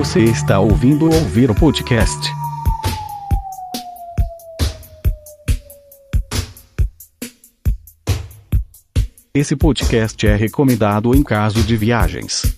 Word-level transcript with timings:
Você 0.00 0.20
está 0.20 0.58
ouvindo 0.58 1.04
Ouvir 1.04 1.50
o 1.50 1.54
Podcast. 1.54 2.16
Esse 9.34 9.54
podcast 9.54 10.26
é 10.26 10.34
recomendado 10.34 11.14
em 11.14 11.22
caso 11.22 11.62
de 11.62 11.76
viagens. 11.76 12.56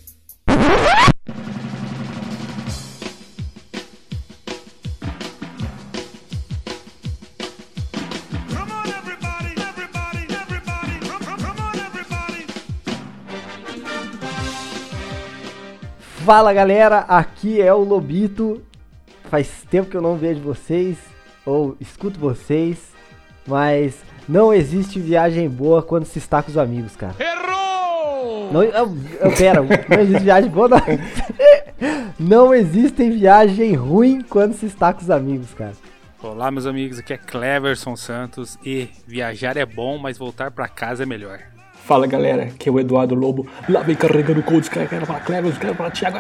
Fala 16.35 16.55
galera, 16.55 17.01
aqui 17.01 17.61
é 17.61 17.75
o 17.75 17.85
Lobito. 17.85 18.63
Faz 19.25 19.67
tempo 19.71 19.91
que 19.91 19.97
eu 19.99 20.01
não 20.01 20.17
vejo 20.17 20.41
vocês 20.41 20.97
ou 21.45 21.77
escuto 21.79 22.19
vocês, 22.19 22.79
mas 23.47 24.03
não 24.27 24.51
existe 24.51 24.99
viagem 24.99 25.47
boa 25.47 25.83
quando 25.83 26.07
se 26.07 26.19
está 26.19 26.43
com 26.43 26.51
os 26.51 26.57
amigos, 26.57 26.97
cara. 26.97 27.15
Errou! 27.19 28.51
Não, 28.51 28.63
eu, 28.63 28.97
eu, 29.21 29.37
pera, 29.37 29.61
não 29.61 30.01
existe 30.01 30.25
viagem 30.25 30.51
boa, 30.51 30.69
não. 30.71 30.79
Não 32.19 32.55
existe 32.55 33.11
viagem 33.11 33.75
ruim 33.75 34.23
quando 34.23 34.55
se 34.55 34.65
está 34.65 34.91
com 34.95 35.03
os 35.03 35.11
amigos, 35.11 35.53
cara. 35.53 35.75
Olá, 36.23 36.51
meus 36.51 36.65
amigos, 36.65 36.99
aqui 36.99 37.13
é 37.13 37.19
Cleverson 37.19 37.95
Santos 37.95 38.59
e 38.65 38.89
viajar 39.07 39.59
é 39.59 39.67
bom, 39.67 39.99
mas 39.99 40.17
voltar 40.17 40.51
pra 40.51 40.67
casa 40.67 41.03
é 41.03 41.07
melhor. 41.07 41.52
Fala 41.85 42.07
galera, 42.07 42.49
que 42.59 42.69
é 42.69 42.73
o 42.73 42.79
Eduardo 42.79 43.15
Lobo. 43.15 43.47
Lá 43.69 43.81
vem 43.81 43.97
carregando 43.97 44.39
o 44.41 44.43
coach, 44.43 44.71
quero 44.71 45.05
falar 45.05 45.21
Cleber, 45.21 45.53
quero 45.59 45.75
falar 45.75 45.91
Thiago. 45.91 46.19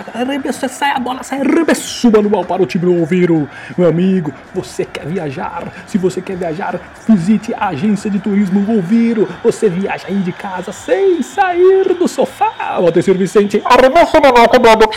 Sai 0.68 0.90
a 0.90 0.98
bola, 0.98 1.22
sai, 1.22 1.40
arrebeça 1.40 2.08
o 2.08 2.10
manual 2.12 2.44
para 2.44 2.62
o 2.62 2.66
time 2.66 2.86
ouvir. 2.86 3.30
o- 3.30 3.48
Meu 3.78 3.88
amigo, 3.88 4.32
você 4.52 4.84
quer 4.84 5.06
viajar? 5.06 5.72
Se 5.86 5.96
você 5.98 6.20
quer 6.20 6.36
viajar, 6.36 6.80
visite 7.08 7.54
a 7.54 7.68
agência 7.68 8.10
de 8.10 8.18
turismo 8.18 8.68
Ouviro. 8.74 9.28
Você 9.44 9.68
viaja 9.68 10.06
aí 10.08 10.16
de 10.16 10.32
casa 10.32 10.72
sem 10.72 11.22
sair 11.22 11.94
do 11.94 12.08
sofá. 12.08 12.78
O 12.80 12.88
Atecir 12.88 13.16
Vicente, 13.16 13.62
arrebeça 13.64 14.18
o 14.18 14.22
manual, 14.22 14.48
cobrado. 14.48 14.88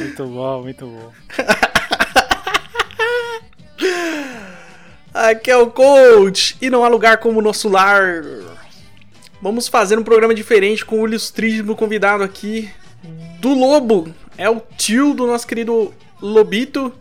Muito 0.00 0.26
bom, 0.26 0.62
muito 0.62 0.86
bom. 0.86 1.12
Aqui 5.12 5.50
é 5.50 5.56
o 5.56 5.68
coach 5.68 6.56
e 6.62 6.70
não 6.70 6.84
há 6.84 6.88
lugar 6.88 7.18
como 7.18 7.40
o 7.40 7.42
nosso 7.42 7.68
lar. 7.68 8.22
Vamos 9.42 9.66
fazer 9.66 9.98
um 9.98 10.04
programa 10.04 10.34
diferente 10.34 10.84
com 10.84 11.00
o 11.00 11.08
ilustríssimo 11.08 11.74
convidado 11.74 12.22
aqui 12.22 12.70
do 13.40 13.52
Lobo. 13.52 14.14
É 14.38 14.48
o 14.48 14.62
tio 14.78 15.12
do 15.12 15.26
nosso 15.26 15.46
querido 15.46 15.92
Lobito, 16.22 16.92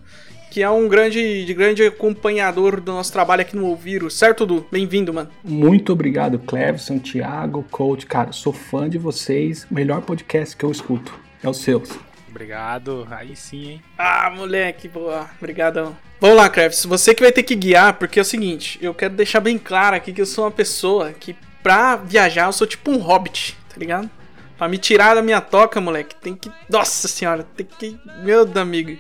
que 0.50 0.64
é 0.64 0.70
um 0.70 0.88
grande, 0.88 1.46
de 1.46 1.54
grande 1.54 1.86
acompanhador 1.86 2.82
do 2.82 2.92
nosso 2.92 3.12
trabalho 3.12 3.42
aqui 3.42 3.56
no 3.56 3.68
Ouviro. 3.68 4.10
Certo, 4.10 4.44
Du? 4.46 4.66
Bem-vindo, 4.72 5.14
mano. 5.14 5.30
Muito 5.44 5.94
obrigado, 5.94 6.40
Cleverson, 6.40 6.98
Thiago, 6.98 7.64
coach. 7.70 8.08
Cara, 8.08 8.32
sou 8.32 8.52
fã 8.52 8.90
de 8.90 8.98
vocês. 8.98 9.68
Melhor 9.70 10.02
podcast 10.02 10.58
que 10.58 10.66
eu 10.66 10.72
escuto 10.72 11.14
é 11.44 11.48
o 11.48 11.54
seu. 11.54 11.84
Obrigado. 12.40 13.06
Aí 13.12 13.36
sim, 13.36 13.72
hein? 13.72 13.84
Ah, 13.98 14.32
moleque, 14.34 14.88
boa. 14.88 15.30
Obrigadão. 15.38 15.96
Vamos 16.22 16.38
lá, 16.38 16.50
Kravs. 16.50 16.86
Você 16.86 17.14
que 17.14 17.22
vai 17.22 17.34
ter 17.34 17.44
que 17.44 17.54
guiar, 17.54 17.96
porque 17.96 18.18
é 18.18 18.22
o 18.22 18.26
seguinte, 18.26 18.80
eu 18.82 18.94
quero 18.94 19.14
deixar 19.14 19.42
bem 19.42 19.58
claro 19.58 19.98
aqui 19.98 20.14
que 20.14 20.22
eu 20.22 20.26
sou 20.26 20.46
uma 20.46 20.52
pessoa 20.52 21.12
que, 21.12 21.36
pra 21.62 21.98
viajar, 21.98 22.46
eu 22.46 22.54
sou 22.54 22.66
tipo 22.66 22.92
um 22.92 22.98
hobbit, 22.98 23.58
tá 23.68 23.76
ligado? 23.78 24.10
Pra 24.58 24.70
me 24.70 24.78
tirar 24.78 25.16
da 25.16 25.22
minha 25.22 25.42
toca, 25.42 25.82
moleque, 25.82 26.16
tem 26.16 26.34
que. 26.34 26.50
Nossa 26.70 27.10
senhora, 27.10 27.44
tem 27.44 27.66
que. 27.66 28.00
Meu 28.24 28.50
amigo. 28.56 28.98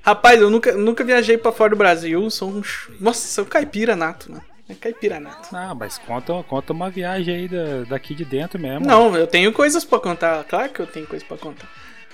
Rapaz, 0.00 0.40
eu 0.40 0.48
nunca, 0.48 0.72
nunca 0.72 1.04
viajei 1.04 1.36
pra 1.36 1.52
fora 1.52 1.70
do 1.70 1.76
Brasil, 1.76 2.30
sou 2.30 2.48
um. 2.48 2.62
Nossa, 2.98 3.28
sou 3.28 3.44
um 3.44 3.48
caipira 3.48 3.94
nato, 3.94 4.32
mano. 4.32 4.44
É 4.66 4.74
caipira 4.74 5.20
nato. 5.20 5.54
Ah, 5.54 5.74
mas 5.74 5.98
conta, 5.98 6.42
conta 6.44 6.72
uma 6.72 6.88
viagem 6.88 7.34
aí 7.34 7.48
da, 7.48 7.84
daqui 7.86 8.14
de 8.14 8.24
dentro 8.24 8.58
mesmo. 8.58 8.86
Não, 8.86 9.14
eu 9.14 9.26
tenho 9.26 9.52
coisas 9.52 9.84
pra 9.84 10.00
contar. 10.00 10.42
Claro 10.44 10.70
que 10.70 10.80
eu 10.80 10.86
tenho 10.86 11.06
coisas 11.06 11.26
pra 11.28 11.36
contar. 11.36 11.68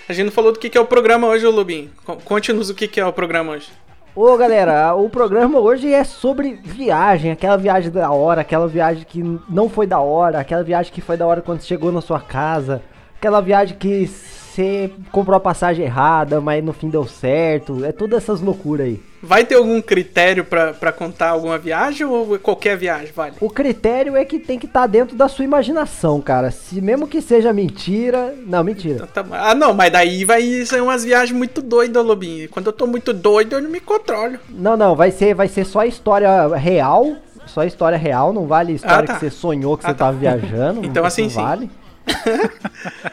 A 0.09 0.13
gente 0.13 0.27
não 0.27 0.33
falou 0.33 0.53
do 0.53 0.59
que 0.59 0.77
é 0.77 0.81
o 0.81 0.87
programa 0.87 1.27
hoje, 1.27 1.47
Lobinho. 1.47 1.91
Co- 2.05 2.17
Conte-nos 2.25 2.71
o 2.71 2.75
que 2.75 2.99
é 2.99 3.05
o 3.05 3.13
programa 3.13 3.53
hoje. 3.53 3.69
Ô 4.17 4.37
galera, 4.37 4.95
o 4.95 5.09
programa 5.09 5.59
hoje 5.61 5.93
é 5.93 6.03
sobre 6.03 6.55
viagem, 6.65 7.31
aquela 7.31 7.57
viagem 7.57 7.91
da 7.91 8.11
hora, 8.11 8.41
aquela 8.41 8.67
viagem 8.67 9.05
que 9.09 9.23
não 9.49 9.69
foi 9.69 9.87
da 9.87 10.01
hora, 10.01 10.41
aquela 10.41 10.65
viagem 10.65 10.93
que 10.93 11.01
foi 11.01 11.17
da 11.17 11.27
hora 11.27 11.41
quando 11.43 11.63
chegou 11.63 11.93
na 11.93 12.01
sua 12.01 12.19
casa, 12.19 12.83
aquela 13.17 13.41
viagem 13.41 13.77
que 13.79 14.11
você 14.59 14.91
comprou 15.13 15.37
a 15.37 15.41
passagem 15.41 15.85
errada, 15.85 16.41
mas 16.41 16.65
no 16.65 16.73
fim 16.73 16.89
deu 16.89 17.07
certo, 17.07 17.85
é 17.85 17.93
todas 17.93 18.23
essas 18.25 18.41
loucuras 18.41 18.87
aí. 18.89 19.01
Vai 19.23 19.45
ter 19.45 19.55
algum 19.55 19.81
critério 19.81 20.45
pra, 20.45 20.73
pra 20.73 20.91
contar 20.93 21.31
alguma 21.31 21.57
viagem 21.59 22.05
ou 22.07 22.39
qualquer 22.41 22.77
viagem, 22.77 23.11
vale? 23.15 23.35
O 23.41 23.49
critério 23.51 24.17
é 24.17 24.25
que 24.25 24.39
tem 24.39 24.59
que 24.59 24.67
estar 24.67 24.87
dentro 24.89 25.17
da 25.17 25.29
sua 25.29 25.45
imaginação, 25.45 26.21
cara. 26.21 26.51
Se 26.51 26.81
mesmo 26.81 27.07
que 27.07 27.21
seja 27.23 27.53
mentira, 27.53 28.35
não, 28.47 28.63
mentira. 28.65 29.07
Tá- 29.07 29.25
Ah, 29.33 29.55
não, 29.55 29.73
mas 29.75 29.93
daí 29.93 30.25
vai 30.25 30.43
ser 30.65 30.83
umas 30.83 31.05
viagens 31.05 31.37
muito 31.37 31.63
doidas, 31.63 32.05
Lobinho. 32.05 32.49
Quando 32.49 32.67
eu 32.67 32.73
tô 32.73 32.87
muito 32.87 33.13
doido, 33.13 33.55
eu 33.57 33.63
não 33.63 33.71
me 33.71 33.81
controlo. 33.81 34.39
Não, 34.49 34.77
não, 34.77 34.97
vai 34.97 35.11
ser, 35.13 35.35
vai 35.35 35.47
ser 35.49 35.65
só 35.65 35.85
história 35.85 36.47
real, 36.57 37.17
só 37.47 37.63
história 37.65 37.99
real, 37.99 38.33
não 38.33 38.47
vale 38.47 38.73
história 38.75 39.05
Ah, 39.05 39.07
tá. 39.07 39.15
que 39.15 39.21
você 39.21 39.31
sonhou 39.31 39.77
que 39.77 39.85
Ah, 39.85 39.89
você 39.91 39.95
tá. 39.95 40.05
tava 40.07 40.17
viajando. 40.17 40.81
Então, 40.87 41.05
assim, 41.05 41.29
vale. 41.29 41.71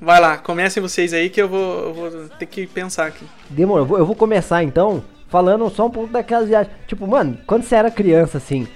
Vai 0.00 0.18
lá, 0.20 0.38
comecem 0.38 0.82
vocês 0.82 1.12
aí 1.12 1.28
que 1.28 1.40
eu 1.42 1.48
vou, 1.48 1.80
eu 1.84 1.94
vou 1.94 2.10
ter 2.38 2.46
que 2.46 2.66
pensar 2.66 3.06
aqui. 3.06 3.24
Demorou, 3.50 3.82
eu 3.82 3.86
vou, 3.86 3.98
eu 3.98 4.06
vou 4.06 4.16
começar 4.16 4.62
então 4.62 5.04
falando 5.28 5.68
só 5.70 5.86
um 5.86 5.90
pouco 5.90 6.10
daquelas 6.12 6.48
viagens. 6.48 6.72
Tipo, 6.86 7.06
mano, 7.06 7.36
quando 7.46 7.62
você 7.64 7.74
era 7.74 7.90
criança, 7.90 8.38
assim, 8.38 8.66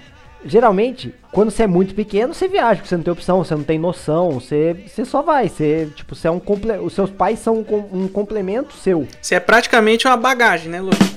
geralmente, 0.44 1.14
quando 1.32 1.50
você 1.50 1.62
é 1.62 1.66
muito 1.66 1.94
pequeno, 1.94 2.34
você 2.34 2.46
viaja, 2.46 2.76
porque 2.76 2.88
você 2.88 2.96
não 2.96 3.02
tem 3.04 3.12
opção, 3.12 3.42
você 3.42 3.54
não 3.54 3.64
tem 3.64 3.78
noção, 3.78 4.32
você, 4.32 4.76
você 4.86 5.04
só 5.04 5.22
vai, 5.22 5.48
você, 5.48 5.88
tipo, 5.96 6.14
você 6.14 6.28
é 6.28 6.30
um 6.30 6.38
comple... 6.38 6.72
os 6.78 6.92
seus 6.92 7.08
pais 7.10 7.38
são 7.38 7.60
um, 7.60 7.64
com- 7.64 7.88
um 7.90 8.06
complemento 8.06 8.74
seu. 8.74 9.08
Você 9.20 9.34
é 9.34 9.40
praticamente 9.40 10.06
uma 10.06 10.16
bagagem, 10.18 10.70
né, 10.70 10.80
Lobinho? 10.80 11.14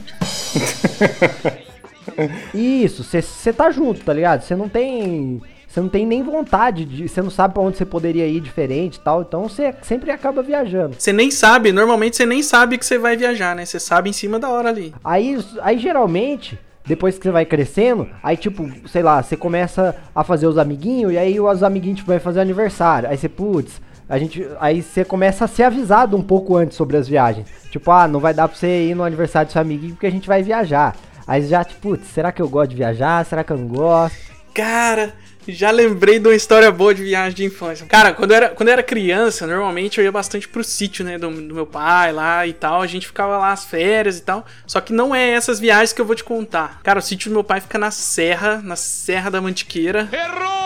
Isso, 2.53 3.03
você, 3.03 3.21
você 3.21 3.51
tá 3.53 3.69
junto, 3.69 4.01
tá 4.03 4.13
ligado? 4.13 4.41
Você 4.41 4.55
não 4.55 4.69
tem. 4.69 5.41
Você 5.77 5.81
não 5.81 5.89
tem 5.89 6.07
nem 6.07 6.23
vontade 6.23 6.85
de. 6.85 7.07
Você 7.07 7.21
não 7.21 7.29
sabe 7.29 7.53
pra 7.53 7.61
onde 7.61 7.77
você 7.77 7.85
poderia 7.85 8.25
ir 8.25 8.39
diferente 8.39 8.95
e 8.95 8.99
tal. 8.99 9.21
Então 9.21 9.43
você 9.47 9.75
sempre 9.83 10.09
acaba 10.09 10.41
viajando. 10.41 10.95
Você 10.97 11.13
nem 11.13 11.29
sabe, 11.29 11.71
normalmente 11.71 12.17
você 12.17 12.25
nem 12.25 12.41
sabe 12.41 12.79
que 12.79 12.85
você 12.85 12.97
vai 12.97 13.15
viajar, 13.15 13.55
né? 13.55 13.63
Você 13.63 13.79
sabe 13.79 14.09
em 14.09 14.13
cima 14.13 14.39
da 14.39 14.49
hora 14.49 14.69
ali. 14.69 14.91
Aí, 15.03 15.37
aí 15.61 15.77
geralmente, 15.77 16.57
depois 16.83 17.15
que 17.15 17.23
você 17.23 17.29
vai 17.29 17.45
crescendo, 17.45 18.09
aí 18.23 18.35
tipo, 18.35 18.67
sei 18.89 19.03
lá, 19.03 19.21
você 19.21 19.37
começa 19.37 19.95
a 20.15 20.23
fazer 20.23 20.47
os 20.47 20.57
amiguinhos, 20.57 21.13
e 21.13 21.17
aí 21.19 21.39
os 21.39 21.61
amiguinhos 21.61 21.99
tipo, 21.99 22.09
vai 22.09 22.19
fazer 22.19 22.39
aniversário. 22.39 23.07
Aí 23.07 23.15
você, 23.15 23.29
putz, 23.29 23.79
a 24.09 24.17
gente. 24.17 24.47
Aí 24.59 24.81
você 24.81 25.05
começa 25.05 25.45
a 25.45 25.47
ser 25.47 25.61
avisado 25.61 26.17
um 26.17 26.23
pouco 26.23 26.55
antes 26.55 26.75
sobre 26.75 26.97
as 26.97 27.07
viagens. 27.07 27.47
Tipo, 27.69 27.91
ah, 27.91 28.07
não 28.07 28.19
vai 28.19 28.33
dar 28.33 28.47
pra 28.47 28.57
você 28.57 28.87
ir 28.87 28.95
no 28.95 29.03
aniversário 29.03 29.47
do 29.47 29.51
seu 29.51 29.61
amiguinho 29.61 29.93
porque 29.93 30.07
a 30.07 30.11
gente 30.11 30.27
vai 30.27 30.41
viajar. 30.41 30.95
Aí 31.27 31.45
já, 31.45 31.63
tipo, 31.63 31.89
putz, 31.89 32.07
será 32.07 32.31
que 32.31 32.41
eu 32.41 32.49
gosto 32.49 32.71
de 32.71 32.77
viajar? 32.77 33.23
Será 33.27 33.43
que 33.43 33.51
eu 33.51 33.57
não 33.59 33.67
gosto? 33.67 34.17
Cara, 34.55 35.13
já 35.47 35.71
lembrei 35.71 36.19
de 36.19 36.27
uma 36.27 36.35
história 36.35 36.71
boa 36.71 36.93
de 36.93 37.03
viagem 37.03 37.35
de 37.35 37.45
infância. 37.45 37.85
Cara, 37.85 38.13
quando 38.13 38.31
eu 38.31 38.37
era, 38.37 38.49
quando 38.49 38.69
eu 38.69 38.73
era 38.73 38.83
criança, 38.83 39.47
normalmente 39.47 39.97
eu 39.97 40.03
ia 40.03 40.11
bastante 40.11 40.47
pro 40.47 40.63
sítio, 40.63 41.05
né, 41.05 41.17
do, 41.17 41.29
do 41.29 41.55
meu 41.55 41.65
pai 41.65 42.11
lá 42.11 42.45
e 42.45 42.53
tal. 42.53 42.81
A 42.81 42.87
gente 42.87 43.07
ficava 43.07 43.37
lá 43.37 43.51
as 43.51 43.65
férias 43.65 44.17
e 44.17 44.21
tal. 44.21 44.45
Só 44.65 44.81
que 44.81 44.93
não 44.93 45.13
é 45.13 45.29
essas 45.31 45.59
viagens 45.59 45.93
que 45.93 46.01
eu 46.01 46.05
vou 46.05 46.15
te 46.15 46.23
contar. 46.23 46.81
Cara, 46.83 46.99
o 46.99 47.01
sítio 47.01 47.29
do 47.29 47.33
meu 47.33 47.43
pai 47.43 47.61
fica 47.61 47.77
na 47.77 47.91
serra, 47.91 48.61
na 48.63 48.75
Serra 48.75 49.29
da 49.29 49.41
Mantiqueira. 49.41 50.09
Errou! 50.11 50.57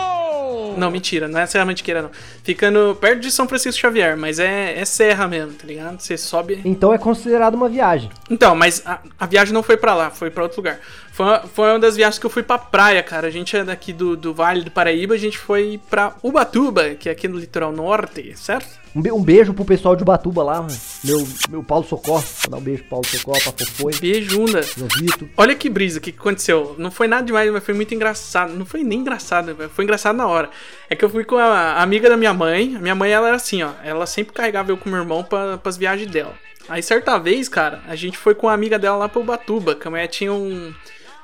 Não, 0.76 0.90
mentira, 0.90 1.28
não 1.28 1.38
é 1.38 1.46
Serra 1.46 1.64
Mantiqueira, 1.64 2.02
não. 2.02 2.10
Fica 2.42 2.70
no, 2.70 2.94
perto 2.94 3.20
de 3.20 3.30
São 3.30 3.46
Francisco 3.48 3.80
Xavier, 3.80 4.16
mas 4.16 4.38
é, 4.38 4.78
é 4.78 4.84
serra 4.84 5.28
mesmo, 5.28 5.52
tá 5.52 5.66
ligado? 5.66 6.00
Você 6.00 6.16
sobe. 6.16 6.60
Então 6.64 6.92
é 6.92 6.98
considerado 6.98 7.54
uma 7.54 7.68
viagem. 7.68 8.10
Então, 8.30 8.54
mas 8.54 8.82
a, 8.84 8.98
a 9.18 9.26
viagem 9.26 9.52
não 9.52 9.62
foi 9.62 9.76
pra 9.76 9.94
lá, 9.94 10.10
foi 10.10 10.30
pra 10.30 10.42
outro 10.42 10.58
lugar. 10.58 10.80
Foi 11.12 11.26
uma, 11.26 11.40
foi 11.40 11.68
uma 11.68 11.78
das 11.78 11.94
viagens 11.94 12.18
que 12.18 12.24
eu 12.24 12.30
fui 12.30 12.42
pra 12.42 12.56
praia, 12.56 13.02
cara. 13.02 13.26
A 13.26 13.30
gente 13.30 13.54
é 13.54 13.62
daqui 13.62 13.92
do, 13.92 14.16
do 14.16 14.32
Vale 14.32 14.62
do 14.62 14.70
Paraíba, 14.70 15.14
a 15.14 15.18
gente 15.18 15.36
foi 15.36 15.78
pra 15.90 16.14
Ubatuba, 16.22 16.94
que 16.94 17.06
é 17.08 17.12
aqui 17.12 17.28
no 17.28 17.38
litoral 17.38 17.70
norte, 17.70 18.32
certo? 18.34 18.80
Um, 18.96 19.02
be- 19.02 19.12
um 19.12 19.22
beijo 19.22 19.52
pro 19.52 19.62
pessoal 19.64 19.94
de 19.94 20.02
Ubatuba 20.02 20.42
lá, 20.42 20.62
mano. 20.62 20.74
Meu, 21.04 21.28
meu 21.50 21.62
Paulo 21.62 21.84
Socorro. 21.86 22.24
Vou 22.42 22.50
dar 22.50 22.56
um 22.56 22.60
beijo 22.62 22.80
pro 22.84 22.90
Paulo 22.90 23.06
Socorro, 23.06 23.40
pra 23.42 23.66
Fofoi, 23.66 23.92
Beijunda. 24.00 24.62
meu 24.76 24.88
Vitor. 24.98 25.28
Olha 25.36 25.54
que 25.54 25.68
brisa, 25.68 25.98
o 25.98 26.00
que, 26.02 26.12
que 26.12 26.18
aconteceu? 26.18 26.74
Não 26.78 26.90
foi 26.90 27.06
nada 27.06 27.24
demais, 27.26 27.50
mas 27.52 27.62
foi 27.62 27.74
muito 27.74 27.94
engraçado. 27.94 28.54
Não 28.54 28.64
foi 28.64 28.82
nem 28.82 29.00
engraçado, 29.00 29.54
foi 29.70 29.84
engraçado 29.84 30.16
na 30.16 30.26
hora. 30.26 30.48
É 30.88 30.96
que 30.96 31.04
eu 31.04 31.10
fui 31.10 31.24
com 31.24 31.36
a, 31.36 31.82
amiga 31.82 32.08
da 32.08 32.16
minha 32.16 32.32
mãe. 32.32 32.74
A 32.76 32.78
minha 32.80 32.94
mãe, 32.94 33.10
ela 33.10 33.28
era 33.28 33.36
assim, 33.36 33.62
ó. 33.62 33.70
Ela 33.84 34.06
sempre 34.06 34.32
carregava 34.32 34.70
eu 34.70 34.78
com 34.78 34.88
meu 34.88 35.00
irmão 35.00 35.22
pra, 35.22 35.58
pras 35.58 35.76
viagens 35.76 36.10
dela. 36.10 36.34
Aí, 36.68 36.82
certa 36.82 37.18
vez, 37.18 37.48
cara, 37.50 37.80
a 37.86 37.94
gente 37.96 38.16
foi 38.16 38.34
com 38.34 38.48
a 38.48 38.54
amiga 38.54 38.78
dela 38.78 38.96
lá 38.96 39.08
pra 39.10 39.20
Ubatuba, 39.20 39.74
que 39.74 39.86
a 39.86 39.90
mulher 39.90 40.06
tinha 40.06 40.32
um... 40.32 40.72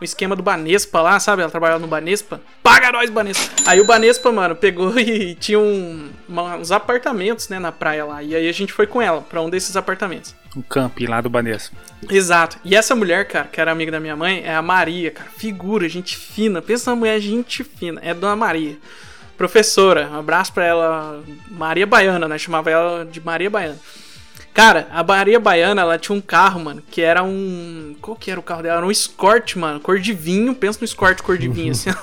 um 0.01 0.05
esquema 0.05 0.37
do 0.37 0.43
Banespa 0.43 1.01
lá, 1.03 1.19
sabe? 1.19 1.43
Ela 1.43 1.51
trabalhava 1.51 1.81
no 1.81 1.87
Banespa. 1.89 2.41
Paga 2.63 2.93
nós, 2.93 3.11
Banespa! 3.11 3.63
Aí 3.67 3.81
o 3.81 3.85
Banespa, 3.85 4.31
mano, 4.31 4.55
pegou 4.55 4.97
e 5.01 5.35
tinha 5.35 5.59
um, 5.59 6.09
uma- 6.29 6.57
uns 6.57 6.71
apartamentos, 6.71 7.49
né, 7.49 7.59
na 7.59 7.73
praia 7.73 8.05
lá. 8.05 8.23
E 8.23 8.35
aí 8.35 8.49
a 8.49 8.53
gente 8.53 8.73
foi 8.73 8.87
com 8.87 9.03
ela 9.03 9.21
pra 9.23 9.41
um 9.43 9.51
desses 9.51 9.77
apartamentos. 9.77 10.35
O 10.57 10.63
camping 10.63 11.07
lá 11.07 11.21
do 11.21 11.29
Banespa. 11.29 11.77
Exato. 12.09 12.59
E 12.65 12.75
essa 12.77 12.95
mulher, 12.95 13.27
cara, 13.27 13.49
que 13.49 13.61
era 13.61 13.71
amiga 13.73 13.91
da 13.93 14.01
minha 14.01 14.17
mãe, 14.17 14.43
é 14.45 14.55
a 14.55 14.63
Maria, 14.63 15.11
cara. 15.11 15.29
Figura, 15.37 15.89
gente 15.89 16.17
fina. 16.17 16.63
Pensa 16.63 16.91
numa 16.91 17.01
mulher 17.01 17.21
gente 17.21 17.63
fina. 17.65 18.01
É 18.05 18.15
Dona 18.15 18.37
Maria. 18.37 18.77
Professora. 19.37 20.09
Um 20.11 20.19
abraço 20.19 20.53
pra 20.53 20.65
ela. 20.65 21.23
Maria 21.51 21.87
Baiana, 21.87 22.27
né? 22.27 22.39
Chamava 22.39 22.71
ela 22.71 23.05
de 23.05 23.21
Maria 23.21 23.51
Baiana. 23.51 23.79
Cara, 24.55 24.89
a 24.91 25.05
Maria 25.05 25.39
Baiana, 25.39 25.83
ela 25.83 25.99
tinha 25.99 26.17
um 26.17 26.21
carro, 26.21 26.61
mano, 26.61 26.83
que 26.91 27.01
era 27.01 27.23
um. 27.23 27.95
Qual 28.01 28.17
que 28.17 28.31
era 28.31 28.41
o 28.41 28.43
carro 28.43 28.63
dela? 28.63 28.79
Era 28.79 28.87
um 28.87 28.91
Escort, 28.91 29.57
mano, 29.57 29.81
cor 29.81 30.01
de 30.01 30.13
vinho. 30.13 30.55
Pensa 30.55 30.79
no 30.81 30.85
Escort 30.85 31.23
cor 31.23 31.39
de 31.39 31.49
vinho, 31.49 31.73
assim. 31.73 31.91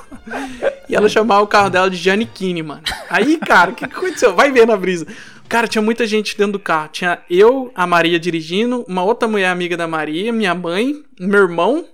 E 0.88 0.96
ela 0.96 1.10
chamava 1.10 1.42
o 1.42 1.48
carro 1.48 1.72
dela 1.72 1.90
de 1.90 1.98
Giannichini, 1.98 2.62
mano. 2.62 2.84
Aí, 3.10 3.38
cara, 3.38 3.72
o 3.72 3.74
que, 3.74 3.88
que 3.88 3.96
aconteceu? 3.96 4.36
Vai 4.36 4.52
ver 4.52 4.68
na 4.68 4.78
brisa. 4.78 5.08
Cara, 5.50 5.68
tinha 5.68 5.82
muita 5.82 6.06
gente 6.06 6.38
dentro 6.38 6.54
do 6.54 6.60
carro. 6.60 6.90
Tinha 6.90 7.18
eu, 7.28 7.72
a 7.74 7.88
Maria 7.88 8.20
dirigindo, 8.20 8.86
uma 8.88 9.04
outra 9.04 9.28
mulher 9.28 9.50
amiga 9.50 9.76
da 9.76 9.88
Maria, 9.88 10.32
minha 10.32 10.54
mãe, 10.54 11.04
meu 11.20 11.42
irmão 11.42 11.86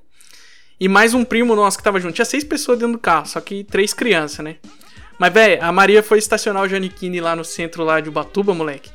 e 0.81 0.88
mais 0.88 1.13
um 1.13 1.24
primo 1.24 1.56
nosso 1.56 1.77
que 1.77 1.83
tava 1.83 2.00
junto. 2.00 2.15
Tinha 2.15 2.25
seis 2.25 2.44
pessoas 2.44 2.80
dentro 2.80 2.94
do 2.94 3.00
carro, 3.00 3.27
só 3.27 3.39
que 3.39 3.63
três 3.63 3.94
crianças, 3.94 4.44
né? 4.44 4.56
Mas, 5.19 5.31
velho, 5.31 5.63
a 5.63 5.71
Maria 5.71 6.01
foi 6.01 6.18
estacionar 6.18 6.63
o 6.63 6.68
Giannichini 6.68 7.21
lá 7.21 7.36
no 7.36 7.45
centro 7.45 7.83
lá 7.83 8.00
de 8.00 8.09
Ubatuba, 8.09 8.51
moleque. 8.56 8.89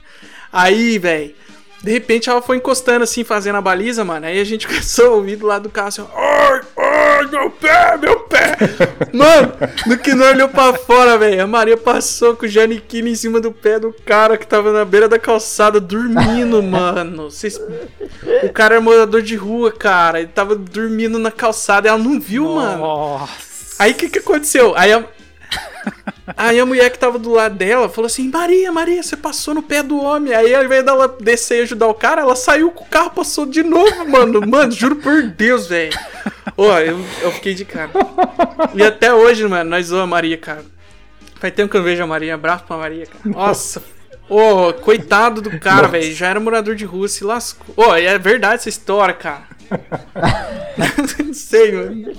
Aí, 0.53 0.99
velho, 0.99 1.35
de 1.83 1.93
repente 1.93 2.29
ela 2.29 2.43
foi 2.43 2.57
encostando 2.57 3.05
assim, 3.05 3.23
fazendo 3.23 3.57
a 3.57 3.61
baliza, 3.61 4.05
mano. 4.05 4.27
Aí 4.27 4.41
a 4.41 4.45
gente 4.45 4.67
começou 4.69 5.07
a 5.07 5.11
ouvir 5.11 5.37
do 5.37 5.47
lado 5.47 5.65
do 5.65 5.71
carro 5.71 5.89
assim, 5.89 6.05
ai, 6.15 6.61
ai, 6.77 7.27
meu 7.27 7.51
pé, 7.51 7.97
meu 7.97 8.21
pé. 8.21 8.57
Mano, 9.13 9.53
no 9.87 9.97
que 9.97 10.13
não 10.13 10.27
olhou 10.27 10.49
pra 10.49 10.75
fora, 10.75 11.17
velho, 11.17 11.43
a 11.43 11.47
Maria 11.47 11.77
passou 11.77 12.37
com 12.37 12.45
o 12.45 12.49
Giannichini 12.49 13.13
em 13.13 13.15
cima 13.15 13.41
do 13.41 13.53
pé 13.53 13.79
do 13.79 13.95
cara 14.05 14.37
que 14.37 14.47
tava 14.47 14.73
na 14.73 14.85
beira 14.85 15.09
da 15.09 15.19
calçada 15.19 15.81
dormindo, 15.81 16.61
mano. 16.65 17.31
Vocês... 17.31 17.61
O 18.43 18.53
cara 18.53 18.75
era 18.75 18.81
morador 18.83 19.23
de 19.23 19.37
rua, 19.37 19.73
cara. 19.73 20.19
Ele 20.21 20.29
tava 20.29 20.55
dormindo 20.55 21.19
na 21.19 21.31
calçada 21.31 21.87
e 21.87 21.91
ela 21.91 21.99
não 21.99 22.21
viu, 22.21 22.45
mano. 22.45 22.79
Nossa. 22.79 23.77
Aí 23.79 23.93
o 23.93 23.95
que, 23.95 24.09
que 24.09 24.19
aconteceu? 24.19 24.75
Aí 24.77 24.93
a... 24.93 25.05
Aí 26.37 26.59
a 26.59 26.67
mulher 26.67 26.91
que 26.91 26.99
tava 26.99 27.19
do 27.19 27.31
lado 27.33 27.55
dela 27.55 27.89
falou 27.89 28.07
assim: 28.07 28.29
Maria, 28.31 28.73
Maria, 28.73 29.03
você 29.03 29.17
passou 29.17 29.55
no 29.55 29.63
pé 29.63 29.83
do 29.83 30.01
homem. 30.01 30.35
Aí 30.35 30.55
ao 30.55 30.65
invés 30.65 30.85
dela 30.85 31.15
descer 31.21 31.59
e 31.59 31.63
ajudar 31.63 31.87
o 31.87 31.95
cara, 31.95 32.23
ela 32.23 32.35
saiu 32.35 32.71
com 32.71 32.85
o 32.85 32.89
carro, 32.89 33.11
passou 33.11 33.47
de 33.47 33.63
novo, 33.63 34.09
mano. 34.09 34.41
Mano, 34.47 34.73
juro 34.73 34.97
por 34.97 35.23
Deus, 35.23 35.67
velho. 35.67 35.97
Ó, 36.57 36.79
eu, 36.79 36.99
eu 37.23 37.33
fiquei 37.33 37.55
de 37.55 37.65
cara. 37.65 37.91
E 38.75 38.83
até 38.83 39.13
hoje, 39.13 39.47
mano, 39.47 39.71
nós 39.71 39.87
zoamos 39.87 40.05
a 40.05 40.07
Maria, 40.07 40.39
cara. 40.39 40.65
Faz 41.39 41.55
tempo 41.55 41.71
que 41.71 41.77
eu 41.77 41.83
vejo 41.83 42.03
a 42.03 42.07
Maria. 42.07 42.35
Abraço 42.35 42.65
pra 42.65 42.77
Maria, 42.77 43.07
cara. 43.07 43.21
Nossa. 43.25 43.83
Ô, 44.29 44.73
coitado 44.73 45.41
do 45.41 45.59
cara, 45.61 45.87
velho. 45.87 46.13
Já 46.13 46.29
era 46.29 46.41
morador 46.41 46.75
de 46.75 46.85
rua, 46.85 47.07
se 47.07 47.23
lascou. 47.23 47.75
Ô, 47.77 47.95
e 47.95 48.05
é 48.05 48.19
verdade 48.19 48.55
essa 48.55 48.69
história, 48.69 49.15
cara. 49.15 49.45
não 51.25 51.35
sei, 51.35 51.73
mano. 51.73 52.13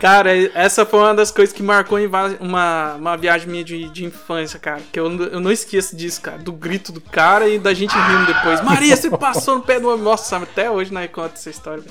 Cara, 0.00 0.30
essa 0.54 0.84
foi 0.84 0.98
uma 1.00 1.14
das 1.14 1.30
coisas 1.30 1.54
que 1.54 1.62
marcou 1.62 1.98
uma, 2.40 2.94
uma 2.94 3.16
viagem 3.16 3.48
minha 3.48 3.64
de, 3.64 3.88
de 3.90 4.04
infância, 4.04 4.58
cara. 4.58 4.80
Que 4.92 4.98
eu, 5.00 5.10
eu 5.28 5.40
não 5.40 5.50
esqueço 5.50 5.96
disso, 5.96 6.20
cara. 6.20 6.38
Do 6.38 6.52
grito 6.52 6.92
do 6.92 7.00
cara 7.00 7.48
e 7.48 7.58
da 7.58 7.72
gente 7.74 7.94
rindo 7.94 8.26
depois. 8.26 8.60
Maria, 8.62 8.96
você 8.96 9.10
passou 9.10 9.56
no 9.56 9.62
pé 9.62 9.78
do 9.80 9.88
homem. 9.88 10.02
Nossa, 10.04 10.36
até 10.38 10.70
hoje 10.70 10.92
nós 10.92 11.10
conta 11.10 11.34
essa 11.34 11.50
história. 11.50 11.82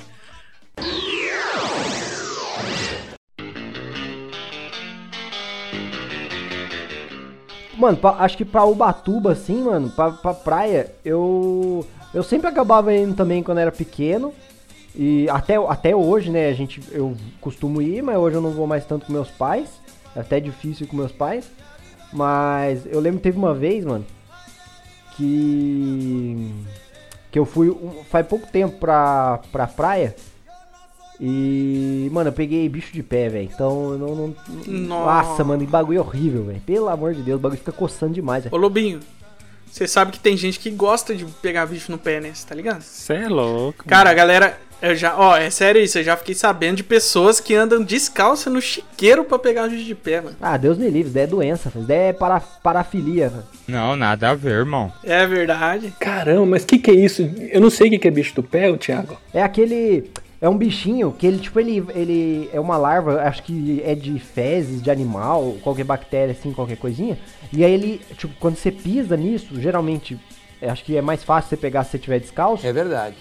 Mano, 7.78 7.98
pra- 7.98 8.16
acho 8.20 8.38
que 8.38 8.46
pra 8.46 8.64
Ubatuba, 8.66 9.32
assim, 9.32 9.64
mano, 9.64 9.90
pra, 9.90 10.12
pra 10.12 10.34
praia, 10.34 10.94
eu. 11.04 11.86
Eu 12.14 12.24
sempre 12.24 12.48
acabava 12.48 12.94
indo 12.94 13.16
também 13.16 13.42
quando 13.42 13.60
era 13.60 13.72
pequeno. 13.72 14.34
E 14.96 15.30
até, 15.30 15.56
até 15.56 15.96
hoje, 15.96 16.30
né, 16.30 16.50
a 16.50 16.54
gente, 16.54 16.82
eu 16.92 17.16
costumo 17.40 17.82
ir, 17.82 18.02
mas 18.02 18.18
hoje 18.18 18.36
eu 18.36 18.42
não 18.42 18.52
vou 18.52 18.68
mais 18.68 18.86
tanto 18.86 19.06
com 19.06 19.14
meus 19.14 19.30
pais. 19.30 19.70
É 20.16 20.20
até 20.20 20.40
difícil 20.40 20.86
ir 20.86 20.90
com 20.90 20.98
meus 20.98 21.12
pais. 21.12 21.50
Mas 22.12 22.86
eu 22.86 23.00
lembro 23.00 23.20
que 23.20 23.24
teve 23.24 23.38
uma 23.38 23.54
vez, 23.54 23.86
mano, 23.86 24.06
que. 25.16 26.52
Que 27.32 27.40
eu 27.40 27.46
fui 27.46 27.74
faz 28.10 28.28
pouco 28.28 28.46
tempo 28.52 28.78
pra, 28.78 29.40
pra 29.52 29.66
praia. 29.66 30.14
E, 31.24 32.10
mano, 32.12 32.30
eu 32.30 32.34
peguei 32.34 32.68
bicho 32.68 32.92
de 32.92 33.04
pé, 33.04 33.30
velho. 33.30 33.50
Então, 33.54 33.92
eu 33.92 33.98
não, 33.98 34.16
não. 34.16 34.36
Nossa. 34.68 35.44
Mano, 35.44 35.64
que 35.64 35.72
bagulho 35.72 36.02
horrível, 36.02 36.46
velho. 36.46 36.60
Pelo 36.62 36.90
amor 36.90 37.14
de 37.14 37.22
Deus, 37.22 37.40
o 37.40 37.42
bagulho 37.42 37.60
fica 37.60 37.72
coçando 37.72 38.14
demais, 38.14 38.44
velho. 38.44 38.56
Ô, 38.56 38.58
Lobinho, 38.58 39.00
você 39.72 39.88
sabe 39.88 40.12
que 40.12 40.20
tem 40.20 40.36
gente 40.36 40.60
que 40.60 40.70
gosta 40.70 41.16
de 41.16 41.26
pegar 41.42 41.66
bicho 41.66 41.92
no 41.92 41.98
pé, 41.98 42.20
né? 42.20 42.32
Você 42.34 42.46
tá 42.46 42.54
ligado? 42.54 42.82
Você 42.82 43.14
é 43.14 43.30
louco. 43.30 43.86
Cara, 43.86 44.10
a 44.10 44.14
galera. 44.14 44.58
Eu 44.82 44.96
já, 44.96 45.16
ó, 45.16 45.38
é 45.38 45.48
sério 45.52 45.80
isso, 45.80 46.00
eu 46.00 46.04
já 46.04 46.18
fiquei 46.18 46.34
sabendo 46.34 46.78
de 46.78 46.84
pessoas 46.84 47.40
que 47.40 47.54
andam 47.54 47.84
descalça 47.84 48.50
no 48.50 48.60
chiqueiro 48.60 49.24
pra 49.24 49.38
pegar 49.38 49.68
bicho 49.68 49.86
de 49.86 49.94
pé, 49.94 50.22
mano. 50.22 50.36
Ah, 50.42 50.58
Deus 50.58 50.76
me 50.76 50.86
livre, 50.86 51.02
isso 51.04 51.14
daí 51.14 51.24
é 51.24 51.28
doença, 51.28 51.70
isso 51.70 51.86
daí 51.86 51.98
é 52.10 52.14
para, 52.14 52.40
parafilia. 52.40 53.30
velho. 53.30 53.44
Não, 53.68 53.96
nada 53.96 54.32
a 54.32 54.34
ver, 54.34 54.54
irmão. 54.54 54.92
É 55.04 55.28
verdade. 55.28 55.94
Caramba, 56.00 56.48
mas 56.48 56.66
que 56.66 56.80
que 56.80 56.90
é 56.90 56.96
isso? 56.96 57.22
Eu 57.52 57.62
não 57.62 57.70
sei 57.70 57.90
o 57.90 57.92
que 57.92 58.00
que 58.00 58.08
é 58.08 58.12
bicho 58.12 58.34
do 58.34 58.42
pé, 58.42 58.72
ô 58.72 58.78
Thiago. 58.78 59.20
É 59.32 59.44
aquele. 59.44 60.10
É 60.42 60.50
um 60.50 60.58
bichinho 60.58 61.12
que 61.12 61.28
ele, 61.28 61.38
tipo, 61.38 61.60
ele, 61.60 61.86
ele 61.94 62.50
é 62.52 62.60
uma 62.60 62.76
larva, 62.76 63.22
acho 63.22 63.44
que 63.44 63.80
é 63.86 63.94
de 63.94 64.18
fezes, 64.18 64.82
de 64.82 64.90
animal, 64.90 65.56
qualquer 65.62 65.84
bactéria, 65.84 66.32
assim, 66.32 66.52
qualquer 66.52 66.78
coisinha. 66.78 67.16
E 67.54 67.64
aí 67.64 67.72
ele, 67.72 68.02
tipo, 68.18 68.34
quando 68.40 68.56
você 68.56 68.72
pisa 68.72 69.16
nisso, 69.16 69.62
geralmente, 69.62 70.20
é, 70.60 70.68
acho 70.68 70.84
que 70.84 70.98
é 70.98 71.02
mais 71.02 71.24
fácil 71.24 71.50
você 71.50 71.58
pegar 71.58 71.84
se 71.84 71.92
você 71.92 72.00
tiver 72.00 72.20
descalço. 72.20 72.66
É 72.66 72.74
verdade. 72.74 73.16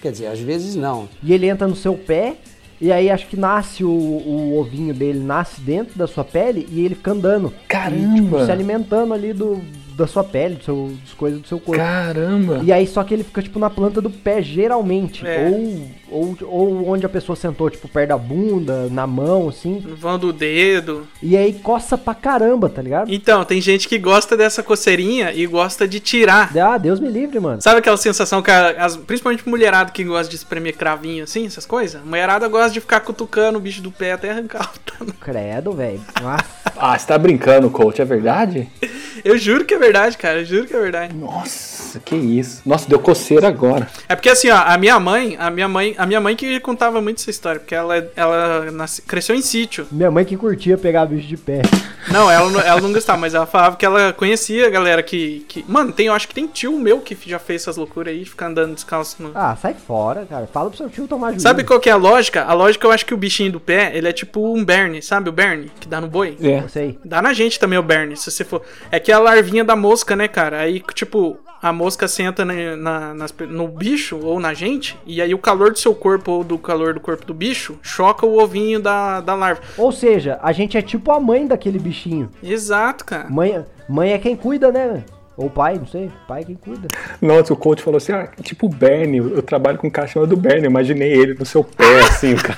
Quer 0.00 0.12
dizer, 0.12 0.28
às 0.28 0.38
vezes 0.38 0.76
não. 0.76 1.08
E 1.20 1.32
ele 1.32 1.48
entra 1.48 1.66
no 1.66 1.74
seu 1.74 1.94
pé, 1.94 2.36
e 2.80 2.92
aí 2.92 3.10
acho 3.10 3.26
que 3.26 3.36
nasce 3.36 3.82
o, 3.82 3.90
o 3.90 4.56
ovinho 4.56 4.94
dele, 4.94 5.18
nasce 5.18 5.60
dentro 5.60 5.98
da 5.98 6.06
sua 6.06 6.22
pele, 6.22 6.68
e 6.70 6.84
ele 6.84 6.94
fica 6.94 7.10
andando. 7.10 7.52
Caramba! 7.66 8.18
E, 8.18 8.22
tipo, 8.22 8.44
se 8.44 8.52
alimentando 8.52 9.12
ali 9.12 9.32
do, 9.32 9.60
da 9.96 10.06
sua 10.06 10.22
pele, 10.22 10.56
do 10.56 10.64
seu, 10.64 10.92
das 11.02 11.14
coisas 11.14 11.40
do 11.40 11.48
seu 11.48 11.58
corpo. 11.58 11.80
Caramba! 11.82 12.60
E 12.62 12.70
aí 12.72 12.86
só 12.86 13.02
que 13.02 13.14
ele 13.14 13.24
fica, 13.24 13.42
tipo, 13.42 13.58
na 13.58 13.70
planta 13.70 14.00
do 14.00 14.10
pé, 14.10 14.42
geralmente. 14.42 15.26
É. 15.26 15.48
Ou, 15.48 15.96
ou, 16.10 16.36
ou 16.48 16.88
onde 16.90 17.06
a 17.06 17.08
pessoa 17.08 17.34
sentou, 17.34 17.70
tipo, 17.70 17.88
perto 17.88 18.08
da 18.10 18.18
bunda, 18.18 18.88
na 18.90 19.06
mão, 19.06 19.48
assim. 19.48 19.80
No 19.84 19.96
vão 19.96 20.18
do 20.18 20.32
dedo. 20.32 21.06
E 21.22 21.36
aí 21.36 21.54
coça 21.54 21.96
pra 21.96 22.14
caramba, 22.14 22.68
tá 22.68 22.82
ligado? 22.82 23.12
Então, 23.12 23.44
tem 23.44 23.60
gente 23.60 23.88
que 23.88 23.98
gosta 23.98 24.36
dessa 24.36 24.62
coceirinha 24.62 25.32
e 25.32 25.46
gosta 25.46 25.88
de 25.88 25.98
tirar. 25.98 26.50
Ah, 26.56 26.76
Deus 26.78 27.00
me 27.00 27.08
livre, 27.08 27.40
mano. 27.40 27.62
Sabe 27.62 27.78
aquela 27.78 27.96
sensação 27.96 28.42
que 28.42 28.50
a- 28.50 28.84
as, 28.84 28.96
principalmente 28.96 29.48
mulherada 29.48 29.90
que 29.90 30.04
gosta 30.04 30.28
de 30.28 30.36
espremer 30.36 30.76
cravinho 30.76 31.24
assim, 31.24 31.46
essas 31.46 31.64
coisas? 31.64 32.02
Mulherada 32.04 32.46
gosta 32.48 32.70
de 32.70 32.80
ficar 32.80 33.00
cutucando 33.00 33.58
o 33.58 33.60
bicho 33.60 33.80
do 33.82 33.90
pé 33.90 34.12
até 34.12 34.30
arrancar 34.30 34.72
o 34.74 34.78
tano. 34.98 35.12
Credo, 35.14 35.72
velho. 35.72 36.00
Nossa. 36.22 36.65
Ah, 36.78 36.98
você 36.98 37.06
tá 37.06 37.18
brincando, 37.18 37.70
coach, 37.70 38.00
é 38.00 38.04
verdade? 38.04 38.68
Eu 39.24 39.36
juro 39.38 39.64
que 39.64 39.74
é 39.74 39.78
verdade, 39.78 40.16
cara. 40.18 40.40
Eu 40.40 40.44
juro 40.44 40.66
que 40.66 40.76
é 40.76 40.80
verdade. 40.80 41.14
Nossa, 41.14 41.98
que 42.00 42.14
isso. 42.14 42.60
Nossa, 42.66 42.88
deu 42.88 42.98
coceira 42.98 43.48
agora. 43.48 43.88
É 44.08 44.14
porque 44.14 44.28
assim, 44.28 44.50
ó, 44.50 44.56
a 44.56 44.76
minha 44.76 45.00
mãe, 45.00 45.36
a 45.40 45.50
minha 45.50 45.66
mãe, 45.66 45.94
a 45.98 46.06
minha 46.06 46.20
mãe 46.20 46.36
que 46.36 46.60
contava 46.60 47.00
muito 47.00 47.20
essa 47.20 47.30
história, 47.30 47.58
porque 47.58 47.74
ela, 47.74 48.08
ela 48.14 48.70
nasce- 48.70 49.02
cresceu 49.02 49.34
em 49.34 49.40
sítio. 49.42 49.86
Minha 49.90 50.10
mãe 50.10 50.24
que 50.24 50.36
curtia 50.36 50.76
pegar 50.76 51.06
bicho 51.06 51.26
de 51.26 51.36
pé. 51.36 51.62
Não, 52.08 52.30
ela, 52.30 52.48
não- 52.48 52.60
ela 52.60 52.80
não 52.80 52.92
gostava, 52.92 53.18
mas 53.18 53.34
ela 53.34 53.46
falava 53.46 53.74
que 53.74 53.84
ela 53.84 54.12
conhecia 54.12 54.68
a 54.68 54.70
galera 54.70 55.02
que, 55.02 55.44
que. 55.48 55.64
Mano, 55.66 55.90
tem, 55.92 56.06
eu 56.06 56.12
acho 56.12 56.28
que 56.28 56.34
tem 56.34 56.46
tio 56.46 56.78
meu 56.78 57.00
que 57.00 57.18
já 57.26 57.40
fez 57.40 57.62
essas 57.62 57.76
loucuras 57.76 58.14
aí, 58.14 58.24
ficar 58.24 58.46
andando 58.46 58.74
descalço 58.76 59.20
no. 59.20 59.32
Ah, 59.34 59.56
sai 59.60 59.74
fora, 59.74 60.24
cara. 60.24 60.46
Fala 60.46 60.68
pro 60.70 60.78
seu 60.78 60.88
tio 60.88 61.08
tomar 61.08 61.30
juízo. 61.30 61.42
Sabe 61.42 61.64
qual 61.64 61.80
que 61.80 61.88
é 61.90 61.92
a 61.92 61.96
lógica? 61.96 62.44
A 62.44 62.52
lógica 62.52 62.86
eu 62.86 62.92
acho 62.92 63.04
que 63.04 63.12
o 63.12 63.16
bichinho 63.16 63.50
do 63.50 63.58
pé, 63.58 63.90
ele 63.92 64.06
é 64.06 64.12
tipo 64.12 64.54
um 64.54 64.64
berne, 64.64 65.02
sabe 65.02 65.28
o 65.30 65.32
berne? 65.32 65.68
Que 65.80 65.88
dá 65.88 66.00
no 66.00 66.06
boi? 66.06 66.36
É. 66.40 66.62
Sei. 66.68 66.98
Dá 67.04 67.20
na 67.22 67.32
gente 67.32 67.58
também 67.58 67.78
o 67.78 67.82
berne, 67.82 68.16
se 68.16 68.30
você 68.30 68.44
for. 68.44 68.62
É 68.90 68.98
que 69.00 69.10
é 69.10 69.14
a 69.14 69.18
larvinha 69.18 69.64
da 69.64 69.76
mosca, 69.76 70.14
né, 70.16 70.28
cara? 70.28 70.60
Aí, 70.60 70.82
tipo, 70.94 71.38
a 71.62 71.72
mosca 71.72 72.06
senta 72.06 72.44
na, 72.44 72.76
na- 72.76 73.14
nas 73.14 73.34
no 73.48 73.66
bicho 73.68 74.18
ou 74.22 74.38
na 74.38 74.52
gente, 74.54 74.96
e 75.06 75.20
aí 75.22 75.32
o 75.34 75.38
calor 75.38 75.70
do 75.72 75.78
seu 75.78 75.94
corpo 75.94 76.30
ou 76.32 76.44
do 76.44 76.58
calor 76.58 76.94
do 76.94 77.00
corpo 77.00 77.24
do 77.26 77.34
bicho 77.34 77.78
choca 77.82 78.24
o 78.26 78.38
ovinho 78.42 78.78
da, 78.80 79.20
da 79.20 79.34
larva. 79.34 79.60
Ou 79.78 79.90
seja, 79.92 80.38
a 80.42 80.52
gente 80.52 80.76
é 80.76 80.82
tipo 80.82 81.10
a 81.12 81.18
mãe 81.20 81.46
daquele 81.46 81.78
bichinho. 81.78 82.30
Exato, 82.42 83.04
cara. 83.04 83.28
Mãe, 83.30 83.64
mãe 83.88 84.12
é 84.12 84.18
quem 84.18 84.36
cuida, 84.36 84.70
né? 84.70 85.02
Ou 85.36 85.50
pai, 85.50 85.74
não 85.74 85.86
sei. 85.86 86.10
Pai 86.26 86.40
é 86.42 86.44
quem 86.44 86.54
cuida. 86.54 86.88
Nossa, 87.20 87.52
o 87.52 87.56
coach 87.56 87.82
falou 87.82 87.98
assim: 87.98 88.12
ah, 88.12 88.26
tipo 88.42 88.66
o 88.66 88.70
Bernie, 88.70 89.18
eu 89.18 89.42
trabalho 89.42 89.76
com 89.76 89.90
cara 89.90 90.06
chamado 90.08 90.34
Bernie, 90.36 90.64
eu 90.64 90.70
imaginei 90.70 91.12
ele 91.12 91.34
no 91.34 91.44
seu 91.44 91.62
pé, 91.62 92.00
assim, 92.00 92.32
o 92.32 92.38
cara. 92.42 92.56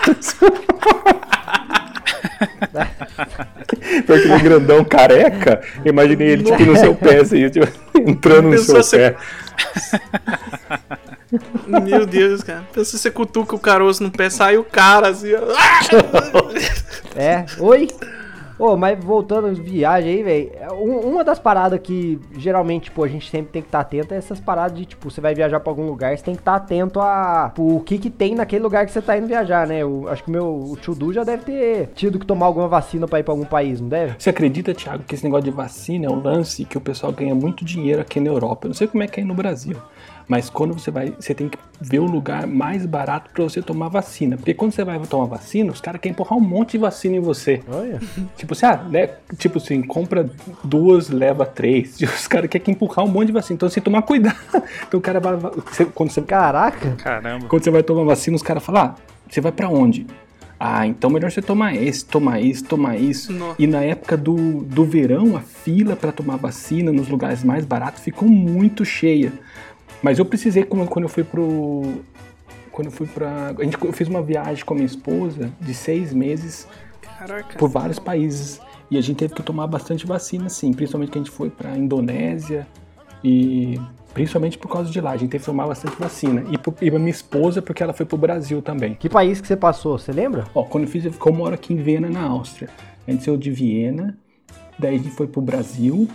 Porque 4.06 4.22
ele 4.22 4.32
é 4.32 4.38
grandão 4.38 4.84
careca, 4.84 5.60
eu 5.84 5.90
imaginei 5.92 6.28
ele 6.28 6.44
tipo 6.44 6.62
no 6.64 6.76
seu 6.76 6.94
pé, 6.94 7.20
assim, 7.20 7.48
tipo, 7.50 7.66
entrando 7.94 8.50
no 8.50 8.58
seu 8.58 8.84
pé. 8.84 9.16
Meu 11.66 12.06
Deus, 12.06 12.42
cara. 12.42 12.64
Pensa 12.72 12.92
se 12.92 12.98
você 12.98 13.10
cutuca 13.10 13.54
o 13.54 13.58
caroço 13.58 14.02
no 14.02 14.10
pé, 14.10 14.30
sai 14.30 14.56
o 14.56 14.64
cara 14.64 15.08
assim. 15.08 15.32
ó. 15.34 15.40
É, 17.14 17.44
oi? 17.58 17.88
Ô, 18.58 18.76
mas 18.76 19.02
voltando 19.02 19.54
de 19.54 19.60
viagem 19.60 20.14
aí, 20.14 20.22
velho, 20.22 20.50
uma 20.74 21.22
das 21.22 21.38
paradas 21.38 21.78
que 21.80 22.18
geralmente, 22.36 22.84
tipo, 22.84 23.04
a 23.04 23.08
gente 23.08 23.30
sempre 23.30 23.52
tem 23.52 23.62
que 23.62 23.68
estar 23.68 23.80
atento 23.80 24.12
é 24.12 24.16
essas 24.16 24.40
paradas 24.40 24.76
de, 24.76 24.84
tipo, 24.84 25.10
você 25.10 25.20
vai 25.20 25.34
viajar 25.34 25.60
pra 25.60 25.70
algum 25.70 25.86
lugar, 25.86 26.16
você 26.16 26.24
tem 26.24 26.34
que 26.34 26.40
estar 26.40 26.56
atento 26.56 27.00
a 27.00 27.50
tipo, 27.50 27.76
o 27.76 27.80
que 27.80 27.98
que 27.98 28.10
tem 28.10 28.34
naquele 28.34 28.62
lugar 28.62 28.84
que 28.84 28.92
você 28.92 29.00
tá 29.00 29.16
indo 29.16 29.28
viajar, 29.28 29.66
né? 29.66 29.78
Eu 29.78 30.08
acho 30.08 30.24
que 30.24 30.30
meu 30.30 30.46
o 30.48 30.76
tio 30.76 30.94
Du 30.94 31.12
já 31.12 31.22
deve 31.22 31.44
ter 31.44 31.86
tido 31.94 32.18
que 32.18 32.26
tomar 32.26 32.46
alguma 32.46 32.66
vacina 32.66 33.06
pra 33.06 33.20
ir 33.20 33.22
pra 33.22 33.32
algum 33.32 33.44
país, 33.44 33.80
não 33.80 33.88
deve? 33.88 34.14
Você 34.18 34.30
acredita, 34.30 34.74
Thiago, 34.74 35.04
que 35.04 35.14
esse 35.14 35.24
negócio 35.24 35.44
de 35.44 35.50
vacina 35.50 36.06
é 36.06 36.10
um 36.10 36.20
lance 36.20 36.64
que 36.64 36.76
o 36.76 36.80
pessoal 36.80 37.12
ganha 37.12 37.34
muito 37.34 37.64
dinheiro 37.64 38.00
aqui 38.00 38.18
na 38.18 38.28
Europa? 38.28 38.66
Eu 38.66 38.70
não 38.70 38.74
sei 38.74 38.88
como 38.88 39.02
é 39.02 39.06
que 39.06 39.20
é 39.20 39.22
aí 39.22 39.28
no 39.28 39.34
Brasil. 39.34 39.76
Mas 40.28 40.50
quando 40.50 40.74
você 40.74 40.90
vai, 40.90 41.10
você 41.18 41.32
tem 41.32 41.48
que 41.48 41.56
ver 41.80 42.00
o 42.00 42.04
lugar 42.04 42.46
mais 42.46 42.84
barato 42.84 43.30
pra 43.32 43.42
você 43.42 43.62
tomar 43.62 43.88
vacina. 43.88 44.36
Porque 44.36 44.52
quando 44.52 44.72
você 44.72 44.84
vai 44.84 44.98
tomar 45.00 45.24
vacina, 45.24 45.72
os 45.72 45.80
caras 45.80 46.00
querem 46.00 46.12
empurrar 46.12 46.38
um 46.38 46.40
monte 46.42 46.72
de 46.72 46.78
vacina 46.78 47.16
em 47.16 47.20
você. 47.20 47.62
Olha. 47.66 47.98
Tipo 48.36 48.52
assim, 48.52 48.66
ah, 48.66 48.76
né? 48.90 49.08
Tipo 49.38 49.56
assim, 49.56 49.80
compra 49.80 50.28
duas, 50.62 51.08
leva 51.08 51.46
três. 51.46 51.96
Os 52.02 52.26
caras 52.28 52.50
querem 52.50 52.72
empurrar 52.74 53.06
um 53.06 53.08
monte 53.08 53.28
de 53.28 53.32
vacina. 53.32 53.54
Então 53.56 53.68
você 53.68 53.76
tem 53.76 53.82
que 53.82 53.90
tomar 53.90 54.02
cuidado. 54.02 54.36
Então 54.86 54.98
o 54.98 55.02
cara 55.02 55.18
vai. 55.18 55.34
você- 55.36 55.86
quando, 55.86 56.10
você, 56.10 56.20
Caraca. 56.20 56.90
Caramba. 56.96 57.46
quando 57.48 57.64
você 57.64 57.70
vai 57.70 57.82
tomar 57.82 58.04
vacina, 58.04 58.36
os 58.36 58.42
caras 58.42 58.62
falam, 58.62 58.82
ah, 58.82 58.94
você 59.28 59.40
vai 59.40 59.50
pra 59.52 59.68
onde? 59.68 60.06
Ah, 60.60 60.86
então 60.86 61.08
melhor 61.08 61.30
você 61.30 61.40
tomar 61.40 61.74
esse, 61.76 62.04
tomar 62.04 62.40
isso, 62.40 62.64
tomar 62.64 62.96
isso. 62.98 63.32
Nossa. 63.32 63.54
E 63.58 63.66
na 63.66 63.80
época 63.82 64.16
do, 64.16 64.62
do 64.64 64.84
verão, 64.84 65.36
a 65.36 65.40
fila 65.40 65.94
pra 65.94 66.10
tomar 66.10 66.36
vacina 66.36 66.90
nos 66.92 67.08
lugares 67.08 67.44
mais 67.44 67.64
baratos 67.64 68.02
ficou 68.02 68.28
muito 68.28 68.84
cheia. 68.84 69.32
Mas 70.02 70.18
eu 70.18 70.24
precisei, 70.24 70.64
quando 70.64 70.88
quando 70.88 71.04
eu 71.04 71.08
fui 71.08 71.24
pro. 71.24 71.82
Quando 72.70 72.86
eu 72.86 72.92
fui 72.92 73.06
pra. 73.06 73.54
A 73.58 73.64
gente, 73.64 73.76
eu 73.82 73.92
fiz 73.92 74.08
uma 74.08 74.22
viagem 74.22 74.64
com 74.64 74.74
a 74.74 74.76
minha 74.76 74.86
esposa 74.86 75.50
de 75.60 75.74
seis 75.74 76.12
meses 76.12 76.68
Caraca. 77.00 77.58
por 77.58 77.68
vários 77.68 77.98
países. 77.98 78.60
E 78.90 78.96
a 78.96 79.00
gente 79.00 79.16
teve 79.18 79.34
que 79.34 79.42
tomar 79.42 79.66
bastante 79.66 80.06
vacina, 80.06 80.48
sim. 80.48 80.72
Principalmente 80.72 81.10
que 81.10 81.18
a 81.18 81.22
gente 81.22 81.30
foi 81.30 81.50
pra 81.50 81.76
Indonésia 81.76 82.66
e 83.22 83.78
principalmente 84.14 84.56
por 84.56 84.70
causa 84.70 84.90
de 84.90 85.00
lá. 85.00 85.10
A 85.10 85.16
gente 85.16 85.30
teve 85.30 85.42
que 85.42 85.50
tomar 85.50 85.66
bastante 85.66 85.94
vacina. 85.98 86.44
E, 86.50 86.56
pro, 86.56 86.74
e 86.80 86.88
a 86.88 86.98
minha 86.98 87.10
esposa, 87.10 87.60
porque 87.60 87.82
ela 87.82 87.92
foi 87.92 88.06
pro 88.06 88.16
Brasil 88.16 88.62
também. 88.62 88.94
Que 88.94 89.08
país 89.08 89.40
que 89.40 89.46
você 89.46 89.56
passou, 89.56 89.98
você 89.98 90.12
lembra? 90.12 90.46
Ó, 90.54 90.64
quando 90.64 90.84
eu 90.84 90.90
fiz, 90.90 91.04
eu 91.04 91.12
eu 91.12 91.32
moro 91.32 91.54
aqui 91.54 91.74
em 91.74 91.76
Viena, 91.76 92.08
na 92.08 92.22
Áustria. 92.22 92.70
A 93.06 93.10
gente 93.10 93.24
saiu 93.24 93.36
de 93.36 93.50
Viena, 93.50 94.18
daí 94.78 94.94
a 94.94 94.98
gente 94.98 95.10
foi 95.10 95.26
pro 95.26 95.40
Brasil. 95.40 96.08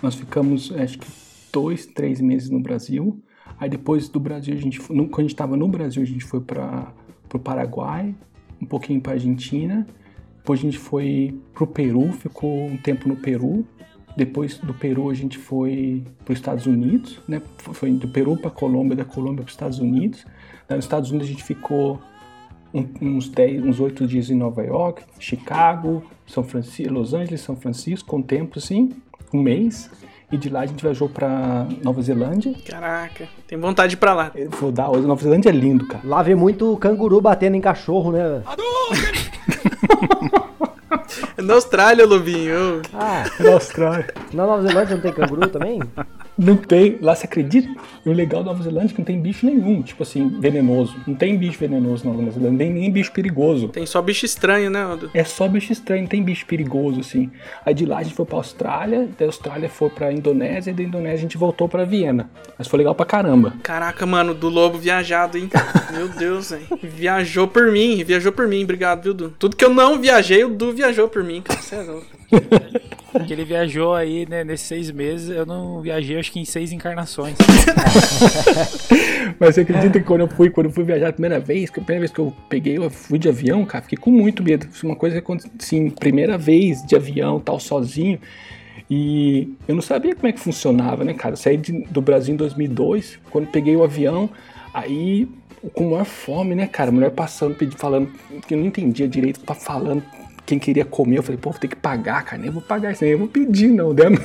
Nós 0.00 0.14
ficamos, 0.14 0.72
acho 0.76 0.98
que, 0.98 1.06
dois, 1.52 1.86
três 1.86 2.20
meses 2.20 2.48
no 2.50 2.60
Brasil. 2.60 3.20
Aí 3.58 3.68
depois 3.68 4.08
do 4.08 4.18
Brasil, 4.18 4.54
a 4.54 4.58
gente, 4.58 4.80
quando 4.80 5.18
a 5.18 5.22
gente 5.22 5.36
tava 5.36 5.56
no 5.56 5.68
Brasil, 5.68 6.02
a 6.02 6.06
gente 6.06 6.24
foi 6.24 6.40
para 6.40 6.92
pro 7.28 7.38
Paraguai, 7.38 8.14
um 8.60 8.66
pouquinho 8.66 9.00
pra 9.00 9.12
Argentina. 9.12 9.86
Depois 10.38 10.58
a 10.60 10.62
gente 10.62 10.78
foi 10.78 11.38
pro 11.54 11.66
Peru, 11.66 12.12
ficou 12.12 12.66
um 12.66 12.76
tempo 12.76 13.08
no 13.08 13.16
Peru. 13.16 13.64
Depois 14.16 14.58
do 14.58 14.74
Peru 14.74 15.08
a 15.08 15.14
gente 15.14 15.38
foi 15.38 16.04
para 16.24 16.32
os 16.32 16.38
Estados 16.38 16.66
Unidos, 16.66 17.20
né? 17.26 17.40
Foi 17.58 17.90
do 17.92 18.08
Peru 18.08 18.36
para 18.36 18.50
Colômbia, 18.50 18.96
da 18.96 19.04
Colômbia 19.04 19.42
para 19.44 19.46
os 19.48 19.52
Estados 19.52 19.78
Unidos. 19.78 20.26
Daí 20.68 20.76
nos 20.76 20.84
Estados 20.84 21.10
Unidos 21.10 21.28
a 21.28 21.30
gente 21.30 21.44
ficou 21.44 22.00
um- 22.74 22.86
uns 23.00 23.28
10, 23.28 23.62
uns 23.64 23.80
8 23.80 24.06
dias 24.06 24.28
em 24.30 24.34
Nova 24.34 24.62
York, 24.62 25.02
Chicago, 25.18 26.02
São 26.26 26.42
Francisco, 26.42 26.92
Los 26.92 27.14
Angeles, 27.14 27.40
São 27.40 27.56
Francisco, 27.56 28.08
com 28.08 28.20
tempo 28.20 28.58
assim, 28.58 28.90
um 29.32 29.40
mês. 29.40 29.90
E 30.32 30.36
de 30.38 30.48
lá 30.48 30.60
a 30.60 30.66
gente 30.66 30.82
viajou 30.82 31.08
para 31.10 31.66
Nova 31.84 32.00
Zelândia. 32.00 32.54
Caraca. 32.66 33.28
Tem 33.46 33.58
vontade 33.58 33.90
de 33.90 33.96
ir 33.96 33.98
pra 33.98 34.14
lá. 34.14 34.30
Eu 34.34 34.48
Vou 34.50 34.72
dar, 34.72 34.88
Nova 34.90 35.22
Zelândia 35.22 35.50
é 35.50 35.52
lindo, 35.52 35.86
cara. 35.86 36.00
Lá 36.04 36.22
vê 36.22 36.34
muito 36.34 36.74
canguru 36.78 37.20
batendo 37.20 37.54
em 37.54 37.60
cachorro, 37.60 38.12
né? 38.12 38.42
É 41.36 41.42
na 41.42 41.54
Austrália, 41.54 42.06
Lobinho. 42.06 42.80
Ah, 42.94 43.24
Na 43.40 43.52
Austrália. 43.52 44.12
na 44.32 44.46
Nova 44.46 44.62
Zelândia 44.62 44.94
não 44.96 45.02
tem 45.02 45.12
canguru 45.12 45.48
também? 45.48 45.80
Não 46.36 46.56
tem, 46.56 46.98
lá 47.00 47.14
você 47.14 47.26
acredita? 47.26 47.68
E 48.04 48.08
o 48.08 48.12
legal 48.12 48.42
da 48.42 48.52
Nova 48.52 48.62
Zelândia 48.62 48.92
é 48.92 48.94
que 48.94 48.98
não 48.98 49.04
tem 49.04 49.20
bicho 49.20 49.44
nenhum, 49.44 49.82
tipo 49.82 50.02
assim, 50.02 50.28
venenoso. 50.40 50.96
Não 51.06 51.14
tem 51.14 51.36
bicho 51.36 51.58
venenoso 51.58 52.06
na 52.06 52.12
Nova 52.14 52.30
Zelândia, 52.30 52.50
não 52.50 52.58
tem 52.58 52.70
nem 52.70 52.90
bicho 52.90 53.12
perigoso. 53.12 53.68
Tem 53.68 53.84
só 53.84 54.00
bicho 54.00 54.24
estranho, 54.24 54.70
né, 54.70 54.86
Odo? 54.86 55.10
É 55.12 55.24
só 55.24 55.46
bicho 55.46 55.72
estranho, 55.72 56.02
não 56.02 56.08
tem 56.08 56.22
bicho 56.22 56.46
perigoso, 56.46 57.00
assim. 57.00 57.30
Aí 57.64 57.74
de 57.74 57.84
lá 57.84 57.98
a 57.98 58.02
gente 58.02 58.14
foi 58.14 58.24
pra 58.24 58.38
Austrália, 58.38 59.08
da 59.18 59.26
Austrália 59.26 59.68
foi 59.68 59.90
pra 59.90 60.12
Indonésia, 60.12 60.70
e 60.70 60.74
da 60.74 60.82
Indonésia 60.82 61.18
a 61.18 61.22
gente 61.22 61.36
voltou 61.36 61.68
pra 61.68 61.84
Viena. 61.84 62.30
Mas 62.58 62.66
foi 62.66 62.78
legal 62.78 62.94
pra 62.94 63.04
caramba. 63.04 63.54
Caraca, 63.62 64.06
mano, 64.06 64.34
do 64.34 64.48
lobo 64.48 64.78
viajado, 64.78 65.36
hein? 65.36 65.50
Meu 65.92 66.08
Deus, 66.08 66.50
velho. 66.50 66.66
Viajou 66.82 67.46
por 67.46 67.70
mim, 67.70 68.02
viajou 68.02 68.32
por 68.32 68.48
mim, 68.48 68.64
obrigado, 68.64 69.02
viu, 69.02 69.14
Du? 69.14 69.30
Tudo 69.38 69.54
que 69.54 69.64
eu 69.64 69.72
não 69.72 70.00
viajei, 70.00 70.44
o 70.44 70.48
Du 70.48 70.72
viajou 70.72 71.08
por 71.08 71.22
mim, 71.22 71.42
cara. 71.42 71.60
Cê 71.60 71.76
é 71.76 71.82
louco. 71.82 72.21
Que 73.26 73.32
ele 73.32 73.44
viajou 73.44 73.94
aí, 73.94 74.26
né, 74.28 74.42
nesses 74.42 74.66
seis 74.66 74.90
meses, 74.90 75.28
eu 75.28 75.44
não 75.44 75.82
viajei 75.82 76.18
acho 76.18 76.32
que 76.32 76.40
em 76.40 76.44
seis 76.46 76.72
encarnações. 76.72 77.36
Mas 79.38 79.54
você 79.54 79.60
acredita 79.62 79.98
que 79.98 80.04
quando 80.06 80.22
eu 80.22 80.28
fui, 80.28 80.50
quando 80.50 80.66
eu 80.66 80.72
fui 80.72 80.84
viajar 80.84 81.08
a 81.08 81.12
primeira 81.12 81.38
vez, 81.38 81.70
que 81.70 81.78
a 81.78 81.82
primeira 81.82 82.00
vez 82.00 82.10
que 82.10 82.18
eu 82.18 82.34
peguei, 82.48 82.78
eu 82.78 82.90
fui 82.90 83.18
de 83.18 83.28
avião, 83.28 83.64
cara, 83.64 83.82
fiquei 83.82 83.98
com 83.98 84.10
muito 84.10 84.42
medo. 84.42 84.66
Uma 84.82 84.96
coisa 84.96 85.20
que 85.20 85.32
assim, 85.60 85.90
primeira 85.90 86.38
vez 86.38 86.84
de 86.86 86.96
avião, 86.96 87.38
tal, 87.38 87.60
sozinho. 87.60 88.18
E 88.90 89.48
eu 89.68 89.74
não 89.74 89.82
sabia 89.82 90.14
como 90.14 90.28
é 90.28 90.32
que 90.32 90.40
funcionava, 90.40 91.04
né, 91.04 91.14
cara? 91.14 91.34
Eu 91.34 91.38
saí 91.38 91.56
de- 91.56 91.84
do 91.90 92.00
Brasil 92.00 92.34
em 92.34 92.36
2002, 92.36 93.18
quando 93.30 93.46
peguei 93.46 93.76
o 93.76 93.84
avião, 93.84 94.28
aí 94.72 95.28
com 95.74 95.90
maior 95.90 96.04
fome, 96.04 96.54
né, 96.54 96.66
cara? 96.66 96.90
A 96.90 96.92
mulher 96.92 97.10
passando, 97.10 97.54
pedindo, 97.54 97.78
falando, 97.78 98.10
que 98.46 98.54
eu 98.54 98.58
não 98.58 98.66
entendia 98.66 99.08
direito, 99.08 99.40
tá 99.40 99.54
falando 99.54 100.02
quem 100.46 100.58
queria 100.58 100.84
comer. 100.84 101.18
Eu 101.18 101.22
falei, 101.22 101.38
pô, 101.40 101.50
vou 101.50 101.58
ter 101.58 101.68
que 101.68 101.76
pagar, 101.76 102.24
cara. 102.24 102.40
Nem 102.40 102.50
vou 102.50 102.62
pagar 102.62 102.92
isso 102.92 103.04
aí, 103.04 103.10
eu 103.10 103.18
vou 103.18 103.28
pedir, 103.28 103.68
não, 103.68 103.92
né? 103.92 104.04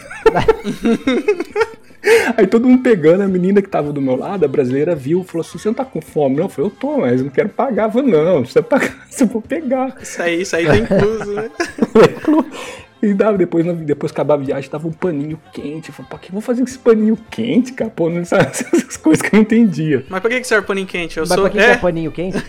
Aí 2.38 2.47
todo 2.47 2.67
mundo 2.67 2.83
pegando, 2.83 3.24
a 3.24 3.27
menina 3.27 3.62
que 3.62 3.67
tava 3.67 3.91
do 3.91 4.01
meu 4.01 4.15
lado, 4.15 4.45
a 4.45 4.47
brasileira, 4.47 4.95
viu, 4.95 5.24
falou 5.24 5.45
assim: 5.45 5.57
você 5.57 5.67
não 5.67 5.75
tá 5.75 5.83
com 5.83 6.00
fome? 6.00 6.38
Não, 6.38 6.43
eu 6.43 6.50
falei, 6.50 6.71
eu 6.71 6.75
tô, 6.75 6.97
mas 7.00 7.19
eu 7.19 7.25
não 7.25 7.31
quero 7.31 7.50
pagar. 7.50 7.88
Eu 7.88 7.91
falei, 7.91 8.12
não, 8.12 8.24
não 8.24 8.41
precisa 8.41 8.63
pagar, 8.63 8.95
eu 9.19 9.27
vou 9.27 9.41
pegar. 9.41 9.97
Isso 10.01 10.21
aí, 10.21 10.41
isso 10.41 10.55
aí 10.55 10.65
tá 10.65 10.77
incluso, 10.77 11.33
né? 11.33 11.50
E 13.00 13.13
dava, 13.13 13.38
depois, 13.38 13.63
depois 13.81 14.12
que 14.12 14.15
acabava 14.15 14.41
a 14.41 14.45
viagem, 14.45 14.71
tava 14.71 14.88
um 14.88 14.91
paninho 14.91 15.39
quente. 15.53 15.89
Eu 15.89 15.93
falei, 15.93 16.09
pô, 16.09 16.15
o 16.15 16.19
que 16.19 16.29
eu 16.29 16.33
vou 16.33 16.41
fazer 16.41 16.63
com 16.63 16.67
esse 16.67 16.79
paninho 16.79 17.15
quente, 17.29 17.74
cara? 17.74 17.91
Pô, 17.91 18.09
não 18.09 18.25
sabe 18.25 18.47
essas 18.47 18.97
coisas 18.97 19.21
que 19.21 19.27
eu 19.27 19.38
não 19.38 19.43
entendia. 19.43 20.03
Mas 20.09 20.19
pra 20.19 20.31
que 20.31 20.41
que 20.41 20.47
serve 20.47 20.65
paninho 20.65 20.88
quente? 20.88 21.17
Eu 21.17 21.21
Mas 21.21 21.36
sou. 21.36 21.43
pra 21.43 21.51
que, 21.51 21.57
que 21.59 21.63
é 21.63 21.77
paninho 21.77 22.12
quente? 22.12 22.43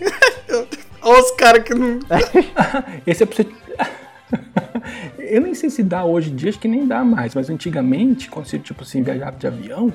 Olha 1.02 1.20
os 1.22 1.30
caras 1.32 1.62
que 1.64 1.74
não. 1.74 1.98
Esse 3.06 3.22
é 3.22 3.26
pra 3.26 3.36
você. 3.36 3.46
Eu 5.18 5.40
nem 5.40 5.54
sei 5.54 5.70
se 5.70 5.82
dá 5.82 6.04
hoje 6.04 6.30
em 6.30 6.36
dia, 6.36 6.48
acho 6.50 6.58
que 6.58 6.68
nem 6.68 6.86
dá 6.86 7.04
mais, 7.04 7.34
mas 7.34 7.50
antigamente, 7.50 8.28
quando 8.30 8.46
você, 8.46 8.58
tipo 8.58 8.82
assim, 8.82 9.02
viajava 9.02 9.36
de 9.36 9.46
avião, 9.46 9.92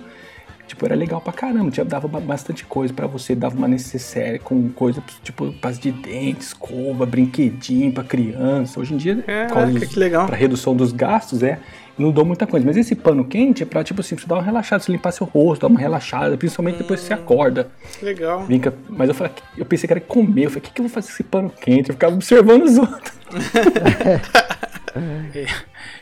tipo, 0.68 0.86
era 0.86 0.96
legal 0.96 1.20
pra 1.22 1.34
caramba, 1.34 1.72
tinha, 1.72 1.84
dava 1.86 2.08
ba- 2.08 2.20
bastante 2.20 2.66
coisa 2.66 2.94
pra 2.94 3.08
você, 3.08 3.34
dava 3.36 3.56
uma 3.56 3.68
necessaire 3.68 4.40
com 4.40 4.70
coisa, 4.70 5.04
tipo, 5.24 5.52
pasta 5.54 5.82
de 5.82 5.92
dente, 5.92 6.42
escova, 6.42 7.06
brinquedinho 7.06 7.92
pra 7.92 8.04
criança. 8.04 8.80
Hoje 8.80 8.94
em 8.94 8.98
dia, 8.98 9.16
dos- 9.16 9.88
que 9.90 10.00
legal. 10.00 10.28
pra 10.28 10.36
redução 10.36 10.76
dos 10.76 10.92
gastos, 10.92 11.42
é, 11.44 11.60
não 11.98 12.12
dou 12.12 12.26
muita 12.26 12.48
coisa. 12.48 12.66
Mas 12.66 12.78
esse 12.78 12.96
pano 12.96 13.26
quente 13.26 13.64
é 13.64 13.66
pra, 13.66 13.84
tipo 13.84 14.02
assim, 14.02 14.18
você 14.18 14.26
dar 14.26 14.36
uma 14.36 14.44
relaxada, 14.44 14.84
você 14.84 14.92
limpar 14.92 15.12
seu 15.12 15.26
rosto, 15.26 15.62
dar 15.62 15.68
uma 15.68 15.80
relaxada, 15.80 16.38
principalmente 16.38 16.78
depois 16.78 17.02
que 17.02 17.08
você 17.08 17.14
acorda. 17.14 17.70
Legal. 18.02 18.46
Vinca, 18.46 18.74
mas 18.90 19.10
eu 19.10 19.16
falei, 19.16 19.34
eu 19.58 19.66
pensei 19.66 19.88
que 19.88 19.94
era 19.94 20.02
comer. 20.02 20.46
Eu 20.46 20.50
falei, 20.50 20.62
o 20.62 20.64
que, 20.64 20.72
que 20.72 20.82
eu 20.82 20.86
vou 20.86 20.94
fazer 20.94 21.08
com 21.08 21.14
esse 21.14 21.24
pano 21.24 21.50
quente? 21.50 21.90
Eu 21.90 21.96
ficava 21.96 22.14
observando 22.14 22.64
os 22.64 22.78
outros. 22.78 23.14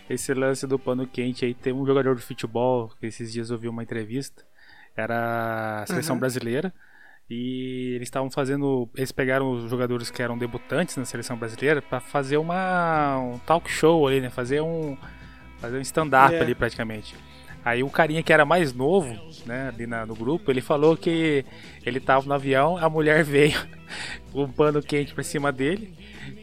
Esse 0.10 0.34
lance 0.34 0.68
do 0.68 0.78
pano 0.78 1.08
quente 1.08 1.46
aí, 1.46 1.54
tem 1.54 1.72
um 1.72 1.86
jogador 1.86 2.16
de 2.16 2.22
futebol, 2.22 2.92
que 3.00 3.06
esses 3.06 3.32
dias 3.32 3.50
eu 3.50 3.58
vi 3.58 3.70
uma 3.70 3.82
entrevista, 3.84 4.44
era 4.96 5.84
a 5.84 5.86
seleção 5.86 6.18
brasileira, 6.18 6.74
e 7.30 7.94
eles 7.96 8.08
estavam 8.08 8.30
fazendo, 8.30 8.90
eles 8.94 9.14
pegaram 9.14 9.50
os 9.52 9.70
jogadores 9.70 10.12
que 10.12 10.22
eram 10.22 10.38
debutantes 10.38 10.98
na 10.98 11.06
seleção 11.06 11.38
brasileira 11.38 11.82
pra 11.82 12.02
fazer 12.02 12.36
uma 12.36 13.18
um 13.20 13.40
talk 13.40 13.72
show 13.72 14.06
ali, 14.06 14.20
né, 14.20 14.30
fazer 14.30 14.60
um 14.60 14.98
fazer 15.62 15.78
um 15.78 15.82
stand-up 15.82 16.34
É. 16.36 16.42
ali 16.42 16.54
praticamente. 16.56 17.16
Aí 17.64 17.84
o 17.84 17.90
carinha 17.92 18.24
que 18.24 18.34
era 18.34 18.44
mais 18.44 18.74
novo, 18.74 19.16
né, 19.46 19.70
ali 19.72 19.86
na- 19.86 20.04
no 20.04 20.16
grupo, 20.16 20.50
ele 20.52 20.62
falou 20.62 20.98
que 20.98 21.46
ele 21.86 22.00
tava 22.00 22.26
no 22.26 22.34
avião, 22.34 22.76
a 22.78 22.90
mulher 22.90 23.24
veio 23.38 23.54
com 24.34 24.46
um 24.46 24.52
pano 24.52 24.82
quente 24.82 25.14
pra 25.14 25.24
cima 25.24 25.52
dele 25.52 25.94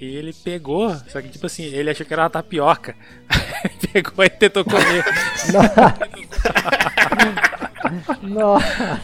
e 0.01 0.17
ele 0.17 0.33
pegou, 0.33 0.95
só 1.09 1.21
que 1.21 1.29
tipo 1.29 1.45
assim, 1.47 1.65
ele 1.65 1.91
achou 1.91 2.07
que 2.07 2.13
era 2.13 2.23
uma 2.23 2.31
tapioca. 2.31 2.95
Pegou 3.93 4.25
e 4.25 4.31
tentou 4.31 4.65
comer. 4.65 5.05
Nossa. 8.23 9.01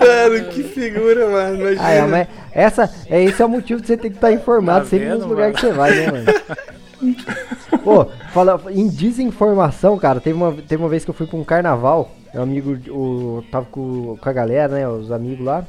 Mano, 0.00 0.48
que 0.50 0.62
figura, 0.64 1.30
mano. 1.30 1.56
Imagina. 1.60 1.82
Ah, 1.86 1.90
é, 1.92 2.02
mas 2.02 2.28
essa, 2.52 2.90
é, 3.08 3.22
esse 3.22 3.40
é 3.40 3.44
o 3.44 3.48
motivo 3.48 3.80
de 3.80 3.86
você 3.86 3.96
ter 3.96 4.10
que 4.10 4.16
estar 4.16 4.32
informado 4.32 4.84
Tá 4.84 4.90
sempre 4.90 5.08
nos 5.08 5.24
lugares 5.24 5.54
mano? 5.54 5.54
que 5.54 5.60
você 5.60 5.72
vai, 5.72 5.94
né, 5.94 6.10
mano? 6.10 6.26
Pô, 7.82 8.04
fala, 8.32 8.60
em 8.70 8.88
desinformação, 8.88 9.98
cara, 9.98 10.20
teve 10.20 10.36
uma, 10.36 10.52
teve 10.52 10.82
uma 10.82 10.88
vez 10.88 11.04
que 11.04 11.10
eu 11.10 11.14
fui 11.14 11.26
pra 11.26 11.36
um 11.36 11.44
carnaval 11.44 12.12
Meu 12.32 12.42
amigo, 12.42 12.78
o, 12.90 13.42
tava 13.50 13.66
com, 13.66 14.16
com 14.16 14.28
a 14.28 14.32
galera, 14.32 14.74
né? 14.74 14.88
Os 14.88 15.10
amigos 15.10 15.44
lá. 15.44 15.66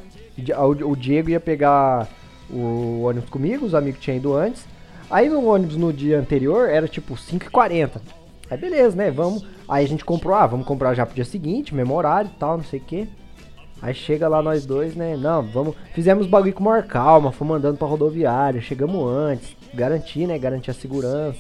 O, 0.57 0.91
o 0.91 0.95
Diego 0.95 1.29
ia 1.29 1.39
pegar 1.39 2.07
o 2.49 3.03
ônibus 3.03 3.29
comigo, 3.29 3.65
os 3.65 3.75
amigos 3.75 3.99
tinham 3.99 4.17
ido 4.17 4.35
antes. 4.35 4.65
Aí 5.09 5.29
no 5.29 5.45
ônibus 5.45 5.75
no 5.75 5.91
dia 5.91 6.19
anterior 6.19 6.69
era 6.69 6.87
tipo 6.87 7.15
5h40. 7.15 8.01
Aí 8.49 8.57
beleza, 8.57 8.95
né? 8.95 9.11
Vamos. 9.11 9.45
Aí 9.67 9.85
a 9.85 9.87
gente 9.87 10.05
comprou, 10.05 10.35
ah, 10.35 10.45
vamos 10.45 10.65
comprar 10.65 10.93
já 10.93 11.05
pro 11.05 11.15
dia 11.15 11.25
seguinte, 11.25 11.73
mesmo 11.73 11.95
horário 11.95 12.29
e 12.33 12.39
tal, 12.39 12.57
não 12.57 12.63
sei 12.63 12.79
o 12.79 12.83
que. 12.83 13.07
Aí 13.81 13.93
chega 13.93 14.27
lá 14.27 14.41
nós 14.41 14.65
dois, 14.65 14.95
né? 14.95 15.17
Não, 15.17 15.43
vamos. 15.43 15.75
Fizemos 15.93 16.27
bagulho 16.27 16.53
com 16.53 16.63
maior 16.63 16.83
calma, 16.83 17.31
fomos 17.31 17.57
andando 17.57 17.77
pra 17.77 17.87
rodoviária, 17.87 18.61
chegamos 18.61 19.11
antes, 19.11 19.55
garantir, 19.73 20.27
né? 20.27 20.37
Garantir 20.37 20.71
a 20.71 20.73
segurança. 20.73 21.39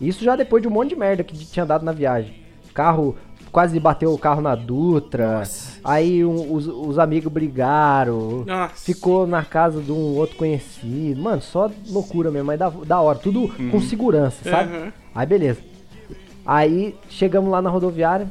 Isso 0.00 0.22
já 0.24 0.36
depois 0.36 0.62
de 0.62 0.68
um 0.68 0.70
monte 0.70 0.90
de 0.90 0.96
merda 0.96 1.24
que 1.24 1.36
tinha 1.36 1.66
dado 1.66 1.84
na 1.84 1.92
viagem. 1.92 2.32
Carro 2.72 3.16
quase 3.50 3.80
bateu 3.80 4.12
o 4.12 4.18
carro 4.18 4.40
na 4.40 4.54
Dutra. 4.54 5.42
Aí 5.82 6.24
um- 6.24 6.52
os, 6.52 6.66
os 6.66 6.98
amigos 6.98 7.32
brigaram. 7.32 8.44
Nossa. 8.46 8.74
Ficou 8.84 9.26
na 9.26 9.44
casa 9.44 9.80
de 9.80 9.90
um 9.90 10.16
outro 10.16 10.36
conhecido. 10.36 11.20
Mano, 11.20 11.42
só 11.42 11.70
loucura 11.88 12.30
mesmo, 12.30 12.46
mas 12.46 12.58
da, 12.58 12.68
da 12.68 13.00
hora. 13.00 13.18
Tudo 13.18 13.48
com 13.70 13.80
segurança, 13.80 14.48
sabe? 14.48 14.76
Uhum. 14.76 14.92
Aí 15.14 15.26
beleza. 15.26 15.60
Aí 16.46 16.94
chegamos 17.08 17.50
lá 17.50 17.60
na 17.60 17.70
rodoviária. 17.70 18.28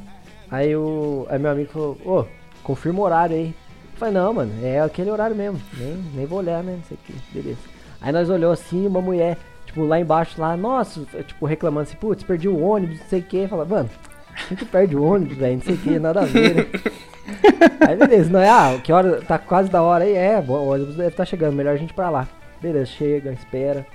Aí, 0.50 0.76
o, 0.76 1.26
aí 1.30 1.38
meu 1.38 1.52
amigo 1.52 1.70
falou: 1.72 1.98
Ô, 2.06 2.26
confirma 2.64 3.00
o 3.00 3.04
horário 3.04 3.36
aí. 3.36 3.48
Eu 3.48 3.98
falei: 4.00 4.14
Não, 4.14 4.34
mano, 4.34 4.52
é 4.64 4.80
aquele 4.80 5.12
horário 5.12 5.36
mesmo. 5.36 5.60
Nem, 5.78 5.96
nem 6.16 6.26
vou 6.26 6.40
olhar, 6.40 6.64
né? 6.64 6.78
Não 6.78 6.84
sei 6.84 6.98
o 6.98 7.00
que. 7.06 7.14
Beleza. 7.34 7.60
Aí 8.02 8.12
nós 8.12 8.30
olhou 8.30 8.52
assim, 8.52 8.86
uma 8.88 9.02
mulher, 9.02 9.38
tipo, 9.66 9.84
lá 9.86 10.00
embaixo, 10.00 10.40
lá, 10.40 10.56
nossa, 10.56 11.02
tipo, 11.26 11.46
reclamando 11.46 11.88
assim: 11.90 11.98
Putz, 11.98 12.24
perdi 12.24 12.48
o 12.48 12.60
ônibus, 12.62 13.00
não 13.00 13.06
sei 13.08 13.20
o 13.20 13.24
que. 13.24 13.48
Fala, 13.48 13.66
mano, 13.66 13.90
quem 14.48 14.58
que 14.58 14.66
perde 14.66 14.96
o 14.96 15.04
ônibus, 15.04 15.38
velho? 15.38 15.56
Não 15.56 15.62
sei 15.64 15.76
o 15.76 15.78
que, 15.78 16.00
nada 16.00 16.22
a 16.22 16.26
ver, 16.26 16.56
né? 16.56 16.66
Aí 17.88 17.96
beleza, 17.98 18.30
não 18.30 18.40
é? 18.40 18.50
Ah, 18.50 18.80
que 18.84 18.92
hora? 18.94 19.22
Tá 19.22 19.38
quase 19.38 19.70
da 19.70 19.82
hora 19.82 20.06
aí? 20.06 20.14
É, 20.14 20.42
bom, 20.42 20.60
o 20.60 20.70
ônibus 20.74 20.96
deve 20.96 21.10
estar 21.10 21.26
chegando, 21.26 21.56
melhor 21.56 21.74
a 21.74 21.78
gente 21.78 21.90
ir 21.90 21.94
pra 21.94 22.10
lá. 22.10 22.28
Beleza, 22.62 22.86
chega, 22.86 23.32
espera. 23.34 23.86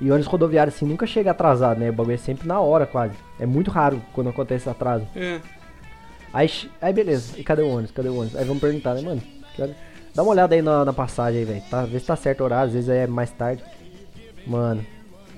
E 0.00 0.10
ônibus 0.10 0.26
rodoviário 0.26 0.72
assim 0.72 0.84
nunca 0.86 1.06
chega 1.06 1.30
atrasado, 1.30 1.78
né? 1.78 1.90
O 1.90 1.92
bagulho 1.92 2.14
é 2.14 2.18
sempre 2.18 2.48
na 2.48 2.58
hora 2.60 2.86
quase. 2.86 3.14
É 3.38 3.46
muito 3.46 3.70
raro 3.70 4.00
quando 4.12 4.30
acontece 4.30 4.68
atraso. 4.68 5.06
É. 5.14 5.40
Aí, 6.32 6.50
aí 6.80 6.92
beleza, 6.92 7.38
e 7.38 7.44
cadê 7.44 7.62
o 7.62 7.68
ônibus? 7.68 7.90
Cadê 7.92 8.08
o 8.08 8.16
ônibus? 8.16 8.36
Aí 8.36 8.44
vamos 8.44 8.60
perguntar, 8.60 8.94
né, 8.94 9.02
mano? 9.02 9.22
Que 9.54 9.62
hora- 9.62 9.76
Dá 10.14 10.22
uma 10.22 10.32
olhada 10.32 10.54
aí 10.54 10.62
na, 10.62 10.84
na 10.84 10.92
passagem 10.92 11.40
aí, 11.40 11.44
velho. 11.44 11.62
Tá, 11.70 11.84
vê 11.84 11.98
se 11.98 12.06
tá 12.06 12.16
certo 12.16 12.40
o 12.40 12.44
horário, 12.44 12.66
às 12.66 12.72
vezes 12.72 12.88
é 12.88 13.06
mais 13.06 13.30
tarde. 13.30 13.62
Mano, 14.46 14.84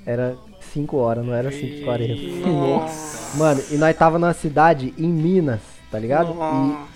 era 0.07 0.37
5 0.73 0.97
horas, 0.97 1.25
não 1.25 1.35
era 1.35 1.51
5h40. 1.51 2.47
Nossa. 2.47 3.37
Mano, 3.39 3.63
e 3.71 3.77
nós 3.77 3.97
tava 3.97 4.19
na 4.19 4.33
cidade 4.33 4.95
em 4.99 5.09
Minas, 5.09 5.61
tá 5.91 5.99
ligado? 5.99 6.35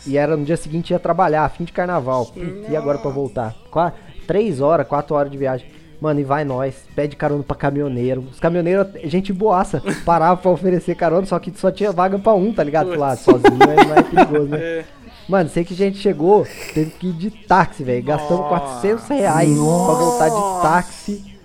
E, 0.06 0.10
e 0.10 0.18
era 0.18 0.36
no 0.36 0.44
dia 0.44 0.56
seguinte 0.56 0.90
ia 0.90 0.98
trabalhar, 0.98 1.48
fim 1.50 1.64
de 1.64 1.72
carnaval. 1.72 2.26
Putz, 2.26 2.70
e 2.70 2.76
agora 2.76 2.98
pra 2.98 3.10
voltar? 3.10 3.54
Qua, 3.70 3.92
três 4.26 4.60
horas, 4.60 4.86
quatro 4.86 5.14
horas 5.14 5.30
de 5.30 5.38
viagem. 5.38 5.66
Mano, 6.00 6.20
e 6.20 6.24
vai 6.24 6.44
nós, 6.44 6.74
pede 6.94 7.16
carona 7.16 7.42
pra 7.42 7.56
caminhoneiro. 7.56 8.24
Os 8.30 8.38
caminhoneiros, 8.38 8.88
gente 9.04 9.32
boaça, 9.32 9.82
parava 10.04 10.36
pra 10.38 10.50
oferecer 10.50 10.94
carona, 10.94 11.26
só 11.26 11.38
que 11.38 11.50
só 11.58 11.70
tinha 11.70 11.90
vaga 11.90 12.18
pra 12.18 12.34
um, 12.34 12.52
tá 12.52 12.62
ligado? 12.62 12.98
Lá, 12.98 13.16
sozinho 13.16 13.58
é 13.62 13.84
mais 13.84 14.06
perigoso, 14.08 14.48
né? 14.48 14.58
É. 15.05 15.05
Mano, 15.28 15.48
sei 15.50 15.64
que 15.64 15.74
a 15.74 15.76
gente 15.76 15.98
chegou, 15.98 16.46
teve 16.72 16.90
que 16.92 17.08
ir 17.08 17.12
de 17.12 17.30
táxi, 17.30 17.82
velho. 17.82 18.04
Gastamos 18.04 18.46
400 18.48 19.08
reais 19.08 19.48
pra 19.48 19.94
voltar 19.94 20.28
de 20.28 20.62
táxi 20.62 21.38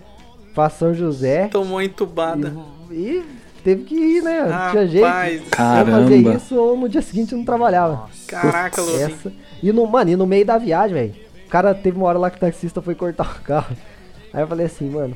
pra 0.53 0.69
São 0.69 0.93
José. 0.93 1.47
Tomou 1.47 1.81
entubada. 1.81 2.55
E 2.91 3.23
teve 3.63 3.83
que 3.85 3.95
ir, 3.95 4.21
né? 4.21 4.43
Não 4.43 4.71
tinha 4.71 4.88
jeito. 4.88 5.07
Rapaz, 5.07 5.41
Ou 5.41 5.50
Caramba. 5.50 5.91
fazer 6.03 6.35
isso 6.35 6.55
ou 6.55 6.77
no 6.77 6.88
dia 6.88 7.01
seguinte 7.01 7.33
não 7.33 7.43
trabalhava. 7.43 8.07
caraca. 8.27 8.81
Essa. 8.81 9.33
E 9.63 9.71
no, 9.71 9.88
mano, 9.88 10.11
e 10.11 10.15
no 10.15 10.27
meio 10.27 10.45
da 10.45 10.57
viagem, 10.59 10.93
velho. 10.93 11.15
O 11.45 11.50
cara 11.50 11.73
teve 11.73 11.97
uma 11.97 12.07
hora 12.07 12.19
lá 12.19 12.29
que 12.29 12.38
o 12.38 12.39
taxista 12.39 12.81
foi 12.81 12.93
cortar 12.93 13.38
o 13.39 13.41
carro. 13.41 13.75
Aí 14.31 14.41
eu 14.41 14.47
falei 14.47 14.67
assim, 14.67 14.89
mano. 14.89 15.15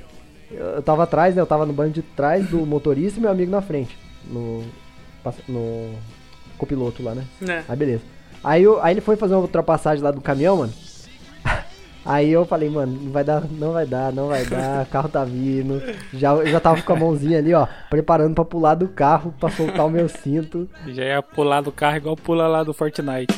Eu, 0.50 0.66
eu 0.66 0.82
tava 0.82 1.04
atrás, 1.04 1.36
né? 1.36 1.42
Eu 1.42 1.46
tava 1.48 1.66
no 1.66 1.74
banco 1.74 1.92
de 1.92 2.02
trás 2.02 2.48
do 2.50 2.66
motorista 2.66 3.20
e 3.20 3.22
meu 3.22 3.32
amigo 3.32 3.52
na 3.52 3.62
frente. 3.62 3.96
No. 4.28 4.64
No. 5.48 5.92
Copiloto 6.58 7.04
lá, 7.04 7.14
né? 7.14 7.24
É. 7.48 7.64
Aí 7.68 7.76
beleza. 7.76 8.02
Aí, 8.46 8.64
eu- 8.64 8.82
aí 8.84 8.94
ele 8.94 9.02
foi 9.02 9.16
fazer 9.16 9.34
uma 9.34 9.42
ultrapassagem 9.42 10.04
lá 10.04 10.12
do 10.12 10.22
caminhão, 10.22 10.58
mano. 10.58 10.74
Aí 12.06 12.30
eu 12.32 12.46
falei, 12.46 12.70
mano, 12.70 12.96
não 13.02 13.12
vai 13.12 13.24
dar, 13.24 13.44
não 13.50 13.72
vai 13.74 13.86
dar, 13.88 14.14
não 14.14 14.28
vai 14.28 14.46
dar, 14.46 14.84
o 14.84 14.86
carro 14.86 15.10
tá 15.10 15.24
vindo. 15.26 15.82
Já, 16.14 16.34
eu 16.36 16.46
já 16.48 16.60
tava 16.60 16.80
com 16.80 16.94
a 16.94 16.96
mãozinha 16.96 17.40
ali, 17.40 17.52
ó, 17.52 17.66
preparando 17.90 18.36
pra 18.36 18.46
pular 18.46 18.76
do 18.76 18.88
carro, 18.88 19.34
pra 19.40 19.50
soltar 19.50 19.88
o 19.88 19.90
meu 19.90 20.08
cinto. 20.08 20.70
Já 20.88 21.04
ia 21.04 21.22
pular 21.24 21.62
do 21.62 21.72
carro 21.72 21.98
igual 21.98 22.16
pula 22.16 22.48
lá 22.48 22.64
do 22.64 22.76
Fortnite. 22.76 23.34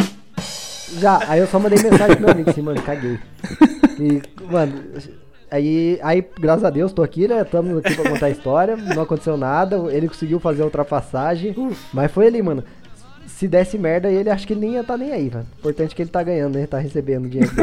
Já, 1.00 1.20
aí 1.30 1.40
eu 1.40 1.48
só 1.48 1.58
mandei 1.60 1.82
mensagem 1.82 2.16
pro 2.18 2.26
meu 2.26 2.34
amigo 2.34 2.50
assim, 2.50 2.62
mano, 2.62 2.82
caguei. 2.82 3.18
E, 4.00 4.22
mano, 4.52 4.84
aí, 5.50 5.98
aí, 6.04 6.26
graças 6.38 6.66
a 6.66 6.70
Deus, 6.70 6.92
tô 6.92 7.04
aqui, 7.04 7.26
né? 7.26 7.42
Estamos 7.44 7.78
aqui 7.78 7.96
pra 7.96 8.10
contar 8.12 8.26
a 8.26 8.30
história, 8.32 8.76
não 8.76 9.04
aconteceu 9.04 9.38
nada, 9.38 9.78
ele 9.94 10.10
conseguiu 10.10 10.42
fazer 10.42 10.62
a 10.64 10.66
ultrapassagem, 10.66 11.56
mas 11.94 12.12
foi 12.12 12.28
ali, 12.28 12.42
mano. 12.42 12.64
Se 13.38 13.48
desse 13.48 13.78
merda, 13.78 14.10
ele 14.10 14.32
acho 14.32 14.48
que 14.48 14.54
ele 14.54 14.62
nem 14.62 14.74
ia 14.74 14.84
tá 14.84 14.98
nem 14.98 15.12
aí, 15.12 15.30
velho. 15.30 15.46
Importante 15.60 15.94
que 15.94 16.02
ele 16.02 16.10
tá 16.10 16.24
ganhando, 16.24 16.58
né? 16.58 16.66
Tá 16.66 16.80
recebendo 16.80 17.30
dinheiro. 17.30 17.52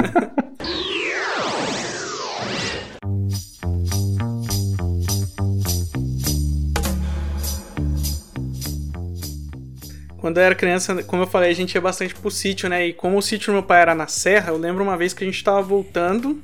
Quando 10.19 10.39
eu 10.39 10.43
era 10.45 10.55
criança, 10.55 11.03
como 11.03 11.23
eu 11.23 11.27
falei, 11.27 11.51
a 11.51 11.55
gente 11.55 11.75
ia 11.75 11.81
bastante 11.81 12.15
pro 12.15 12.31
sítio, 12.31 12.69
né? 12.69 12.87
E 12.87 12.93
como 12.95 13.19
o 13.19 13.23
sítio 13.23 13.49
do 13.49 13.55
meu 13.55 13.63
pai 13.63 13.83
era 13.83 13.95
na 13.95 14.07
serra, 14.07 14.51
eu 14.53 14.57
lembro 14.57 14.83
uma 14.83 14.97
vez 14.97 15.13
que 15.13 15.23
a 15.23 15.27
gente 15.27 15.43
tava 15.45 15.61
voltando 15.61 16.41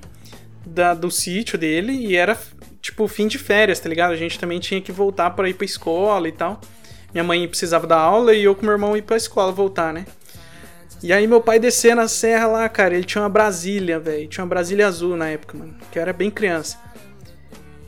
da- 0.67 0.93
do 0.93 1.11
sítio 1.11 1.57
dele 1.57 1.93
e 1.93 2.15
era, 2.15 2.39
tipo, 2.83 3.09
fim 3.09 3.27
de 3.27 3.39
férias, 3.39 3.81
tá 3.81 3.89
ligado? 3.89 4.13
A 4.13 4.17
gente 4.17 4.39
também 4.39 4.61
tinha 4.61 4.81
que 4.83 4.93
voltar 4.93 5.31
pra 5.31 5.49
ir 5.49 5.55
pra 5.55 5.65
escola 5.65 6.29
e 6.29 6.33
tal. 6.33 6.61
Minha 7.13 7.25
mãe 7.25 7.47
precisava 7.49 7.87
dar 7.87 7.99
aula 7.99 8.33
e 8.33 8.45
eu 8.45 8.55
com 8.55 8.63
meu 8.63 8.73
irmão 8.73 8.97
ir 8.97 9.03
pra 9.03 9.17
escola 9.17 9.53
voltar, 9.53 9.93
né? 9.93 10.07
E 11.03 11.13
aí 11.13 11.27
meu 11.27 11.41
pai 11.41 11.59
descer 11.59 11.97
na 11.97 12.07
serra 12.09 12.47
lá, 12.47 12.69
cara, 12.69 12.95
ele 12.95 13.05
tinha 13.05 13.23
uma 13.23 13.29
Brasília, 13.29 13.99
velho. 13.99 14.29
Tinha 14.29 14.45
uma 14.45 14.51
Brasília 14.51 14.87
azul 14.87 15.17
na 15.17 15.29
época, 15.29 15.57
mano. 15.57 15.75
Que 15.91 15.99
eu 15.99 16.03
era 16.03 16.13
bem 16.13 16.31
criança. 16.31 16.79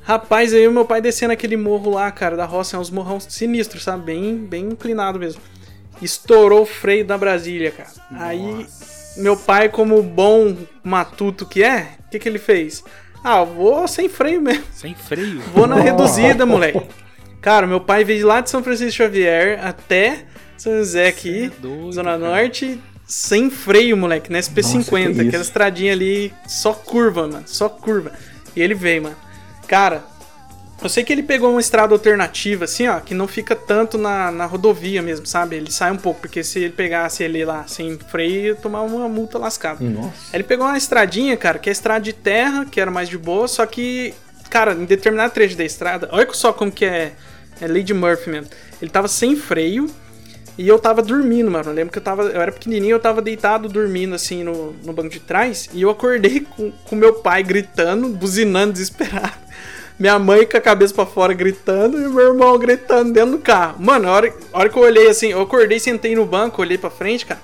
Rapaz, 0.03 0.53
aí 0.53 0.67
o 0.67 0.73
meu 0.73 0.85
pai 0.85 1.01
descendo 1.01 1.33
aquele 1.33 1.57
morro 1.57 1.91
lá, 1.91 2.11
cara, 2.11 2.37
da 2.37 2.45
roça, 2.45 2.77
é 2.77 2.81
uns 2.81 2.91
morrão 2.91 3.21
sinistros, 3.21 3.85
sabe? 3.85 4.05
Bem, 4.07 4.37
bem 4.37 4.65
inclinado 4.71 5.19
mesmo. 5.19 5.41
Estourou 6.01 6.63
o 6.63 6.67
freio 6.67 7.05
da 7.05 7.17
Brasília, 7.17 7.71
cara. 7.71 7.91
Aí, 8.11 8.67
meu 9.17 9.37
pai, 9.37 9.69
como 9.69 10.03
bom 10.03 10.57
matuto 10.83 11.47
que 11.47 11.63
é, 11.63 11.91
o 12.07 12.11
que, 12.11 12.19
que 12.19 12.29
ele 12.29 12.39
fez? 12.39 12.83
Ah, 13.23 13.45
vou 13.45 13.87
sem 13.87 14.09
freio 14.09 14.41
mesmo. 14.41 14.65
Sem 14.73 14.95
freio. 14.95 15.41
Vou 15.55 15.69
na 15.69 15.77
reduzida, 15.77 16.45
moleque. 16.45 16.83
Cara, 17.43 17.67
meu 17.67 17.81
pai 17.81 18.05
veio 18.05 18.27
lá 18.27 18.41
de 18.41 18.49
São 18.49 18.63
Francisco 18.63 18.93
Xavier 18.93 19.59
até 19.67 20.25
São 20.57 20.79
José 20.79 21.09
aqui, 21.09 21.47
é 21.47 21.61
doido, 21.61 21.93
Zona 21.93 22.17
cara. 22.17 22.19
Norte, 22.19 22.81
sem 23.05 23.51
freio, 23.51 23.97
moleque, 23.97 24.31
na 24.31 24.39
Nossa, 24.39 24.51
que 24.51 24.61
SP50, 24.61 25.11
isso. 25.11 25.21
aquela 25.23 25.43
estradinha 25.43 25.93
ali, 25.93 26.33
só 26.47 26.73
curva, 26.73 27.27
mano, 27.27 27.43
só 27.47 27.69
curva. 27.69 28.13
E 28.55 28.63
ele 28.63 28.75
veio, 28.75 29.03
mano. 29.03 29.17
Cara, 29.67 30.05
eu 30.83 30.89
sei 30.89 31.05
que 31.05 31.13
ele 31.13 31.23
pegou 31.23 31.51
uma 31.51 31.61
estrada 31.61 31.95
alternativa, 31.95 32.65
assim, 32.65 32.89
ó, 32.89 32.99
que 33.01 33.15
não 33.15 33.29
fica 33.29 33.55
tanto 33.55 33.97
na, 33.97 34.31
na 34.31 34.47
rodovia 34.47 35.01
mesmo, 35.01 35.27
sabe? 35.27 35.57
Ele 35.57 35.71
sai 35.71 35.93
um 35.93 35.97
pouco, 35.97 36.21
porque 36.21 36.43
se 36.43 36.59
ele 36.59 36.73
pegasse 36.73 37.23
ele 37.23 37.45
lá 37.45 37.65
sem 37.69 37.99
freio, 37.99 38.47
ia 38.47 38.55
tomar 38.55 38.83
uma 38.83 39.09
multa 39.09 39.39
lascada. 39.39 39.83
Nossa. 39.85 40.09
Aí 40.09 40.35
Ele 40.35 40.45
pegou 40.45 40.67
uma 40.67 40.77
estradinha, 40.77 41.37
cara, 41.37 41.59
que 41.59 41.69
é 41.69 41.73
estrada 41.73 42.01
de 42.01 42.13
terra, 42.13 42.65
que 42.65 42.81
era 42.81 42.91
mais 42.91 43.09
de 43.09 43.17
boa, 43.17 43.47
só 43.47 43.65
que, 43.65 44.13
cara, 44.51 44.75
em 44.75 44.85
determinado 44.85 45.33
trecho 45.33 45.57
da 45.57 45.65
estrada, 45.65 46.09
olha 46.11 46.33
só 46.33 46.53
como 46.53 46.73
que 46.73 46.85
é, 46.85 47.13
é 47.61 47.67
Lady 47.67 47.95
Murphy 47.95 48.31
mesmo. 48.31 48.51
Ele 48.81 48.91
tava 48.91 49.09
sem 49.09 49.37
freio 49.37 49.89
e 50.57 50.69
eu 50.69 50.79
tava 50.79 51.03
dormindo, 51.03 51.51
mano. 51.51 51.71
Eu 51.71 51.75
lembro 51.75 51.93
que 51.93 51.99
eu 51.99 52.03
tava, 52.03 52.25
eu 52.25 52.41
era 52.41 52.53
pequenininho, 52.53 52.95
eu 52.95 53.01
tava 53.01 53.23
deitado 53.23 53.69
dormindo 53.69 54.15
assim 54.15 54.43
no, 54.43 54.73
no 54.85 54.93
banco 54.93 55.09
de 55.09 55.21
trás 55.21 55.69
e 55.73 55.83
eu 55.83 55.91
acordei 55.91 56.41
com, 56.41 56.71
com 56.71 56.97
meu 56.97 57.15
pai 57.15 57.43
gritando, 57.43 58.09
buzinando 58.09 58.73
desesperado. 58.73 59.33
Minha 59.99 60.19
mãe 60.19 60.47
com 60.47 60.57
a 60.57 60.61
cabeça 60.61 60.93
pra 60.95 61.07
fora 61.07 61.33
gritando 61.33 61.97
e 61.97 62.09
meu 62.09 62.29
irmão 62.29 62.59
gritando 62.59 63.13
dentro 63.13 63.33
do 63.33 63.39
carro. 63.39 63.77
Mano, 63.79 64.09
a 64.09 64.13
hora, 64.13 64.35
a 64.53 64.59
hora 64.59 64.69
que 64.69 64.77
eu 64.77 64.83
olhei 64.83 65.09
assim, 65.09 65.29
eu 65.29 65.41
acordei, 65.41 65.79
sentei 65.79 66.15
no 66.15 66.27
banco, 66.27 66.61
olhei 66.61 66.77
pra 66.77 66.91
frente, 66.91 67.25
cara. 67.25 67.41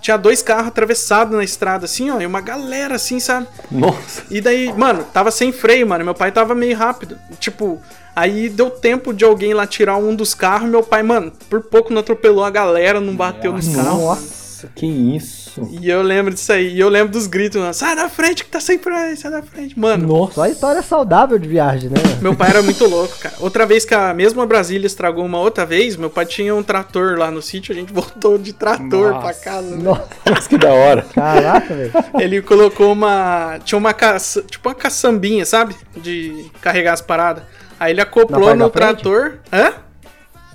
Tinha 0.00 0.16
dois 0.16 0.42
carros 0.42 0.66
atravessados 0.66 1.36
na 1.36 1.44
estrada, 1.44 1.84
assim, 1.84 2.10
ó, 2.10 2.20
e 2.20 2.26
uma 2.26 2.40
galera, 2.40 2.96
assim, 2.96 3.20
sabe? 3.20 3.46
Nossa. 3.70 4.24
E 4.30 4.40
daí, 4.40 4.72
mano, 4.72 5.04
tava 5.04 5.30
sem 5.30 5.52
freio, 5.52 5.86
mano. 5.86 6.04
Meu 6.04 6.14
pai 6.14 6.32
tava 6.32 6.56
meio 6.56 6.76
rápido. 6.76 7.16
Tipo, 7.38 7.80
aí 8.14 8.48
deu 8.48 8.70
tempo 8.70 9.12
de 9.12 9.24
alguém 9.24 9.54
lá 9.54 9.66
tirar 9.66 9.96
um 9.96 10.14
dos 10.14 10.34
carros. 10.34 10.68
Meu 10.68 10.82
pai, 10.82 11.02
mano, 11.02 11.32
por 11.48 11.62
pouco 11.62 11.92
não 11.92 12.00
atropelou 12.00 12.44
a 12.44 12.50
galera, 12.50 13.00
não 13.00 13.14
bateu 13.16 13.52
nos 13.52 13.68
carros. 13.68 13.92
Nossa, 14.00 14.68
que 14.74 14.86
isso. 14.86 15.42
E 15.70 15.90
eu 15.90 16.00
lembro 16.00 16.32
disso 16.32 16.50
aí. 16.52 16.72
E 16.74 16.80
eu 16.80 16.88
lembro 16.88 17.12
dos 17.12 17.26
gritos, 17.26 17.60
mano. 17.60 17.74
Sai 17.74 17.94
da 17.94 18.08
frente 18.08 18.42
que 18.44 18.50
tá 18.50 18.58
sempre 18.60 18.94
aí, 18.94 19.14
sai 19.16 19.30
da 19.30 19.42
frente. 19.42 19.78
Mano, 19.78 20.06
Nossa. 20.06 20.34
Só 20.34 20.46
história 20.46 20.80
saudável 20.82 21.38
de 21.38 21.46
viagem, 21.46 21.90
né? 21.90 21.96
meu 22.22 22.34
pai 22.34 22.50
era 22.50 22.62
muito 22.62 22.86
louco, 22.86 23.14
cara. 23.18 23.34
Outra 23.38 23.66
vez 23.66 23.84
que 23.84 23.94
a 23.94 24.14
mesma 24.14 24.46
Brasília 24.46 24.86
estragou 24.86 25.24
uma 25.26 25.38
outra 25.40 25.66
vez, 25.66 25.94
meu 25.96 26.08
pai 26.08 26.24
tinha 26.24 26.54
um 26.54 26.62
trator 26.62 27.18
lá 27.18 27.30
no 27.30 27.42
sítio, 27.42 27.72
a 27.72 27.74
gente 27.74 27.92
voltou 27.94 28.38
de 28.38 28.52
trator 28.54 29.10
pra 29.10 29.20
Nossa. 29.20 29.40
casa. 29.44 29.76
né? 29.76 29.82
Nossa, 29.82 30.48
que 30.48 30.56
da 30.56 30.72
hora. 30.72 31.04
caraca, 31.12 31.74
velho. 31.74 31.92
Ele 32.18 32.40
colocou 32.40 32.92
uma. 32.92 33.58
Tinha 33.64 33.78
uma 33.78 33.92
caça, 33.92 34.40
tipo 34.42 34.68
uma 34.68 34.74
caçambinha, 34.74 35.44
sabe? 35.44 35.74
De 35.96 36.46
carregar 36.62 36.94
as 36.94 37.02
paradas. 37.02 37.42
Aí 37.82 37.92
ele 37.92 38.00
acoplou 38.00 38.54
no 38.54 38.70
frente? 38.70 38.72
trator. 38.72 39.38
Hã? 39.52 39.72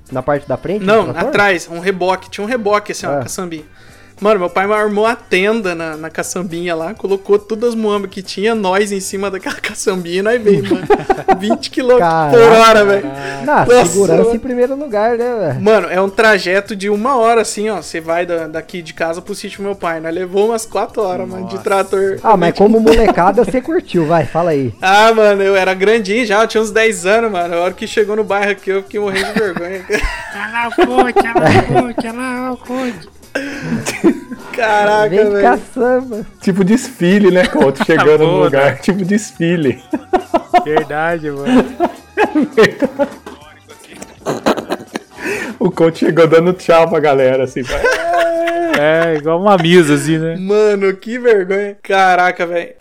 Na 0.09 0.23
parte 0.23 0.47
da 0.47 0.55
frente? 0.55 0.85
Não, 0.85 1.09
atrás, 1.09 1.67
um 1.69 1.79
reboque. 1.79 2.29
Tinha 2.29 2.45
um 2.45 2.47
reboque, 2.47 2.93
assim, 2.93 3.05
uma 3.05 3.19
Ah. 3.19 3.23
caçambinha. 3.23 3.65
Mano, 4.19 4.39
meu 4.39 4.49
pai 4.49 4.65
armou 4.71 5.05
a 5.05 5.15
tenda 5.15 5.75
na, 5.75 5.95
na 5.95 6.09
caçambinha 6.09 6.75
lá, 6.75 6.93
colocou 6.93 7.37
todas 7.37 7.69
as 7.69 7.75
muambas 7.75 8.09
que 8.09 8.21
tinha, 8.23 8.55
nós 8.55 8.91
em 8.91 8.99
cima 8.99 9.29
daquela 9.29 9.55
caçambinha 9.61 10.19
e 10.19 10.21
nós 10.21 10.41
veio, 10.41 10.63
mano. 10.63 10.87
20 11.39 11.69
km 11.69 11.97
por 12.31 12.41
hora, 12.41 12.83
velho. 12.85 13.05
Nossa, 13.45 13.85
segurança 13.85 14.35
em 14.35 14.39
primeiro 14.39 14.75
lugar, 14.75 15.17
né, 15.17 15.35
velho? 15.39 15.61
Mano, 15.61 15.87
é 15.89 16.01
um 16.01 16.09
trajeto 16.09 16.75
de 16.75 16.89
uma 16.89 17.15
hora, 17.17 17.41
assim, 17.41 17.69
ó. 17.69 17.77
Você 17.81 18.01
vai 18.01 18.25
da- 18.25 18.47
daqui 18.47 18.81
de 18.81 18.93
casa 18.93 19.21
pro 19.21 19.35
sítio 19.35 19.59
do 19.59 19.63
meu 19.65 19.75
pai. 19.75 19.99
Nós 19.99 20.13
levou 20.13 20.47
umas 20.47 20.65
4 20.65 21.01
horas, 21.01 21.27
mano, 21.27 21.45
de 21.45 21.51
Nossa. 21.53 21.63
trator. 21.63 22.17
Ah, 22.23 22.35
mas 22.35 22.55
como 22.55 22.79
molecada 22.79 23.43
você 23.45 23.61
curtiu, 23.61 24.05
vai, 24.07 24.25
fala 24.25 24.49
aí. 24.51 24.73
Ah, 24.81 25.13
mano, 25.13 25.43
eu 25.43 25.55
era 25.55 25.73
grandinho 25.73 26.25
já, 26.25 26.41
eu 26.41 26.47
tinha 26.47 26.61
uns 26.63 26.71
10 26.71 27.05
anos, 27.05 27.31
mano. 27.31 27.53
A 27.55 27.59
hora 27.59 27.73
que 27.73 27.85
chegou 27.85 28.15
no 28.15 28.23
bairro 28.23 28.51
aqui, 28.51 28.69
eu 28.71 28.81
fiquei 28.83 28.99
morrendo 28.99 29.33
de 29.33 29.39
vergonha. 29.39 29.85
Ela 30.33 30.69
cote, 30.75 31.27
ela 31.27 31.81
cote, 31.81 32.07
ela 32.07 32.57
cote. 32.57 33.16
Caraca, 34.55 35.09
Vem 35.09 35.23
de 35.25 35.31
velho. 35.31 35.41
caçamba. 35.43 36.25
Tipo 36.41 36.63
desfile, 36.63 37.29
né, 37.31 37.45
Couto? 37.45 37.83
Chegando 37.85 38.25
no 38.25 38.31
boa, 38.31 38.45
lugar. 38.45 38.79
Tipo 38.79 39.03
desfile. 39.05 39.81
Verdade, 40.65 41.29
mano. 41.29 41.65
O 45.59 45.71
Couto 45.71 45.97
chegou 45.99 46.27
dando 46.27 46.53
tchau 46.53 46.89
pra 46.89 46.99
galera, 46.99 47.43
assim. 47.43 47.61
vai. 47.63 47.81
É, 48.79 49.15
igual 49.17 49.39
uma 49.41 49.57
misa, 49.57 49.95
assim, 49.95 50.17
né? 50.17 50.35
Mano, 50.37 50.93
que 50.95 51.17
vergonha. 51.17 51.75
Caraca, 51.81 52.45
velho. 52.45 52.73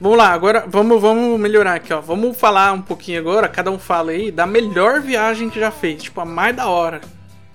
Vamos 0.00 0.16
lá, 0.16 0.28
agora 0.28 0.64
vamos, 0.68 1.00
vamos 1.00 1.40
melhorar 1.40 1.74
aqui, 1.74 1.92
ó. 1.92 2.00
Vamos 2.00 2.36
falar 2.38 2.72
um 2.72 2.82
pouquinho 2.82 3.18
agora, 3.18 3.48
cada 3.48 3.70
um 3.70 3.78
fala 3.78 4.12
aí, 4.12 4.30
da 4.30 4.46
melhor 4.46 5.00
viagem 5.00 5.50
que 5.50 5.58
já 5.58 5.70
fez. 5.70 6.02
Tipo, 6.04 6.20
a 6.20 6.24
mais 6.24 6.54
da 6.54 6.68
hora. 6.68 7.00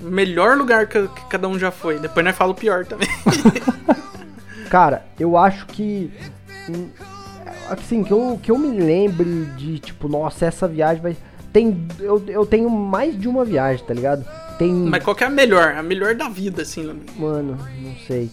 Melhor 0.02 0.58
lugar 0.58 0.88
que, 0.88 1.08
que 1.08 1.26
cada 1.30 1.48
um 1.48 1.58
já 1.58 1.72
foi. 1.72 2.00
Depois 2.00 2.26
nós 2.26 2.36
fala 2.36 2.52
o 2.52 2.56
pior 2.56 2.86
também. 2.86 3.08
Cara, 4.70 5.06
eu 5.20 5.38
acho 5.38 5.66
que. 5.68 6.12
hum, 6.70 6.90
Assim, 7.70 8.04
que 8.04 8.12
eu, 8.12 8.38
que 8.44 8.52
eu 8.52 8.58
me 8.58 8.78
lembre 8.78 9.46
de, 9.58 9.80
tipo, 9.80 10.08
nossa, 10.10 10.46
essa 10.46 10.68
viagem 10.68 11.02
vai. 11.02 11.18
Tem. 11.54 11.88
Eu, 12.00 12.22
eu 12.28 12.46
tenho 12.46 12.70
mais 12.70 13.18
de 13.18 13.28
uma 13.28 13.46
viagem, 13.46 13.86
tá 13.86 13.94
ligado? 13.94 14.26
Tem. 14.58 14.72
Mas 14.74 15.02
qual 15.04 15.16
que 15.16 15.24
é 15.24 15.28
a 15.28 15.30
melhor? 15.30 15.74
A 15.76 15.82
melhor 15.82 16.14
da 16.14 16.28
vida, 16.28 16.64
assim. 16.64 17.00
Mano, 17.16 17.58
não 17.80 17.96
sei. 18.06 18.30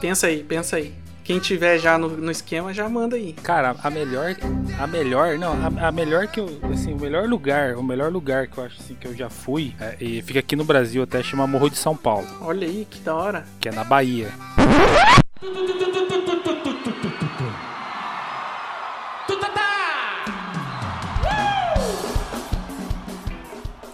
Pensa 0.00 0.28
aí, 0.28 0.44
pensa 0.44 0.76
aí. 0.76 0.94
Quem 1.28 1.38
tiver 1.38 1.78
já 1.78 1.98
no, 1.98 2.08
no 2.08 2.30
esquema, 2.30 2.72
já 2.72 2.88
manda 2.88 3.14
aí. 3.14 3.34
Cara, 3.34 3.76
a 3.82 3.90
melhor, 3.90 4.34
a 4.80 4.86
melhor, 4.86 5.36
não, 5.36 5.52
a, 5.52 5.88
a 5.88 5.92
melhor 5.92 6.26
que 6.26 6.40
eu, 6.40 6.48
assim, 6.72 6.94
o 6.94 6.98
melhor 6.98 7.28
lugar, 7.28 7.76
o 7.76 7.82
melhor 7.82 8.10
lugar 8.10 8.46
que 8.46 8.56
eu 8.56 8.64
acho 8.64 8.80
assim 8.80 8.94
que 8.94 9.06
eu 9.06 9.14
já 9.14 9.28
fui, 9.28 9.74
é, 9.78 9.94
e 10.00 10.22
fica 10.22 10.38
aqui 10.38 10.56
no 10.56 10.64
Brasil 10.64 11.02
até 11.02 11.22
chama 11.22 11.46
Morro 11.46 11.68
de 11.68 11.76
São 11.76 11.94
Paulo, 11.94 12.26
Olha 12.40 12.66
aí, 12.66 12.86
que 12.90 13.00
da 13.00 13.14
hora. 13.14 13.44
que 13.60 13.68
é 13.68 13.72
na 13.72 13.84
Bahia. 13.84 14.30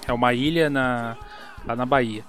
É 0.07 0.13
uma 0.13 0.33
ilha 0.33 0.71
na, 0.71 1.17
lá 1.67 1.75
na 1.75 1.85
Bahia. 1.85 2.25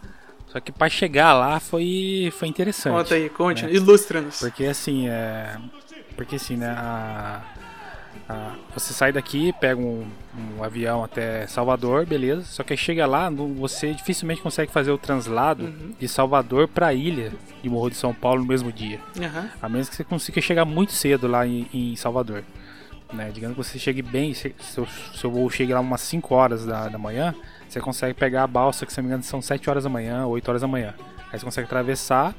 Só 0.56 0.62
que 0.62 0.72
pra 0.72 0.88
chegar 0.88 1.34
lá 1.34 1.60
foi, 1.60 2.32
foi 2.40 2.48
interessante. 2.48 2.94
Conta 2.94 3.16
aí, 3.16 3.28
conte, 3.30 3.66
né? 3.66 3.74
ilustra-nos. 3.74 4.40
Porque 4.40 4.64
assim, 4.64 5.10
é. 5.10 5.58
Porque 6.16 6.38
assim, 6.38 6.56
né? 6.56 6.70
A, 6.70 7.42
a- 8.30 8.54
você 8.74 8.94
sai 8.94 9.12
daqui, 9.12 9.52
pega 9.60 9.82
um, 9.82 10.08
um 10.58 10.64
avião 10.64 11.04
até 11.04 11.46
Salvador, 11.48 12.06
beleza. 12.06 12.44
Só 12.46 12.64
que 12.64 12.78
chega 12.78 13.06
lá, 13.06 13.30
você 13.30 13.94
dificilmente 13.94 14.42
consegue 14.42 14.72
fazer 14.72 14.92
o 14.92 14.98
translado 14.98 15.74
de 16.00 16.08
Salvador 16.08 16.70
pra 16.70 16.94
ilha 16.94 17.34
de 17.62 17.70
Morro 17.70 17.90
de 17.90 17.98
São 17.98 18.14
Paulo 18.14 18.40
no 18.40 18.48
mesmo 18.48 18.72
dia. 18.72 19.02
Aham. 19.22 19.50
A 19.62 19.68
menos 19.68 19.90
que 19.90 19.96
você 19.98 20.06
consiga 20.06 20.40
chegar 20.40 20.64
muito 20.64 20.94
cedo 20.94 21.28
lá 21.28 21.46
em, 21.46 21.68
em 21.74 21.98
Salvador. 21.98 22.46
Né? 23.12 23.30
Digamos 23.34 23.58
que 23.58 23.62
você 23.64 23.78
chegue 23.78 24.02
bem, 24.02 24.34
se 24.34 24.56
seu, 24.60 24.88
seu 25.14 25.30
voo 25.30 25.50
chegue 25.50 25.74
lá 25.74 25.82
umas 25.82 26.00
5 26.00 26.34
horas 26.34 26.66
da, 26.66 26.88
da 26.88 26.98
manhã, 26.98 27.36
você 27.76 27.82
consegue 27.82 28.14
pegar 28.14 28.44
a 28.44 28.48
balsa, 28.48 28.86
que 28.86 28.92
se 28.94 29.00
não 29.00 29.04
me 29.04 29.10
engano 29.10 29.24
são 29.24 29.42
7 29.42 29.70
horas 29.70 29.84
da 29.84 29.90
manhã, 29.90 30.26
8 30.26 30.48
horas 30.50 30.62
da 30.62 30.68
manhã. 30.68 30.94
Aí 31.32 31.38
você 31.40 31.44
consegue 31.46 31.66
atravessar 31.68 32.34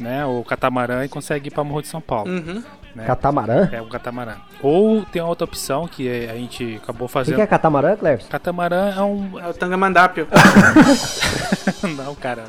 né, 0.00 0.24
o 0.24 0.42
catamarã 0.44 1.04
e 1.04 1.08
consegue 1.08 1.48
ir 1.48 1.50
pra 1.50 1.62
Morro 1.62 1.82
de 1.82 1.88
São 1.88 2.00
Paulo. 2.00 2.30
Uhum. 2.30 2.62
né? 2.94 3.04
Catamarã? 3.04 3.68
É 3.70 3.82
um 3.82 3.88
catamarã. 3.88 4.36
Ou 4.62 5.04
tem 5.04 5.20
uma 5.20 5.28
outra 5.28 5.44
opção 5.44 5.86
que 5.86 6.08
a 6.26 6.34
gente 6.34 6.80
acabou 6.82 7.04
O 7.04 7.08
que, 7.08 7.12
fazendo. 7.12 7.34
que 7.36 7.40
é 7.42 7.46
catamarã, 7.46 7.96
Cleves? 7.96 8.26
Catamarã 8.28 8.94
é 8.96 9.02
um. 9.02 9.38
É 9.38 9.48
o 9.48 9.54
Tangamandápio. 9.54 10.26
Não, 11.96 12.14
cara. 12.14 12.44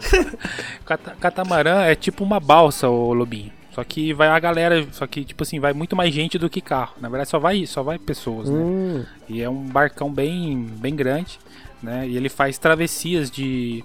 Cata- 0.86 1.16
Catamarã 1.20 1.82
é 1.84 1.96
tipo 1.96 2.24
uma 2.24 2.40
balsa, 2.40 2.88
o 2.88 3.14
Lobinho. 3.14 3.52
Só 3.72 3.84
que 3.84 4.14
vai 4.14 4.28
a 4.28 4.40
galera, 4.40 4.86
só 4.92 5.06
que 5.08 5.24
tipo 5.24 5.44
assim, 5.44 5.60
vai 5.60 5.74
muito 5.74 5.96
mais 5.96 6.14
gente 6.14 6.38
do 6.38 6.50
que 6.50 6.60
carro. 6.60 6.94
Na 7.00 7.08
verdade 7.08 7.30
só 7.30 7.40
vai, 7.40 7.66
só 7.66 7.84
vai 7.84 7.98
pessoas, 8.00 8.50
né? 8.50 8.58
Hum, 8.58 9.06
E 9.30 9.42
é 9.42 9.50
um 9.50 9.64
barcão 9.64 10.12
bem, 10.12 10.68
bem 10.78 10.96
grande, 10.96 11.40
né? 11.82 12.08
E 12.08 12.16
ele 12.18 12.30
faz 12.30 12.58
travessias 12.58 13.30
de, 13.32 13.84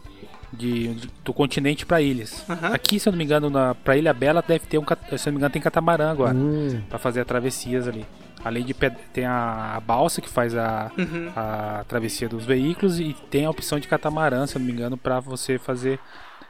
de, 0.52 0.88
de- 0.94 1.10
do 1.24 1.32
continente 1.32 1.84
para 1.86 2.00
ilhas. 2.00 2.44
Aham. 2.48 2.72
Aqui, 2.74 2.98
se 3.00 3.08
eu 3.08 3.12
não 3.12 3.18
me 3.18 3.24
engano, 3.24 3.48
na 3.50 3.74
para 3.74 3.96
Ilha 3.96 4.12
Bela 4.12 4.42
deve 4.46 4.66
ter 4.66 4.78
um, 4.78 4.84
se 4.84 4.92
eu 4.92 5.18
não 5.26 5.32
me 5.32 5.38
engano, 5.38 5.52
tem 5.52 5.62
catamarã 5.62 6.10
agora 6.10 6.34
hum. 6.36 6.82
para 6.88 6.98
fazer 6.98 7.20
as 7.20 7.26
travessias 7.26 7.86
ali. 7.88 8.04
Além 8.44 8.62
de 8.64 8.74
tem 9.12 9.24
a, 9.24 9.74
a 9.76 9.80
balsa 9.80 10.20
que 10.20 10.28
faz 10.28 10.54
a, 10.54 10.90
Uhum. 10.98 11.32
a 11.34 11.82
travessia 11.88 12.28
dos 12.28 12.44
veículos 12.44 13.00
e 13.00 13.16
tem 13.30 13.46
a 13.46 13.50
opção 13.50 13.78
de 13.80 13.88
catamarã, 13.88 14.46
se 14.46 14.56
eu 14.56 14.60
não 14.60 14.66
me 14.66 14.72
engano, 14.72 14.96
para 14.98 15.18
você 15.18 15.58
fazer 15.58 15.98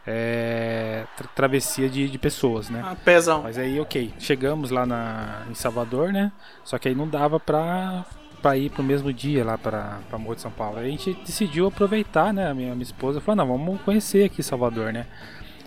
é, 0.06 1.04
tra- 1.16 1.28
travessia 1.34 1.88
de, 1.88 2.08
de 2.08 2.18
pessoas, 2.18 2.68
né? 2.68 2.82
Ah, 2.84 2.94
pezão. 2.96 3.42
Mas 3.42 3.56
aí, 3.58 3.78
ok, 3.80 4.12
chegamos 4.18 4.70
lá 4.70 4.84
na, 4.84 5.42
em 5.50 5.54
Salvador, 5.54 6.12
né? 6.12 6.30
Só 6.64 6.78
que 6.78 6.88
aí 6.88 6.94
não 6.94 7.08
dava 7.08 7.38
pra, 7.40 8.04
pra 8.44 8.58
ir 8.58 8.68
pro 8.68 8.82
mesmo 8.82 9.10
dia 9.10 9.42
lá 9.42 9.56
pra 9.56 10.00
Morro 10.18 10.34
de 10.34 10.42
São 10.42 10.50
Paulo. 10.50 10.78
A 10.78 10.84
gente 10.84 11.14
decidiu 11.24 11.66
aproveitar, 11.66 12.30
né? 12.30 12.50
A 12.50 12.52
minha, 12.54 12.72
minha 12.74 12.82
esposa 12.82 13.18
falou, 13.18 13.36
não, 13.36 13.56
vamos 13.56 13.80
conhecer 13.80 14.22
aqui 14.24 14.42
Salvador, 14.42 14.92
né? 14.92 15.06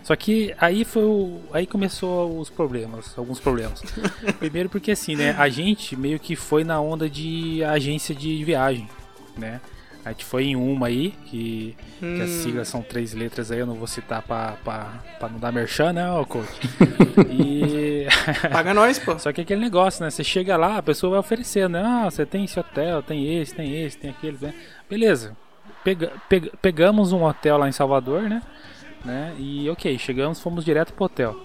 Só 0.04 0.16
que 0.16 0.54
aí 0.60 0.86
foi 0.86 1.04
o, 1.04 1.42
aí 1.52 1.66
começou 1.66 2.40
os 2.40 2.52
problemas, 2.52 3.18
alguns 3.18 3.40
problemas. 3.40 3.82
Primeiro 4.38 4.70
porque 4.70 4.92
assim, 4.92 5.16
né, 5.16 5.36
a 5.40 5.50
gente 5.50 5.96
meio 5.98 6.20
que 6.20 6.36
foi 6.36 6.63
na 6.63 6.80
onda 6.80 7.10
de 7.10 7.63
agência 7.63 8.13
de 8.13 8.44
viagem, 8.44 8.88
né? 9.36 9.60
A 10.06 10.12
gente 10.12 10.24
foi 10.24 10.46
em 10.46 10.56
uma 10.56 10.86
aí, 10.88 11.13
que, 11.26 11.76
que 12.00 12.22
as 12.22 12.30
Hum. 12.30 12.42
siglas 12.44 12.68
são 12.70 12.82
três 12.84 13.13
letras 13.13 13.52
aí, 13.52 13.60
eu 13.60 13.66
não 13.66 13.74
vou 13.74 13.88
citar 13.88 14.22
pra, 14.22 14.52
pra, 14.63 15.04
pra 15.20 15.28
não 15.30 15.40
dar 15.40 15.52
merchan, 15.52 15.92
né, 15.94 16.10
ô 16.12 16.24
coach? 16.26 16.48
E. 17.30 17.87
Paga 18.52 18.74
nós, 18.74 19.00
pô. 19.00 19.18
Só 19.20 19.32
que 19.32 19.42
aquele 19.42 19.62
negócio, 19.62 20.04
né? 20.04 20.10
Você 20.10 20.24
chega 20.24 20.58
lá, 20.58 20.78
a 20.78 20.84
pessoa 20.84 21.12
vai 21.12 21.20
oferecendo, 21.20 21.74
né? 21.74 21.84
Ah, 21.84 22.10
você 22.10 22.26
tem 22.26 22.46
esse 22.46 22.60
hotel, 22.60 23.02
tem 23.04 23.40
esse, 23.40 23.54
tem 23.54 23.84
esse, 23.84 23.98
tem 23.98 24.10
aquele, 24.10 24.38
né? 24.42 24.54
Beleza. 24.90 25.36
Pega, 25.84 26.12
pega- 26.28 26.52
pegamos 26.62 27.12
um 27.12 27.24
hotel 27.24 27.58
lá 27.58 27.68
em 27.68 27.72
Salvador, 27.72 28.24
né? 28.24 28.42
né? 29.06 29.34
E 29.38 29.70
ok, 29.70 29.98
chegamos, 29.98 30.40
fomos 30.40 30.66
direto 30.66 30.94
pro 30.94 31.06
hotel. 31.06 31.36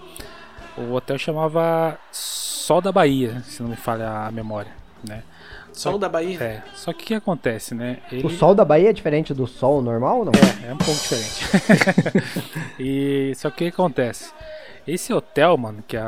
O 0.77 0.93
hotel 0.93 1.17
chamava 1.17 1.97
Sol 2.11 2.81
da 2.81 2.91
Bahia, 2.91 3.41
se 3.45 3.61
não 3.61 3.69
me 3.69 3.75
falha 3.75 4.09
a 4.27 4.31
memória, 4.31 4.71
né? 5.07 5.23
Sol 5.71 5.97
da 5.97 6.07
Bahia. 6.07 6.41
É, 6.41 6.63
só 6.75 6.93
que 6.93 7.03
o 7.03 7.07
que 7.07 7.13
acontece, 7.15 7.73
né? 7.73 7.97
Ele... 8.11 8.25
O 8.25 8.29
sol 8.29 8.53
da 8.53 8.63
Bahia 8.63 8.89
é 8.89 8.93
diferente 8.93 9.33
do 9.33 9.47
sol 9.47 9.81
normal 9.81 10.19
ou 10.19 10.25
não? 10.25 10.31
É, 10.63 10.69
é 10.69 10.73
um 10.73 10.77
pouco 10.77 10.99
diferente. 11.01 11.45
e 12.79 13.33
só 13.35 13.49
que 13.49 13.55
o 13.55 13.57
que 13.57 13.73
acontece? 13.73 14.31
Esse 14.85 15.13
hotel, 15.13 15.57
mano, 15.57 15.83
que 15.87 15.95
a, 15.95 16.03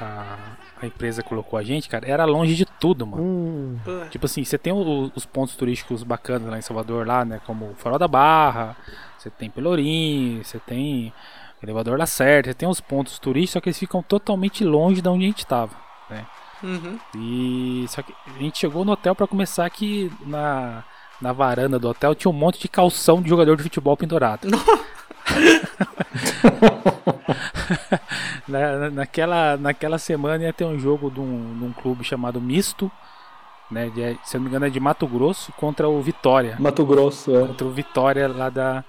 a, 0.00 0.36
a 0.82 0.86
empresa 0.86 1.22
colocou 1.22 1.58
a 1.58 1.62
gente, 1.62 1.88
cara, 1.88 2.06
era 2.06 2.24
longe 2.24 2.54
de 2.54 2.66
tudo, 2.66 3.06
mano. 3.06 3.22
Hum. 3.22 3.78
Tipo 4.10 4.26
assim, 4.26 4.44
você 4.44 4.58
tem 4.58 4.72
o- 4.72 5.10
os 5.14 5.24
pontos 5.24 5.56
turísticos 5.56 6.02
bacanas 6.02 6.48
lá 6.50 6.58
em 6.58 6.62
Salvador, 6.62 7.06
lá, 7.06 7.24
né? 7.24 7.40
Como 7.46 7.74
Farol 7.76 7.98
da 7.98 8.06
Barra, 8.08 8.76
você 9.16 9.30
tem 9.30 9.48
Pelourinho, 9.50 10.44
você 10.44 10.58
tem 10.58 11.12
Elevador 11.62 11.98
Lacerda, 11.98 12.50
você 12.50 12.54
tem 12.54 12.68
os 12.68 12.80
pontos 12.80 13.18
turísticos, 13.18 13.52
só 13.54 13.60
que 13.60 13.68
eles 13.70 13.78
ficam 13.78 14.02
totalmente 14.02 14.62
longe 14.64 15.00
de 15.00 15.08
onde 15.08 15.24
a 15.24 15.28
gente 15.28 15.46
tava, 15.46 15.74
né? 16.10 16.26
Uhum. 16.62 16.98
E 17.16 17.86
só 17.88 18.02
que 18.02 18.12
a 18.26 18.38
gente 18.38 18.58
chegou 18.58 18.84
no 18.84 18.92
hotel 18.92 19.14
pra 19.14 19.26
começar 19.26 19.68
que 19.70 20.10
na, 20.26 20.84
na 21.20 21.32
varanda 21.32 21.78
do 21.78 21.88
hotel 21.88 22.14
tinha 22.14 22.30
um 22.30 22.34
monte 22.34 22.60
de 22.60 22.68
calção 22.68 23.20
de 23.22 23.28
jogador 23.28 23.56
de 23.56 23.62
futebol 23.64 23.96
pendurado. 23.96 24.48
Na- 28.46 28.78
na- 28.78 28.90
naquela, 28.90 29.56
naquela 29.56 29.98
semana 29.98 30.42
ia 30.44 30.52
ter 30.52 30.64
um 30.64 30.78
jogo 30.78 31.10
de 31.10 31.20
um, 31.20 31.58
de 31.58 31.64
um 31.64 31.72
clube 31.72 32.02
chamado 32.04 32.40
Misto, 32.40 32.90
né? 33.70 33.90
de- 33.90 34.18
se 34.24 34.36
eu 34.36 34.40
não 34.40 34.44
me 34.44 34.48
engano 34.48 34.66
é 34.66 34.70
de 34.70 34.80
Mato 34.80 35.06
Grosso 35.06 35.52
contra 35.58 35.88
o 35.88 36.00
Vitória. 36.00 36.56
Mato 36.58 36.84
Grosso, 36.86 37.36
é. 37.36 37.46
Contra 37.46 37.66
o 37.66 37.70
Vitória 37.70 38.26
lá 38.26 38.48
da, 38.48 38.82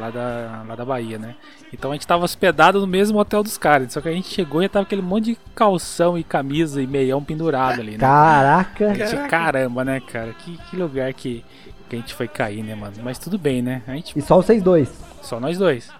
lá 0.00 0.10
da, 0.10 0.64
lá 0.66 0.74
da 0.74 0.84
Bahia, 0.84 1.18
né? 1.18 1.34
Então 1.72 1.90
a 1.90 1.94
gente 1.94 2.06
tava 2.06 2.24
hospedado 2.24 2.80
no 2.80 2.86
mesmo 2.86 3.18
hotel 3.18 3.42
dos 3.42 3.56
caras. 3.58 3.92
Só 3.92 4.00
que 4.00 4.08
a 4.08 4.12
gente 4.12 4.28
chegou 4.28 4.62
e 4.62 4.68
tava 4.68 4.84
aquele 4.84 5.02
monte 5.02 5.24
de 5.26 5.38
calção 5.54 6.16
e 6.18 6.24
camisa 6.24 6.82
e 6.82 6.86
meião 6.86 7.22
pendurado 7.22 7.80
ali, 7.80 7.92
né? 7.92 7.98
Caraca. 7.98 8.94
Gente, 8.94 9.28
caramba, 9.28 9.84
né, 9.84 10.00
cara? 10.00 10.32
Que, 10.34 10.56
que 10.70 10.76
lugar 10.76 11.12
que, 11.14 11.44
que 11.88 11.96
a 11.96 11.98
gente 11.98 12.14
foi 12.14 12.28
cair, 12.28 12.62
né, 12.62 12.74
mano? 12.74 12.94
Mas 13.02 13.18
tudo 13.18 13.38
bem, 13.38 13.62
né? 13.62 13.82
A 13.86 13.92
gente 13.94 14.18
E 14.18 14.22
só 14.22 14.36
vocês 14.36 14.62
dois. 14.62 14.92
só 15.22 15.38
nós 15.40 15.58
dois. 15.58 15.90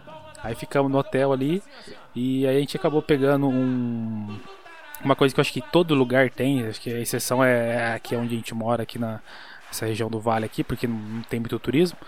Aí 0.42 0.54
ficamos 0.54 0.90
no 0.92 0.98
hotel 0.98 1.33
ali 1.33 1.62
e 2.14 2.46
aí 2.46 2.57
a 2.57 2.61
gente 2.61 2.76
acabou 2.76 3.00
pegando 3.02 3.48
um 3.48 4.38
uma 5.02 5.14
coisa 5.16 5.35
que 5.35 5.40
eu 5.40 5.42
acho 5.42 5.52
que 5.52 5.61
todo 5.61 5.94
lugar 5.94 6.30
tem, 6.30 6.66
acho 6.66 6.80
que 6.80 6.90
a 6.90 6.98
exceção 7.00 7.44
é 7.44 7.94
aqui 7.94 8.16
onde 8.16 8.35
a 8.35 8.37
gente 8.38 8.54
mora 8.54 8.85
aqui 8.85 8.98
na 8.98 9.20
essa 9.70 9.87
região 9.87 10.09
do 10.09 10.20
vale 10.20 10.44
aqui, 10.46 10.62
porque 10.62 10.87
não 10.87 11.22
tem 11.28 11.40
muito 11.40 11.59
turismo. 11.59 11.98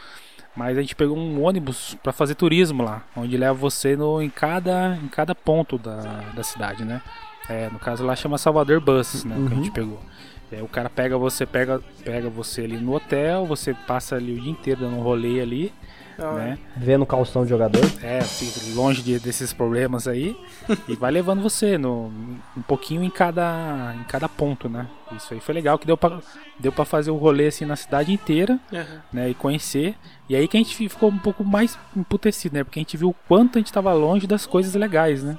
Mas 0.57 0.79
a 0.79 0.81
gente 0.81 0.97
pegou 0.97 1.17
um 1.17 1.43
ônibus 1.43 1.97
para 2.03 2.13
fazer 2.13 2.35
turismo 2.35 2.83
lá, 2.83 3.05
onde 3.15 3.37
leva 3.37 3.53
você 3.53 3.95
no, 3.95 4.23
em, 4.23 4.31
cada, 4.31 4.97
em 4.97 5.09
cada 5.09 5.35
ponto 5.35 5.77
da, 5.77 6.01
da 6.35 6.43
cidade, 6.43 6.85
né? 6.85 7.03
É, 7.49 7.69
no 7.71 7.79
caso 7.79 8.05
lá 8.05 8.17
chama 8.17 8.39
Salvador 8.39 8.81
Bus, 8.81 9.25
né? 9.25 9.37
Que 9.47 9.53
a 9.53 9.57
gente 9.57 9.71
pegou. 9.71 10.01
É, 10.51 10.63
o 10.63 10.69
cara 10.69 10.89
pega 10.89 11.19
você, 11.19 11.45
pega, 11.45 11.83
pega 12.05 12.31
você 12.31 12.63
ali 12.63 12.77
no 12.77 12.95
hotel, 12.95 13.45
você 13.45 13.75
passa 13.75 14.17
ali 14.17 14.33
o 14.33 14.41
dia 14.41 14.51
inteiro 14.51 14.81
dando 14.81 14.97
um 14.97 15.03
rolê 15.03 15.41
ali, 15.41 15.73
Né? 16.19 16.59
Vendo 16.77 17.05
calção 17.05 17.45
de 17.45 17.51
jogador. 17.51 17.83
É, 18.03 18.19
assim, 18.21 18.73
longe 18.75 19.03
de- 19.03 19.19
desses 19.19 19.53
problemas 19.53 20.09
aí. 20.09 20.37
e 20.89 20.95
vai 20.97 21.11
levando 21.11 21.43
você 21.43 21.77
no, 21.77 22.07
um 22.57 22.63
pouquinho 22.67 23.03
em 23.03 23.11
cada, 23.11 23.95
em 24.01 24.05
cada 24.05 24.29
ponto, 24.29 24.69
né? 24.69 24.87
Isso 25.17 25.35
aí 25.35 25.41
foi 25.41 25.55
legal, 25.55 25.79
que 25.79 25.87
deu 25.87 25.97
pra, 25.97 26.19
deu 26.59 26.73
pra 26.73 26.85
fazer 26.85 27.11
o 27.11 27.17
rolê 27.17 27.49
assim 27.49 27.65
na 27.65 27.77
cidade 27.77 28.13
inteira, 28.13 28.59
Uhum. 28.73 28.99
né? 29.13 29.29
E 29.31 29.35
conhecer. 29.35 29.95
E 30.29 30.35
aí 30.35 30.49
que 30.49 30.57
a 30.57 30.61
gente 30.61 30.75
fi- 30.75 30.89
ficou 30.89 31.11
um 31.11 31.19
pouco 31.19 31.45
mais 31.45 31.79
emputecido, 31.97 32.55
né? 32.55 32.65
Porque 32.65 32.79
a 32.79 32.83
gente 32.83 32.97
viu 32.97 33.11
o 33.11 33.15
quanto 33.29 33.57
a 33.57 33.61
gente 33.61 33.73
tava 33.73 33.93
longe 33.93 34.27
das 34.27 34.47
coisas 34.47 34.75
legais, 34.75 35.23
né? 35.23 35.39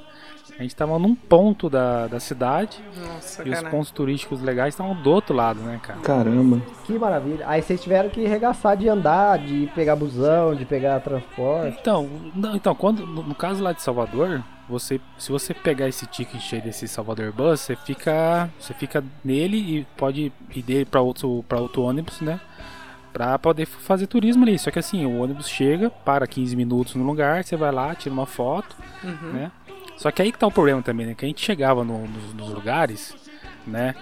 A 0.60 0.64
gente 0.64 0.76
tava 0.76 0.98
num 0.98 1.14
ponto 1.14 1.70
da, 1.70 2.08
da 2.08 2.20
cidade 2.20 2.80
Nossa, 3.00 3.48
e 3.48 3.52
os 3.52 3.62
pontos 3.64 3.92
turísticos 3.92 4.42
legais 4.42 4.74
estavam 4.74 4.96
do 4.96 5.12
outro 5.12 5.36
lado, 5.36 5.60
né, 5.60 5.80
cara? 5.84 6.00
Caramba. 6.00 6.60
Que 6.84 6.98
maravilha. 6.98 7.46
Aí 7.48 7.62
vocês 7.62 7.82
tiveram 7.82 8.10
que 8.10 8.26
regaçar 8.26 8.76
de 8.76 8.90
andar, 8.90 9.38
de 9.38 9.70
pegar 9.76 9.96
busão, 9.96 10.56
de 10.56 10.66
pegar 10.66 11.00
transporte. 11.00 11.78
Então, 11.80 12.10
não, 12.34 12.56
então 12.56 12.74
quando, 12.74 13.06
no, 13.06 13.22
no 13.22 13.36
caso 13.36 13.62
lá 13.62 13.72
de 13.72 13.84
Salvador, 13.84 14.44
você, 14.68 15.00
se 15.18 15.32
você 15.32 15.54
pegar 15.54 15.88
esse 15.88 16.08
ticket 16.08 16.54
aí 16.54 16.60
desse 16.62 16.88
Salvador 16.88 17.32
Bus, 17.32 17.62
você 17.62 17.76
fica, 17.76 18.50
você 18.60 18.74
fica 18.74 19.04
nele 19.24 19.58
e 19.58 19.88
pode 19.96 20.32
ir 20.56 20.62
dele 20.64 20.86
para 20.86 21.02
outro, 21.02 21.46
para 21.48 21.60
outro 21.60 21.84
ônibus, 21.84 22.20
né? 22.20 22.40
Pra 23.14 23.38
poder 23.40 23.66
fazer 23.68 24.08
turismo 24.08 24.44
ali. 24.44 24.58
Só 24.60 24.70
que 24.72 24.80
assim, 24.80 25.06
o 25.06 25.22
ônibus 25.22 25.48
chega, 25.48 25.90
para 25.90 26.26
15 26.28 26.56
minutos 26.56 26.96
no 26.96 27.04
lugar, 27.06 27.44
você 27.44 27.56
vai 27.56 27.72
lá, 27.72 27.94
tira 27.94 28.12
uma 28.14 28.26
foto, 28.26 28.76
Uhum. 29.04 29.32
né? 29.34 29.52
Só 29.98 30.12
que 30.12 30.22
aí 30.22 30.32
que 30.32 30.38
tá 30.40 30.48
o 30.48 30.52
problema 30.52 30.82
também, 30.82 31.06
né? 31.08 31.16
Que 31.18 31.26
a 31.26 31.28
gente 31.28 31.44
chegava 31.44 31.84
no- 31.84 32.08
nos, 32.08 32.34
nos 32.34 32.50
lugares, 32.50 33.16
né? 33.66 33.94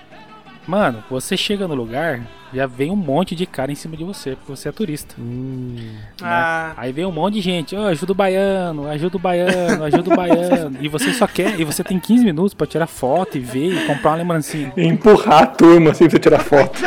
Mano, 0.67 1.03
você 1.12 1.38
chega 1.38 1.67
no 1.67 1.75
lugar, 1.75 2.21
já 2.51 2.65
vem 2.65 2.89
um 2.89 2.95
monte 2.95 3.36
de 3.36 3.45
cara 3.45 3.71
em 3.71 3.75
cima 3.75 3.95
de 3.95 4.03
você, 4.03 4.31
porque 4.36 4.49
você 4.55 4.67
é 4.69 4.71
turista. 4.71 5.13
Hum. 5.19 5.75
Ah, 6.23 6.73
Aí 6.75 6.91
vem 6.91 7.05
um 7.05 7.12
monte 7.12 7.36
de 7.36 7.41
gente, 7.41 7.75
ó, 7.75 7.86
ajuda 7.88 8.12
o 8.13 8.15
baiano, 8.15 8.88
ajuda 8.88 9.15
o 9.15 9.19
baiano, 9.19 9.84
ajuda 9.84 10.12
o 10.12 10.15
baiano. 10.17 10.77
e 10.81 10.88
você 10.88 11.13
só 11.13 11.27
quer, 11.27 11.60
e 11.60 11.63
você 11.63 11.84
tem 11.84 11.99
15 11.99 12.25
minutos 12.25 12.55
pra 12.55 12.65
tirar 12.65 12.88
foto 12.88 13.38
e 13.38 13.41
ver 13.41 13.73
e 13.73 13.86
comprar 13.86 14.10
uma 14.12 14.17
lembrancinha. 14.17 14.73
E 14.75 14.84
empurrar 14.88 15.43
a 15.43 15.47
turma 15.47 15.91
assim 15.91 16.05
pra 16.05 16.12
você 16.13 16.19
tirar 16.19 16.39
foto. 16.39 16.79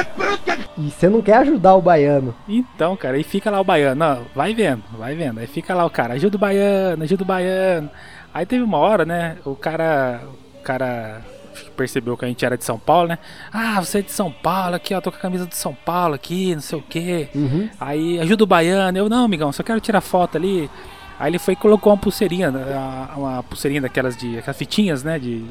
E 0.76 0.90
você 0.90 1.08
não 1.08 1.22
quer 1.22 1.36
ajudar 1.38 1.74
o 1.76 1.80
baiano. 1.82 2.34
Então, 2.48 2.96
cara, 2.96 3.16
aí 3.16 3.22
fica 3.22 3.48
lá 3.48 3.60
o 3.60 3.64
baiano, 3.64 4.04
ó, 4.04 4.18
vai 4.34 4.52
vendo, 4.54 4.82
vai 4.98 5.14
vendo. 5.14 5.38
Aí 5.38 5.46
fica 5.46 5.72
lá 5.72 5.84
o 5.84 5.90
cara, 5.90 6.14
ajuda 6.14 6.36
o 6.36 6.40
baiano, 6.40 7.04
ajuda 7.04 7.22
o 7.22 7.26
baiano. 7.26 7.88
Aí 8.38 8.46
teve 8.46 8.62
uma 8.62 8.78
hora, 8.78 9.04
né, 9.04 9.36
o 9.44 9.56
cara, 9.56 10.20
o 10.60 10.62
cara 10.62 11.22
percebeu 11.76 12.16
que 12.16 12.24
a 12.24 12.28
gente 12.28 12.44
era 12.44 12.56
de 12.56 12.62
São 12.62 12.78
Paulo, 12.78 13.08
né? 13.08 13.18
Ah, 13.52 13.80
você 13.80 13.98
é 13.98 14.02
de 14.02 14.12
São 14.12 14.30
Paulo 14.30 14.76
aqui, 14.76 14.94
ó, 14.94 15.00
tô 15.00 15.10
com 15.10 15.16
a 15.16 15.20
camisa 15.20 15.44
de 15.44 15.56
São 15.56 15.74
Paulo 15.74 16.14
aqui, 16.14 16.54
não 16.54 16.62
sei 16.62 16.78
o 16.78 16.82
quê. 16.82 17.28
Uhum. 17.34 17.68
Aí 17.80 18.20
ajuda 18.20 18.44
o 18.44 18.46
baiano, 18.46 18.96
eu 18.96 19.08
não, 19.08 19.24
amigão, 19.24 19.50
só 19.50 19.64
quero 19.64 19.80
tirar 19.80 20.00
foto 20.00 20.36
ali. 20.36 20.70
Aí 21.18 21.32
ele 21.32 21.38
foi 21.40 21.54
e 21.54 21.56
colocou 21.56 21.92
uma 21.92 21.98
pulseirinha, 21.98 22.48
né, 22.52 22.64
uma, 22.76 23.16
uma 23.16 23.42
pulseirinha 23.42 23.80
daquelas 23.80 24.16
de. 24.16 24.38
aquelas 24.38 24.56
fitinhas, 24.56 25.02
né? 25.02 25.18
De, 25.18 25.44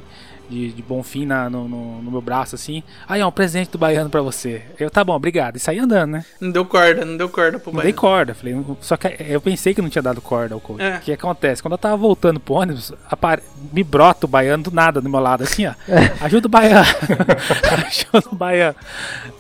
de, 0.50 0.72
de 0.72 0.82
bonfim 0.82 1.26
na, 1.26 1.50
no, 1.50 1.68
no, 1.68 2.02
no 2.02 2.12
meu 2.12 2.22
braço, 2.22 2.56
assim. 2.56 2.82
Aí, 3.08 3.22
ó, 3.22 3.28
um 3.28 3.32
presente 3.32 3.72
do 3.72 3.78
baiano 3.78 4.10
pra 4.10 4.22
você. 4.22 4.62
Eu, 4.80 4.90
tá 4.90 5.04
bom, 5.04 5.14
obrigado. 5.14 5.56
E 5.58 5.60
saí 5.60 5.80
andando, 5.80 6.12
né? 6.12 6.26
não 6.40 6.52
deu 6.52 6.66
corda, 6.66 7.04
não 7.06 7.18
deu 7.18 7.30
corda 7.30 7.60
pro 7.60 7.72
Não 7.72 7.82
dei 7.82 7.92
banho. 7.92 8.02
corda. 8.02 8.34
Falei, 8.34 8.54
não- 8.56 8.78
só 8.82 8.96
que 8.98 9.16
eu 9.28 9.42
pensei 9.42 9.74
que 9.74 9.82
não 9.82 9.90
tinha 9.90 10.02
dado 10.02 10.22
corda 10.22 10.54
ao 10.56 10.60
coach. 10.62 10.82
É. 10.82 10.98
O 10.98 11.00
que 11.02 11.12
acontece? 11.14 11.62
Quando 11.62 11.74
eu 11.74 11.78
tava 11.78 11.98
voltando 11.98 12.40
pro 12.40 12.56
ônibus, 12.56 12.94
apare... 13.10 13.42
me 13.74 13.84
brota 13.84 14.26
o 14.26 14.30
baiano 14.30 14.64
do 14.64 14.72
nada 14.72 15.02
do 15.02 15.10
meu 15.10 15.20
lado, 15.20 15.44
assim, 15.44 15.66
ó. 15.68 15.74
Ajuda 16.22 16.48
o 16.48 16.50
baiano. 16.50 16.88
Ajuda 17.88 18.30
o 18.32 18.36
baiano. 18.36 18.76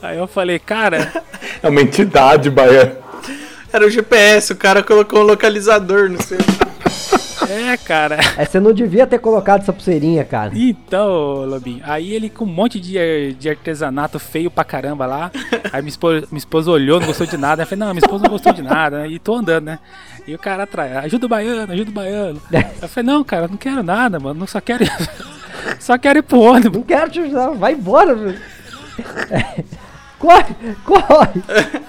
Aí 0.02 0.18
eu 0.18 0.28
falei, 0.28 0.60
cara, 0.60 1.12
É 1.64 1.70
uma 1.70 1.82
entidade 1.82 2.50
baiana. 2.50 2.98
Era 3.72 3.86
o 3.86 3.90
GPS, 3.90 4.54
o 4.54 4.56
cara 4.56 4.82
colocou 4.84 5.20
um 5.20 5.24
localizador 5.24 6.10
no 6.10 6.22
seu. 6.22 6.38
É, 7.50 7.78
cara. 7.78 8.18
É, 8.38 8.46
você 8.46 8.60
não 8.60 8.74
devia 8.74 9.08
ter 9.08 9.20
colocado 9.20 9.62
essa 9.62 9.74
pulseirinha, 9.74 10.24
cara. 10.24 10.52
Então, 10.56 11.46
Lobinho, 11.46 11.82
aí 11.86 12.14
ele 12.14 12.30
com 12.30 12.46
um 12.46 12.48
monte 12.48 12.80
de, 12.80 13.34
de 13.34 13.50
artesanato 13.50 14.20
feio 14.20 14.50
pra 14.52 14.64
caramba 14.64 15.06
lá. 15.06 15.32
Aí 15.72 15.82
minha 15.82 15.90
esposa, 15.90 16.28
minha 16.32 16.38
esposa 16.38 16.72
olhou, 16.72 17.00
não 17.00 17.08
gostou 17.08 17.28
de 17.28 17.38
nada. 17.38 17.64
Eu 17.64 17.68
falei, 17.68 17.80
não, 17.80 17.94
minha 17.94 18.00
esposa 18.06 18.24
não 18.24 18.32
gostou 18.32 18.54
de 18.54 18.62
nada. 18.62 19.00
né? 19.00 19.08
E 19.10 19.20
tô 19.20 19.36
andando, 19.36 19.66
né? 19.66 19.80
E 20.28 20.36
o 20.36 20.40
cara 20.40 20.64
atrás, 20.64 20.96
ajuda 20.98 21.26
o 21.26 21.30
baiano, 21.30 21.72
ajuda 21.72 21.90
o 21.90 21.94
baiano. 21.94 22.42
Eu 22.82 22.88
falei, 22.90 23.12
não, 23.12 23.24
cara, 23.24 23.48
não 23.48 23.58
quero 23.58 23.82
nada, 23.82 24.20
mano. 24.20 24.40
Não 24.42 24.48
só 24.48 24.60
quero 24.60 24.84
só 25.80 25.98
quero 25.98 26.20
ir 26.20 26.24
pro 26.24 26.40
ônibus. 26.40 26.78
Não 26.80 26.84
quero 26.84 27.10
te 27.10 27.20
ajudar, 27.20 27.52
vai 27.52 27.74
embora, 27.74 28.14
velho. 28.14 28.40
Corre, 30.20 30.56
corre. 30.84 31.44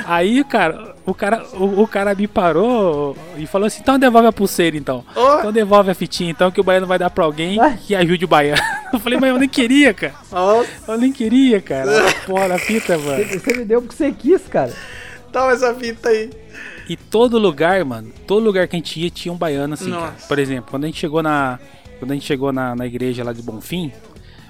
Aí, 0.05 0.45
cara, 0.45 0.95
o 1.09 1.15
cara, 1.15 1.43
o, 1.55 1.83
o 1.83 1.89
cara 1.89 2.15
me 2.15 2.29
parou 2.29 3.17
e 3.39 3.47
falou 3.47 3.67
assim: 3.67 3.81
então 3.81 3.99
devolve 3.99 4.29
a 4.29 4.33
pulseira, 4.33 4.77
então. 4.77 5.03
Ó. 5.17 5.39
Então 5.39 5.53
devolve 5.53 5.91
a 5.91 5.95
fitinha, 5.95 6.31
então, 6.31 6.51
que 6.51 6.61
o 6.61 6.65
baiano 6.65 6.87
vai 6.87 6.99
dar 6.99 7.09
pra 7.09 7.25
alguém 7.25 7.59
que 7.87 7.95
ajude 7.95 8.27
o 8.27 8.29
baiano. 8.29 8.61
Eu 8.93 8.99
falei, 8.99 9.19
mas 9.19 9.29
eu 9.29 9.39
nem 9.39 9.49
queria, 9.49 9.93
cara. 9.93 10.15
Nossa, 10.33 10.69
Eu 10.89 10.97
nem 10.97 11.13
queria, 11.13 11.61
cara. 11.61 11.91
Porra, 12.27 12.47
a 12.57 12.59
fita, 12.59 12.97
mano. 12.97 13.23
Você 13.23 13.55
me 13.55 13.65
deu 13.67 13.83
porque 13.83 13.95
você 13.95 14.11
quis, 14.13 14.43
cara. 14.49 14.73
toma 15.31 15.53
essa 15.53 15.75
fita 15.75 16.09
aí. 16.09 16.31
E 16.89 16.97
todo 16.97 17.39
lugar, 17.39 17.85
mano, 17.85 18.11
todo 18.27 18.43
lugar 18.43 18.67
que 18.67 18.77
a 18.77 18.79
gente 18.79 18.99
ia 18.99 19.11
tinha 19.11 19.31
um 19.33 19.37
baiano 19.37 19.75
assim. 19.75 19.93
Por 20.27 20.39
exemplo, 20.39 20.71
quando 20.71 20.85
a 20.85 20.87
gente 20.87 20.99
chegou 20.99 21.23
na. 21.23 21.59
Quando 21.99 22.13
a 22.13 22.15
gente 22.15 22.27
chegou 22.27 22.53
na, 22.53 22.75
na 22.77 22.87
igreja 22.87 23.25
lá 23.25 23.33
de 23.33 23.43
Bonfim, 23.43 23.93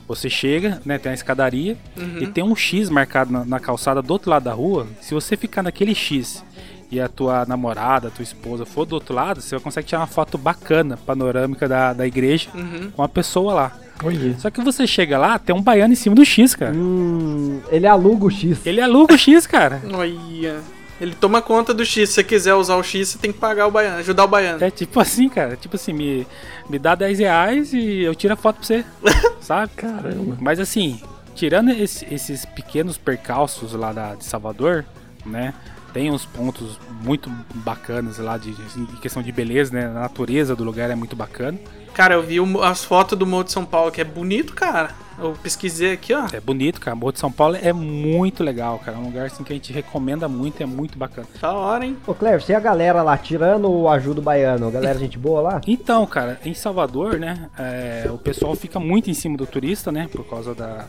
você 0.09 0.31
chega, 0.31 0.81
né? 0.85 0.99
Tem 0.99 1.13
a 1.13 1.15
escadaria 1.15 1.77
e 2.19 2.27
tem 2.27 2.43
um 2.43 2.57
X 2.57 2.89
marcado 2.89 3.31
na, 3.31 3.45
na 3.45 3.61
calçada 3.61 4.01
do 4.01 4.11
outro 4.11 4.31
lado 4.31 4.45
da 4.45 4.53
rua. 4.55 4.87
Se 5.01 5.13
você 5.13 5.37
ficar 5.37 5.63
naquele 5.63 5.95
X 5.95 6.43
e 6.91 6.99
a 6.99 7.07
tua 7.07 7.45
namorada, 7.45 8.09
a 8.09 8.11
tua 8.11 8.23
esposa 8.23 8.65
for 8.65 8.87
do 8.87 8.95
outro 8.95 9.15
lado, 9.15 9.43
você 9.43 9.61
consegue 9.61 9.87
tirar 9.87 10.01
uma 10.01 10.07
foto 10.07 10.39
bacana, 10.39 10.97
panorâmica 10.97 11.69
da, 11.69 11.93
da 11.93 12.07
igreja 12.07 12.49
com 12.97 13.03
a 13.03 13.09
pessoa 13.09 13.53
lá. 13.53 13.79
Olha. 14.03 14.39
Só 14.39 14.49
que 14.49 14.63
você 14.63 14.87
chega 14.87 15.19
lá, 15.19 15.39
tem 15.39 15.55
um 15.55 15.61
baiano 15.61 15.93
em 15.93 15.97
cima 15.97 16.15
do 16.15 16.25
X, 16.25 16.55
cara. 16.55 16.73
Hum, 16.75 17.61
ele 17.69 17.87
aluga 17.87 18.27
o 18.27 18.31
X. 18.31 18.65
Ele 18.65 18.81
aluga 18.81 19.15
o 19.15 19.19
X, 19.19 19.47
cara. 19.47 19.83
Olha. 19.93 20.61
Ele 21.01 21.15
toma 21.15 21.41
conta 21.41 21.73
do 21.73 21.85
X. 21.85 22.09
Se 22.09 22.15
você 22.17 22.25
quiser 22.25 22.55
usar 22.55 22.77
o 22.77 22.83
X, 22.83 23.09
você 23.11 23.19
tem 23.19 23.33
que 23.33 23.39
pagar 23.39 23.67
o 23.67 23.71
baiano, 23.71 23.99
ajudar 23.99 24.25
o 24.25 24.29
baiano. 24.29 24.63
É 24.65 24.71
tipo 24.71 24.99
assim, 25.01 25.29
cara. 25.29 25.57
Tipo 25.57 25.77
assim, 25.77 25.93
me, 25.93 26.27
me 26.69 26.79
dá 26.79 26.95
10 26.95 27.19
reais 27.21 27.73
e 27.73 28.01
eu 28.03 28.15
tiro 28.15 28.35
a 28.35 28.37
foto 28.37 28.57
pra 28.57 28.67
você. 28.67 28.85
sabe? 29.41 29.73
Caramba. 29.77 30.37
Mas 30.41 30.59
assim, 30.59 31.01
tirando 31.35 31.71
esse- 31.71 32.07
esses 32.13 32.45
pequenos 32.45 32.99
percalços 32.99 33.73
lá 33.75 33.93
da, 33.93 34.15
de 34.17 34.25
Salvador, 34.25 34.85
né? 35.25 35.55
Tem 35.99 36.13
uns 36.13 36.25
pontos 36.25 36.79
muito 37.03 37.29
bacanas 37.57 38.19
lá 38.19 38.39
de, 38.39 38.53
de- 38.53 38.81
em 38.81 38.87
questão 39.01 39.21
de 39.21 39.33
beleza, 39.33 39.75
né? 39.75 39.87
A 39.87 39.91
natureza 40.03 40.55
do 40.55 40.63
lugar 40.63 40.89
é 40.91 40.95
muito 40.95 41.17
bacana. 41.17 41.59
Cara, 41.93 42.15
eu 42.15 42.23
vi 42.23 42.39
o- 42.39 42.63
as 42.63 42.85
fotos 42.85 43.19
do 43.19 43.27
Morro 43.27 43.43
de 43.43 43.51
São 43.51 43.65
Paulo, 43.65 43.91
que 43.91 44.01
é 44.01 44.05
bonito, 44.05 44.55
cara. 44.55 44.91
Eu 45.19 45.33
pesquisei 45.43 45.91
aqui, 45.95 46.15
ó. 46.15 46.27
É 46.33 46.39
bonito, 46.39 46.81
cara. 46.81 46.95
Morro 46.95 47.11
de 47.11 47.19
São 47.19 47.33
Paulo 47.33 47.57
é 47.61 47.73
muito 47.73 48.45
legal, 48.45 48.79
cara. 48.79 48.97
É 48.97 49.01
um 49.01 49.07
lugar 49.07 49.27
assim 49.27 49.43
que 49.43 49.53
a 49.53 49.57
gente 49.57 49.73
recomenda 49.73 50.29
muito, 50.29 50.63
é 50.63 50.67
muito 50.67 50.97
bacana. 50.97 51.27
Da 51.43 51.53
hora, 51.53 51.85
hein? 51.85 51.97
Ô, 52.07 52.15
Cleber, 52.15 52.41
você 52.41 52.53
e 52.53 52.55
a 52.55 52.61
galera 52.61 53.03
lá, 53.03 53.19
tirando 53.19 53.69
o 53.69 53.89
ajuda 53.89 54.21
o 54.21 54.23
baiano, 54.23 54.69
a 54.69 54.71
galera 54.71 54.97
gente 55.01 55.19
boa 55.19 55.41
lá? 55.41 55.61
Então, 55.67 56.07
cara, 56.07 56.39
em 56.45 56.55
Salvador, 56.55 57.19
né, 57.19 57.51
é, 57.59 58.09
o 58.09 58.19
pessoal 58.19 58.55
fica 58.55 58.79
muito 58.79 59.11
em 59.11 59.15
cima 59.15 59.37
do 59.37 59.47
turista, 59.49 59.91
né, 59.91 60.07
por 60.13 60.25
causa 60.31 60.55
da 60.55 60.85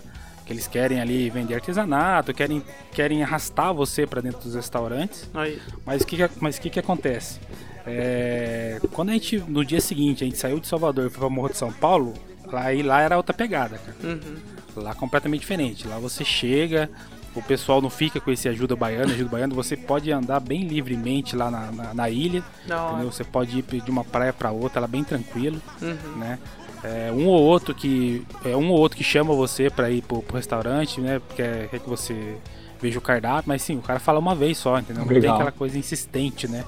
eles 0.53 0.67
querem 0.67 0.99
ali 0.99 1.29
vender 1.29 1.55
artesanato, 1.55 2.33
querem, 2.33 2.63
querem 2.91 3.23
arrastar 3.23 3.73
você 3.73 4.05
para 4.07 4.21
dentro 4.21 4.39
dos 4.41 4.55
restaurantes. 4.55 5.29
Aí. 5.33 5.59
Mas 5.85 6.01
o 6.01 6.07
que, 6.07 6.17
mas 6.39 6.57
que, 6.59 6.69
que 6.69 6.79
acontece? 6.79 7.39
É, 7.85 8.79
quando 8.91 9.09
a 9.09 9.13
gente, 9.13 9.37
no 9.47 9.63
dia 9.65 9.81
seguinte, 9.81 10.23
a 10.23 10.27
gente 10.27 10.37
saiu 10.37 10.59
de 10.59 10.67
Salvador 10.67 11.07
e 11.07 11.09
foi 11.09 11.19
pra 11.19 11.29
Morro 11.29 11.49
de 11.49 11.57
São 11.57 11.71
Paulo, 11.71 12.13
lá, 12.45 12.63
aí 12.65 12.83
lá 12.83 13.01
era 13.01 13.17
outra 13.17 13.33
pegada, 13.33 13.77
cara. 13.79 13.97
Uhum. 14.03 14.35
Lá 14.83 14.93
completamente 14.93 15.41
diferente. 15.41 15.87
Lá 15.87 15.97
você 15.97 16.23
chega, 16.23 16.89
o 17.35 17.41
pessoal 17.41 17.81
não 17.81 17.89
fica 17.89 18.19
com 18.19 18.31
esse 18.31 18.47
ajuda 18.47 18.75
baiano, 18.75 19.11
ajuda 19.11 19.29
baiano, 19.29 19.55
você 19.55 19.75
pode 19.75 20.11
andar 20.11 20.39
bem 20.39 20.67
livremente 20.67 21.35
lá 21.35 21.49
na, 21.49 21.71
na, 21.71 21.93
na 21.93 22.09
ilha. 22.09 22.43
Entendeu? 22.65 23.11
Você 23.11 23.23
pode 23.23 23.57
ir 23.59 23.81
de 23.81 23.89
uma 23.89 24.03
praia 24.03 24.31
pra 24.33 24.51
outra, 24.51 24.79
lá 24.81 24.87
bem 24.87 25.03
tranquilo, 25.03 25.59
Uhum. 25.81 26.17
né? 26.17 26.37
É, 26.83 27.11
um 27.11 27.27
ou 27.27 27.41
outro 27.41 27.75
que 27.75 28.25
é 28.45 28.55
um 28.55 28.69
ou 28.69 28.79
outro 28.79 28.97
que 28.97 29.03
chama 29.03 29.33
você 29.33 29.69
pra 29.69 29.89
ir 29.89 30.01
pro, 30.01 30.21
pro 30.21 30.37
restaurante, 30.37 31.01
né? 31.01 31.19
Porque 31.19 31.43
quer, 31.43 31.67
quer 31.67 31.79
que 31.79 31.89
você 31.89 32.37
veja 32.81 32.97
o 32.97 33.01
cardápio, 33.01 33.43
mas 33.47 33.61
sim, 33.61 33.77
o 33.77 33.81
cara 33.81 33.99
fala 33.99 34.19
uma 34.19 34.33
vez 34.33 34.57
só, 34.57 34.79
entendeu? 34.79 35.01
Não 35.01 35.07
tem 35.07 35.19
Legal. 35.19 35.35
aquela 35.35 35.51
coisa 35.51 35.77
insistente, 35.77 36.47
né? 36.47 36.63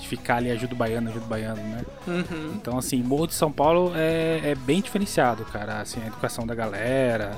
De 0.00 0.06
ficar 0.06 0.36
ali 0.36 0.50
ajuda 0.50 0.74
o 0.74 0.76
baiano, 0.76 1.08
ajuda 1.08 1.24
o 1.24 1.28
baiano, 1.28 1.56
né? 1.56 1.84
Uhum. 2.06 2.52
Então, 2.54 2.78
assim, 2.78 3.02
Morro 3.02 3.26
de 3.26 3.34
São 3.34 3.50
Paulo 3.50 3.92
é, 3.96 4.40
é 4.44 4.54
bem 4.54 4.80
diferenciado, 4.80 5.44
cara. 5.46 5.80
Assim, 5.80 6.00
a 6.04 6.06
educação 6.06 6.46
da 6.46 6.54
galera, 6.54 7.32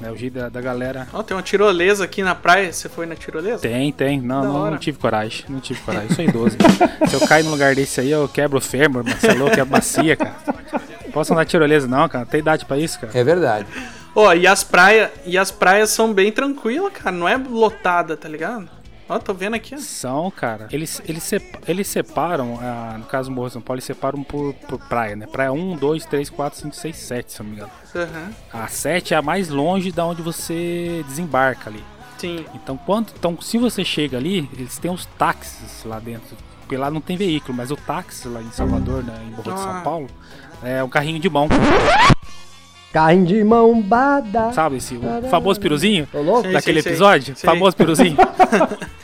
né? 0.00 0.10
O 0.10 0.16
jeito 0.16 0.34
da, 0.34 0.48
da 0.48 0.60
galera. 0.60 1.06
Ó, 1.12 1.22
tem 1.22 1.36
uma 1.36 1.42
tirolesa 1.42 2.04
aqui 2.04 2.22
na 2.22 2.34
praia. 2.34 2.72
Você 2.72 2.88
foi 2.88 3.06
na 3.06 3.14
tirolesa? 3.14 3.58
Tem, 3.58 3.92
tem. 3.92 4.20
Não, 4.20 4.42
não, 4.44 4.70
não 4.72 4.78
tive 4.78 4.98
coragem. 4.98 5.44
Não 5.48 5.60
tive 5.60 5.80
coragem. 5.80 6.08
Eu 6.10 6.16
sou 6.16 6.24
idoso. 6.24 6.56
Se 7.06 7.14
eu 7.14 7.20
cair 7.28 7.44
num 7.44 7.50
lugar 7.52 7.74
desse 7.74 8.00
aí, 8.00 8.10
eu 8.10 8.28
quebro 8.28 8.58
o 8.58 8.60
fêmur. 8.60 9.04
Você 9.04 9.28
é 9.28 9.34
louco, 9.34 9.54
quebro 9.54 9.70
bacia, 9.70 10.16
cara. 10.16 10.34
Posso 11.12 11.32
andar 11.32 11.44
de 11.44 11.50
tirolesa, 11.50 11.86
não, 11.88 12.08
cara. 12.08 12.26
Tem 12.26 12.40
idade 12.40 12.64
pra 12.64 12.78
isso, 12.78 12.98
cara. 13.00 13.16
É 13.18 13.24
verdade. 13.24 13.66
Ó, 14.14 14.32
e 14.34 14.46
as 14.46 14.64
praias 14.64 15.10
e 15.24 15.38
as 15.38 15.50
praias 15.50 15.90
são 15.90 16.12
bem 16.12 16.32
tranquilas, 16.32 16.92
cara. 16.92 17.14
Não 17.14 17.28
é 17.28 17.36
lotada, 17.36 18.16
tá 18.16 18.28
ligado? 18.28 18.68
Ó, 19.08 19.18
tô 19.18 19.34
vendo 19.34 19.54
aqui. 19.54 19.74
ó. 19.74 19.78
São, 19.78 20.30
cara. 20.30 20.68
Eles, 20.70 21.02
eles, 21.04 21.22
sep- 21.24 21.58
eles 21.66 21.88
separam, 21.88 22.58
ah, 22.62 22.96
no 22.98 23.04
caso 23.06 23.28
do 23.28 23.34
Morro 23.34 23.48
de 23.48 23.54
São 23.54 23.62
Paulo, 23.62 23.78
eles 23.78 23.84
separam 23.84 24.22
por, 24.22 24.54
por 24.68 24.78
praia, 24.88 25.16
né? 25.16 25.26
Praia 25.26 25.52
1, 25.52 25.76
2, 25.76 26.04
3, 26.06 26.30
4, 26.30 26.60
5, 26.60 26.74
6, 26.76 26.96
7, 26.96 27.32
se 27.32 27.40
eu 27.40 27.44
não 27.44 27.50
me 27.50 27.56
engano. 27.56 27.72
Aham. 27.94 28.30
A 28.52 28.68
7 28.68 29.14
é 29.14 29.16
a 29.16 29.22
mais 29.22 29.48
longe 29.48 29.90
da 29.90 30.04
onde 30.06 30.22
você 30.22 31.04
desembarca 31.08 31.68
ali. 31.70 31.82
Sim. 32.18 32.44
Então, 32.54 32.76
quando, 32.76 33.08
então, 33.16 33.40
se 33.40 33.58
você 33.58 33.84
chega 33.84 34.16
ali, 34.16 34.48
eles 34.52 34.78
têm 34.78 34.90
os 34.92 35.06
táxis 35.18 35.82
lá 35.84 35.98
dentro. 35.98 36.36
Porque 36.60 36.76
lá 36.76 36.88
não 36.88 37.00
tem 37.00 37.16
veículo, 37.16 37.52
mas 37.56 37.72
o 37.72 37.76
táxi 37.76 38.28
lá 38.28 38.40
em 38.40 38.52
Salvador, 38.52 39.02
né, 39.02 39.14
em 39.26 39.30
Morro 39.30 39.42
de 39.42 39.50
Ah. 39.50 39.56
São 39.56 39.80
Paulo, 39.82 40.06
é 40.62 40.82
um 40.82 40.88
carrinho 40.88 41.18
de 41.18 41.28
mão. 41.28 41.48
Carrinho 42.92 43.26
de 43.26 43.44
mão 43.44 43.80
bada. 43.80 44.52
Sabe 44.52 44.76
esse 44.76 44.96
o 44.96 45.28
famoso 45.28 45.60
piruzinho? 45.60 46.08
Tô 46.10 46.20
louco? 46.22 46.48
Sim. 46.48 46.52
daquele 46.52 46.82
sei. 46.82 46.92
episódio? 46.92 47.36
Sei. 47.36 47.48
Famoso 47.48 47.76
piruzinho? 47.76 48.16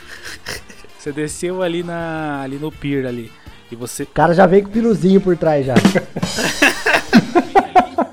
você 0.99 1.13
desceu 1.13 1.63
ali, 1.63 1.83
na, 1.83 2.43
ali 2.43 2.57
no 2.57 2.73
pier 2.73 3.07
ali. 3.07 3.31
E 3.71 3.77
você. 3.77 4.03
O 4.03 4.07
cara 4.07 4.35
já 4.35 4.47
veio 4.47 4.65
com 4.65 4.69
o 4.71 4.73
piruzinho 4.73 5.21
por 5.21 5.37
trás 5.37 5.67
já. 5.67 5.75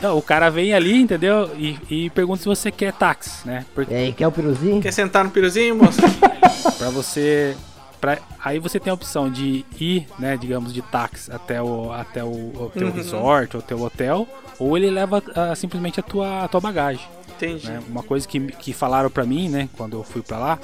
Não, 0.01 0.17
o 0.17 0.21
cara 0.21 0.49
vem 0.49 0.73
ali, 0.73 1.01
entendeu? 1.01 1.49
E, 1.57 1.77
e 1.89 2.09
pergunta 2.09 2.41
se 2.41 2.45
você 2.45 2.69
quer 2.69 2.91
táxi, 2.91 3.47
né? 3.47 3.65
Porque 3.73 3.93
E 3.93 3.97
aí, 3.97 4.11
quer 4.11 4.27
o 4.27 4.31
piruzinho? 4.33 4.81
Quer 4.81 4.91
sentar 4.91 5.23
no 5.23 5.31
piruzinho, 5.31 5.77
moço? 5.77 6.01
Pra 6.77 6.89
você. 6.89 7.55
Pra, 8.03 8.17
aí 8.43 8.59
você 8.59 8.81
tem 8.81 8.91
a 8.91 8.93
opção 8.93 9.31
de 9.31 9.65
ir, 9.79 10.05
né, 10.19 10.35
digamos, 10.35 10.73
de 10.73 10.81
táxi 10.81 11.31
até 11.31 11.61
o, 11.61 11.89
até 11.93 12.21
o, 12.21 12.27
o 12.27 12.69
teu 12.75 12.87
Uhum. 12.87 12.93
resort, 12.93 13.55
ou 13.55 13.61
teu 13.61 13.81
hotel, 13.81 14.27
ou 14.59 14.75
ele 14.77 14.89
leva 14.89 15.23
ah, 15.33 15.55
simplesmente 15.55 16.01
a 16.01 16.03
tua, 16.03 16.43
a 16.43 16.47
tua 16.49 16.59
bagagem. 16.59 17.07
Entendi. 17.37 17.65
né? 17.65 17.81
Uma 17.87 18.03
coisa 18.03 18.27
que, 18.27 18.41
que 18.41 18.73
falaram 18.73 19.09
pra 19.09 19.25
mim, 19.25 19.47
né, 19.47 19.69
quando 19.77 19.95
eu 19.95 20.03
fui 20.03 20.21
pra 20.21 20.37
lá, 20.37 20.59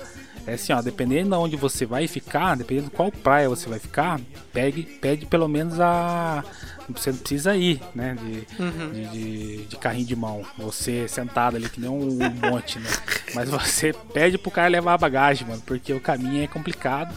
é 0.46 0.56
assim, 0.56 0.74
ó, 0.74 0.82
dependendo 0.82 1.30
de 1.30 1.36
onde 1.38 1.56
você 1.56 1.86
vai 1.86 2.08
ficar, 2.08 2.58
dependendo 2.58 2.90
de 2.90 2.96
qual 2.98 3.10
praia 3.10 3.48
você 3.48 3.70
vai 3.70 3.80
ficar, 3.80 4.20
pegue, 4.52 4.84
pede 4.84 5.26
pelo 5.26 5.48
menos 5.48 5.80
a. 5.80 6.44
Você 6.90 7.12
não 7.12 7.20
precisa 7.20 7.56
ir, 7.56 7.80
né? 7.96 8.18
De, 8.20 8.62
Uhum. 8.62 8.92
de, 8.92 9.06
de- 9.12 9.66
de 9.66 9.78
carrinho 9.78 10.06
de 10.08 10.16
mão. 10.16 10.42
Você 10.58 11.08
sentado 11.08 11.56
ali 11.56 11.70
que 11.70 11.80
nem 11.80 11.90
um, 11.90 12.02
um 12.22 12.50
monte, 12.52 12.80
né? 12.80 12.90
Mas 13.36 13.48
você 13.50 13.94
pede 14.12 14.38
pro 14.40 14.50
cara 14.52 14.68
levar 14.68 14.96
a 14.96 14.98
bagagem, 14.98 15.48
mano, 15.48 15.62
porque 15.66 15.94
o 15.94 16.02
caminho 16.02 16.44
é 16.44 16.48
complicado. 16.48 17.16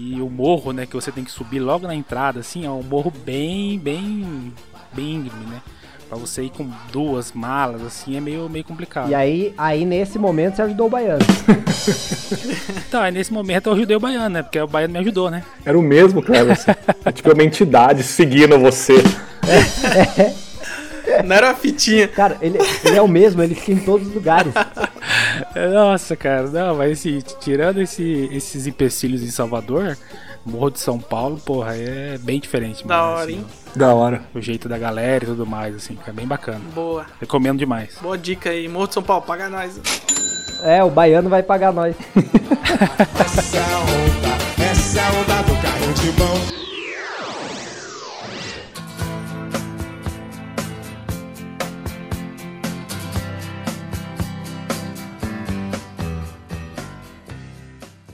E 0.00 0.22
o 0.22 0.30
morro, 0.30 0.72
né, 0.72 0.86
que 0.86 0.94
você 0.94 1.10
tem 1.10 1.24
que 1.24 1.30
subir 1.30 1.58
logo 1.58 1.84
na 1.84 1.92
entrada, 1.92 2.38
assim, 2.38 2.64
é 2.64 2.70
um 2.70 2.84
morro 2.84 3.12
bem, 3.24 3.76
bem, 3.80 4.54
bem 4.94 5.16
íngreme, 5.16 5.44
né? 5.46 5.60
Pra 6.08 6.16
você 6.16 6.44
ir 6.44 6.50
com 6.50 6.70
duas 6.92 7.32
malas, 7.32 7.82
assim, 7.82 8.16
é 8.16 8.20
meio, 8.20 8.48
meio 8.48 8.64
complicado. 8.64 9.10
E 9.10 9.14
aí, 9.14 9.52
aí, 9.58 9.84
nesse 9.84 10.16
momento, 10.16 10.54
você 10.54 10.62
ajudou 10.62 10.86
o 10.86 10.90
baiano. 10.90 11.24
Então, 12.88 13.02
aí 13.02 13.12
nesse 13.12 13.32
momento 13.32 13.68
eu 13.68 13.74
ajudei 13.74 13.96
o 13.96 14.00
baiano, 14.00 14.28
né? 14.30 14.42
Porque 14.42 14.58
o 14.58 14.66
baiano 14.66 14.92
me 14.92 14.98
ajudou, 15.00 15.30
né? 15.30 15.42
Era 15.64 15.78
o 15.78 15.82
mesmo, 15.82 16.22
Cleverson. 16.22 16.72
É 17.04 17.12
tipo 17.12 17.32
uma 17.32 17.44
entidade 17.44 18.02
seguindo 18.02 18.58
você. 18.58 18.94
Não 21.24 21.36
era 21.36 21.48
uma 21.48 21.54
fitinha. 21.54 22.06
Cara, 22.08 22.36
ele, 22.40 22.58
ele 22.84 22.96
é 22.96 23.02
o 23.02 23.08
mesmo, 23.08 23.42
ele 23.42 23.54
fica 23.54 23.72
em 23.72 23.84
todos 23.84 24.06
os 24.08 24.14
lugares. 24.14 24.52
Nossa, 25.72 26.16
cara, 26.16 26.48
não, 26.48 26.76
mas 26.76 26.92
assim, 26.98 27.20
tirando 27.40 27.80
esse- 27.80 28.28
esses 28.32 28.66
empecilhos 28.66 29.22
em 29.22 29.30
Salvador, 29.30 29.96
Morro 30.46 30.70
de 30.70 30.80
São 30.80 30.98
Paulo, 30.98 31.36
porra, 31.44 31.76
é 31.76 32.16
bem 32.18 32.40
diferente, 32.40 32.86
Da 32.86 33.04
hora, 33.04 33.22
assim, 33.24 33.32
hein? 33.34 33.46
Da 33.76 33.92
hora. 33.94 34.22
O 34.34 34.40
jeito 34.40 34.68
da 34.68 34.78
galera 34.78 35.24
e 35.24 35.26
tudo 35.26 35.44
mais, 35.44 35.74
assim, 35.76 35.94
que 35.96 36.08
é 36.08 36.12
bem 36.12 36.26
bacana. 36.26 36.60
Boa. 36.74 37.04
Recomendo 37.20 37.58
demais. 37.58 37.96
Boa 38.00 38.16
dica 38.16 38.48
aí. 38.50 38.66
Morro 38.68 38.86
de 38.88 38.94
São 38.94 39.02
Paulo, 39.02 39.22
paga 39.26 39.48
nós. 39.50 39.78
É, 40.62 40.82
o 40.82 40.90
baiano 40.90 41.28
vai 41.28 41.42
pagar 41.42 41.72
nós. 41.72 41.94
Essa 43.20 43.58
onda, 43.78 44.64
essa 44.70 45.00
onda 45.18 45.42
do 45.42 45.62
carrinho 45.62 45.94
de 45.94 46.18
mão. 46.18 46.67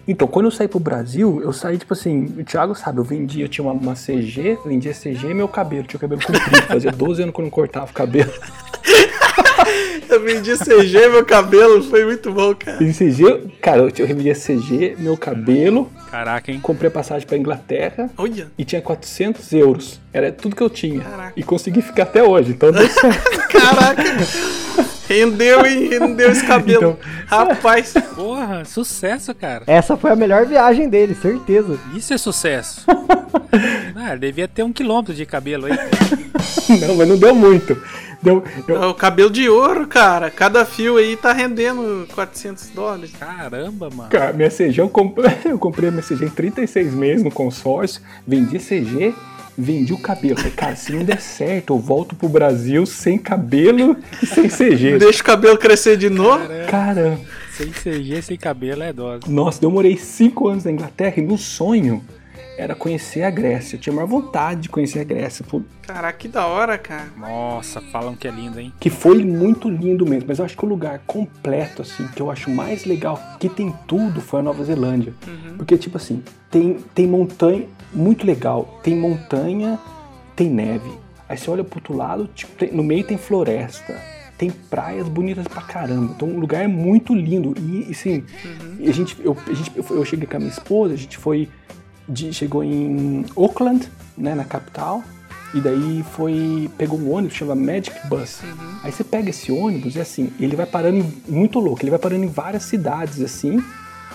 Então, 0.06 0.28
quando 0.28 0.46
eu 0.46 0.50
saí 0.50 0.68
pro 0.68 0.78
Brasil, 0.78 1.40
eu 1.42 1.52
saí, 1.52 1.78
tipo 1.78 1.94
assim, 1.94 2.26
o 2.38 2.44
Thiago 2.44 2.74
sabe, 2.74 2.98
eu 2.98 3.04
vendia, 3.04 3.44
eu 3.44 3.48
tinha 3.48 3.64
uma, 3.64 3.72
uma 3.72 3.94
CG, 3.94 4.58
vendia 4.64 4.92
CG 4.92 5.30
e 5.30 5.34
meu 5.34 5.48
cabelo, 5.48 5.84
tinha 5.84 5.96
o 5.96 6.00
cabelo 6.00 6.20
comprido, 6.20 6.62
fazia 6.68 6.92
12 6.92 7.22
anos 7.22 7.34
que 7.34 7.40
eu 7.40 7.44
não 7.44 7.50
cortava 7.50 7.90
o 7.90 7.94
cabelo. 7.94 8.30
Eu 10.08 10.22
vendi 10.22 10.56
CG, 10.56 11.08
meu 11.08 11.24
cabelo. 11.24 11.82
Foi 11.82 12.04
muito 12.04 12.30
bom, 12.30 12.54
cara. 12.54 12.82
E 12.82 12.92
CG, 12.92 13.48
cara, 13.60 13.78
eu, 13.78 13.90
eu 13.98 14.06
vendia 14.06 14.34
CG, 14.34 14.94
meu 14.98 15.16
cabelo, 15.16 15.90
Caraca, 16.10 16.52
hein? 16.52 16.60
comprei 16.62 16.90
passagem 16.90 17.26
pra 17.26 17.36
Inglaterra 17.36 18.10
Olha. 18.16 18.48
e 18.56 18.64
tinha 18.64 18.80
400 18.80 19.52
euros. 19.54 20.00
Era 20.12 20.30
tudo 20.30 20.54
que 20.54 20.62
eu 20.62 20.70
tinha. 20.70 21.00
Caraca. 21.00 21.32
E 21.34 21.42
consegui 21.42 21.82
ficar 21.82 22.04
até 22.04 22.22
hoje, 22.22 22.52
então 22.52 22.70
deu 22.70 22.86
certo. 22.88 23.48
Caraca. 23.48 24.02
Rendeu, 25.14 25.64
hein? 25.64 25.88
Rendeu 25.88 26.30
esse 26.30 26.44
cabelo. 26.44 26.98
Rapaz. 27.26 27.94
Porra, 28.14 28.64
sucesso, 28.64 29.32
cara. 29.34 29.62
Essa 29.66 29.96
foi 29.96 30.10
a 30.10 30.16
melhor 30.16 30.44
viagem 30.44 30.88
dele, 30.88 31.14
certeza. 31.14 31.78
Isso 31.94 32.12
é 32.12 32.18
sucesso. 32.18 32.84
ah, 33.94 34.16
devia 34.16 34.48
ter 34.48 34.64
um 34.64 34.72
quilômetro 34.72 35.14
de 35.14 35.24
cabelo 35.24 35.66
aí. 35.66 35.72
não, 36.80 36.96
mas 36.96 37.08
não 37.08 37.16
deu 37.16 37.34
muito. 37.34 37.80
Deu, 38.20 38.42
eu, 38.66 38.88
o 38.88 38.94
cabelo 38.94 39.30
de 39.30 39.48
ouro, 39.48 39.86
cara. 39.86 40.30
Cada 40.30 40.64
fio 40.64 40.96
aí 40.96 41.14
tá 41.14 41.32
rendendo 41.32 42.08
400 42.14 42.70
dólares. 42.70 43.12
Caramba, 43.18 43.90
mano. 43.90 44.08
Cara, 44.08 44.32
minha 44.32 44.48
CG, 44.48 44.80
eu 44.80 44.88
comprei, 44.88 45.30
eu 45.44 45.58
comprei 45.58 45.90
a 45.90 45.92
minha 45.92 46.02
CG 46.02 46.24
em 46.24 46.30
36 46.30 46.94
meses 46.94 47.22
no 47.22 47.30
consórcio, 47.30 48.00
vendi 48.26 48.58
CG, 48.58 49.14
vendi 49.56 49.92
o 49.92 49.98
cabelo. 49.98 50.36
Falei, 50.36 50.52
cara, 50.52 50.76
se 50.76 50.92
não 50.92 51.04
der 51.04 51.20
certo, 51.20 51.74
eu 51.74 51.78
volto 51.78 52.14
pro 52.14 52.28
Brasil 52.28 52.84
sem 52.86 53.18
cabelo 53.18 53.96
e 54.22 54.26
sem 54.26 54.48
CG. 54.48 54.98
Deixa 54.98 55.22
o 55.22 55.24
cabelo 55.24 55.58
crescer 55.58 55.96
de 55.96 56.10
novo. 56.10 56.44
Caramba. 56.68 57.20
Sem 57.52 57.70
CG, 57.70 58.22
sem 58.22 58.36
cabelo 58.36 58.82
é 58.82 58.92
dose. 58.92 59.30
Nossa, 59.30 59.64
eu 59.64 59.70
morei 59.70 59.96
5 59.96 60.48
anos 60.48 60.64
na 60.64 60.72
Inglaterra 60.72 61.14
e 61.18 61.22
meu 61.22 61.38
sonho 61.38 62.02
era 62.58 62.74
conhecer 62.74 63.22
a 63.22 63.30
Grécia. 63.30 63.76
Eu 63.76 63.80
tinha 63.80 63.94
maior 63.94 64.08
vontade 64.08 64.62
de 64.62 64.68
conhecer 64.68 65.00
a 65.00 65.04
Grécia. 65.04 65.44
Pô, 65.48 65.62
Caraca, 65.86 66.18
que 66.18 66.28
da 66.28 66.46
hora, 66.46 66.78
cara. 66.78 67.08
Nossa, 67.16 67.80
falam 67.80 68.14
que 68.14 68.26
é 68.26 68.30
lindo, 68.30 68.58
hein? 68.58 68.72
Que 68.80 68.88
foi 68.88 69.22
muito 69.24 69.68
lindo 69.68 70.06
mesmo, 70.06 70.26
mas 70.28 70.38
eu 70.38 70.44
acho 70.44 70.56
que 70.56 70.64
o 70.64 70.68
lugar 70.68 71.00
completo, 71.06 71.82
assim, 71.82 72.06
que 72.08 72.22
eu 72.22 72.30
acho 72.30 72.50
mais 72.50 72.84
legal, 72.84 73.20
que 73.38 73.48
tem 73.48 73.74
tudo, 73.86 74.20
foi 74.20 74.40
a 74.40 74.42
Nova 74.42 74.64
Zelândia. 74.64 75.12
Porque, 75.56 75.76
tipo 75.76 75.96
assim, 75.96 76.22
tem, 76.50 76.78
tem 76.94 77.06
montanha, 77.06 77.66
muito 77.94 78.26
legal, 78.26 78.80
tem 78.82 78.96
montanha, 78.96 79.78
tem 80.36 80.48
neve. 80.50 80.90
Aí 81.28 81.38
você 81.38 81.50
olha 81.50 81.64
pro 81.64 81.78
outro 81.78 81.96
lado, 81.96 82.28
tipo, 82.34 82.52
tem- 82.56 82.72
no 82.72 82.82
meio 82.82 83.04
tem 83.04 83.16
floresta, 83.16 83.98
tem 84.36 84.50
praias 84.50 85.08
bonitas 85.08 85.46
pra 85.48 85.62
caramba. 85.62 86.12
Então 86.16 86.28
o 86.28 86.38
lugar 86.38 86.62
é 86.64 86.68
muito 86.68 87.14
lindo. 87.14 87.54
E, 87.58 87.88
assim, 87.90 88.24
e 88.78 88.88
a 88.88 88.92
gente, 88.92 89.16
eu, 89.22 89.36
a 89.46 89.52
gente, 89.52 89.72
eu, 89.90 90.04
cheguei 90.04 90.26
com 90.26 90.36
a 90.36 90.40
minha 90.40 90.50
esposa, 90.50 90.94
a 90.94 90.96
gente 90.96 91.16
foi, 91.16 91.48
de- 92.08 92.32
chegou 92.32 92.62
em 92.62 93.24
Auckland, 93.36 93.88
né, 94.18 94.34
na 94.34 94.44
capital. 94.44 95.02
E 95.54 95.60
daí 95.60 96.04
foi. 96.10 96.68
Pegou 96.76 96.98
um 96.98 97.12
ônibus, 97.12 97.36
chama 97.36 97.54
Magic 97.54 98.08
Bus. 98.08 98.40
Aí 98.82 98.90
você 98.90 99.04
pega 99.04 99.30
esse 99.30 99.52
ônibus 99.52 99.94
e 99.94 100.00
assim, 100.00 100.32
ele 100.40 100.56
vai 100.56 100.66
parando 100.66 101.06
muito 101.28 101.60
louco, 101.60 101.80
ele 101.80 101.90
vai 101.90 101.98
parando 102.00 102.24
em 102.24 102.28
várias 102.28 102.64
cidades 102.64 103.20
assim. 103.20 103.62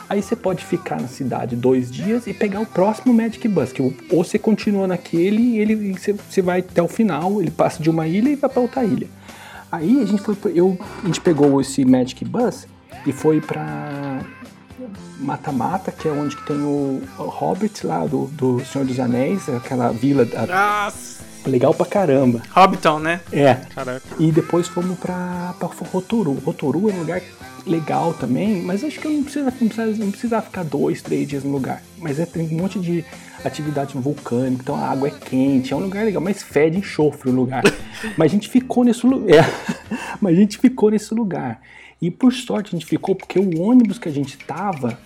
Aí 0.10 0.24
você 0.24 0.36
pode 0.36 0.66
ficar 0.66 1.00
na 1.00 1.08
cidade 1.08 1.56
dois 1.56 1.92
dias 1.92 2.26
e 2.26 2.34
pegar 2.34 2.60
o 2.62 2.66
próximo 2.66 3.14
Magic 3.14 3.48
Bus, 3.48 3.72
que 3.72 3.80
ou 3.82 3.94
você 4.24 4.40
continua 4.40 4.88
naquele 4.88 5.40
e 5.40 5.60
ele 5.60 5.94
você, 5.94 6.42
vai 6.42 6.62
até 6.62 6.82
o 6.82 6.88
final, 6.88 7.40
ele 7.40 7.52
passa 7.52 7.82
de 7.84 7.90
uma 7.92 8.08
ilha 8.08 8.30
e 8.30 8.36
vai 8.36 8.50
pra 8.50 8.62
outra 8.62 8.84
ilha. 8.84 9.08
Aí 9.72 10.02
a 10.02 10.06
gente 10.06 10.22
foi, 10.24 10.36
eu, 10.56 10.76
a 11.04 11.06
gente 11.06 11.22
pegou 11.22 11.62
esse 11.62 11.86
Magic 11.86 12.26
Bus 12.26 12.66
e 13.06 13.12
foi 13.12 13.40
pra 13.40 14.22
Mata-Mata, 15.20 15.92
que 15.92 16.08
é 16.08 16.12
onde 16.12 16.36
que 16.36 16.46
tem 16.48 16.58
o, 16.58 17.02
Hobbit 17.18 17.86
lá 17.86 18.06
do, 18.06 18.26
do 18.28 18.64
Senhor 18.66 18.86
dos 18.86 19.00
Anéis, 19.00 19.48
aquela 19.50 19.92
vila 19.92 20.26
da- 20.26 20.48
Nossa. 20.48 21.24
legal 21.46 21.74
pra 21.74 21.86
caramba. 21.86 22.42
Hobbiton, 22.56 23.00
né? 23.00 23.22
É. 23.32 23.54
Caraca. 23.76 24.02
E 24.18 24.32
depois 24.32 24.68
fomos 24.68 24.98
pra, 24.98 25.54
pra 25.60 25.68
Rotoru. 25.92 26.34
Rotoru 26.44 26.90
é 26.90 26.94
um 26.94 27.00
lugar 27.00 27.22
legal 27.66 28.14
também, 28.14 28.62
mas 28.62 28.84
acho 28.84 29.00
que 29.00 29.08
não 29.08 29.24
precisa, 29.24 29.46
não 29.46 29.68
precisa, 29.68 30.04
não 30.04 30.12
precisa 30.12 30.42
ficar 30.42 30.64
dois, 30.64 31.02
três 31.02 31.28
dias 31.28 31.44
no 31.44 31.52
lugar. 31.52 31.82
Mas 31.98 32.20
é, 32.20 32.26
tem 32.26 32.48
um 32.48 32.58
monte 32.58 32.80
de 32.80 33.04
atividade 33.44 33.98
vulcânica, 33.98 34.62
então 34.64 34.76
a 34.76 34.90
água 34.90 35.08
é 35.08 35.12
quente, 35.12 35.74
é 35.74 35.76
um 35.76 35.80
lugar 35.80 36.06
legal, 36.06 36.22
mas 36.22 36.44
fede 36.44 36.78
enxofre 36.78 37.30
o 37.30 37.34
lugar. 37.34 37.64
mas 38.18 38.32
a 38.32 38.34
gente 38.34 38.50
ficou 38.50 38.84
nesse 38.84 39.06
lugar. 39.06 39.38
É, 39.38 39.46
mas 40.22 40.38
a 40.38 40.40
gente 40.40 40.58
ficou 40.58 40.92
nesse 40.92 41.14
lugar. 41.14 41.62
E 42.02 42.10
por 42.10 42.32
sorte 42.32 42.70
a 42.70 42.80
gente 42.80 42.86
ficou 42.86 43.16
porque 43.16 43.40
o 43.40 43.62
ônibus 43.62 44.00
que 44.00 44.08
a 44.08 44.12
gente 44.12 44.38
tava, 44.38 44.98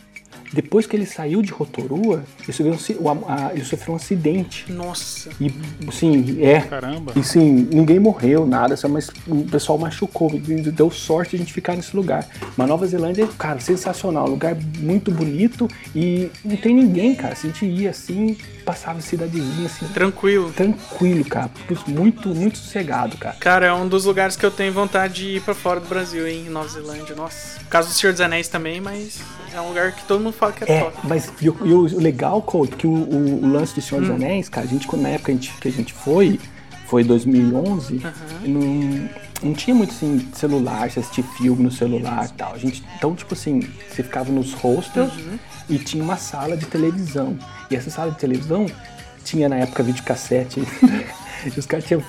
depois 0.53 0.85
que 0.85 0.95
ele 0.95 1.05
saiu 1.05 1.41
de 1.41 1.51
Rotorua, 1.51 2.23
ele 2.43 2.53
sofreu 2.53 3.01
um, 3.01 3.09
a- 3.27 3.51
ele 3.53 3.65
sofreu 3.65 3.93
um 3.93 3.97
acidente. 3.97 4.71
Nossa. 4.71 5.29
E, 5.41 5.51
sim, 5.91 6.37
é. 6.41 6.61
Caramba. 6.61 7.13
E 7.15 7.23
sim, 7.23 7.67
ninguém 7.71 7.99
morreu, 7.99 8.45
nada, 8.45 8.77
só, 8.77 8.87
mas 8.87 9.09
o 9.27 9.43
pessoal 9.45 9.77
machucou. 9.77 10.31
Deu 10.39 10.91
sorte 10.91 11.31
de 11.31 11.35
a 11.37 11.39
gente 11.39 11.53
ficar 11.53 11.75
nesse 11.75 11.95
lugar. 11.95 12.27
Mas 12.55 12.67
Nova 12.69 12.85
Zelândia, 12.85 13.27
cara, 13.37 13.59
sensacional. 13.59 14.27
Lugar 14.27 14.55
muito 14.79 15.11
bonito 15.11 15.67
e 15.95 16.29
não 16.45 16.55
tem 16.55 16.75
ninguém, 16.75 17.15
cara. 17.15 17.35
Se 17.35 17.47
a 17.47 17.49
gente 17.49 17.65
ia 17.65 17.89
assim, 17.89 18.37
passava 18.63 19.01
cidadezinha 19.01 19.65
assim, 19.65 19.87
Tranquilo. 19.87 20.51
tranquilo, 20.53 21.25
cara. 21.25 21.49
Muito, 21.87 22.29
muito 22.29 22.57
sossegado, 22.59 23.17
cara. 23.17 23.35
Cara, 23.39 23.65
é 23.67 23.73
um 23.73 23.87
dos 23.87 24.05
lugares 24.05 24.35
que 24.35 24.45
eu 24.45 24.51
tenho 24.51 24.71
vontade 24.71 25.13
de 25.15 25.27
ir 25.37 25.41
pra 25.41 25.53
fora 25.53 25.79
do 25.79 25.87
Brasil, 25.87 26.27
hein? 26.27 26.45
Nova 26.49 26.67
Zelândia. 26.67 27.15
Nossa. 27.15 27.59
Por 27.59 27.67
causa 27.69 27.89
do 27.89 27.93
Senhor 27.95 28.11
dos 28.13 28.21
Anéis 28.21 28.47
também, 28.47 28.79
mas 28.79 29.19
é 29.53 29.59
um 29.61 29.69
lugar 29.69 29.91
que 29.93 30.03
todo 30.05 30.21
mundo 30.21 30.33
fala 30.33 30.42
é, 30.67 30.73
É, 30.73 30.91
mas 31.03 31.31
e 31.41 31.49
o, 31.49 31.57
e 31.65 31.73
o 31.73 31.99
legal, 31.99 32.41
Couto, 32.41 32.75
que 32.77 32.87
o, 32.87 32.91
o- 32.91 33.43
o 33.43 33.47
lance 33.47 33.73
de 33.75 33.81
Senhor 33.81 34.01
Hum. 34.03 34.07
dos 34.07 34.15
Anéis, 34.15 34.49
cara, 34.49 34.65
a 34.65 34.69
gente, 34.69 34.87
quando- 34.87 35.01
na 35.03 35.09
época 35.09 35.31
a 35.31 35.35
gente- 35.35 35.53
que 35.53 35.67
a 35.67 35.71
gente 35.71 35.93
foi, 35.93 36.39
foi 36.87 37.03
2011, 37.03 38.01
não, 38.45 39.09
não 39.41 39.53
tinha 39.53 39.75
muito 39.75 39.91
assim, 39.91 40.27
celular, 40.33 40.89
você 40.89 40.99
assistir 40.99 41.23
filme 41.37 41.63
no 41.63 41.71
celular 41.71 42.25
e 42.25 42.33
tal. 42.33 42.53
A 42.53 42.57
gente, 42.57 42.83
então, 42.97 43.15
tipo 43.15 43.33
assim, 43.33 43.61
você 43.89 44.03
ficava 44.03 44.31
nos 44.31 44.53
hostels 44.53 45.13
Uhum. 45.15 45.39
e 45.69 45.77
tinha 45.79 46.03
uma 46.03 46.17
sala 46.17 46.55
de 46.57 46.65
televisão. 46.65 47.37
E 47.71 47.75
essa 47.75 47.89
sala 47.89 48.11
de 48.11 48.17
televisão 48.19 48.65
tinha 49.23 49.47
na 49.49 49.55
época 49.57 49.81
videocassete. 49.83 50.61
E 51.45 51.59
os 51.59 51.65
caras 51.65 51.85
tinham. 51.85 52.03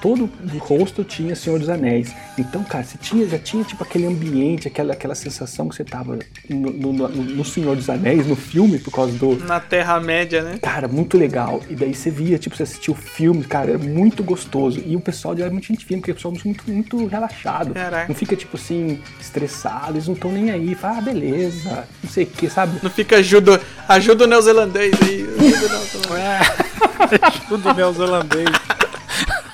Todo 0.00 0.24
o 0.24 0.58
hostel 0.58 1.04
tinha 1.04 1.34
Senhor 1.36 1.58
dos 1.58 1.68
Anéis. 1.68 2.12
Então, 2.38 2.62
cara, 2.64 2.84
você 2.84 2.96
tinha, 2.98 3.26
já 3.28 3.38
tinha 3.38 3.62
tipo 3.64 3.82
aquele 3.84 4.06
ambiente, 4.06 4.66
aquela, 4.66 4.92
aquela 4.92 5.14
sensação 5.14 5.68
que 5.68 5.76
você 5.76 5.84
tava 5.84 6.18
no, 6.48 6.70
no- 6.72 6.92
no- 6.92 7.08
no 7.08 7.44
Senhor 7.44 7.76
dos 7.76 7.88
Anéis, 7.88 8.26
no 8.26 8.34
filme, 8.36 8.78
por 8.78 8.90
causa 8.92 9.12
do. 9.16 9.36
Na 9.44 9.60
Terra-média, 9.60 10.42
né? 10.42 10.58
Cara, 10.60 10.88
muito 10.88 11.16
legal. 11.18 11.60
E 11.68 11.74
daí 11.74 11.94
você 11.94 12.10
via, 12.10 12.38
tipo, 12.38 12.56
você 12.56 12.62
assistia 12.64 12.92
o 12.92 12.96
filme, 12.96 13.44
cara, 13.44 13.70
era 13.70 13.78
muito 13.78 14.22
gostoso. 14.24 14.82
E 14.84 14.96
o 14.96 15.00
pessoal 15.00 15.34
de 15.34 15.42
lá 15.42 15.46
é 15.48 15.50
muito 15.50 15.66
gente 15.66 15.84
fina, 15.84 16.00
porque 16.00 16.12
o 16.12 16.14
pessoal 16.14 16.34
é 16.34 16.40
muito, 16.44 16.64
muito 16.70 17.06
relaxado. 17.06 17.74
Caraca. 17.74 18.08
Não 18.08 18.14
fica, 18.14 18.34
tipo 18.36 18.56
assim, 18.56 18.98
estressado, 19.20 19.92
eles 19.92 20.06
não 20.06 20.14
estão 20.14 20.32
nem 20.32 20.50
aí. 20.50 20.74
Fala, 20.74 20.98
ah, 20.98 21.00
beleza, 21.02 21.84
não 22.02 22.10
sei 22.10 22.24
o 22.24 22.26
que, 22.28 22.48
sabe? 22.48 22.78
Não 22.82 22.90
fica 22.90 23.16
ajuda, 23.16 23.60
ajuda 23.88 24.24
o 24.24 24.26
neozelandês 24.26 24.92
aí. 25.02 25.22
Ajuda 25.22 25.66
o 25.66 25.70
neozelandês. 25.70 26.71
Tudo 27.48 27.74
neozelandês. 27.74 28.48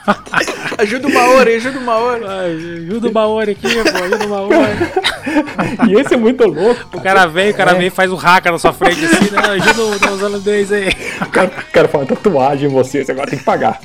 Ajuda 0.79 1.09
o 1.09 1.13
Maori, 1.13 1.55
ajuda 1.55 1.79
o 1.79 1.83
Maori. 1.83 2.25
Ai, 2.25 2.53
ajuda 2.87 3.09
o 3.09 3.13
Maori 3.13 3.51
aqui, 3.51 3.69
pô, 3.69 4.05
ajuda 4.05 4.27
o 4.27 4.29
Maori. 4.29 4.55
E 5.89 5.95
esse 5.95 6.15
é 6.15 6.17
muito 6.17 6.47
louco. 6.47 6.97
O 6.97 7.01
cara 7.03 7.27
vem, 7.27 7.51
o 7.51 7.55
cara 7.55 7.75
vem 7.75 7.89
e 7.89 7.91
faz 7.91 8.11
o 8.11 8.15
hacker 8.17 8.51
na 8.51 8.59
sua 8.59 8.73
frente 8.73 9.05
assim, 9.05 9.31
né? 9.31 9.39
Ajuda 9.39 9.83
o 9.83 9.99
neozelandês 9.99 10.73
aí. 10.73 10.89
O 11.21 11.27
cara, 11.27 11.49
o 11.49 11.73
cara 11.73 11.89
fala 11.89 12.07
tatuagem 12.07 12.71
em 12.71 12.73
você, 12.73 13.05
você 13.05 13.13
agora 13.13 13.29
tem 13.29 13.39
que 13.39 13.45
pagar. 13.45 13.79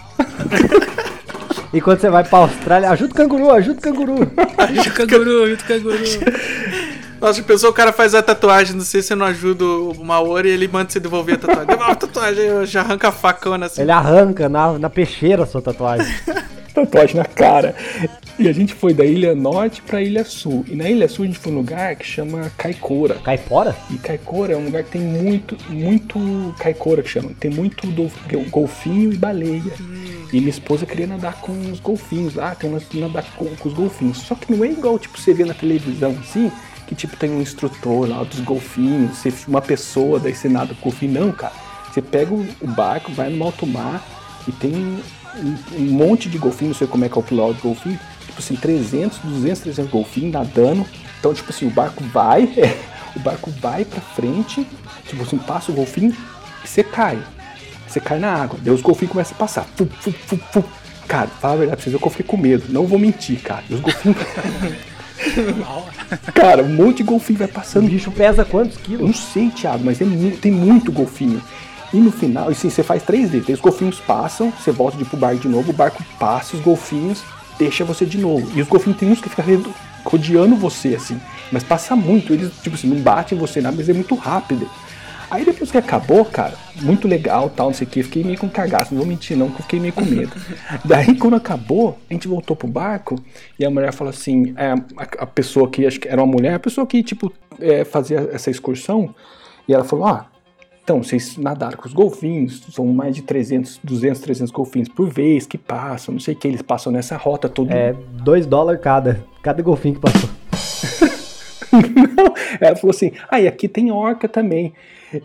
E 1.74 1.82
quando 1.82 2.00
você 2.00 2.10
vai 2.10 2.24
pra 2.24 2.40
Austrália, 2.40 2.90
ajuda 2.92 3.12
o 3.12 3.16
canguru, 3.16 3.52
ajuda 3.52 3.80
o 3.80 3.82
canguru. 3.82 4.32
Ajuda 4.58 4.90
o 4.90 4.94
canguru, 4.94 5.44
ajuda 5.44 5.64
o 5.64 5.66
canguru. 5.66 5.98
Nossa, 7.24 7.40
a 7.40 7.44
pessoa, 7.46 7.72
o 7.72 7.74
cara 7.74 7.94
faz 7.94 8.14
a 8.14 8.22
tatuagem, 8.22 8.76
não 8.76 8.84
sei 8.84 9.02
se 9.02 9.08
você 9.08 9.16
não 9.16 9.26
ajuda 9.26 9.64
o 9.64 10.04
Maori, 10.04 10.50
ele 10.50 10.68
manda 10.68 10.90
você 10.92 11.00
devolver 11.00 11.36
a 11.36 11.38
tatuagem. 11.38 11.68
Devolve 11.68 11.92
a 11.94 11.96
tatuagem, 11.96 12.44
eu 12.44 12.66
já 12.66 12.82
arranca 12.82 13.08
a 13.08 13.12
facona 13.14 13.68
assim. 13.68 13.82
Ele 13.82 13.92
arranca 13.92 14.50
na, 14.50 14.78
na 14.78 14.90
peixeira 14.90 15.44
a 15.44 15.46
sua 15.46 15.62
tatuagem. 15.62 16.06
Tatuagem 16.74 17.16
na 17.18 17.26
cara. 17.26 17.76
E 18.38 18.50
a 18.50 18.52
gente 18.52 18.74
foi 18.74 18.96
da 18.96 19.06
Ilha 19.06 19.36
Norte 19.36 19.80
pra 19.84 20.02
Ilha 20.02 20.26
Sul. 20.26 20.66
E 20.68 20.76
na 20.76 20.90
Ilha 20.90 21.08
Sul 21.08 21.24
a 21.24 21.28
gente 21.28 21.38
foi 21.40 21.52
num 21.52 21.60
lugar 21.60 21.96
que 21.96 22.04
chama 22.06 22.52
Caicora. 22.58 23.14
Caipora? 23.24 23.76
E 23.92 23.98
Caicora 24.00 24.54
é 24.54 24.58
um 24.58 24.66
lugar 24.66 24.84
que 24.84 24.90
tem 24.90 25.02
muito, 25.02 25.56
muito 25.70 26.54
caicora 26.58 27.04
que 27.04 27.10
chama. 27.10 27.30
Tem 27.40 27.52
muito 27.52 27.86
dolf- 27.88 28.18
golfinho 28.50 29.14
e 29.14 29.18
baleia. 29.18 29.62
E 30.34 30.40
minha 30.40 30.50
esposa 30.50 30.86
queria 30.86 31.06
nadar 31.06 31.36
com 31.36 31.54
os 31.72 31.80
golfinhos 31.80 32.34
lá, 32.34 32.56
tem 32.56 32.68
um 32.68 32.74
lance 32.74 32.88
de 32.90 33.00
nadar 33.00 33.24
com, 33.38 33.46
com 33.56 33.70
os 33.70 33.74
golfinhos. 33.76 34.18
Só 34.18 34.34
que 34.34 34.52
não 34.52 34.66
é 34.66 34.70
igual, 34.70 34.98
tipo, 34.98 35.22
você 35.22 35.32
vê 35.32 35.46
na 35.46 35.54
televisão, 35.54 36.18
assim, 36.20 36.52
que 36.88 36.96
tipo 36.96 37.16
tem 37.16 37.32
um 37.32 37.42
instrutor 37.42 38.08
lá 38.08 38.24
dos 38.24 38.40
golfinhos, 38.40 39.18
você 39.18 39.34
uma 39.48 39.62
pessoa, 39.62 40.20
daí 40.20 40.34
você 40.34 40.50
nada 40.50 40.74
com 40.76 40.90
golfinho. 40.90 41.14
Não, 41.20 41.32
cara. 41.32 41.54
Você 41.92 42.02
pega 42.02 42.34
o 42.34 42.68
barco, 42.68 43.12
vai 43.12 43.30
no 43.30 43.44
alto 43.44 43.68
mar 43.68 44.04
e 44.48 44.52
tem 44.52 44.74
um, 44.76 45.56
um 45.78 45.92
monte 45.92 46.28
de 46.28 46.38
golfinho, 46.38 46.70
não 46.70 46.76
sei 46.76 46.88
como 46.88 47.06
é 47.06 47.10
que 47.10 47.18
é 47.18 47.22
o 47.22 47.24
piloto 47.24 47.54
de 47.54 47.62
golfinho, 47.62 48.00
tipo 48.26 48.40
assim, 48.40 48.56
300, 48.56 49.20
200, 49.20 49.62
300 49.62 49.92
golfinhos 49.92 50.34
nadando. 50.34 50.86
Então, 51.20 51.34
tipo 51.34 51.52
assim, 51.52 51.68
o 51.68 51.70
barco 51.70 52.04
vai, 52.06 52.50
o 53.16 53.20
barco 53.20 53.52
vai 53.62 53.86
pra 53.86 54.02
frente, 54.02 54.68
tipo 55.08 55.22
assim, 55.22 55.38
passa 55.38 55.72
o 55.72 55.76
golfinho 55.76 56.16
e 56.64 56.68
você 56.68 56.84
cai. 56.84 57.22
Você 57.88 58.00
cai 58.00 58.18
na 58.18 58.34
água, 58.34 58.60
daí 58.62 58.74
os 58.74 58.82
golfinhos 58.82 59.12
começam 59.12 59.36
a 59.36 59.40
passar. 59.40 59.66
Fu, 59.76 59.86
fu, 59.86 60.12
fu, 60.12 60.38
fu. 60.52 60.64
Cara, 61.08 61.28
fala 61.28 61.54
a 61.54 61.58
verdade 61.58 61.78
pra 61.78 61.92
vocês, 61.92 62.02
eu 62.02 62.10
fiquei 62.10 62.26
com 62.26 62.38
medo. 62.38 62.66
Não 62.70 62.88
vou 62.88 62.98
mentir, 62.98 63.40
cara. 63.40 63.64
Os 63.70 63.80
golfinhos. 63.80 64.18
cara, 66.34 66.64
um 66.64 66.70
monte 66.74 66.98
de 66.98 67.04
golfinho 67.04 67.40
vai 67.40 67.48
O 67.48 67.52
passando. 67.52 67.90
bicho 67.90 68.12
pesa 68.12 68.44
quantos 68.46 68.78
quilos? 68.78 69.06
não 69.06 69.14
sei, 69.14 69.50
Thiago, 69.50 69.84
mas 69.84 70.00
é 70.02 70.06
mu- 70.06 70.32
tem 70.38 70.52
muito 70.52 70.92
golfinho. 70.92 71.42
E 71.94 71.98
no 71.98 72.12
final, 72.12 72.50
assim, 72.50 72.70
você 72.70 72.82
faz 72.84 73.04
três 73.04 73.30
vezes. 73.30 73.50
Os 73.50 73.60
golfinhos 73.60 74.00
passam, 74.00 74.52
você 74.52 74.72
volta 74.72 74.98
de 74.98 75.06
pro 75.06 75.18
barco 75.18 75.42
de 75.42 75.48
novo, 75.48 75.70
o 75.72 75.74
barco 75.74 76.04
passa, 76.20 76.56
os 76.56 76.62
golfinhos 76.62 77.22
deixa 77.60 77.86
você 77.86 78.04
de 78.06 78.18
novo. 78.18 78.52
E 78.56 78.62
os 78.62 78.68
golfinhos 78.68 78.98
tem 79.00 79.12
uns 79.12 79.22
que 79.22 79.30
ficam 79.30 79.46
rodeando 80.04 80.56
você, 80.56 80.96
assim. 80.96 81.20
Mas 81.52 81.64
passa 81.64 81.96
muito, 81.96 82.34
eles, 82.34 82.52
tipo 82.64 82.76
assim, 82.76 82.88
não 82.88 82.98
batem 82.98 83.38
em 83.38 83.40
você 83.42 83.62
nada, 83.62 83.76
mas 83.78 83.88
é 83.90 83.94
muito 83.94 84.16
rápido. 84.16 84.68
Aí 85.34 85.44
depois 85.44 85.72
que 85.72 85.78
acabou, 85.80 86.24
cara, 86.24 86.54
muito 86.80 87.08
legal, 87.08 87.50
tal, 87.50 87.68
não 87.70 87.74
sei 87.74 87.88
o 87.88 87.90
que, 87.90 88.04
fiquei 88.04 88.24
meio 88.24 88.38
com 88.38 88.48
cagaço, 88.48 88.94
não 88.94 89.00
vou 89.00 89.08
mentir 89.08 89.36
não, 89.36 89.50
fiquei 89.50 89.80
meio 89.80 89.92
com 89.92 90.06
medo. 90.06 90.32
Daí 90.86 91.18
quando 91.18 91.36
acabou, 91.36 91.98
a 92.08 92.14
gente 92.14 92.28
voltou 92.28 92.56
pro 92.56 92.68
barco 92.68 93.16
e 93.58 93.66
a 93.66 93.70
mulher 93.72 93.92
falou 93.92 94.12
assim, 94.12 94.54
é, 94.56 94.74
a, 94.96 95.24
a 95.24 95.26
pessoa 95.26 95.68
que, 95.68 95.88
acho 95.88 96.00
que 96.00 96.08
era 96.08 96.22
uma 96.22 96.32
mulher, 96.32 96.54
a 96.54 96.60
pessoa 96.60 96.86
que, 96.86 97.02
tipo, 97.02 97.34
é, 97.60 97.84
fazia 97.84 98.30
essa 98.32 98.52
excursão, 98.52 99.16
e 99.68 99.74
ela 99.74 99.84
falou, 99.84 100.06
ah, 100.06 100.28
então, 100.84 101.02
vocês 101.02 101.36
nadaram 101.36 101.78
com 101.78 101.88
os 101.88 101.94
golfinhos, 101.94 102.62
são 102.72 102.86
mais 102.86 103.16
de 103.16 103.24
300, 103.24 103.80
200, 103.84 104.22
300 104.22 104.52
golfinhos 104.52 104.88
por 104.88 105.10
vez 105.10 105.48
que 105.48 105.58
passam, 105.58 106.14
não 106.14 106.20
sei 106.20 106.36
o 106.36 106.38
que, 106.38 106.48
eles 106.48 106.62
passam 106.62 106.94
nessa 106.94 107.18
rota 107.18 107.50
todo 107.50 107.72
É, 107.72 107.96
2 108.22 108.46
dólares 108.46 108.82
cada. 108.82 109.26
Cada 109.42 109.64
golfinho 109.64 109.96
que 109.96 110.02
passou. 110.02 110.30
Não, 112.16 112.34
ela 112.62 112.76
falou 112.76 112.92
assim: 112.92 113.14
ah, 113.32 113.42
e 113.42 113.48
aqui 113.48 113.68
tem 113.68 113.92
orca 113.92 114.30
também. 114.30 114.74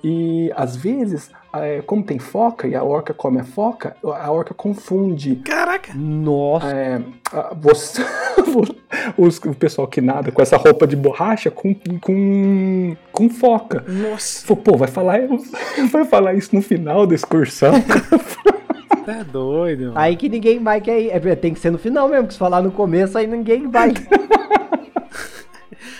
E 0.04 0.52
às 0.56 0.76
vezes, 0.76 1.30
é, 1.54 1.80
como 1.86 2.02
tem 2.02 2.18
foca 2.18 2.66
e 2.68 2.74
a 2.74 2.82
orca 2.82 3.14
come 3.14 3.40
a 3.40 3.44
foca, 3.44 3.96
a 4.04 4.30
orca 4.30 4.52
confunde 4.54 5.36
Caraca. 5.36 5.92
Nossa. 5.94 6.66
é, 6.68 7.00
a- 7.32 7.54
você- 7.54 8.02
os- 9.16 9.38
o 9.38 9.54
pessoal 9.54 9.86
que 9.86 10.00
nada 10.00 10.30
com 10.32 10.42
essa 10.42 10.56
roupa 10.56 10.86
de 10.86 10.96
borracha 10.96 11.50
com, 11.50 11.74
com, 12.00 12.96
com 13.12 13.28
foca. 13.30 13.84
Nossa. 13.88 14.54
Pô, 14.56 14.76
vai 14.76 14.88
falar, 14.88 15.20
vai 15.92 16.04
falar 16.04 16.34
isso 16.34 16.54
no 16.54 16.62
final 16.62 17.06
da 17.06 17.14
excursão? 17.14 17.72
Tá 19.08 19.22
doido, 19.22 19.84
mano. 19.84 19.92
Aí 19.94 20.16
que 20.16 20.28
ninguém 20.28 20.62
vai 20.62 20.82
quer 20.82 21.00
ir. 21.00 21.08
É, 21.10 21.34
tem 21.34 21.54
que 21.54 21.58
ser 21.60 21.70
no 21.70 21.78
final 21.78 22.10
mesmo, 22.10 22.26
que 22.26 22.34
se 22.34 22.38
falar 22.38 22.60
no 22.60 22.70
começo, 22.70 23.16
aí 23.16 23.26
ninguém 23.26 23.66
vai. 23.66 23.94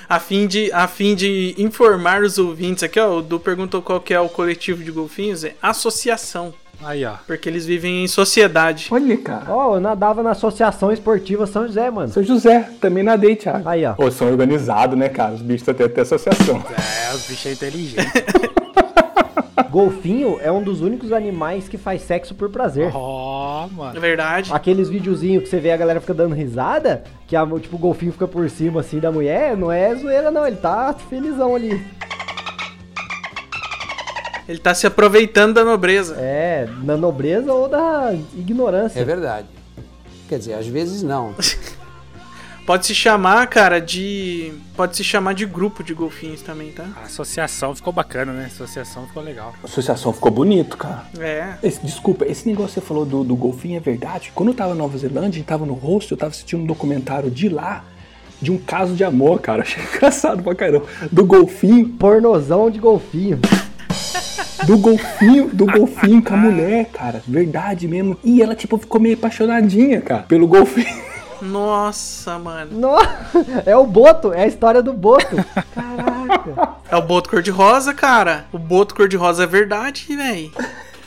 A 0.08 0.18
fim, 0.18 0.46
de, 0.46 0.72
a 0.72 0.88
fim 0.88 1.14
de 1.14 1.54
informar 1.58 2.22
os 2.22 2.38
ouvintes 2.38 2.82
aqui, 2.82 2.98
ó, 2.98 3.18
o 3.18 3.22
Du 3.22 3.38
perguntou 3.38 3.82
qual 3.82 4.00
que 4.00 4.14
é 4.14 4.20
o 4.20 4.28
coletivo 4.28 4.82
de 4.82 4.90
golfinhos, 4.90 5.44
é 5.44 5.54
associação. 5.60 6.54
Aí, 6.82 7.04
ó. 7.04 7.14
Porque 7.26 7.48
eles 7.48 7.66
vivem 7.66 8.04
em 8.04 8.08
sociedade. 8.08 8.88
Olha, 8.90 9.16
cara. 9.18 9.44
Ó, 9.48 9.76
eu 9.76 9.80
nadava 9.80 10.22
na 10.22 10.30
Associação 10.30 10.92
Esportiva 10.92 11.46
São 11.46 11.66
José, 11.66 11.90
mano. 11.90 12.12
São 12.12 12.22
José, 12.22 12.70
também 12.80 13.02
nadei, 13.02 13.36
Thiago. 13.36 13.68
Aí, 13.68 13.84
ó. 13.84 13.94
Pô, 13.94 14.10
são 14.10 14.28
organizados, 14.28 14.96
né, 14.96 15.08
cara? 15.08 15.34
Os 15.34 15.42
bichos 15.42 15.66
têm 15.76 15.86
até 15.86 16.00
associação. 16.00 16.62
É, 16.78 17.14
os 17.14 17.26
bichos 17.26 17.46
é 17.46 17.52
inteligentes. 17.52 18.12
Golfinho 19.70 20.38
é 20.40 20.50
um 20.50 20.62
dos 20.62 20.80
únicos 20.80 21.12
animais 21.12 21.68
que 21.68 21.76
faz 21.76 22.02
sexo 22.02 22.34
por 22.34 22.48
prazer. 22.50 22.90
Ó, 22.94 23.66
É 23.66 23.74
mano. 23.74 24.00
verdade. 24.00 24.50
Aqueles 24.52 24.88
videozinhos 24.88 25.42
que 25.44 25.48
você 25.48 25.58
vê 25.58 25.70
a 25.72 25.76
galera 25.76 26.00
fica 26.00 26.14
dando 26.14 26.34
risada, 26.34 27.02
que 27.26 27.34
a, 27.36 27.46
tipo, 27.60 27.76
o 27.76 27.78
golfinho 27.78 28.12
fica 28.12 28.26
por 28.28 28.48
cima 28.50 28.80
assim 28.80 28.98
da 28.98 29.10
mulher, 29.12 29.56
não 29.56 29.70
é 29.70 29.94
zoeira 29.94 30.30
não, 30.30 30.46
ele 30.46 30.56
tá 30.56 30.94
felizão 31.08 31.54
ali. 31.54 31.84
Ele 34.48 34.58
tá 34.58 34.72
se 34.74 34.86
aproveitando 34.86 35.52
da 35.54 35.64
nobreza. 35.64 36.16
É, 36.18 36.66
na 36.82 36.96
nobreza 36.96 37.52
ou 37.52 37.68
da 37.68 38.14
ignorância. 38.34 38.98
É 38.98 39.04
verdade. 39.04 39.46
Quer 40.28 40.38
dizer, 40.38 40.54
às 40.54 40.66
vezes 40.66 41.02
não. 41.02 41.34
Pode 42.68 42.84
se 42.84 42.94
chamar, 42.94 43.46
cara, 43.46 43.80
de. 43.80 44.52
Pode 44.76 44.94
se 44.94 45.02
chamar 45.02 45.32
de 45.32 45.46
grupo 45.46 45.82
de 45.82 45.94
golfinhos 45.94 46.42
também, 46.42 46.70
tá? 46.70 46.84
A 47.00 47.06
associação 47.06 47.74
ficou 47.74 47.90
bacana, 47.94 48.30
né? 48.30 48.42
A 48.44 48.46
associação 48.48 49.06
ficou 49.06 49.22
legal. 49.22 49.54
A 49.62 49.66
associação 49.66 50.12
ficou 50.12 50.30
bonito, 50.30 50.76
cara. 50.76 51.06
É. 51.18 51.54
Esse- 51.62 51.80
desculpa, 51.82 52.26
esse 52.26 52.46
negócio 52.46 52.74
que 52.74 52.80
você 52.80 52.86
falou 52.86 53.06
do, 53.06 53.24
do 53.24 53.34
golfinho 53.34 53.78
é 53.78 53.80
verdade. 53.80 54.30
Quando 54.34 54.50
eu 54.50 54.54
tava 54.54 54.74
na 54.74 54.74
Nova 54.74 54.98
Zelândia, 54.98 55.28
a 55.30 55.32
gente 55.32 55.46
tava 55.46 55.64
no 55.64 55.72
rosto, 55.72 56.12
eu 56.12 56.18
tava 56.18 56.28
assistindo 56.30 56.60
um 56.62 56.66
documentário 56.66 57.30
de 57.30 57.48
lá, 57.48 57.84
de 58.38 58.52
um 58.52 58.58
caso 58.58 58.92
de 58.94 59.02
amor, 59.02 59.40
cara. 59.40 59.62
Achei 59.64 59.82
engraçado 59.82 60.42
pra 60.42 60.54
caramba. 60.54 60.84
Do 61.10 61.24
golfinho, 61.24 61.88
Pornozão 61.88 62.70
de 62.70 62.78
golfinho. 62.78 63.40
do 64.66 64.76
golfinho, 64.76 65.48
do 65.54 65.64
golfinho 65.64 66.22
com 66.22 66.34
a 66.34 66.36
mulher, 66.36 66.84
cara. 66.92 67.22
Verdade 67.26 67.88
mesmo. 67.88 68.18
E 68.22 68.42
ela, 68.42 68.54
tipo, 68.54 68.76
ficou 68.76 69.00
meio 69.00 69.14
apaixonadinha, 69.14 70.02
cara, 70.02 70.24
pelo 70.24 70.46
golfinho. 70.46 71.08
Nossa, 71.40 72.38
mano. 72.38 72.78
Nossa, 72.78 73.62
é 73.66 73.76
o 73.76 73.86
Boto, 73.86 74.32
é 74.32 74.42
a 74.42 74.46
história 74.46 74.82
do 74.82 74.92
Boto. 74.92 75.36
Caraca. 75.74 76.76
É 76.90 76.96
o 76.96 77.02
boto 77.02 77.30
cor-de-rosa, 77.30 77.92
cara. 77.92 78.46
O 78.52 78.58
boto 78.58 78.94
cor-de-rosa 78.94 79.44
é 79.44 79.46
verdade, 79.46 80.16
velho. 80.16 80.50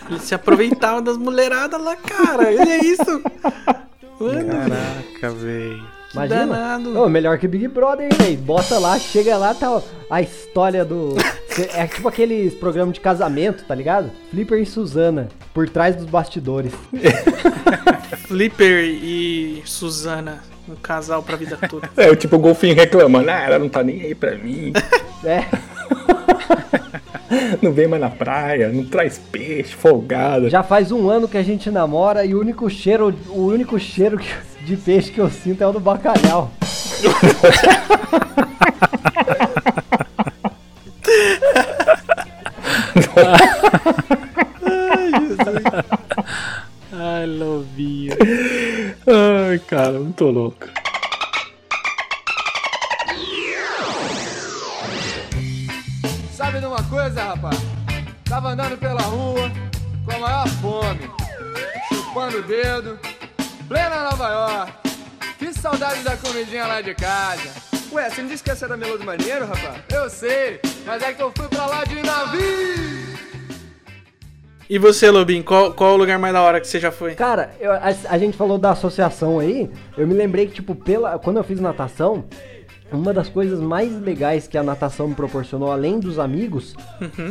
Ele 0.10 0.20
se 0.20 0.36
aproveitava 0.36 1.02
das 1.02 1.18
mulheradas 1.18 1.82
lá, 1.82 1.96
cara. 1.96 2.48
Olha 2.48 2.86
isso. 2.86 3.22
Mano, 4.20 4.48
Caraca, 4.48 5.30
velho. 5.32 5.86
Imagina. 6.14 6.46
danado. 6.46 7.00
Ô, 7.02 7.08
melhor 7.10 7.38
que 7.38 7.48
Big 7.48 7.68
Brother, 7.68 8.06
hein, 8.06 8.18
velho. 8.18 8.38
Bota 8.38 8.78
lá, 8.80 8.98
chega 9.00 9.38
lá, 9.38 9.54
tá 9.54 9.82
a 10.10 10.22
história 10.22 10.84
do. 10.86 11.16
É 11.76 11.86
tipo 11.86 12.08
aqueles 12.08 12.54
programas 12.54 12.94
de 12.94 13.02
casamento, 13.02 13.66
tá 13.66 13.76
ligado? 13.76 14.10
Flipper 14.30 14.62
e 14.62 14.66
Suzana, 14.66 15.28
por 15.54 15.68
trás 15.68 15.98
dos 15.98 16.06
bastidores. 16.06 16.72
Flipper 18.28 18.86
e 18.86 19.62
Suzana. 19.66 20.40
Um 20.70 20.76
casal 20.76 21.22
pra 21.22 21.36
vida 21.36 21.58
toda. 21.70 21.90
É, 21.98 22.16
tipo, 22.16 22.38
o 22.38 22.40
golfinho 22.40 22.74
reclamando, 22.74 23.30
ah, 23.30 23.42
ela 23.42 23.60
não 23.60 23.68
tá 23.68 23.84
nem 23.84 24.02
aí 24.02 24.16
pra 24.16 24.36
mim. 24.38 24.72
É, 25.26 25.44
Não 27.62 27.72
vem 27.74 27.88
mais 27.88 28.02
na 28.02 28.10
praia, 28.10 28.70
não 28.70 28.86
traz 28.86 29.18
peixe, 29.18 29.74
folgada. 29.74 30.50
já 30.50 30.64
faz 30.64 30.92
um 30.92 31.10
ano 31.10 31.28
que 31.28 31.38
a 31.38 31.44
gente 31.44 31.70
namora 31.70 32.24
e 32.26 32.34
o 32.34 32.40
único 32.40 32.70
cheiro, 32.70 33.14
o 33.30 33.46
único 33.48 33.78
cheiro 33.80 34.18
que- 34.18 34.34
de 34.66 34.78
peixe 34.78 35.12
que 35.12 35.20
eu 35.20 35.30
sinto 35.30 35.64
é 35.64 35.68
o 35.68 35.72
do 35.72 35.80
bacalhau. 35.80 36.52
Ai, 46.94 47.26
lobinho. 47.26 48.16
Ai, 49.08 49.60
cara, 49.60 49.94
muito 49.94 50.26
louco. 50.26 50.68
Sabe 56.34 56.60
de 56.60 56.66
uma 56.66 56.84
coisa, 56.84 57.24
rapaz? 57.24 57.58
Tava 58.26 58.50
andando 58.50 58.78
pela 58.78 59.02
rua 59.02 59.52
com 60.06 60.12
a 60.12 60.20
maior 60.20 60.48
fome, 60.48 61.10
chupando 61.90 62.38
o 62.40 62.44
dedo, 62.44 63.00
plena 63.72 64.04
Nova 64.04 64.28
York. 64.28 64.72
Que 65.40 65.54
saudade 65.54 66.04
da 66.04 66.18
comidinha 66.18 66.68
lá 66.68 66.82
de 66.82 66.94
casa. 66.94 67.50
Ué, 67.94 68.10
você 68.10 68.22
não 68.22 68.28
disse 68.30 68.44
que 68.44 68.52
essa 68.52 68.66
era 68.66 68.76
Meloso 68.76 69.06
Maneiro, 69.06 69.46
rapaz? 69.46 69.82
Eu 69.90 70.10
sei, 70.10 70.60
mas 70.86 71.02
é 71.02 71.14
que 71.14 71.24
eu 71.24 71.32
fui 71.34 71.48
pra 71.48 71.66
lá 71.68 71.86
de 71.86 71.96
navio. 72.04 73.12
E 74.70 74.78
você, 74.78 75.10
Lobinho, 75.10 75.44
qual, 75.44 75.74
qual 75.74 75.94
o 75.94 75.98
lugar 75.98 76.20
mais 76.20 76.34
da 76.34 76.42
hora 76.42 76.60
que 76.60 76.68
você 76.68 76.80
já 76.82 76.92
foi? 76.92 77.16
Cara, 77.16 77.54
eu- 77.62 77.72
a, 77.72 77.94
a 78.10 78.18
gente 78.18 78.36
falou 78.38 78.58
da 78.58 78.72
associação 78.72 79.40
aí, 79.40 79.70
eu 79.98 80.06
me 80.06 80.14
lembrei 80.14 80.48
que, 80.48 80.54
tipo, 80.56 80.76
pela, 80.76 81.18
quando 81.18 81.38
eu 81.38 81.44
fiz 81.44 81.60
natação, 81.60 82.26
uma 82.92 83.14
das 83.14 83.30
coisas 83.30 83.60
mais 83.60 84.00
legais 84.02 84.48
que 84.48 84.58
a 84.58 84.64
natação 84.64 85.08
me 85.08 85.16
proporcionou, 85.16 85.72
além 85.72 86.00
dos 86.00 86.20
amigos, 86.20 86.76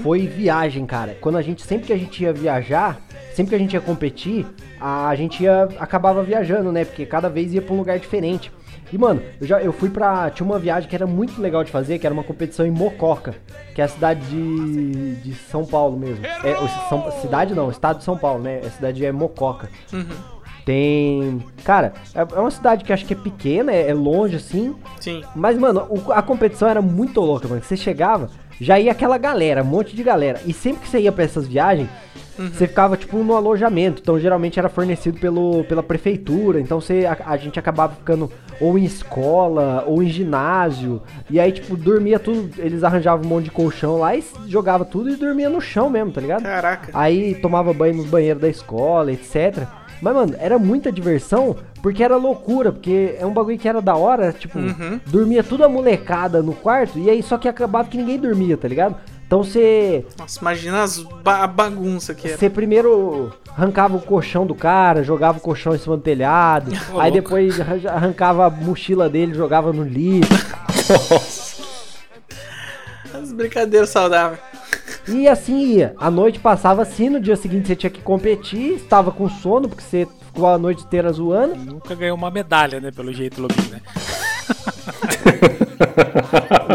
foi 0.03 0.27
viagem, 0.27 0.87
cara. 0.87 1.17
Quando 1.21 1.37
a 1.39 1.43
gente, 1.43 1.63
sempre 1.63 1.87
que 1.89 1.93
a 1.93 1.99
gente 1.99 2.23
ia 2.23 2.33
viajar, 2.33 3.01
sempre 3.35 3.51
que 3.51 3.55
a 3.57 3.59
gente 3.59 3.73
ia 3.75 3.81
competir, 3.81 4.47
a 4.81 5.15
gente 5.15 5.43
ia, 5.43 5.65
acabava 5.79 6.23
viajando, 6.23 6.73
né? 6.73 6.85
Porque 6.85 7.05
cada 7.07 7.29
vez 7.29 7.53
ia 7.53 7.61
pra 7.63 7.75
um 7.75 7.79
lugar 7.79 7.99
diferente. 7.99 8.51
E, 8.93 8.99
mano, 8.99 9.23
eu 9.41 9.47
já 9.47 9.61
eu 9.63 9.73
fui 9.73 9.89
pra. 9.89 10.29
Tinha 10.31 10.45
uma 10.45 10.59
viagem 10.59 10.89
que 10.89 10.97
era 10.97 11.07
muito 11.07 11.41
legal 11.41 11.63
de 11.63 11.71
fazer, 11.71 11.99
que 12.01 12.07
era 12.07 12.13
uma 12.13 12.25
competição 12.25 12.67
em 12.67 12.73
Mococa, 12.73 13.37
que 13.73 13.81
é 13.81 13.85
a 13.85 13.89
cidade 13.89 14.21
de, 14.29 15.15
de 15.17 15.33
São 15.35 15.65
Paulo 15.65 15.97
mesmo. 15.97 16.25
É, 16.27 16.57
São- 16.89 17.09
cidade 17.21 17.55
não, 17.55 17.71
estado 17.71 17.99
de 17.99 18.05
São 18.05 18.19
Paulo, 18.19 18.43
né? 18.43 18.61
A 18.67 18.71
cidade 18.71 19.05
é 19.05 19.13
Mococa. 19.13 19.69
Tem. 20.71 21.45
Cara, 21.65 21.93
é 22.15 22.21
é 22.21 22.39
uma 22.39 22.51
cidade 22.51 22.85
que 22.85 22.93
acho 22.93 23.05
que 23.05 23.13
é 23.13 23.17
pequena, 23.17 23.73
é, 23.73 23.91
é 23.91 23.95
longe 23.95 24.37
assim. 24.37 24.77
Sim. 25.01 25.25
Mas, 25.35 25.59
mano, 25.59 25.89
a 26.11 26.23
competição 26.23 26.69
era 26.69 26.81
muito 26.81 27.21
louca, 27.21 27.49
mano. 27.49 27.61
Você 27.61 27.77
chegava, 27.77 28.31
já 28.61 28.79
ia 28.79 28.93
aquela 28.93 29.19
galera, 29.19 29.65
um 29.65 29.67
monte 29.67 29.97
de 29.97 30.03
galera. 30.05 30.41
E 30.47 30.53
sempre 30.53 30.83
que 30.83 30.89
você 30.89 31.01
ia 31.01 31.11
pra 31.11 31.25
essas 31.25 31.49
viagens, 31.49 31.89
você 32.37 32.69
ficava, 32.69 32.97
tipo, 32.97 33.19
no 33.19 33.35
alojamento. 33.35 34.01
Então, 34.01 34.19
geralmente 34.21 34.61
era 34.61 34.69
fornecido 34.69 35.19
pelo, 35.19 35.65
pela 35.65 35.83
prefeitura. 35.83 36.61
Então, 36.61 36.81
você, 36.81 37.05
a, 37.05 37.33
a 37.33 37.37
gente 37.37 37.59
acabava 37.59 37.97
ficando 37.97 38.31
ou 38.61 38.79
em 38.79 38.85
escola, 38.85 39.83
ou 39.89 40.03
em 40.03 40.09
ginásio. 40.09 41.03
E 41.29 41.41
aí, 41.41 41.51
tipo, 41.51 41.77
dormia 41.77 42.21
tudo. 42.21 42.49
Eles 42.59 42.85
arranjavam 42.85 43.27
um 43.27 43.29
monte 43.29 43.45
de 43.45 43.51
colchão 43.51 43.99
lá 43.99 44.15
e 44.15 44.23
jogava 44.47 44.85
tudo 44.85 45.11
e 45.11 45.17
dormia 45.17 45.51
no 45.51 45.61
chão 45.61 45.91
mesmo, 45.91 46.13
tá 46.13 46.21
ligado? 46.21 46.45
Caraca. 46.45 46.91
Aí 46.95 47.35
tomava 47.35 47.75
banho 47.75 47.97
nos 47.97 48.07
banheiros 48.07 48.41
da 48.41 48.49
escola, 48.49 49.11
etc. 49.13 49.67
Mas, 50.01 50.15
mano, 50.15 50.35
era 50.39 50.59
muita 50.59 50.91
diversão 50.91 51.57
porque 51.83 52.03
era 52.03 52.17
loucura, 52.17 52.73
porque 52.73 53.17
é 53.19 53.25
um 53.27 53.33
bagulho 53.33 53.59
que 53.59 53.69
era 53.69 53.81
da 53.83 53.95
hora, 53.97 54.33
tipo, 54.33 54.59
dormia 55.07 55.43
tudo 55.45 55.65
a 55.65 55.69
molecada 55.69 56.43
no 56.43 56.53
quarto 56.55 56.99
e 56.99 57.09
aí 57.11 57.23
só 57.23 57.37
que 57.39 57.49
acabava 57.49 57.89
que 57.89 57.97
ninguém 57.99 58.19
dormia, 58.19 58.57
tá 58.57 58.67
ligado? 58.69 58.97
Então 59.27 59.45
você 59.45 60.05
Nossa, 60.19 60.41
imagina 60.41 60.83
as 60.83 60.99
ba 61.23 61.45
a 61.45 61.47
bagunça 61.47 62.13
que 62.15 62.27
era. 62.29 62.37
você 62.37 62.51
primeiro 62.51 63.33
arrancava 63.57 63.97
o 63.97 64.01
colchão 64.03 64.45
do 64.45 64.55
cara, 64.57 65.05
jogava 65.05 65.39
o 65.39 65.41
colchão 65.41 65.75
em 65.75 65.79
cima 65.79 65.97
do 65.97 66.03
telhado, 66.03 66.73
aí 66.99 67.13
depois 67.13 67.61
arran- 67.61 67.89
arrancava 67.89 68.47
a 68.47 68.51
mochila 68.51 69.09
dele, 69.09 69.33
jogava 69.35 69.73
no 69.73 69.85
lixo. 69.85 70.29
As 73.15 73.33
brincadeiras 73.33 73.91
saudáveis. 73.91 74.41
E 75.09 75.29
assim 75.29 75.75
ia. 75.75 75.95
A 75.99 76.11
noite 76.11 76.39
passava 76.39 76.83
assim, 76.83 77.09
no 77.09 77.21
dia 77.21 77.37
seguinte 77.37 77.67
você 77.67 77.77
tinha 77.77 77.91
que 77.91 78.01
competir, 78.01 78.75
estava 78.75 79.11
com 79.11 79.29
sono, 79.29 79.69
porque 79.69 79.83
você 79.83 80.07
ficou 80.27 80.49
a 80.49 80.59
noite 80.59 80.85
inteira 80.85 81.13
zoando. 81.13 81.57
Nunca 81.57 81.95
ganhou 81.95 82.17
uma 82.17 82.31
medalha, 82.31 82.81
né? 82.81 82.91
Pelo 82.91 83.13
jeito, 83.13 83.41
lobinho, 83.41 83.71
né? 83.71 83.81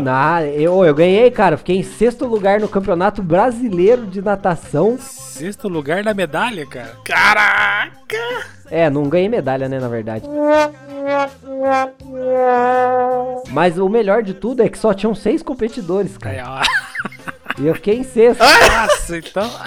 Nada, 0.02 0.48
eu, 0.48 0.84
eu 0.86 0.94
ganhei, 0.94 1.30
cara. 1.32 1.58
Fiquei 1.58 1.78
em 1.78 1.84
sexto 1.84 2.26
lugar 2.26 2.60
no 2.60 2.68
Campeonato 2.68 3.24
Brasileiro 3.24 4.06
de 4.06 4.22
Natação. 4.22 4.98
Sexto 5.00 5.68
lugar 5.68 6.04
na 6.04 6.14
medalha, 6.14 6.66
cara. 6.66 6.98
Caraca! 7.04 8.18
É, 8.70 8.90
não 8.90 9.08
ganhei 9.08 9.30
medalha, 9.30 9.70
né, 9.70 9.80
na 9.80 9.88
verdade. 9.88 10.28
Mas 13.52 13.78
o 13.78 13.88
melhor 13.88 14.24
de 14.24 14.34
tudo 14.34 14.64
é 14.64 14.70
que 14.70 14.78
só 14.78 14.94
tinham 14.94 15.16
seis 15.16 15.42
competidores, 15.42 16.18
cara. 16.18 16.44
ó. 16.48 16.62
E 17.58 17.68
eu 17.68 17.76
fiquei 17.76 18.00
em 18.00 18.04
sexto. 18.04 18.42
Nossa, 18.42 19.18
então. 19.18 19.50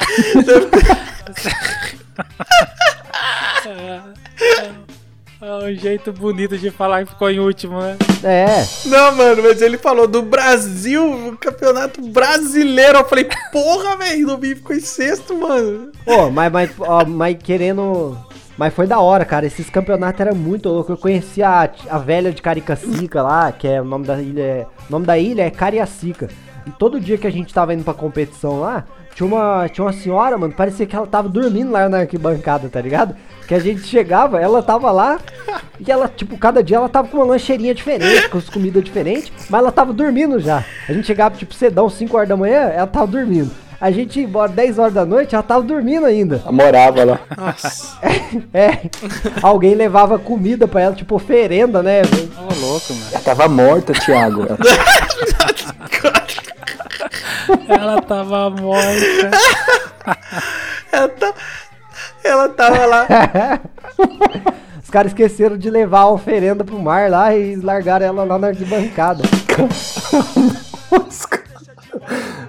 É 5.41 5.53
um 5.53 5.73
jeito 5.73 6.13
bonito 6.13 6.59
de 6.59 6.69
falar 6.69 7.05
que 7.05 7.13
ficou 7.13 7.31
em 7.31 7.39
último, 7.39 7.81
né? 7.81 7.97
É, 8.25 8.67
Não, 8.87 9.15
mano, 9.15 9.41
mas 9.41 9.63
ele 9.63 9.79
falou 9.79 10.09
do 10.09 10.21
Brasil, 10.21 11.29
o 11.29 11.37
campeonato 11.37 12.03
brasileiro. 12.03 12.99
Eu 12.99 13.05
falei, 13.05 13.29
porra, 13.53 13.97
velho, 13.97 14.27
Lobinho 14.27 14.57
ficou 14.57 14.75
em 14.75 14.81
sexto, 14.81 15.37
mano. 15.37 15.93
Pô, 16.05 16.29
mas, 16.29 16.51
mas, 16.53 16.71
ó, 16.81 17.05
mas 17.05 17.37
querendo. 17.41 18.19
Mas 18.57 18.75
foi 18.75 18.89
da 18.89 18.99
hora, 18.99 19.25
cara. 19.25 19.47
Esses 19.47 19.71
campeonatos 19.71 20.21
eram 20.21 20.35
muito 20.35 20.69
loucos. 20.69 20.91
Eu 20.91 20.97
conheci 20.97 21.41
a, 21.41 21.71
a 21.89 21.99
velha 21.99 22.33
de 22.33 22.43
Caricacica 22.43 23.23
lá, 23.23 23.53
que 23.53 23.69
é 23.69 23.81
o 23.81 23.85
nome 23.85 24.07
da 24.07 24.21
ilha. 24.21 24.43
É, 24.43 24.67
o 24.89 24.93
nome 24.93 25.07
da 25.07 25.17
ilha 25.17 25.43
é 25.43 25.51
Cariacica. 25.51 26.29
E 26.69 26.71
todo 26.73 27.01
dia 27.01 27.17
que 27.17 27.27
a 27.27 27.31
gente 27.31 27.53
tava 27.55 27.73
indo 27.73 27.83
pra 27.83 27.95
competição 27.95 28.61
lá, 28.61 28.85
tinha 29.15 29.27
uma, 29.27 29.67
tinha 29.71 29.83
uma 29.87 29.93
senhora, 29.93 30.37
mano, 30.37 30.53
parecia 30.53 30.85
que 30.85 30.95
ela 30.95 31.07
tava 31.07 31.27
dormindo 31.27 31.73
lá 31.73 31.89
na 31.89 32.01
arquibancada, 32.01 32.69
tá 32.69 32.79
ligado? 32.79 33.17
Que 33.47 33.55
a 33.55 33.59
gente 33.59 33.81
chegava, 33.85 34.39
ela 34.39 34.63
tava 34.63 34.91
lá 34.91 35.19
e 35.81 35.91
ela, 35.91 36.09
tipo, 36.15 36.37
cada 36.37 36.63
dia 36.63 36.77
ela 36.77 36.89
tava 36.91 37.09
com 37.09 37.17
uma 37.17 37.25
lancheirinha 37.25 37.75
diferente, 37.75 38.29
com 38.29 38.37
as 38.37 38.51
comidas 38.51 38.85
diferentes, 38.85 39.33
mas 39.49 39.61
ela 39.63 39.73
tava 39.73 39.95
dormindo 39.95 40.39
já. 40.39 40.63
A 40.87 40.93
gente 40.93 41.07
chegava, 41.07 41.35
tipo, 41.37 41.55
cedão, 41.55 41.89
5 41.89 42.15
horas 42.15 42.29
da 42.29 42.37
manhã, 42.37 42.65
ela 42.69 42.87
tava 42.87 43.07
dormindo. 43.07 43.51
A 43.81 43.91
gente 43.91 44.21
ia 44.21 44.27
embora 44.27 44.51
10 44.51 44.79
horas 44.79 44.93
da 44.93 45.07
noite, 45.07 45.35
ela 45.35 45.43
tava 45.43 45.63
dormindo 45.63 46.05
ainda. 46.05 46.43
Ela 46.43 46.53
morava 46.53 47.05
lá. 47.05 47.21
Nossa. 47.35 47.97
É, 48.53 48.91
alguém 49.43 49.75
levava 49.75 50.19
comida 50.19 50.69
pra 50.69 50.83
ela, 50.83 50.95
tipo, 50.95 51.15
oferenda, 51.15 51.83
né? 51.83 52.03
Ô, 52.03 52.61
louco, 52.61 52.93
mano. 52.93 53.07
Ela 53.11 53.23
tava 53.23 53.49
morta, 53.49 53.95
Thiago. 53.95 54.47
Ela- 57.69 58.03
tava 58.03 58.51
morta. 58.51 59.31
Ela, 60.91 61.09
tá- 61.09 61.35
ela 62.25 62.49
tava 62.49 62.87
lá. 62.87 63.07
Os 64.83 64.89
caras 64.91 65.13
esqueceram 65.13 65.57
de 65.59 65.69
levar 65.69 66.01
a 66.01 66.11
oferenda 66.11 66.65
pro 66.65 66.79
mar 66.79 67.11
lá 67.11 67.35
e 67.37 67.57
largaram 67.57 68.07
ela 68.07 68.25
lá 68.25 68.39
na 68.39 68.47
arquibancada. 68.49 69.23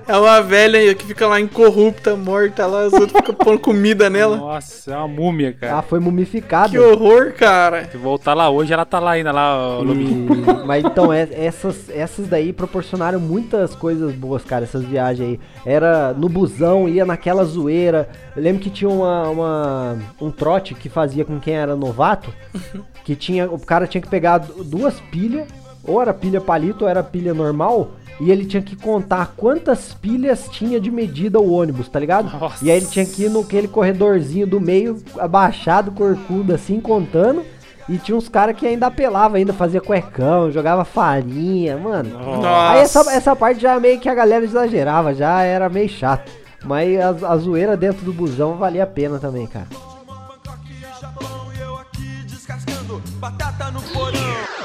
É 0.07 0.17
uma 0.17 0.41
velha 0.41 0.95
que 0.95 1.05
fica 1.05 1.27
lá 1.27 1.39
incorrupta, 1.39 2.15
morta 2.15 2.65
lá, 2.65 2.87
os 2.87 2.93
outros 2.93 3.11
ficam 3.11 3.35
pondo 3.35 3.59
comida 3.59 4.09
nela. 4.09 4.37
Nossa, 4.37 4.91
é 4.93 4.97
uma 4.97 5.07
múmia, 5.07 5.53
cara. 5.53 5.73
Ela 5.73 5.81
foi 5.83 5.99
mumificada. 5.99 6.69
Que 6.69 6.79
horror, 6.79 7.33
cara. 7.33 7.85
Se 7.91 7.97
voltar 7.97 8.33
lá 8.33 8.49
hoje, 8.49 8.73
ela 8.73 8.85
tá 8.85 8.99
lá 8.99 9.11
ainda, 9.11 9.31
lá, 9.31 9.55
ó. 9.79 9.83
E- 9.83 10.65
Mas 10.65 10.83
então, 10.83 11.13
é- 11.13 11.27
essas, 11.31 11.89
essas 11.89 12.27
daí 12.27 12.51
proporcionaram 12.51 13.19
muitas 13.19 13.75
coisas 13.75 14.11
boas, 14.15 14.43
cara, 14.43 14.63
essas 14.63 14.83
viagens 14.83 15.29
aí. 15.29 15.39
Era 15.63 16.11
no 16.13 16.27
busão, 16.27 16.89
ia 16.89 17.05
naquela 17.05 17.43
zoeira. 17.45 18.09
Eu 18.35 18.41
lembro 18.41 18.61
que 18.63 18.69
tinha 18.71 18.89
uma, 18.89 19.29
uma- 19.29 19.97
um 20.19 20.31
trote 20.31 20.73
que 20.73 20.89
fazia 20.89 21.23
com 21.23 21.39
quem 21.39 21.53
era 21.55 21.75
novato, 21.75 22.33
que 23.05 23.15
tinha. 23.15 23.45
O 23.47 23.59
cara 23.59 23.85
tinha 23.85 24.01
que 24.01 24.07
pegar 24.09 24.39
du- 24.39 24.63
duas 24.63 24.99
pilhas, 25.11 25.45
ou 25.83 26.01
era 26.01 26.13
pilha 26.13 26.41
palito 26.41 26.85
ou 26.85 26.89
era 26.89 27.03
pilha 27.03 27.33
normal. 27.33 27.91
E 28.19 28.31
ele 28.31 28.45
tinha 28.45 28.61
que 28.61 28.75
contar 28.75 29.33
quantas 29.37 29.93
pilhas 29.93 30.47
tinha 30.49 30.79
de 30.79 30.91
medida 30.91 31.39
o 31.39 31.51
ônibus, 31.53 31.87
tá 31.87 31.99
ligado? 31.99 32.29
Nossa. 32.37 32.63
E 32.63 32.69
aí 32.69 32.77
ele 32.77 32.85
tinha 32.85 33.05
que 33.05 33.23
ir 33.23 33.29
naquele 33.29 33.67
corredorzinho 33.67 34.45
do 34.45 34.59
meio, 34.59 35.01
abaixado, 35.17 35.91
corcunda, 35.91 36.55
assim, 36.55 36.81
contando. 36.81 37.45
E 37.87 37.97
tinha 37.97 38.15
uns 38.15 38.29
caras 38.29 38.55
que 38.55 38.67
ainda 38.67 38.85
apelava, 38.87 39.37
ainda 39.37 39.51
fazia 39.51 39.81
cuecão, 39.81 40.51
jogava 40.51 40.85
farinha, 40.85 41.75
mano. 41.77 42.09
Nossa. 42.19 42.71
Aí 42.71 42.79
essa, 42.81 43.11
essa 43.11 43.35
parte 43.35 43.61
já 43.61 43.79
meio 43.79 43.99
que 43.99 44.07
a 44.07 44.13
galera 44.13 44.43
exagerava, 44.45 45.13
já 45.13 45.41
era 45.41 45.67
meio 45.69 45.89
chato. 45.89 46.31
Mas 46.63 46.99
a, 46.99 47.31
a 47.31 47.37
zoeira 47.37 47.75
dentro 47.75 48.05
do 48.05 48.13
busão 48.13 48.57
valia 48.57 48.83
a 48.83 48.87
pena 48.87 49.17
também, 49.17 49.47
cara. 49.47 49.67
Bangkok 50.05 51.01
Japão 51.01 51.51
eu 51.59 51.77
aqui 51.77 52.23
descascando 52.27 53.01
batata 53.19 53.71
no 53.71 53.81
porão. 53.81 54.58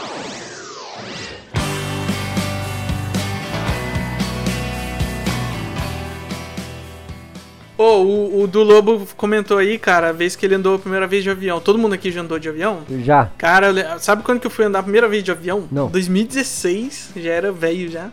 Ô, 7.77 8.03
o, 8.03 8.43
o 8.43 8.47
do 8.47 8.63
Lobo 8.63 9.07
comentou 9.17 9.59
aí, 9.59 9.79
cara, 9.79 10.11
a 10.11 10.13
vez 10.13 10.37
que 10.37 10.47
ele 10.47 10.55
andou 10.55 10.77
a 10.77 10.79
primeira 10.79 11.07
vez 11.07 11.25
de 11.25 11.31
avião. 11.31 11.61
Todo 11.61 11.79
mundo 11.79 11.95
aqui 11.95 12.11
já 12.13 12.21
andou 12.21 12.39
de 12.39 12.49
avião? 12.49 12.83
Já. 13.03 13.31
Cara, 13.37 13.99
sabe 13.99 14.23
quando 14.23 14.41
que 14.41 14.47
eu 14.47 14.51
fui 14.51 14.65
andar 14.65 14.79
a 14.79 14.83
primeira 14.83 15.09
vez 15.09 15.25
de 15.25 15.33
avião? 15.33 15.65
Não. 15.71 15.89
2016, 15.89 17.11
já 17.17 17.31
era 17.31 17.51
velho 17.51 17.91
já. 17.91 18.11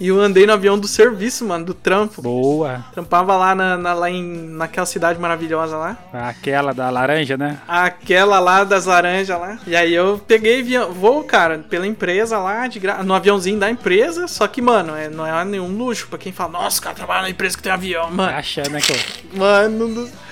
E 0.00 0.08
eu 0.08 0.20
andei 0.20 0.44
no 0.46 0.52
avião 0.52 0.78
do 0.78 0.88
serviço, 0.88 1.44
mano, 1.44 1.64
do 1.64 1.74
trampo. 1.74 2.20
Boa. 2.20 2.84
Trampava 2.92 3.36
lá, 3.36 3.54
na, 3.54 3.76
na- 3.76 3.94
lá 3.94 4.10
em, 4.10 4.22
naquela 4.22 4.86
cidade 4.86 5.18
maravilhosa 5.20 5.76
lá. 5.76 5.96
Aquela 6.12 6.72
da 6.74 6.90
laranja, 6.90 7.36
né? 7.36 7.58
Aquela 7.68 8.38
lá 8.40 8.64
das 8.64 8.86
laranjas 8.86 9.38
lá. 9.38 9.58
E 9.66 9.76
aí 9.76 9.94
eu 9.94 10.20
peguei 10.26 10.60
avião, 10.60 10.92
voo, 10.92 11.22
cara, 11.24 11.58
pela 11.70 11.86
empresa 11.86 12.38
lá, 12.38 12.66
de 12.66 12.80
gra... 12.80 13.02
no 13.02 13.14
aviãozinho 13.14 13.58
da 13.58 13.70
empresa. 13.70 14.26
Só 14.26 14.46
que, 14.48 14.60
mano, 14.60 14.94
é, 14.96 15.08
não 15.08 15.26
é 15.26 15.44
nenhum 15.44 15.68
luxo 15.68 16.08
pra 16.08 16.18
quem 16.18 16.32
fala, 16.32 16.50
nossa, 16.52 16.82
cara, 16.82 16.94
trabalha 16.94 17.22
na 17.22 17.30
empresa 17.30 17.56
que 17.56 17.62
tem 17.62 17.72
avião, 17.72 18.10
mano. 18.10 18.36
Achando, 18.36 18.70
né, 18.70 18.80
que 18.80 19.36
Mano 19.36 19.88
do... 19.88 20.23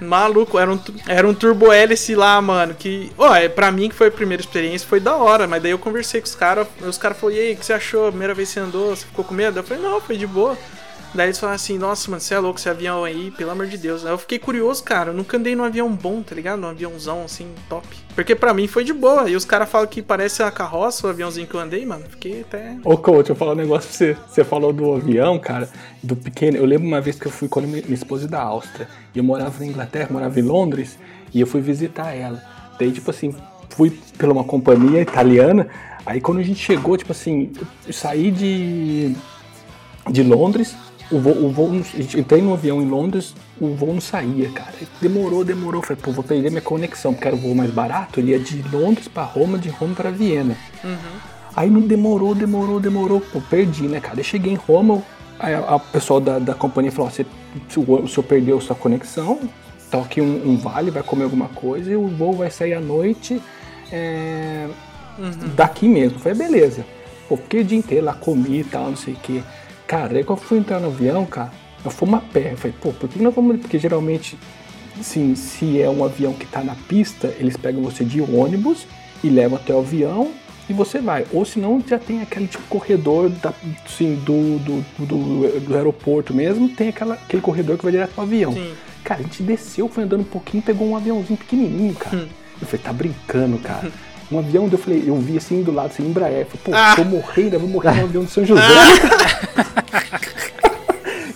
Maluco, 0.00 0.58
era 0.58 0.72
um, 0.72 0.80
era 1.06 1.28
um 1.28 1.34
turbo 1.34 1.72
hélice 1.72 2.14
lá, 2.14 2.40
mano. 2.40 2.74
Que, 2.74 3.12
ó, 3.16 3.34
é, 3.34 3.48
pra 3.48 3.70
mim 3.70 3.88
que 3.88 3.94
foi 3.94 4.08
a 4.08 4.10
primeira 4.10 4.40
experiência, 4.40 4.86
foi 4.86 5.00
da 5.00 5.16
hora. 5.16 5.46
Mas 5.46 5.62
daí 5.62 5.72
eu 5.72 5.78
conversei 5.78 6.20
com 6.20 6.26
os 6.26 6.34
caras. 6.34 6.66
Os 6.80 6.98
caras 6.98 7.18
falaram, 7.18 7.38
e 7.38 7.40
aí, 7.40 7.52
o 7.54 7.56
que 7.56 7.66
você 7.66 7.72
achou? 7.72 8.08
Primeira 8.08 8.34
vez 8.34 8.48
que 8.48 8.54
você 8.54 8.60
andou, 8.60 8.94
você 8.94 9.04
ficou 9.06 9.24
com 9.24 9.34
medo? 9.34 9.58
Eu 9.58 9.64
falei, 9.64 9.82
não, 9.82 10.00
foi 10.00 10.16
de 10.16 10.26
boa. 10.26 10.56
Daí 11.16 11.28
eles 11.28 11.38
falaram 11.38 11.56
assim, 11.56 11.78
nossa, 11.78 12.10
mano, 12.10 12.20
você 12.20 12.34
é 12.34 12.38
louco 12.38 12.58
esse 12.58 12.68
avião 12.68 13.02
aí, 13.02 13.30
pelo 13.30 13.50
amor 13.50 13.66
de 13.66 13.78
Deus. 13.78 14.04
Aí 14.04 14.12
eu 14.12 14.18
fiquei 14.18 14.38
curioso, 14.38 14.84
cara. 14.84 15.10
Eu 15.10 15.14
nunca 15.14 15.36
andei 15.36 15.56
num 15.56 15.64
avião 15.64 15.90
bom, 15.90 16.22
tá 16.22 16.34
ligado? 16.34 16.60
Num 16.60 16.68
aviãozão 16.68 17.24
assim, 17.24 17.48
top. 17.68 17.86
Porque 18.14 18.34
pra 18.34 18.52
mim 18.52 18.66
foi 18.66 18.84
de 18.84 18.92
boa. 18.92 19.28
E 19.28 19.34
os 19.34 19.44
caras 19.44 19.68
falam 19.68 19.86
que 19.86 20.02
parece 20.02 20.42
a 20.42 20.50
carroça, 20.50 21.06
o 21.06 21.10
aviãozinho 21.10 21.46
que 21.46 21.54
eu 21.54 21.60
andei, 21.60 21.84
mano. 21.86 22.04
Fiquei 22.08 22.42
até. 22.42 22.76
Ô, 22.84 22.96
coach, 22.98 23.30
eu 23.30 23.36
falar 23.36 23.52
um 23.52 23.56
negócio 23.56 23.88
pra 23.88 23.98
você. 23.98 24.16
Você 24.28 24.44
falou 24.44 24.72
do 24.72 24.94
avião, 24.94 25.38
cara, 25.38 25.68
do 26.02 26.14
pequeno. 26.14 26.58
Eu 26.58 26.66
lembro 26.66 26.86
uma 26.86 27.00
vez 27.00 27.18
que 27.18 27.26
eu 27.26 27.32
fui 27.32 27.48
quando 27.48 27.66
minha 27.66 27.82
esposa 27.88 28.28
da 28.28 28.42
Áustria. 28.42 28.86
E 29.14 29.18
eu 29.18 29.24
morava 29.24 29.58
na 29.58 29.66
Inglaterra, 29.66 30.08
morava 30.10 30.38
em 30.38 30.42
Londres. 30.42 30.98
E 31.32 31.40
eu 31.40 31.46
fui 31.46 31.60
visitar 31.60 32.12
ela. 32.14 32.42
Daí, 32.78 32.92
tipo 32.92 33.10
assim, 33.10 33.34
fui 33.70 33.90
pela 34.18 34.32
uma 34.32 34.44
companhia 34.44 35.00
italiana. 35.00 35.68
Aí 36.04 36.20
quando 36.20 36.38
a 36.38 36.42
gente 36.42 36.60
chegou, 36.60 36.96
tipo 36.96 37.12
assim, 37.12 37.52
eu 37.86 37.92
saí 37.92 38.30
de, 38.30 39.16
de 40.10 40.22
Londres. 40.22 40.76
O 41.10 41.20
voo, 41.20 41.44
o 41.46 41.50
voo, 41.50 41.68
não- 41.72 41.84
entrei 42.18 42.42
no 42.42 42.52
avião 42.52 42.82
em 42.82 42.86
Londres, 42.88 43.32
o 43.60 43.68
voo 43.68 43.92
não 43.94 44.00
saía, 44.00 44.48
cara. 44.50 44.74
Demorou, 45.00 45.44
demorou. 45.44 45.80
Falei, 45.82 46.02
pô, 46.02 46.10
vou 46.10 46.24
perder 46.24 46.50
minha 46.50 46.60
conexão, 46.62 47.12
porque 47.14 47.28
era 47.28 47.36
o 47.36 47.38
voo 47.40 47.54
mais 47.54 47.70
barato. 47.70 48.18
Ele 48.18 48.32
ia 48.32 48.38
de 48.40 48.60
Londres 48.72 49.06
pra 49.06 49.22
Roma, 49.22 49.56
de 49.58 49.68
Roma 49.68 49.94
pra 49.94 50.10
Viena. 50.10 50.56
Aí 51.54 51.70
não 51.70 51.80
demorou, 51.80 52.34
demorou, 52.34 52.80
demorou. 52.80 53.20
Pô, 53.20 53.40
perdi, 53.40 53.84
né, 53.84 54.00
cara? 54.00 54.18
Eu 54.20 54.24
cheguei 54.24 54.52
em 54.52 54.56
Roma, 54.56 55.02
aí 55.38 55.54
a, 55.54 55.60
a 55.60 55.78
pessoal 55.78 56.20
da, 56.20 56.38
da 56.40 56.54
companhia 56.54 56.90
falou: 56.90 57.10
você, 57.10 57.24
o, 57.76 58.06
senhor 58.08 58.24
perdeu 58.24 58.60
sua 58.60 58.74
conexão, 58.76 59.38
toque 59.90 60.20
um, 60.20 60.50
um 60.50 60.56
vale, 60.56 60.90
vai 60.90 61.02
comer 61.04 61.24
alguma 61.24 61.48
coisa 61.48 61.90
e 61.90 61.96
o 61.96 62.08
voo 62.08 62.32
vai 62.32 62.50
sair 62.50 62.74
à 62.74 62.80
noite 62.80 63.40
é, 63.92 64.66
daqui 65.54 65.88
mesmo. 65.88 66.16
Eu 66.16 66.20
falei, 66.20 66.36
beleza. 66.38 66.84
Pô, 67.28 67.36
fiquei 67.36 67.60
o 67.60 67.64
dia 67.64 67.78
inteiro 67.78 68.04
lá, 68.06 68.14
comi 68.14 68.60
e 68.60 68.64
tal, 68.64 68.88
não 68.88 68.96
sei 68.96 69.14
o 69.14 69.16
quê. 69.16 69.42
Cara, 69.86 70.16
aí 70.16 70.24
quando 70.24 70.40
eu 70.40 70.44
fui 70.44 70.58
entrar 70.58 70.80
no 70.80 70.88
avião, 70.88 71.24
cara, 71.24 71.52
eu 71.84 71.90
fui 71.90 72.08
uma 72.08 72.20
pé. 72.20 72.52
Eu 72.52 72.56
falei, 72.56 72.76
pô, 72.80 72.92
por 72.92 73.08
que 73.08 73.22
nós 73.22 73.34
vamos. 73.34 73.60
Porque 73.60 73.78
geralmente, 73.78 74.36
assim, 74.98 75.34
se 75.34 75.80
é 75.80 75.88
um 75.88 76.04
avião 76.04 76.32
que 76.32 76.46
tá 76.46 76.62
na 76.62 76.74
pista, 76.74 77.32
eles 77.38 77.56
pegam 77.56 77.82
você 77.82 78.04
de 78.04 78.20
ônibus 78.20 78.86
e 79.22 79.28
levam 79.28 79.56
até 79.56 79.72
o 79.72 79.78
avião 79.78 80.32
e 80.68 80.72
você 80.72 80.98
vai. 80.98 81.24
Ou 81.32 81.44
senão 81.44 81.82
já 81.86 81.98
tem 81.98 82.20
aquele 82.20 82.46
tipo 82.46 82.64
corredor 82.68 83.28
da, 83.28 83.52
assim, 83.84 84.16
do, 84.16 84.58
do, 84.58 84.84
do, 84.98 85.60
do 85.60 85.76
aeroporto 85.76 86.34
mesmo, 86.34 86.68
tem 86.68 86.88
aquela, 86.88 87.14
aquele 87.14 87.42
corredor 87.42 87.76
que 87.76 87.84
vai 87.84 87.92
direto 87.92 88.12
pro 88.12 88.22
avião. 88.22 88.52
Sim. 88.52 88.74
Cara, 89.04 89.20
a 89.20 89.22
gente 89.22 89.42
desceu, 89.42 89.88
foi 89.88 90.02
andando 90.02 90.22
um 90.22 90.24
pouquinho, 90.24 90.62
pegou 90.62 90.88
um 90.88 90.96
aviãozinho 90.96 91.38
pequenininho, 91.38 91.94
cara. 91.94 92.28
Eu 92.60 92.66
falei, 92.66 92.82
tá 92.82 92.92
brincando, 92.92 93.58
cara. 93.58 93.90
Um 94.30 94.38
avião, 94.40 94.68
eu 94.70 94.78
falei, 94.78 95.04
eu 95.06 95.14
vi 95.16 95.36
assim 95.36 95.62
do 95.62 95.72
lado, 95.72 95.86
assim, 95.86 96.04
Embraer. 96.04 96.40
Eu 96.40 96.46
falei, 96.46 96.60
pô, 96.64 96.72
Ah. 96.74 96.94
tô 96.96 97.04
morrendo, 97.04 97.54
eu 97.54 97.60
vou 97.60 97.68
morrer 97.68 97.92
no 97.94 98.04
avião 98.04 98.24
de 98.24 98.30
São 98.30 98.44
José. 98.44 98.62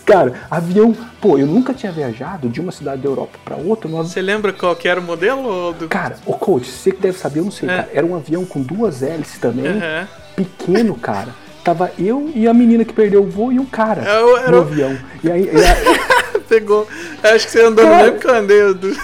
cara, 0.05 0.33
avião, 0.51 0.95
pô, 1.21 1.39
eu 1.39 1.47
nunca 1.47 1.73
tinha 1.73 1.93
viajado 1.93 2.49
de 2.49 2.61
uma 2.61 2.73
cidade 2.73 3.03
da 3.03 3.09
Europa 3.09 3.39
pra 3.45 3.57
outra 3.57 3.89
no. 3.89 3.99
Você 4.03 4.21
lembra 4.21 4.53
qual 4.53 4.75
que 4.75 4.89
era 4.89 4.99
o 4.99 5.03
modelo? 5.03 5.73
Do... 5.75 5.89
Cara, 5.89 6.17
o 6.27 6.33
coach, 6.33 6.69
você 6.69 6.91
que 6.91 7.01
deve 7.01 7.17
saber, 7.19 7.41
eu 7.41 7.45
não 7.45 7.53
sei, 7.53 7.69
É. 7.69 7.77
cara. 7.77 7.91
Era 7.95 8.07
um 8.07 8.17
avião 8.17 8.45
com 8.45 8.61
duas 8.61 9.03
hélices 9.03 9.39
também, 9.39 9.67
Aham. 9.69 10.09
pequeno, 10.35 10.95
cara. 10.97 11.29
Tava 11.63 11.93
eu 11.99 12.31
e 12.35 12.49
a 12.49 12.55
menina 12.55 12.85
que 12.85 12.93
perdeu 12.93 13.23
o 13.23 13.31
voo 13.31 13.53
e 13.53 13.61
um 13.61 13.67
cara 13.67 14.03
É, 14.03 14.21
o- 14.21 14.37
era 14.39 14.51
no 14.51 14.61
avião. 14.63 14.99
E 15.23 15.31
aí, 15.31 15.45
e 15.45 15.57
aí- 15.57 16.41
Pegou. 16.49 16.89
Acho 17.23 17.47
que 17.47 17.53
você 17.53 17.63
andou 17.63 17.85
no 17.85 17.91
Cara. 17.93 18.03
mesmo 18.05 18.19
que 18.19 18.27
eu 18.27 18.35
andei. 18.35 18.75
Do... 18.75 18.97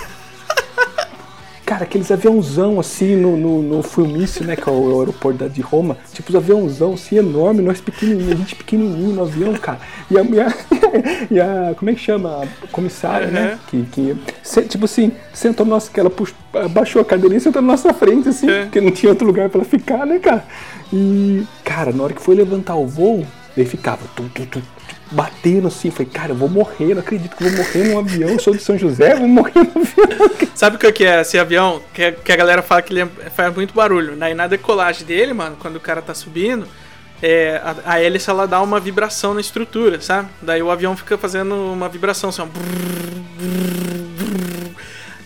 Cara, 1.66 1.82
aqueles 1.82 2.12
aviãozão 2.12 2.78
assim 2.78 3.16
no, 3.16 3.36
no, 3.36 3.60
no 3.60 3.82
né? 4.44 4.54
Que 4.54 4.68
é 4.68 4.72
o 4.72 5.00
aeroporto 5.00 5.36
da- 5.40 5.48
de 5.48 5.60
Roma. 5.60 5.96
Tipo, 6.12 6.30
os 6.30 6.36
aviãozão 6.36 6.94
assim 6.94 7.16
enorme, 7.16 7.60
nós 7.60 7.80
pequenininhos, 7.80 8.32
a 8.32 8.36
gente 8.36 8.54
pequenininho 8.54 9.12
no 9.16 9.22
avião, 9.22 9.52
cara. 9.54 9.80
E 10.08 10.16
a, 10.16 10.22
e 10.22 10.40
a, 10.40 10.54
e 11.28 11.40
a- 11.40 11.74
como 11.76 11.90
é 11.90 11.94
que 11.94 12.00
chama? 12.00 12.44
A 12.44 12.66
comissária, 12.68 13.26
né? 13.26 13.58
Uhum. 13.72 13.84
Que, 13.84 14.12
que 14.14 14.16
se- 14.44 14.62
tipo 14.62 14.84
assim, 14.84 15.10
sentou 15.34 15.66
nossa, 15.66 15.90
que 15.90 15.98
ela 15.98 16.08
puxou, 16.08 16.36
abaixou 16.54 17.02
a 17.02 17.04
cadeirinha 17.04 17.38
e 17.38 17.40
sentou 17.40 17.60
na 17.60 17.66
nossa 17.72 17.92
frente, 17.92 18.28
assim, 18.28 18.48
É. 18.48 18.62
porque 18.62 18.80
não 18.80 18.92
tinha 18.92 19.10
outro 19.10 19.26
lugar 19.26 19.48
pra 19.50 19.58
ela 19.60 19.68
ficar, 19.68 20.06
né, 20.06 20.20
cara? 20.20 20.44
E, 20.92 21.42
cara, 21.64 21.90
na 21.92 22.04
hora 22.04 22.12
que 22.14 22.22
foi 22.22 22.36
levantar 22.36 22.76
o 22.76 22.86
voo, 22.86 23.26
ele 23.56 23.66
ficava 23.68 24.02
tum, 24.14 24.28
tum, 24.28 24.46
tum, 24.46 24.62
batendo 25.10 25.68
assim. 25.68 25.90
Falei, 25.90 26.06
cara, 26.12 26.32
eu 26.32 26.36
vou 26.36 26.48
morrer, 26.48 26.94
não 26.94 27.00
acredito 27.00 27.36
que 27.36 27.44
eu 27.44 27.48
vou 27.50 27.58
morrer 27.58 27.84
num 27.84 27.98
avião, 27.98 28.30
eu 28.30 28.38
sou 28.38 28.54
de 28.54 28.60
São 28.62 28.76
José, 28.78 29.12
eu 29.12 29.18
vou 29.18 29.28
morrer 29.28 29.52
num 29.54 29.82
avião. 29.82 30.30
Sabe 30.54 30.76
o 30.76 30.78
que 30.78 30.90
que 30.92 31.04
é 31.04 31.20
esse 31.20 31.38
avião? 31.38 31.80
Que, 31.92 32.12
que 32.12 32.32
a 32.32 32.36
galera 32.36 32.62
fala 32.62 32.82
que 32.82 32.92
ele 32.92 33.02
é- 33.02 33.30
faz 33.30 33.54
muito 33.54 33.74
barulho. 33.74 34.16
Daí 34.16 34.34
na 34.34 34.46
decolagem 34.46 35.06
dele, 35.06 35.32
mano, 35.32 35.56
quando 35.60 35.76
o 35.76 35.80
cara 35.80 36.00
tá 36.02 36.14
subindo, 36.14 36.66
é, 37.22 37.60
a, 37.62 37.92
a 37.94 38.02
hélice 38.02 38.28
ela 38.30 38.46
dá 38.46 38.60
uma 38.60 38.78
vibração 38.80 39.34
na 39.34 39.40
estrutura, 39.40 40.00
sabe? 40.00 40.28
Daí 40.42 40.62
o 40.62 40.70
avião 40.70 40.96
fica 40.96 41.16
fazendo 41.16 41.54
uma 41.54 41.88
vibração 41.88 42.30
assim, 42.30 42.42
ó. 42.42 42.46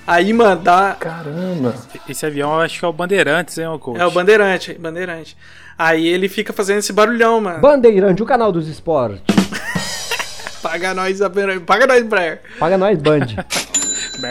Aí, 0.07 0.33
mano, 0.33 0.61
dá. 0.61 0.97
Caramba. 0.99 1.75
Esse 2.09 2.27
avião 2.27 2.53
eu 2.55 2.61
acho 2.61 2.79
que 2.81 2.85
é 2.85 2.89
o 2.89 2.93
Bandeirantes, 2.93 3.57
hein, 3.59 3.69
ô 3.69 3.79
coach? 3.79 4.01
É 4.01 4.05
o 4.07 4.11
Bandeirante, 4.11 4.75
Bandeirante. 4.75 5.37
Aí 5.79 6.07
ele 6.07 6.29
fica 6.29 6.53
fazendo 6.53 6.79
esse 6.79 6.93
barulhão, 6.93 7.41
mano. 7.41 7.61
Bandeirante, 7.61 8.21
o 8.23 8.27
canal 8.27 8.51
dos 8.51 8.67
esportes. 8.69 9.23
Paga 10.63 10.95
nós, 10.95 11.19
paga 11.67 11.87
nós, 11.87 12.03
Blair. 12.05 12.41
Paga 12.59 12.79
nós, 12.79 12.99
Band. 12.99 13.21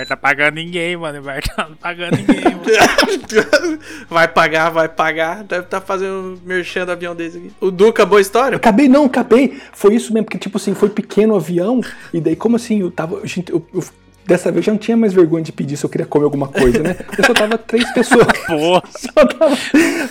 Tá 0.07 0.15
pagando 0.15 0.55
ninguém, 0.55 0.95
mano. 0.95 1.19
O 1.19 1.21
Berto 1.23 1.49
tá 1.55 1.67
não 1.67 1.75
pagando 1.75 2.15
ninguém, 2.17 2.43
mano. 2.43 3.79
Vai 4.09 4.27
pagar, 4.27 4.69
vai 4.69 4.87
pagar. 4.87 5.43
Deve 5.43 5.63
estar 5.63 5.81
fazendo 5.81 6.39
merchan 6.45 6.85
do 6.85 6.91
avião 6.91 7.15
desse 7.15 7.37
aqui. 7.37 7.51
O 7.59 7.71
Duca, 7.71 8.05
boa 8.05 8.21
história? 8.21 8.55
Acabei, 8.55 8.87
não, 8.87 9.05
acabei. 9.05 9.59
Foi 9.73 9.95
isso 9.95 10.13
mesmo, 10.13 10.25
porque, 10.25 10.37
tipo 10.37 10.57
assim, 10.57 10.75
foi 10.75 10.89
pequeno 10.89 11.33
o 11.33 11.37
avião, 11.37 11.81
e 12.13 12.19
daí, 12.21 12.35
como 12.35 12.55
assim, 12.55 12.81
eu 12.81 12.91
tava. 12.91 13.25
Gente, 13.25 13.51
eu, 13.51 13.65
eu- 13.73 13.83
dessa 14.29 14.51
vez 14.51 14.63
já 14.63 14.71
não 14.71 14.77
tinha 14.77 14.95
mais 14.95 15.11
vergonha 15.11 15.43
de 15.43 15.51
pedir 15.51 15.75
se 15.75 15.83
eu 15.83 15.89
queria 15.89 16.05
comer 16.05 16.25
alguma 16.25 16.47
coisa, 16.47 16.83
né? 16.83 16.95
Eu 17.17 17.25
só 17.25 17.33
tava 17.33 17.57
três 17.57 17.91
pessoas. 17.91 18.27
Porra. 18.47 18.83
Só 18.95 19.25
tava, 19.25 19.57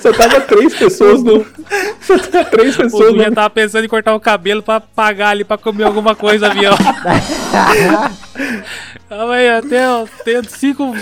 só 0.03 0.13
tava 0.13 0.41
três 0.41 0.75
pessoas 0.75 1.23
no. 1.23 1.47
Só 2.01 2.19
tava 2.19 2.45
três 2.47 2.77
pessoas 2.77 3.17
já 3.17 3.29
no. 3.29 3.35
tava 3.35 3.51
pensando 3.51 3.85
em 3.85 3.89
cortar 3.89 4.15
o 4.15 4.21
cabelo 4.21 4.61
pra 4.63 4.81
pagar 4.81 5.29
ali 5.31 5.45
pra 5.45 5.57
comer 5.57 5.85
alguma 5.85 6.17
coisa, 6.17 6.49
avião. 6.49 6.77
Calma 9.09 9.35
aí, 9.35 9.47
eu 9.47 9.63
tenho, 9.69 10.09
tenho 10.25 10.45
cinco. 10.51 10.95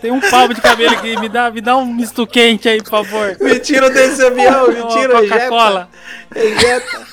Tem 0.00 0.10
um 0.12 0.20
palmo 0.20 0.52
de 0.52 0.60
cabelo 0.60 0.92
aqui. 0.92 1.18
Me 1.18 1.28
dá, 1.28 1.50
me 1.50 1.60
dá 1.62 1.76
um 1.76 1.86
misto 1.86 2.26
quente 2.26 2.68
aí, 2.68 2.82
por 2.82 2.90
favor. 2.90 3.36
Me 3.40 3.58
tira 3.58 3.88
desse 3.88 4.22
avião, 4.22 4.68
me 4.68 4.86
tira, 4.88 5.20
Coca-Cola. 5.22 5.88
ejeta. 6.34 7.04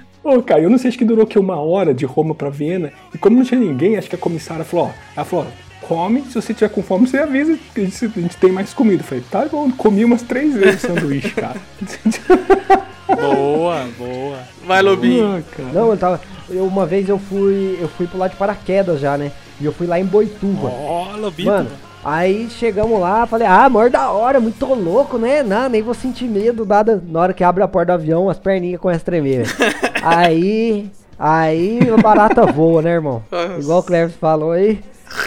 Ô, 0.24 0.42
cara, 0.42 0.62
eu 0.62 0.70
não 0.70 0.78
sei, 0.78 0.88
acho 0.88 0.96
que 0.96 1.04
durou 1.04 1.26
que 1.26 1.38
uma 1.38 1.60
hora 1.60 1.92
de 1.92 2.06
Roma 2.06 2.34
pra 2.34 2.48
Viena. 2.48 2.90
E 3.14 3.18
como 3.18 3.36
não 3.36 3.44
tinha 3.44 3.60
ninguém, 3.60 3.98
acho 3.98 4.08
que 4.08 4.16
a 4.16 4.18
comissária 4.18 4.64
falou, 4.64 4.86
ó. 4.86 4.90
Ela 5.14 5.24
falou, 5.26 5.46
ó, 5.46 5.86
come, 5.86 6.22
se 6.22 6.34
você 6.34 6.54
tiver 6.54 6.70
com 6.70 6.82
fome, 6.82 7.06
você 7.06 7.18
avisa 7.18 7.58
que 7.74 7.82
a 7.82 7.84
gente, 7.84 8.04
a 8.04 8.20
gente 8.20 8.36
tem 8.38 8.50
mais 8.50 8.72
comida. 8.72 9.02
Eu 9.02 9.06
falei, 9.06 9.24
tá 9.30 9.44
bom, 9.46 9.70
comi 9.70 10.02
umas 10.02 10.22
três 10.22 10.54
vezes 10.54 10.82
o 10.82 10.86
sanduíche, 10.86 11.34
cara. 11.34 11.60
Boa, 13.06 13.86
boa. 13.98 14.38
Vai, 14.66 14.82
Lobinho. 14.82 15.44
Não, 15.72 15.90
eu 15.90 15.96
tava. 15.96 16.20
Eu, 16.48 16.64
uma 16.64 16.86
vez 16.86 17.08
eu 17.08 17.18
fui. 17.18 17.78
Eu 17.80 17.88
fui 17.88 18.06
pular 18.06 18.28
de 18.28 18.36
paraquedas 18.36 18.98
já, 18.98 19.16
né? 19.16 19.30
E 19.60 19.64
eu 19.64 19.72
fui 19.72 19.86
lá 19.86 20.00
em 20.00 20.04
Boituva. 20.04 20.68
Ó, 20.68 21.16
Lobito. 21.16 21.48
Mano, 21.48 21.70
aí 22.02 22.48
chegamos 22.50 22.98
lá, 22.98 23.26
falei, 23.26 23.46
ah, 23.46 23.68
maior 23.68 23.90
da 23.90 24.10
hora, 24.10 24.40
muito 24.40 24.64
louco, 24.66 25.18
né? 25.18 25.42
Não, 25.42 25.68
nem 25.68 25.82
vou 25.82 25.94
sentir 25.94 26.24
medo, 26.24 26.64
nada. 26.66 27.02
Na 27.06 27.20
hora 27.20 27.32
que 27.34 27.44
abre 27.44 27.62
a 27.62 27.68
porta 27.68 27.92
do 27.92 28.00
avião, 28.00 28.28
as 28.28 28.38
perninhas 28.38 28.80
começam 28.80 29.02
a 29.02 29.04
tremer. 29.04 29.46
aí, 30.04 30.90
aí 31.18 31.78
a 31.90 32.00
barata 32.00 32.46
voa, 32.46 32.82
né, 32.82 32.90
irmão? 32.92 33.22
Igual 33.58 33.80
o 33.80 33.82
Cleves 33.82 34.16
falou 34.16 34.52
aí. 34.52 34.80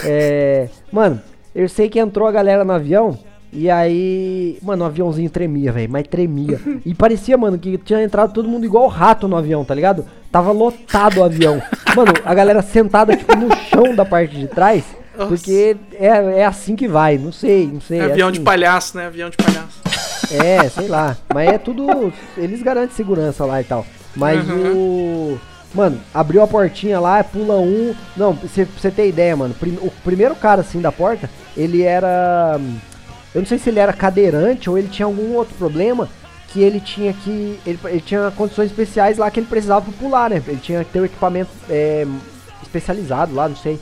É, 0.04 0.68
mano, 0.92 1.22
eu 1.56 1.68
sei 1.68 1.90
que 1.90 2.00
entrou 2.00 2.28
a 2.28 2.32
galera 2.32 2.64
no 2.64 2.74
avião. 2.74 3.18
E 3.52 3.70
aí, 3.70 4.58
mano, 4.62 4.84
o 4.84 4.88
aviãozinho 4.88 5.30
tremia, 5.30 5.72
velho, 5.72 5.90
mas 5.90 6.06
tremia. 6.08 6.60
E 6.86 6.94
parecia, 6.94 7.38
mano, 7.38 7.58
que 7.58 7.78
tinha 7.78 8.04
entrado 8.04 8.34
todo 8.34 8.48
mundo 8.48 8.66
igual 8.66 8.88
rato 8.88 9.28
no 9.28 9.38
avião, 9.38 9.64
tá 9.64 9.74
ligado? 9.74 10.06
Tava 10.32 10.52
lotado 10.52 11.20
o 11.20 11.24
avião. 11.24 11.62
Mano, 11.96 12.12
a 12.26 12.34
galera 12.34 12.62
sentada, 12.62 13.16
tipo, 13.16 13.36
no 13.36 13.56
chão 13.56 13.96
da 13.96 14.04
parte 14.04 14.36
de 14.36 14.48
trás. 14.48 14.84
Nossa. 15.18 15.30
Porque 15.30 15.78
é, 15.94 16.42
é 16.42 16.46
assim 16.46 16.76
que 16.76 16.88
vai, 16.88 17.18
não 17.18 17.32
sei, 17.32 17.68
não 17.68 17.82
sei. 17.82 18.00
É 18.00 18.04
é 18.04 18.12
avião 18.12 18.28
assim. 18.28 18.38
de 18.38 18.44
palhaço, 18.44 18.98
né? 18.98 19.08
Avião 19.08 19.30
de 19.30 19.38
palhaço. 19.38 19.82
É, 20.32 20.70
sei 20.70 20.88
lá. 20.88 21.18
Mas 21.34 21.50
é 21.50 21.58
tudo. 21.58 22.14
Eles 22.38 22.62
garantem 22.62 22.96
segurança 22.96 23.46
lá 23.46 23.62
e 23.62 23.64
tal. 23.64 23.86
Mas 24.18 24.50
o. 24.50 25.40
Mano, 25.74 26.00
abriu 26.14 26.42
a 26.42 26.48
portinha 26.48 27.00
lá, 27.00 27.24
pula 27.24 27.58
um. 27.58 27.94
Não, 28.16 28.36
pra 28.36 28.48
você, 28.48 28.92
ter 28.92 29.08
ideia, 29.08 29.36
mano. 29.36 29.56
o 29.82 29.92
primeiro 30.04 30.36
cara 30.36 30.62
assim 30.62 30.82
da 30.82 30.92
porta, 30.92 31.30
ele 31.56 31.84
era. 31.84 32.60
Eu 33.34 33.42
não 33.42 33.48
sei 33.48 33.60
se 33.60 33.70
ele 33.70 33.80
era 33.80 33.94
cadeirante 33.94 34.70
ou 34.70 34.78
ele 34.78 34.88
tinha 34.88 35.06
algum 35.06 35.34
outro 35.36 35.56
problema. 35.56 36.10
Que 36.50 36.62
ele 36.62 36.80
tinha 36.80 37.14
que. 37.14 37.60
Ele, 37.66 37.80
ele 37.86 38.02
tinha 38.02 38.32
condições 38.32 38.72
especiais 38.72 39.18
lá 39.18 39.30
que 39.30 39.40
ele 39.40 39.48
precisava 39.48 39.82
pra 39.82 39.94
pular, 40.00 40.30
né? 40.30 40.42
Ele 40.48 40.60
tinha 40.62 40.84
que 40.84 40.92
ter 40.92 41.02
o 41.02 41.06
equipamento 41.06 41.52
é, 41.70 42.08
especializado 42.64 43.36
lá, 43.36 43.50
não 43.50 43.56
sei. 43.56 43.78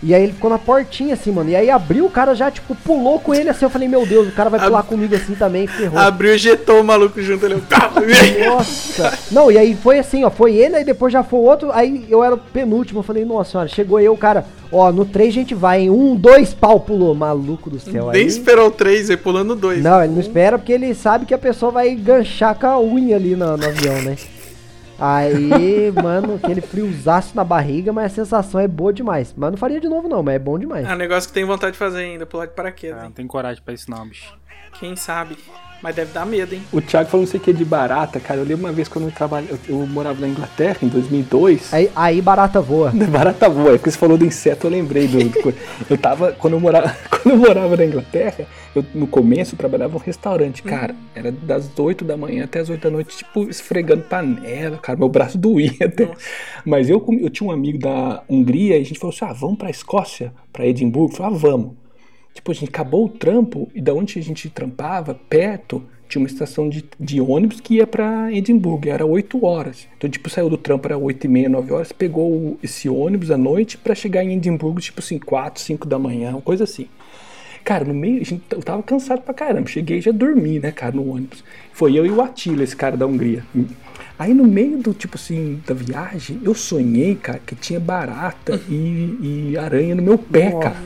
E 0.00 0.14
aí 0.14 0.22
ele 0.22 0.32
ficou 0.32 0.48
na 0.48 0.58
portinha 0.58 1.14
assim, 1.14 1.32
mano. 1.32 1.50
E 1.50 1.56
aí 1.56 1.68
abriu, 1.70 2.06
o 2.06 2.10
cara 2.10 2.34
já, 2.34 2.50
tipo, 2.50 2.74
pulou 2.76 3.18
com 3.18 3.34
ele 3.34 3.48
assim. 3.48 3.64
Eu 3.64 3.70
falei, 3.70 3.88
meu 3.88 4.06
Deus, 4.06 4.28
o 4.28 4.32
cara 4.32 4.48
vai 4.48 4.60
pular 4.60 4.82
comigo 4.84 5.14
assim 5.14 5.34
também, 5.34 5.66
ferrou. 5.66 5.98
Abriu 5.98 6.34
e 6.34 6.38
jetou 6.38 6.80
o 6.80 6.84
maluco 6.84 7.20
junto 7.20 7.44
ali. 7.46 7.56
o. 7.56 8.48
Nossa! 8.48 9.18
Não, 9.30 9.50
e 9.50 9.58
aí 9.58 9.74
foi 9.74 9.98
assim, 9.98 10.24
ó, 10.24 10.30
foi 10.30 10.54
ele, 10.54 10.76
aí 10.76 10.84
depois 10.84 11.12
já 11.12 11.22
foi 11.22 11.40
o 11.40 11.42
outro, 11.42 11.72
aí 11.72 12.06
eu 12.08 12.22
era 12.22 12.34
o 12.34 12.38
penúltimo, 12.38 13.00
eu 13.00 13.02
falei, 13.02 13.24
nossa 13.24 13.50
senhora, 13.50 13.68
chegou 13.68 14.00
eu, 14.00 14.16
cara, 14.16 14.44
ó, 14.70 14.92
no 14.92 15.04
3 15.04 15.28
a 15.28 15.32
gente 15.32 15.54
vai, 15.54 15.82
em 15.82 15.90
um, 15.90 16.14
dois 16.14 16.54
pau 16.54 16.78
pulou, 16.78 17.14
maluco 17.14 17.68
do 17.68 17.80
céu. 17.80 18.10
Nem 18.12 18.22
Aí, 18.22 18.26
esperou 18.26 18.68
o 18.68 18.70
3, 18.70 19.10
aí 19.10 19.16
pulando 19.16 19.56
dois. 19.56 19.82
não, 19.82 20.02
ele 20.02 20.12
não 20.12 20.20
espera 20.20 20.58
porque 20.58 20.72
ele 20.72 20.94
sabe 20.94 21.26
que 21.26 21.34
a 21.34 21.38
pessoa 21.38 21.72
vai 21.72 21.94
ganchar 21.94 22.54
com 22.54 22.66
a 22.66 22.80
unha 22.80 23.16
ali 23.16 23.34
no, 23.34 23.56
no 23.56 23.66
avião, 23.66 24.00
né? 24.02 24.16
Aí, 24.98 25.92
mano, 26.02 26.34
aquele 26.36 26.60
friozaço 26.60 27.36
na 27.36 27.44
barriga, 27.44 27.92
mas 27.92 28.06
a 28.12 28.14
sensação 28.14 28.60
é 28.60 28.66
boa 28.66 28.92
demais. 28.92 29.32
Mas 29.36 29.50
não 29.52 29.56
faria 29.58 29.80
de 29.80 29.88
novo 29.88 30.08
não, 30.08 30.22
mas 30.22 30.34
é 30.34 30.38
bom 30.38 30.58
demais. 30.58 30.86
É 30.88 30.92
um 30.92 30.96
negócio 30.96 31.28
que 31.28 31.34
tem 31.34 31.44
vontade 31.44 31.72
de 31.72 31.78
fazer 31.78 32.00
ainda, 32.00 32.26
pular 32.26 32.46
de 32.46 32.52
Ah, 32.52 32.54
paraquedas. 32.56 32.98
não 32.98 33.06
hein? 33.06 33.12
tem 33.12 33.26
coragem 33.26 33.62
pra 33.62 33.74
isso 33.74 33.90
não, 33.90 34.06
bicho. 34.08 34.36
Quem 34.78 34.96
sabe? 34.96 35.36
Mas 35.80 35.94
deve 35.94 36.12
dar 36.12 36.26
medo, 36.26 36.52
hein? 36.56 36.62
O 36.72 36.80
Thiago 36.80 37.08
falou 37.08 37.24
não 37.24 37.30
sei 37.30 37.38
o 37.38 37.42
que 37.42 37.52
de 37.52 37.64
barata, 37.64 38.18
cara. 38.18 38.40
Eu 38.40 38.44
lembro 38.44 38.64
uma 38.66 38.72
vez 38.72 38.88
quando 38.88 39.04
eu 39.04 39.12
trabalhava, 39.12 39.52
eu, 39.68 39.80
eu 39.80 39.86
morava 39.86 40.20
na 40.20 40.26
Inglaterra 40.26 40.78
em 40.82 40.88
2002. 40.88 41.72
Aí, 41.72 41.88
aí 41.94 42.20
barata 42.20 42.60
voa. 42.60 42.90
Barata 43.08 43.48
voa, 43.48 43.74
é 43.74 43.76
porque 43.78 43.88
você 43.92 43.96
falou 43.96 44.18
do 44.18 44.26
inseto, 44.26 44.66
eu 44.66 44.72
lembrei 44.72 45.06
do. 45.06 45.18
do- 45.20 45.54
eu 45.88 45.96
tava. 45.96 46.32
Quando 46.32 46.54
eu 46.54 46.60
morava, 46.60 46.88
quando 47.08 47.30
eu 47.34 47.36
morava 47.36 47.76
na 47.76 47.84
Inglaterra, 47.84 48.44
eu, 48.74 48.84
no 48.92 49.06
começo 49.06 49.54
eu 49.54 49.58
trabalhava 49.58 49.92
num 49.92 50.00
restaurante, 50.00 50.64
cara. 50.64 50.96
Era 51.14 51.30
das 51.30 51.70
8 51.78 52.04
da 52.04 52.16
manhã 52.16 52.42
até 52.42 52.58
as 52.58 52.68
8 52.68 52.82
da 52.82 52.90
noite, 52.90 53.16
tipo, 53.18 53.48
esfregando 53.48 54.02
panela, 54.02 54.78
cara. 54.78 54.98
Meu 54.98 55.08
braço 55.08 55.38
doía 55.38 55.70
até. 55.82 56.10
Mas 56.64 56.90
eu, 56.90 57.04
eu 57.20 57.30
tinha 57.30 57.48
um 57.48 57.52
amigo 57.52 57.78
da 57.78 58.20
Hungria 58.28 58.76
e 58.76 58.80
a 58.80 58.84
gente 58.84 58.98
falou 58.98 59.14
assim: 59.14 59.24
ah, 59.26 59.32
vamos 59.32 59.56
pra 59.58 59.70
Escócia, 59.70 60.32
pra 60.52 60.66
Edimburgo? 60.66 61.12
Eu 61.12 61.16
falei, 61.18 61.36
ah, 61.36 61.38
vamos. 61.38 61.70
Tipo, 62.38 62.52
a 62.52 62.54
gente 62.54 62.68
acabou 62.68 63.06
o 63.06 63.08
trampo 63.08 63.68
e 63.74 63.80
da 63.80 63.92
onde 63.92 64.16
a 64.16 64.22
gente 64.22 64.48
trampava, 64.48 65.12
perto, 65.12 65.82
tinha 66.08 66.22
uma 66.22 66.28
estação 66.28 66.68
de, 66.68 66.84
de 66.98 67.20
ônibus 67.20 67.60
que 67.60 67.74
ia 67.74 67.86
pra 67.86 68.32
Edimburgo, 68.32 68.88
era 68.88 69.04
8 69.04 69.44
horas. 69.44 69.88
Então, 69.96 70.08
tipo, 70.08 70.30
saiu 70.30 70.48
do 70.48 70.56
trampo, 70.56 70.86
era 70.86 70.96
8 70.96 71.24
e 71.24 71.28
meia, 71.28 71.48
9 71.48 71.72
horas, 71.72 71.90
pegou 71.90 72.56
esse 72.62 72.88
ônibus 72.88 73.32
à 73.32 73.36
noite 73.36 73.76
pra 73.76 73.92
chegar 73.92 74.22
em 74.22 74.34
Edimburgo, 74.34 74.80
tipo 74.80 75.00
assim, 75.00 75.18
4, 75.18 75.60
5 75.60 75.88
da 75.88 75.98
manhã, 75.98 76.30
uma 76.30 76.40
coisa 76.40 76.62
assim. 76.62 76.86
Cara, 77.64 77.84
no 77.84 77.92
meio, 77.92 78.24
gente, 78.24 78.44
eu 78.52 78.62
tava 78.62 78.84
cansado 78.84 79.22
pra 79.22 79.34
caramba, 79.34 79.66
cheguei 79.66 79.98
e 79.98 80.00
já 80.00 80.12
dormi, 80.12 80.60
né, 80.60 80.70
cara, 80.70 80.94
no 80.94 81.12
ônibus. 81.12 81.42
Foi 81.72 81.98
eu 81.98 82.06
e 82.06 82.10
o 82.10 82.22
Atila, 82.22 82.62
esse 82.62 82.76
cara 82.76 82.96
da 82.96 83.04
Hungria. 83.04 83.42
Aí 84.18 84.34
no 84.34 84.44
meio 84.44 84.78
do, 84.78 84.92
tipo 84.92 85.16
assim, 85.16 85.62
da 85.66 85.74
viagem, 85.74 86.40
eu 86.42 86.54
sonhei, 86.54 87.14
cara, 87.14 87.40
que 87.44 87.54
tinha 87.54 87.78
barata 87.78 88.60
e, 88.68 89.52
e 89.52 89.58
aranha 89.58 89.94
no 89.94 90.02
meu 90.02 90.18
pé, 90.18 90.50
cara. 90.52 90.76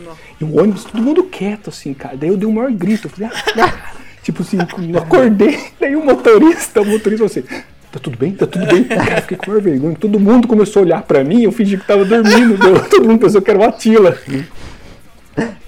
E 0.40 0.44
o 0.44 0.60
ônibus, 0.60 0.84
todo 0.84 1.02
mundo 1.02 1.24
quieto, 1.24 1.70
assim, 1.70 1.94
cara. 1.94 2.16
Daí 2.16 2.28
eu 2.28 2.36
dei 2.36 2.48
o 2.48 2.52
maior 2.52 2.70
grito. 2.72 3.06
Eu 3.06 3.10
falei, 3.10 3.30
ah, 3.60 3.92
tipo 4.22 4.42
assim, 4.42 4.58
eu 4.92 4.98
acordei. 4.98 5.58
Daí 5.80 5.96
o 5.96 6.04
motorista, 6.04 6.82
o 6.82 6.84
motorista 6.86 7.26
falou 7.28 7.46
assim, 7.48 7.64
tá 7.90 7.98
tudo 8.00 8.18
bem? 8.18 8.32
Tá 8.32 8.46
tudo 8.46 8.66
bem? 8.66 8.84
Cara, 8.84 9.20
fiquei 9.22 9.36
com 9.38 9.50
maior 9.50 9.62
vergonha. 9.62 9.96
Todo 9.98 10.20
mundo 10.20 10.46
começou 10.48 10.80
a 10.80 10.84
olhar 10.84 11.02
pra 11.02 11.22
mim, 11.24 11.42
eu 11.42 11.52
fingi 11.52 11.76
que 11.78 11.86
tava 11.86 12.04
dormindo. 12.04 12.56
deu- 12.58 12.84
todo 12.88 13.06
mundo 13.08 13.20
pensou 13.20 13.40
que 13.40 13.50
era 13.50 13.58
o 13.60 13.64
Atila. 13.64 14.16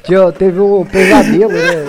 Tinha- 0.05 0.33
Teve 0.33 0.61
um 0.61 0.85
pesadelo, 0.85 1.53
né? 1.53 1.87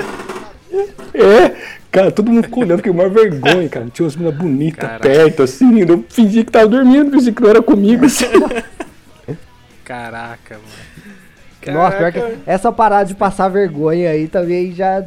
É, 1.13 1.55
cara, 1.95 2.11
todo 2.11 2.29
mundo 2.29 2.43
ficou 2.43 2.63
olhando, 2.63 2.77
fiquei 2.79 2.91
maior 2.91 3.09
vergonha, 3.09 3.69
cara. 3.69 3.87
Tinha 3.91 4.05
umas 4.05 4.15
meninas 4.17 4.37
bonitas 4.37 5.01
perto, 5.01 5.43
assim. 5.43 5.79
Eu 5.79 6.03
fingi 6.09 6.43
que 6.43 6.51
tava 6.51 6.67
dormindo, 6.67 7.09
fingi 7.11 7.31
que 7.31 7.41
não 7.41 7.49
era 7.49 7.61
comigo, 7.61 8.05
assim. 8.05 8.25
Caraca, 9.83 10.55
mano. 10.55 11.77
Nossa, 11.79 11.97
pior 11.97 12.11
que 12.11 12.19
essa 12.45 12.71
parada 12.71 13.05
de 13.05 13.15
passar 13.15 13.47
vergonha 13.49 14.11
aí 14.11 14.27
também 14.27 14.71
já 14.71 15.03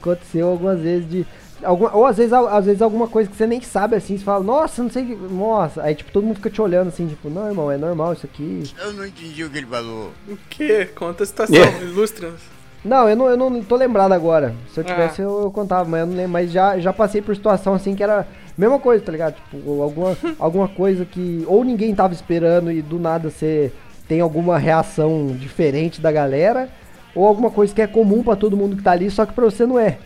aconteceu 0.00 0.48
algumas 0.48 0.80
vezes 0.80 1.08
de. 1.08 1.26
Alguma, 1.62 1.94
ou 1.94 2.04
às 2.04 2.16
vezes, 2.16 2.32
às 2.32 2.64
vezes 2.66 2.82
alguma 2.82 3.06
coisa 3.06 3.30
que 3.30 3.36
você 3.36 3.46
nem 3.46 3.60
sabe 3.60 3.94
assim, 3.94 4.18
você 4.18 4.24
fala, 4.24 4.42
nossa, 4.42 4.82
não 4.82 4.90
sei 4.90 5.04
o 5.04 5.06
que. 5.06 5.14
Nossa, 5.32 5.80
aí 5.82 5.94
tipo, 5.94 6.10
todo 6.10 6.24
mundo 6.24 6.36
fica 6.36 6.50
te 6.50 6.60
olhando 6.60 6.88
assim, 6.88 7.06
tipo, 7.06 7.30
não, 7.30 7.46
irmão, 7.46 7.70
é 7.70 7.78
normal 7.78 8.14
isso 8.14 8.26
aqui. 8.26 8.64
Eu 8.78 8.92
não 8.94 9.06
entendi 9.06 9.44
o 9.44 9.48
que 9.48 9.58
ele 9.58 9.66
falou. 9.66 10.10
O 10.28 10.36
quê? 10.50 10.88
Conta 10.94 11.22
a 11.22 11.26
situação, 11.26 11.56
É. 11.56 11.84
ilustra-nos. 11.84 12.40
Não, 12.84 13.08
eu 13.08 13.14
não, 13.16 13.28
eu 13.28 13.36
não 13.36 13.62
tô 13.62 13.76
lembrado 13.76 14.12
agora. 14.12 14.54
Se 14.72 14.80
eu 14.80 14.84
Ah. 14.84 14.86
tivesse, 14.86 15.22
eu, 15.22 15.42
eu 15.42 15.50
contava, 15.50 15.88
mas 15.88 16.00
eu 16.00 16.06
não 16.06 16.16
lembro. 16.16 16.32
Mas 16.32 16.50
já, 16.50 16.78
já 16.78 16.92
passei 16.92 17.22
por 17.22 17.34
situação 17.34 17.74
assim 17.74 17.94
que 17.94 18.02
era 18.02 18.26
mesma 18.58 18.78
coisa, 18.78 19.04
tá 19.04 19.12
ligado? 19.12 19.34
Tipo, 19.36 19.82
alguma, 19.82 20.16
alguma 20.38 20.68
coisa 20.68 21.04
que 21.04 21.44
ou 21.46 21.62
ninguém 21.64 21.94
tava 21.94 22.12
esperando 22.12 22.70
e 22.72 22.82
do 22.82 22.98
nada 22.98 23.30
você 23.30 23.72
tem 24.08 24.20
alguma 24.20 24.58
reação 24.58 25.28
diferente 25.38 26.00
da 26.00 26.10
galera, 26.10 26.68
ou 27.14 27.26
alguma 27.26 27.50
coisa 27.50 27.72
que 27.74 27.80
é 27.80 27.86
comum 27.86 28.22
pra 28.22 28.34
todo 28.36 28.56
mundo 28.56 28.76
que 28.76 28.82
tá 28.82 28.90
ali, 28.92 29.08
só 29.10 29.24
que 29.24 29.32
pra 29.32 29.44
você 29.44 29.64
não 29.64 29.78
é. 29.78 29.98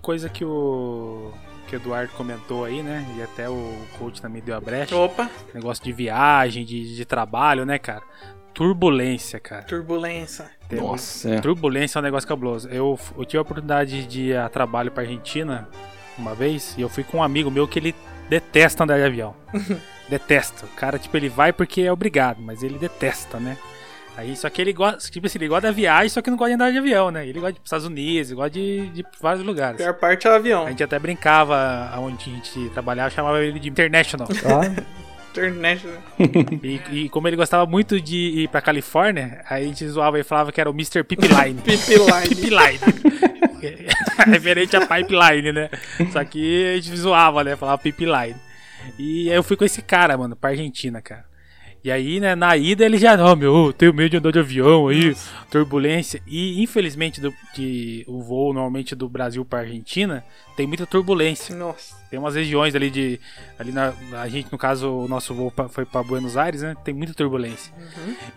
Coisa 0.00 0.28
que 0.28 0.44
o 0.44 1.30
que 1.68 1.76
o 1.76 1.78
Eduardo 1.78 2.12
comentou 2.16 2.64
aí, 2.64 2.82
né? 2.82 3.06
E 3.16 3.22
até 3.22 3.48
o 3.48 3.72
coach 3.98 4.20
também 4.20 4.42
deu 4.42 4.56
a 4.56 4.60
brecha. 4.60 4.96
Opa, 4.96 5.30
Negócio 5.54 5.84
de 5.84 5.92
viagem, 5.92 6.64
de, 6.64 6.96
de 6.96 7.04
trabalho, 7.04 7.64
né, 7.64 7.78
cara? 7.78 8.02
Turbulência, 8.52 9.38
cara. 9.38 9.62
turbulência. 9.62 10.50
Tem- 10.68 10.80
Nossa, 10.80 11.30
é. 11.30 11.40
Turbulência 11.40 11.98
é 11.98 12.00
um 12.00 12.02
negócio 12.02 12.28
cabuloso. 12.28 12.68
Eu, 12.68 12.98
eu 13.16 13.24
tive 13.24 13.38
a 13.38 13.42
oportunidade 13.42 14.04
de 14.06 14.22
ir 14.30 14.36
a 14.36 14.48
trabalho 14.48 14.90
pra 14.90 15.04
Argentina 15.04 15.68
uma 16.18 16.34
vez 16.34 16.74
e 16.76 16.80
eu 16.80 16.88
fui 16.88 17.04
com 17.04 17.18
um 17.18 17.22
amigo 17.22 17.50
meu 17.50 17.66
que 17.68 17.78
ele 17.78 17.94
detesta 18.28 18.82
andar 18.82 18.98
de 18.98 19.04
avião. 19.04 19.34
detesta. 20.10 20.66
O 20.66 20.68
cara, 20.70 20.98
tipo, 20.98 21.16
ele 21.16 21.28
vai 21.28 21.52
porque 21.52 21.82
é 21.82 21.92
obrigado, 21.92 22.42
mas 22.42 22.62
ele 22.64 22.78
detesta, 22.78 23.38
né? 23.38 23.56
Aí, 24.20 24.36
só 24.36 24.50
que 24.50 24.60
ele 24.60 24.72
gosta, 24.72 25.10
tipo 25.10 25.26
assim, 25.26 25.38
ele 25.38 25.48
gosta 25.48 25.68
da 25.68 25.72
viagem, 25.72 26.08
só 26.10 26.20
que 26.20 26.28
não 26.30 26.36
gosta 26.36 26.50
de 26.50 26.54
andar 26.54 26.70
de 26.70 26.78
avião, 26.78 27.10
né? 27.10 27.26
Ele 27.26 27.40
gosta 27.40 27.54
de 27.54 27.60
Estados 27.64 27.86
Unidos, 27.86 28.28
ele 28.30 28.36
gosta 28.36 28.50
de, 28.50 28.88
de 28.90 29.04
vários 29.20 29.42
A 29.42 29.46
lugares. 29.46 29.76
pior 29.78 29.94
parte 29.94 30.26
é 30.26 30.30
o 30.30 30.34
avião. 30.34 30.66
A 30.66 30.70
gente 30.70 30.82
até 30.84 30.98
brincava 30.98 31.90
onde 31.98 32.30
a 32.30 32.34
gente 32.34 32.70
trabalhava, 32.70 33.08
chamava 33.10 33.42
ele 33.42 33.58
de 33.58 33.68
International. 33.68 34.28
Ó, 34.44 34.64
International. 35.30 35.96
E, 36.62 36.80
e 37.04 37.08
como 37.08 37.28
ele 37.28 37.36
gostava 37.36 37.64
muito 37.64 38.00
de 38.00 38.16
ir 38.42 38.48
pra 38.48 38.60
Califórnia, 38.60 39.42
aí 39.48 39.64
a 39.64 39.66
gente 39.66 39.86
zoava 39.88 40.18
e 40.18 40.24
falava 40.24 40.52
que 40.52 40.60
era 40.60 40.68
o 40.68 40.74
Mr. 40.74 41.02
Pipeline. 41.04 41.60
Pipeline. 41.62 42.28
Pipeline. 42.28 42.80
Referente 44.26 44.76
a 44.76 44.80
pipeline, 44.86 45.52
né? 45.52 45.70
Só 46.12 46.22
que 46.24 46.72
a 46.72 46.76
gente 46.76 46.96
zoava, 46.96 47.42
né? 47.44 47.56
Falava 47.56 47.78
pipeline. 47.78 48.36
E 48.98 49.30
aí 49.30 49.36
eu 49.36 49.42
fui 49.42 49.56
com 49.56 49.64
esse 49.64 49.80
cara, 49.82 50.16
mano, 50.18 50.34
pra 50.36 50.50
Argentina, 50.50 51.00
cara. 51.00 51.24
E 51.82 51.90
aí, 51.90 52.20
né, 52.20 52.34
na 52.34 52.56
ida 52.58 52.84
ele 52.84 52.98
já, 52.98 53.16
não, 53.16 53.34
meu, 53.34 53.66
eu 53.66 53.72
tenho 53.72 53.94
medo 53.94 54.10
de 54.10 54.16
andar 54.18 54.32
de 54.32 54.38
avião 54.38 54.88
aí, 54.88 55.16
turbulência. 55.50 56.22
E 56.26 56.62
infelizmente 56.62 57.20
do, 57.20 57.32
que 57.54 58.04
o 58.06 58.22
voo 58.22 58.52
normalmente 58.52 58.94
do 58.94 59.08
Brasil 59.08 59.44
pra 59.44 59.60
Argentina 59.60 60.22
tem 60.56 60.66
muita 60.66 60.86
turbulência. 60.86 61.54
Nossa. 61.56 61.98
Tem 62.10 62.18
umas 62.18 62.34
regiões 62.34 62.74
ali 62.74 62.90
de. 62.90 63.20
Ali 63.58 63.72
na. 63.72 63.92
A 64.20 64.28
gente, 64.28 64.50
no 64.52 64.58
caso, 64.58 64.90
o 64.90 65.08
nosso 65.08 65.32
voo 65.32 65.50
pra- 65.50 65.68
foi 65.68 65.84
pra 65.86 66.02
Buenos 66.02 66.36
Aires, 66.36 66.60
né? 66.62 66.74
Tem 66.84 66.92
muita 66.92 67.14
turbulência. 67.14 67.72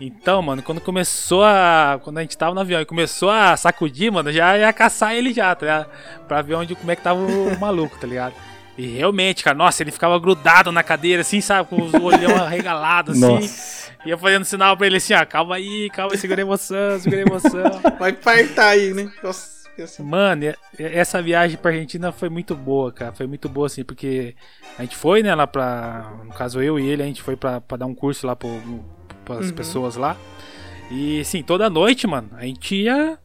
Então, 0.00 0.40
mano, 0.40 0.62
quando 0.62 0.80
começou 0.80 1.44
a. 1.44 2.00
Quando 2.02 2.18
a 2.18 2.22
gente 2.22 2.38
tava 2.38 2.54
no 2.54 2.60
avião 2.60 2.80
e 2.80 2.84
começou 2.86 3.30
a 3.30 3.56
sacudir, 3.56 4.10
mano, 4.12 4.30
já 4.32 4.56
ia 4.56 4.72
caçar 4.72 5.14
ele 5.14 5.32
já, 5.34 5.54
tá 5.54 5.66
ligado? 5.66 5.90
Pra 6.28 6.40
ver 6.40 6.54
onde, 6.54 6.74
como 6.76 6.90
é 6.90 6.96
que 6.96 7.02
tava 7.02 7.20
o 7.20 7.58
maluco, 7.58 7.98
tá 7.98 8.06
ligado? 8.06 8.34
E 8.76 8.86
realmente, 8.86 9.44
cara, 9.44 9.56
nossa, 9.56 9.82
ele 9.82 9.92
ficava 9.92 10.18
grudado 10.18 10.72
na 10.72 10.82
cadeira, 10.82 11.20
assim, 11.22 11.40
sabe? 11.40 11.68
Com 11.68 11.82
os 11.82 11.94
olhão 11.94 12.34
arregalados, 12.42 13.22
assim. 13.22 13.34
Nossa. 13.34 13.92
E 14.04 14.10
eu 14.10 14.18
fazendo 14.18 14.44
sinal 14.44 14.76
pra 14.76 14.86
ele 14.86 14.96
assim, 14.96 15.14
ó, 15.14 15.24
calma 15.24 15.54
aí, 15.56 15.88
calma 15.90 16.12
aí, 16.12 16.18
segura 16.18 16.40
a 16.40 16.42
emoção, 16.44 16.98
segura 17.00 17.22
a 17.22 17.26
emoção. 17.26 17.80
Vai 17.98 18.12
partar 18.12 18.70
aí, 18.70 18.92
né? 18.92 19.10
Nossa. 19.22 19.68
assim. 19.82 20.02
Mano, 20.02 20.52
essa 20.78 21.22
viagem 21.22 21.56
pra 21.56 21.70
Argentina 21.70 22.12
foi 22.12 22.28
muito 22.28 22.54
boa, 22.54 22.92
cara. 22.92 23.12
Foi 23.12 23.26
muito 23.26 23.48
boa, 23.48 23.66
assim, 23.66 23.82
porque 23.84 24.34
a 24.78 24.82
gente 24.82 24.96
foi, 24.96 25.22
né, 25.22 25.34
lá 25.34 25.46
pra. 25.46 26.12
No 26.24 26.32
caso, 26.34 26.60
eu 26.60 26.78
e 26.78 26.86
ele, 26.86 27.02
a 27.02 27.06
gente 27.06 27.22
foi 27.22 27.36
pra, 27.36 27.60
pra 27.60 27.76
dar 27.78 27.86
um 27.86 27.94
curso 27.94 28.26
lá 28.26 28.34
pro, 28.36 28.50
pras 29.24 29.46
Uhum. 29.48 29.54
pessoas 29.54 29.96
lá. 29.96 30.16
E, 30.90 31.20
assim, 31.20 31.42
toda 31.42 31.70
noite, 31.70 32.06
mano, 32.06 32.28
a 32.36 32.44
gente 32.44 32.74
ia. 32.74 33.18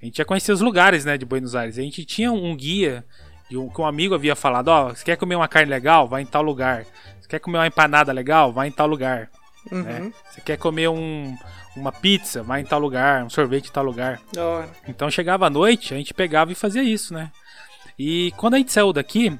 A 0.00 0.04
gente 0.04 0.18
ia 0.18 0.24
conhecer 0.24 0.52
os 0.52 0.60
lugares, 0.60 1.04
né, 1.04 1.18
de 1.18 1.26
Buenos 1.26 1.54
Aires. 1.56 1.76
A 1.78 1.82
gente 1.82 2.04
tinha 2.04 2.32
um 2.32 2.56
guia 2.56 3.04
e 3.50 3.56
um, 3.56 3.68
que 3.68 3.80
um 3.80 3.86
amigo 3.86 4.14
havia 4.14 4.36
falado: 4.36 4.68
Ó, 4.68 4.88
você 4.90 5.04
quer 5.04 5.16
comer 5.16 5.34
uma 5.34 5.48
carne 5.48 5.68
legal? 5.70 6.06
Vai 6.06 6.22
em 6.22 6.26
tal 6.26 6.42
lugar. 6.42 6.84
Você 7.20 7.28
quer 7.28 7.40
comer 7.40 7.58
uma 7.58 7.66
empanada 7.66 8.12
legal? 8.12 8.52
Vai 8.52 8.68
em 8.68 8.72
tal 8.72 8.86
lugar. 8.86 9.28
Uhum. 9.70 9.82
né? 9.82 10.12
Você 10.30 10.40
quer 10.40 10.56
comer 10.56 10.88
um, 10.88 11.36
uma 11.76 11.90
pizza? 11.90 12.42
Vai 12.42 12.60
em 12.60 12.64
tal 12.64 12.78
lugar. 12.78 13.24
Um 13.24 13.30
sorvete 13.30 13.68
em 13.68 13.72
tal 13.72 13.84
lugar. 13.84 14.20
Hora. 14.36 14.68
Então 14.86 15.10
chegava 15.10 15.46
à 15.46 15.50
noite, 15.50 15.92
a 15.92 15.96
gente 15.96 16.14
pegava 16.14 16.52
e 16.52 16.54
fazia 16.54 16.82
isso, 16.82 17.12
né? 17.12 17.30
E 17.98 18.32
quando 18.36 18.54
a 18.54 18.58
gente 18.58 18.72
saiu 18.72 18.92
daqui, 18.92 19.36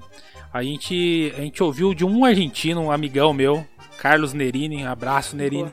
a 0.52 0.62
gente, 0.62 1.32
a 1.36 1.40
gente 1.40 1.62
ouviu 1.62 1.94
de 1.94 2.04
um 2.04 2.24
argentino, 2.24 2.82
um 2.82 2.92
amigão 2.92 3.32
meu, 3.32 3.66
Carlos 3.96 4.34
Nerini, 4.34 4.84
abraço 4.84 5.36
Nerini. 5.36 5.72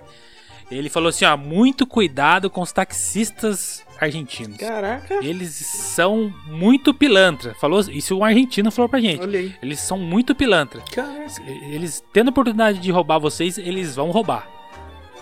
Ele 0.69 0.89
falou 0.89 1.09
assim, 1.09 1.25
ó, 1.25 1.35
muito 1.35 1.87
cuidado 1.87 2.49
com 2.49 2.61
os 2.61 2.71
taxistas 2.71 3.83
argentinos. 3.99 4.57
Caraca. 4.57 5.15
Eles 5.23 5.51
são 5.55 6.33
muito 6.47 6.93
pilantra. 6.93 7.53
Falou, 7.55 7.79
isso 7.89 8.17
um 8.17 8.23
argentino 8.23 8.71
falou 8.71 8.89
pra 8.89 8.99
gente. 8.99 9.21
Olha 9.21 9.39
aí. 9.39 9.55
Eles 9.61 9.79
são 9.79 9.97
muito 9.97 10.33
pilantra. 10.35 10.81
Caraca. 10.91 11.41
Eles 11.71 12.03
tendo 12.13 12.27
a 12.27 12.31
oportunidade 12.31 12.79
de 12.79 12.91
roubar 12.91 13.19
vocês, 13.19 13.57
eles 13.57 13.95
vão 13.95 14.11
roubar. 14.11 14.47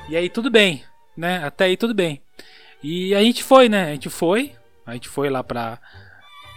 E 0.10 0.16
aí 0.16 0.30
tudo 0.30 0.50
bem, 0.52 0.84
né? 1.18 1.44
Até 1.44 1.66
aí 1.66 1.78
tudo 1.78 1.94
bem. 1.94 2.22
E 2.84 3.16
a 3.16 3.22
gente 3.22 3.44
foi, 3.44 3.68
né? 3.70 3.90
A 3.90 3.92
gente 3.94 4.10
foi. 4.10 4.54
A 4.86 4.94
gente 4.94 5.10
foi 5.10 5.30
lá 5.30 5.44
pra. 5.44 5.80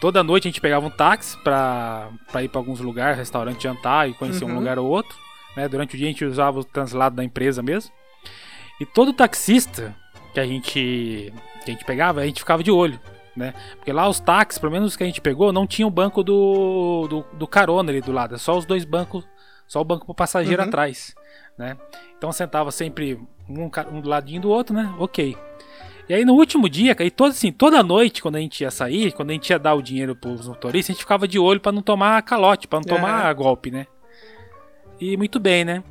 Toda 0.00 0.22
noite 0.22 0.46
a 0.46 0.50
gente 0.50 0.60
pegava 0.60 0.86
um 0.86 0.90
táxi 0.90 1.36
pra, 1.42 2.10
pra 2.30 2.42
ir 2.42 2.48
pra 2.48 2.60
alguns 2.60 2.78
lugares, 2.78 3.18
restaurante, 3.18 3.62
jantar 3.62 4.08
e 4.08 4.14
conhecer 4.14 4.44
um 4.44 4.48
Uhum. 4.48 4.54
lugar 4.56 4.78
ou 4.78 4.86
outro. 4.86 5.16
Né? 5.56 5.66
Durante 5.66 5.94
o 5.94 5.98
dia 5.98 6.06
a 6.06 6.10
gente 6.10 6.24
usava 6.24 6.60
o 6.60 6.64
translado 6.64 7.16
da 7.16 7.24
empresa 7.24 7.62
mesmo. 7.62 7.90
E 8.80 8.86
todo 8.86 9.12
taxista 9.12 9.96
que 10.38 10.40
a 10.40 10.46
gente, 10.46 11.32
que 11.64 11.70
a 11.70 11.72
gente 11.72 11.84
pegava, 11.84 12.20
a 12.20 12.26
gente 12.26 12.40
ficava 12.40 12.62
de 12.62 12.70
olho. 12.70 12.98
Né? 13.36 13.54
Porque 13.76 13.92
lá 13.92 14.08
os 14.08 14.18
táxis, 14.20 14.58
pelo 14.58 14.72
menos 14.72 14.88
os 14.92 14.96
que 14.96 15.02
a 15.02 15.06
gente 15.06 15.20
pegou, 15.20 15.52
não 15.52 15.66
tinha 15.66 15.86
o 15.86 15.90
banco 15.90 16.22
do, 16.22 17.06
do, 17.08 17.24
do 17.34 17.46
carona 17.46 17.90
ali 17.90 18.00
do 18.00 18.12
lado. 18.12 18.34
É 18.34 18.38
só 18.38 18.56
os 18.56 18.64
dois 18.64 18.84
bancos, 18.84 19.24
só 19.66 19.80
o 19.80 19.84
banco 19.84 20.04
pro 20.04 20.14
passageiro 20.14 20.62
Uhum. 20.62 20.68
atrás. 20.68 21.14
Né? 21.56 21.76
Então 22.16 22.32
sentava 22.32 22.70
sempre 22.72 23.18
um, 23.48 23.70
um 23.92 24.00
do 24.00 24.08
ladinho 24.08 24.40
do 24.40 24.50
outro, 24.50 24.74
né? 24.74 24.92
Ok. 24.98 25.36
E 26.08 26.14
aí 26.14 26.24
no 26.24 26.34
último 26.34 26.68
dia, 26.68 26.96
e 27.00 27.10
toda, 27.10 27.30
assim, 27.30 27.52
toda 27.52 27.82
noite, 27.82 28.22
quando 28.22 28.36
a 28.36 28.40
gente 28.40 28.62
ia 28.62 28.70
sair, 28.70 29.12
quando 29.12 29.30
a 29.30 29.32
gente 29.34 29.50
ia 29.50 29.58
dar 29.58 29.74
o 29.74 29.82
dinheiro 29.82 30.16
pros 30.16 30.48
motoristas, 30.48 30.90
a 30.90 30.94
gente 30.94 31.02
ficava 31.02 31.28
de 31.28 31.38
olho 31.38 31.60
pra 31.60 31.70
não 31.70 31.82
tomar 31.82 32.22
calote, 32.22 32.66
pra 32.66 32.78
não 32.78 32.84
tomar 32.84 33.32
golpe, 33.34 33.70
né? 33.70 33.86
E 35.00 35.16
muito 35.16 35.38
bem, 35.38 35.64
né? 35.64 35.82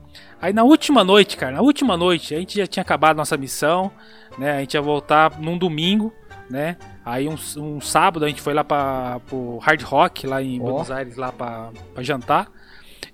Aí 0.41 0.51
na 0.51 0.63
última 0.63 1.03
noite, 1.03 1.37
cara, 1.37 1.53
na 1.53 1.61
última 1.61 1.95
noite, 1.95 2.35
a 2.35 2.39
gente 2.39 2.57
já 2.57 2.67
tinha 2.67 2.81
acabado 2.81 3.15
nossa 3.17 3.37
missão, 3.37 3.91
né? 4.37 4.57
A 4.57 4.59
gente 4.59 4.73
ia 4.73 4.81
voltar 4.81 5.39
num 5.39 5.57
domingo, 5.57 6.13
né? 6.49 6.77
Aí 7.05 7.27
um, 7.27 7.35
um 7.57 7.81
sábado 7.81 8.25
a 8.25 8.27
gente 8.27 8.41
foi 8.41 8.53
lá 8.53 8.63
para 8.63 9.19
pro 9.27 9.57
Hard 9.59 9.81
Rock, 9.83 10.27
lá 10.27 10.41
em 10.41 10.59
Ó. 10.61 10.65
Buenos 10.65 10.91
Aires, 10.91 11.15
lá 11.15 11.31
pra, 11.31 11.69
pra 11.93 12.03
jantar. 12.03 12.47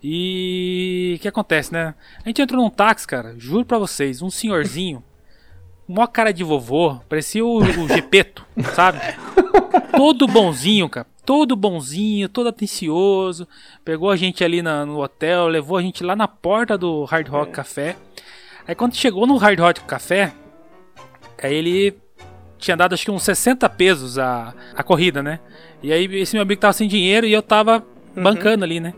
E 0.05 1.15
o 1.17 1.21
que 1.21 1.27
acontece, 1.27 1.71
né? 1.71 1.95
A 2.25 2.27
gente 2.29 2.41
entrou 2.41 2.61
num 2.61 2.69
táxi, 2.69 3.07
cara, 3.07 3.35
juro 3.37 3.65
pra 3.65 3.77
vocês, 3.77 4.21
um 4.21 4.29
senhorzinho, 4.29 5.03
mó 5.87 6.05
cara 6.07 6.33
de 6.33 6.43
vovô, 6.43 6.99
parecia 7.07 7.45
o, 7.45 7.57
o 7.59 7.87
Gepeto, 7.87 8.45
sabe? 8.75 8.99
Todo 9.95 10.27
bonzinho, 10.27 10.89
cara. 10.89 11.07
Todo 11.25 11.55
bonzinho, 11.55 12.27
todo 12.27 12.49
atencioso. 12.49 13.47
Pegou 13.85 14.09
a 14.11 14.17
gente 14.17 14.43
ali 14.43 14.61
na- 14.61 14.85
no 14.85 15.01
hotel, 15.01 15.47
levou 15.47 15.77
a 15.77 15.81
gente 15.81 16.03
lá 16.03 16.17
na 16.17 16.27
porta 16.27 16.77
do 16.77 17.05
Hard 17.05 17.29
Rock 17.29 17.51
Café. 17.53 17.95
Aí 18.67 18.75
quando 18.75 18.93
chegou 18.95 19.25
no 19.25 19.37
Hard 19.37 19.57
Rock 19.57 19.81
Café, 19.85 20.33
aí 21.45 21.55
ele 21.55 21.95
tinha 22.57 22.77
dado 22.77 22.93
acho 22.93 23.03
que 23.05 23.11
uns 23.11 23.23
60 23.23 23.67
pesos 23.69 24.17
a, 24.17 24.53
a 24.75 24.83
corrida, 24.83 25.21
né? 25.21 25.39
E 25.81 25.91
aí 25.91 26.05
esse 26.19 26.35
meu 26.35 26.43
amigo 26.43 26.61
tava 26.61 26.73
sem 26.73 26.87
dinheiro 26.87 27.25
e 27.25 27.33
eu 27.33 27.41
tava 27.41 27.83
bancando 28.15 28.63
ali, 28.63 28.79
né? 28.79 28.93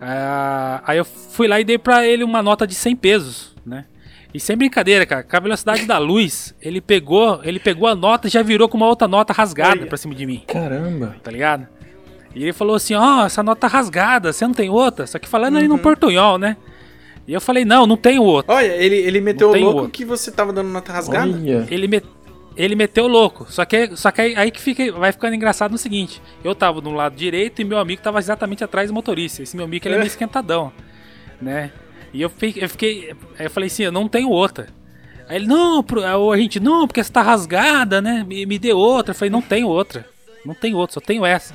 Ah, 0.00 0.80
aí 0.86 0.98
eu 0.98 1.04
fui 1.04 1.48
lá 1.48 1.60
e 1.60 1.64
dei 1.64 1.76
pra 1.76 2.06
ele 2.06 2.22
uma 2.24 2.42
nota 2.42 2.66
de 2.66 2.74
100 2.74 2.96
pesos, 2.96 3.54
né? 3.66 3.84
E 4.32 4.38
sem 4.38 4.56
brincadeira, 4.56 5.06
cara, 5.06 5.22
com 5.22 5.36
a 5.36 5.40
velocidade 5.40 5.86
da 5.86 5.98
luz, 5.98 6.54
ele 6.60 6.80
pegou, 6.80 7.40
ele 7.42 7.58
pegou 7.58 7.88
a 7.88 7.94
nota 7.94 8.28
e 8.28 8.30
já 8.30 8.42
virou 8.42 8.68
com 8.68 8.76
uma 8.76 8.86
outra 8.86 9.08
nota 9.08 9.32
rasgada 9.32 9.80
Olha. 9.80 9.86
pra 9.86 9.96
cima 9.96 10.14
de 10.14 10.26
mim, 10.26 10.42
Caramba. 10.46 11.16
tá 11.22 11.30
ligado? 11.30 11.66
E 12.34 12.42
ele 12.42 12.52
falou 12.52 12.76
assim, 12.76 12.94
ó, 12.94 13.24
essa 13.24 13.42
nota 13.42 13.66
rasgada, 13.66 14.32
você 14.32 14.46
não 14.46 14.52
tem 14.54 14.68
outra? 14.68 15.06
Só 15.06 15.18
que 15.18 15.26
falando 15.26 15.56
aí 15.56 15.66
no 15.66 15.78
portunhol, 15.78 16.38
né? 16.38 16.56
E 17.28 17.32
eu 17.34 17.40
falei, 17.42 17.64
não, 17.64 17.86
não 17.86 17.96
tenho 17.96 18.22
outra. 18.22 18.54
Olha, 18.54 18.72
ele, 18.72 18.96
ele 18.96 19.20
meteu 19.20 19.50
o 19.50 19.52
tem 19.52 19.62
louco 19.62 19.78
outro. 19.80 19.92
que 19.92 20.04
você 20.04 20.32
tava 20.32 20.50
dando 20.52 20.70
nota 20.70 20.90
rasgada. 20.92 21.30
Olha. 21.30 21.66
Ele, 21.70 21.86
me- 21.86 22.02
ele 22.56 22.74
meteu 22.74 23.04
o 23.04 23.08
louco. 23.08 23.46
Só 23.50 23.66
que, 23.66 23.94
só 23.96 24.10
que 24.10 24.22
aí, 24.22 24.34
aí 24.34 24.50
que 24.50 24.60
fica, 24.60 24.90
vai 24.92 25.12
ficando 25.12 25.34
engraçado 25.34 25.70
no 25.70 25.76
seguinte: 25.78 26.22
eu 26.42 26.54
tava 26.54 26.80
do 26.80 26.90
lado 26.90 27.14
direito 27.14 27.60
e 27.60 27.64
meu 27.66 27.78
amigo 27.78 28.00
tava 28.00 28.18
exatamente 28.18 28.64
atrás 28.64 28.88
do 28.88 28.94
motorista. 28.94 29.42
Esse 29.42 29.54
meu 29.54 29.66
amigo 29.66 29.86
ele 29.86 29.94
é 29.96 29.98
meio 29.98 30.06
esquentadão, 30.08 30.72
né? 31.40 31.70
E 32.14 32.22
eu 32.22 32.30
fiquei, 32.30 32.64
eu 32.64 32.68
fiquei. 32.70 33.14
Aí 33.38 33.44
eu 33.46 33.50
falei 33.50 33.66
assim: 33.66 33.82
eu 33.82 33.92
não 33.92 34.08
tenho 34.08 34.30
outra. 34.30 34.68
Aí 35.28 35.36
ele, 35.36 35.46
não, 35.46 35.84
a 36.32 36.36
gente, 36.38 36.58
não, 36.58 36.86
porque 36.86 37.00
essa 37.00 37.12
tá 37.12 37.20
rasgada, 37.20 38.00
né? 38.00 38.24
Me, 38.26 38.46
me 38.46 38.58
dê 38.58 38.72
outra. 38.72 39.10
Eu 39.10 39.14
falei, 39.14 39.28
não 39.30 39.42
tenho 39.42 39.68
outra. 39.68 40.06
Não 40.46 40.54
tenho 40.54 40.78
outra, 40.78 40.94
só 40.94 41.00
tenho 41.00 41.26
essa. 41.26 41.52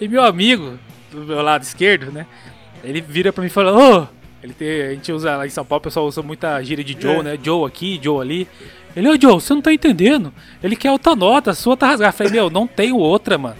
E 0.00 0.08
meu 0.08 0.24
amigo, 0.24 0.76
do 1.12 1.18
meu 1.20 1.40
lado 1.40 1.62
esquerdo, 1.62 2.10
né? 2.10 2.26
Ele 2.82 3.00
vira 3.00 3.32
pra 3.32 3.40
mim 3.40 3.46
e 3.46 3.50
fala, 3.50 3.72
ô! 3.72 4.21
Ele 4.42 4.52
tem, 4.52 4.82
a 4.82 4.90
gente 4.90 5.12
usa 5.12 5.36
lá 5.36 5.46
em 5.46 5.50
São 5.50 5.64
Paulo, 5.64 5.80
o 5.80 5.84
pessoal 5.84 6.06
usa 6.06 6.20
muita 6.22 6.60
gíria 6.62 6.84
de 6.84 6.96
Joe, 7.00 7.16
É. 7.18 7.22
né? 7.22 7.38
Joe 7.42 7.66
aqui, 7.66 8.00
Joe 8.02 8.20
ali. 8.20 8.48
Ele, 8.96 9.08
ô 9.08 9.12
Joe, 9.20 9.34
você 9.34 9.54
não 9.54 9.62
tá 9.62 9.72
entendendo. 9.72 10.32
Ele 10.62 10.74
quer 10.76 10.90
outra 10.90 11.14
nota, 11.14 11.52
a 11.52 11.54
sua 11.54 11.76
tá 11.76 11.86
rasgada. 11.86 12.12
Eu 12.12 12.16
falei, 12.16 12.32
meu, 12.32 12.50
não 12.50 12.66
tenho 12.66 12.96
outra, 12.96 13.38
mano. 13.38 13.56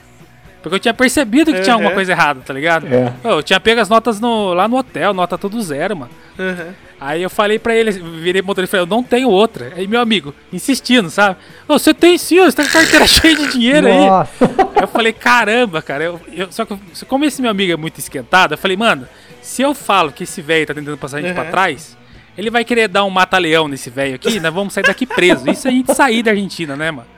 Porque 0.63 0.77
eu 0.77 0.81
tinha 0.81 0.95
percebido 0.95 1.53
que 1.53 1.61
tinha 1.61 1.75
Uhum. 1.75 1.81
alguma 1.83 1.95
coisa 1.95 2.13
errada, 2.13 2.41
tá 2.41 2.53
ligado? 2.55 2.87
É. 2.87 3.13
Eu 3.25 3.43
tinha 3.43 3.59
pego 3.59 3.81
as 3.81 3.89
notas 3.89 4.21
no- 4.21 4.53
lá 4.55 4.69
no 4.69 4.77
hotel, 4.77 5.13
nota 5.13 5.37
tudo 5.39 5.61
zero, 5.61 5.97
mano. 5.97 6.11
Aham. 6.39 6.75
Aí 7.01 7.21
eu 7.21 7.29
falei 7.31 7.59
pra 7.59 7.75
ele, 7.75 7.91
virei 7.91 8.41
pro 8.43 8.47
motorista 8.49 8.77
e 8.77 8.79
falei, 8.79 8.85
eu 8.93 8.97
não 8.97 9.03
tenho 9.03 9.29
outra. 9.29 9.73
Aí 9.75 9.89
meu 9.89 10.01
amigo, 10.01 10.33
insistindo, 10.53 11.11
sabe? 11.11 11.37
"Ô, 11.67 11.77
você 11.77 11.93
tem 11.93 12.17
sim, 12.17 12.39
você 12.39 12.57
tá 12.59 12.63
com 12.65 12.71
carteira 12.71 13.05
cheia 13.09 13.35
de 13.35 13.49
dinheiro 13.49 13.89
aí. 13.89 14.07
Nossa. 14.07 14.45
Aí 14.77 14.83
eu 14.83 14.87
falei, 14.87 15.13
caramba, 15.13 15.83
cara. 15.83 16.05
Eu, 16.05 16.21
eu- 16.33 16.53
só 16.53 16.65
que, 16.65 16.77
como 17.09 17.25
esse 17.25 17.43
meu 17.43 17.51
amigo 17.51 17.73
é 17.73 17.77
muito 17.77 17.99
esquentado, 17.99 18.55
eu 18.55 18.59
falei, 18.59 18.77
mano, 18.77 19.09
se 19.43 19.61
eu 19.63 19.75
falo 19.75 20.11
que 20.13 20.23
esse 20.25 20.41
velho 20.41 20.67
tá 20.67 20.73
tentando 20.75 20.97
passar 20.97 21.19
a 21.19 21.21
gente 21.21 21.35
pra 21.35 21.45
Uhum. 21.45 21.51
trás, 21.51 21.97
ele 22.39 22.49
vai 22.51 22.65
querer 22.65 22.89
dar 22.89 23.05
um 23.05 23.11
mata-leão 23.11 23.69
nesse 23.69 23.91
velho 23.91 24.15
aqui, 24.15 24.41
nós 24.41 24.55
vamos 24.55 24.73
sair 24.73 24.85
daqui 24.85 25.05
preso. 25.05 25.51
Isso 25.51 25.69
a 25.69 25.71
gente 25.71 25.93
sair 25.95 26.23
da 26.23 26.31
Argentina, 26.31 26.75
né, 26.77 26.91
mano? 26.91 27.09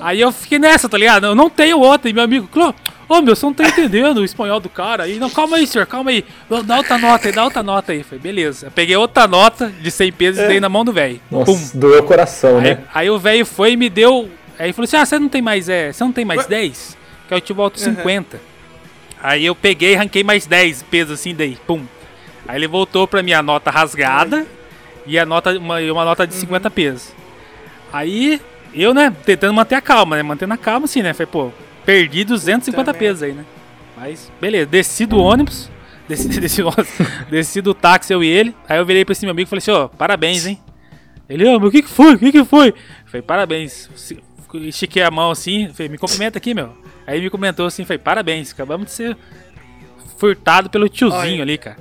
Aí 0.00 0.20
eu 0.20 0.30
fiquei 0.32 0.58
nessa, 0.58 0.88
tá 0.88 0.96
ligado? 0.98 1.26
Eu 1.26 1.34
não 1.34 1.50
tenho 1.50 1.78
outra. 1.80 2.08
E 2.08 2.12
meu 2.12 2.22
amigo, 2.22 2.46
"Clô, 2.48 2.72
ô 3.08 3.20
meu, 3.20 3.34
você 3.34 3.44
não 3.46 3.52
tá 3.52 3.66
entendendo 3.66 4.18
o 4.18 4.24
espanhol 4.24 4.60
do 4.60 4.68
cara 4.68 5.04
aí. 5.04 5.18
Não, 5.18 5.28
calma 5.30 5.56
aí, 5.56 5.66
senhor, 5.66 5.86
calma 5.86 6.10
aí. 6.10 6.24
Dá- 6.64 6.76
outra 6.76 6.96
nota 6.98 7.28
aí, 7.28 7.32
dá 7.34 7.44
outra 7.44 7.62
nota 7.62 7.92
aí. 7.92 8.02
Falei, 8.02 8.20
beleza. 8.20 8.66
Eu 8.66 8.70
peguei 8.70 8.96
outra 8.96 9.26
nota 9.26 9.68
de 9.80 9.90
100 9.90 10.12
pesos 10.12 10.42
e 10.42 10.46
dei 10.48 10.60
na 10.60 10.68
mão 10.68 10.84
do 10.84 10.92
velho. 10.92 11.20
Nossa, 11.30 11.44
Pum. 11.52 11.78
doeu 11.78 12.00
o 12.00 12.04
coração, 12.04 12.58
Aí, 12.58 12.62
né? 12.64 12.78
aí 12.94 13.10
o 13.10 13.18
velho 13.18 13.44
foi 13.44 13.72
e 13.72 13.76
me 13.76 13.90
deu. 13.90 14.28
Aí 14.58 14.72
falou 14.72 14.84
assim: 14.84 14.96
Ah, 14.96 15.04
você 15.04 15.18
não 15.18 15.28
tem 15.28 15.42
mais, 15.42 15.68
é, 15.68 15.92
você 15.92 16.04
não 16.04 16.12
tem 16.12 16.24
mais 16.24 16.46
10? 16.46 16.96
Que 17.28 17.34
eu 17.34 17.40
te 17.40 17.52
volto 17.52 17.78
50. 17.80 18.40
Aí 19.22 19.46
eu 19.46 19.54
peguei 19.54 19.92
e 19.92 19.96
ranquei 19.96 20.22
mais 20.22 20.46
10 20.46 20.82
pesos 20.84 21.20
assim, 21.20 21.34
daí, 21.34 21.56
pum. 21.66 21.84
Aí 22.46 22.58
ele 22.58 22.68
voltou 22.68 23.08
pra 23.08 23.22
minha 23.22 23.42
nota 23.42 23.70
rasgada 23.70 24.46
e 25.06 25.18
a 25.18 25.26
nota, 25.26 25.58
uma, 25.58 25.80
uma 25.80 26.04
nota 26.04 26.26
de 26.26 26.34
50 26.34 26.70
pesos. 26.70 27.12
Aí 27.92 28.40
eu, 28.74 28.92
né, 28.92 29.12
tentando 29.24 29.54
manter 29.54 29.74
a 29.74 29.80
calma, 29.80 30.16
né? 30.16 30.22
Mantendo 30.22 30.54
a 30.54 30.56
calma 30.56 30.84
assim, 30.84 31.02
né? 31.02 31.12
Falei, 31.12 31.26
pô, 31.30 31.50
perdi 31.84 32.24
250 32.24 32.84
Puta 32.84 32.98
pesos 32.98 33.22
aí, 33.22 33.32
né? 33.32 33.44
Mas, 33.96 34.30
beleza, 34.40 34.66
desci 34.66 35.06
do 35.06 35.18
ônibus, 35.18 35.70
desci, 36.06 36.28
desci, 36.28 36.62
desci 37.30 37.60
do 37.62 37.72
táxi, 37.72 38.12
eu 38.12 38.22
e 38.22 38.28
ele. 38.28 38.54
Aí 38.68 38.78
eu 38.78 38.84
virei 38.84 39.04
pra 39.04 39.12
esse 39.12 39.24
meu 39.24 39.32
amigo 39.32 39.48
e 39.48 39.50
falei 39.50 39.58
assim, 39.58 39.70
ó, 39.70 39.88
parabéns, 39.88 40.46
hein? 40.46 40.60
Ele, 41.28 41.44
ô, 41.48 41.58
meu, 41.58 41.68
o 41.68 41.72
que 41.72 41.82
que 41.82 41.88
foi? 41.88 42.14
O 42.14 42.18
que 42.18 42.30
que 42.30 42.44
foi? 42.44 42.74
Falei, 43.06 43.22
parabéns. 43.22 43.90
Estiquei 44.54 45.02
a 45.02 45.10
mão 45.10 45.30
assim, 45.30 45.70
falei, 45.72 45.88
me 45.88 45.98
cumprimenta 45.98 46.38
aqui, 46.38 46.54
meu. 46.54 46.85
Aí 47.06 47.16
ele 47.16 47.24
me 47.24 47.30
comentou 47.30 47.66
assim, 47.66 47.84
falei, 47.84 47.98
parabéns, 47.98 48.52
acabamos 48.52 48.86
de 48.86 48.92
ser 48.92 49.16
furtado 50.18 50.68
pelo 50.70 50.88
tiozinho 50.88 51.34
Olha. 51.34 51.42
ali, 51.42 51.58
cara. 51.58 51.76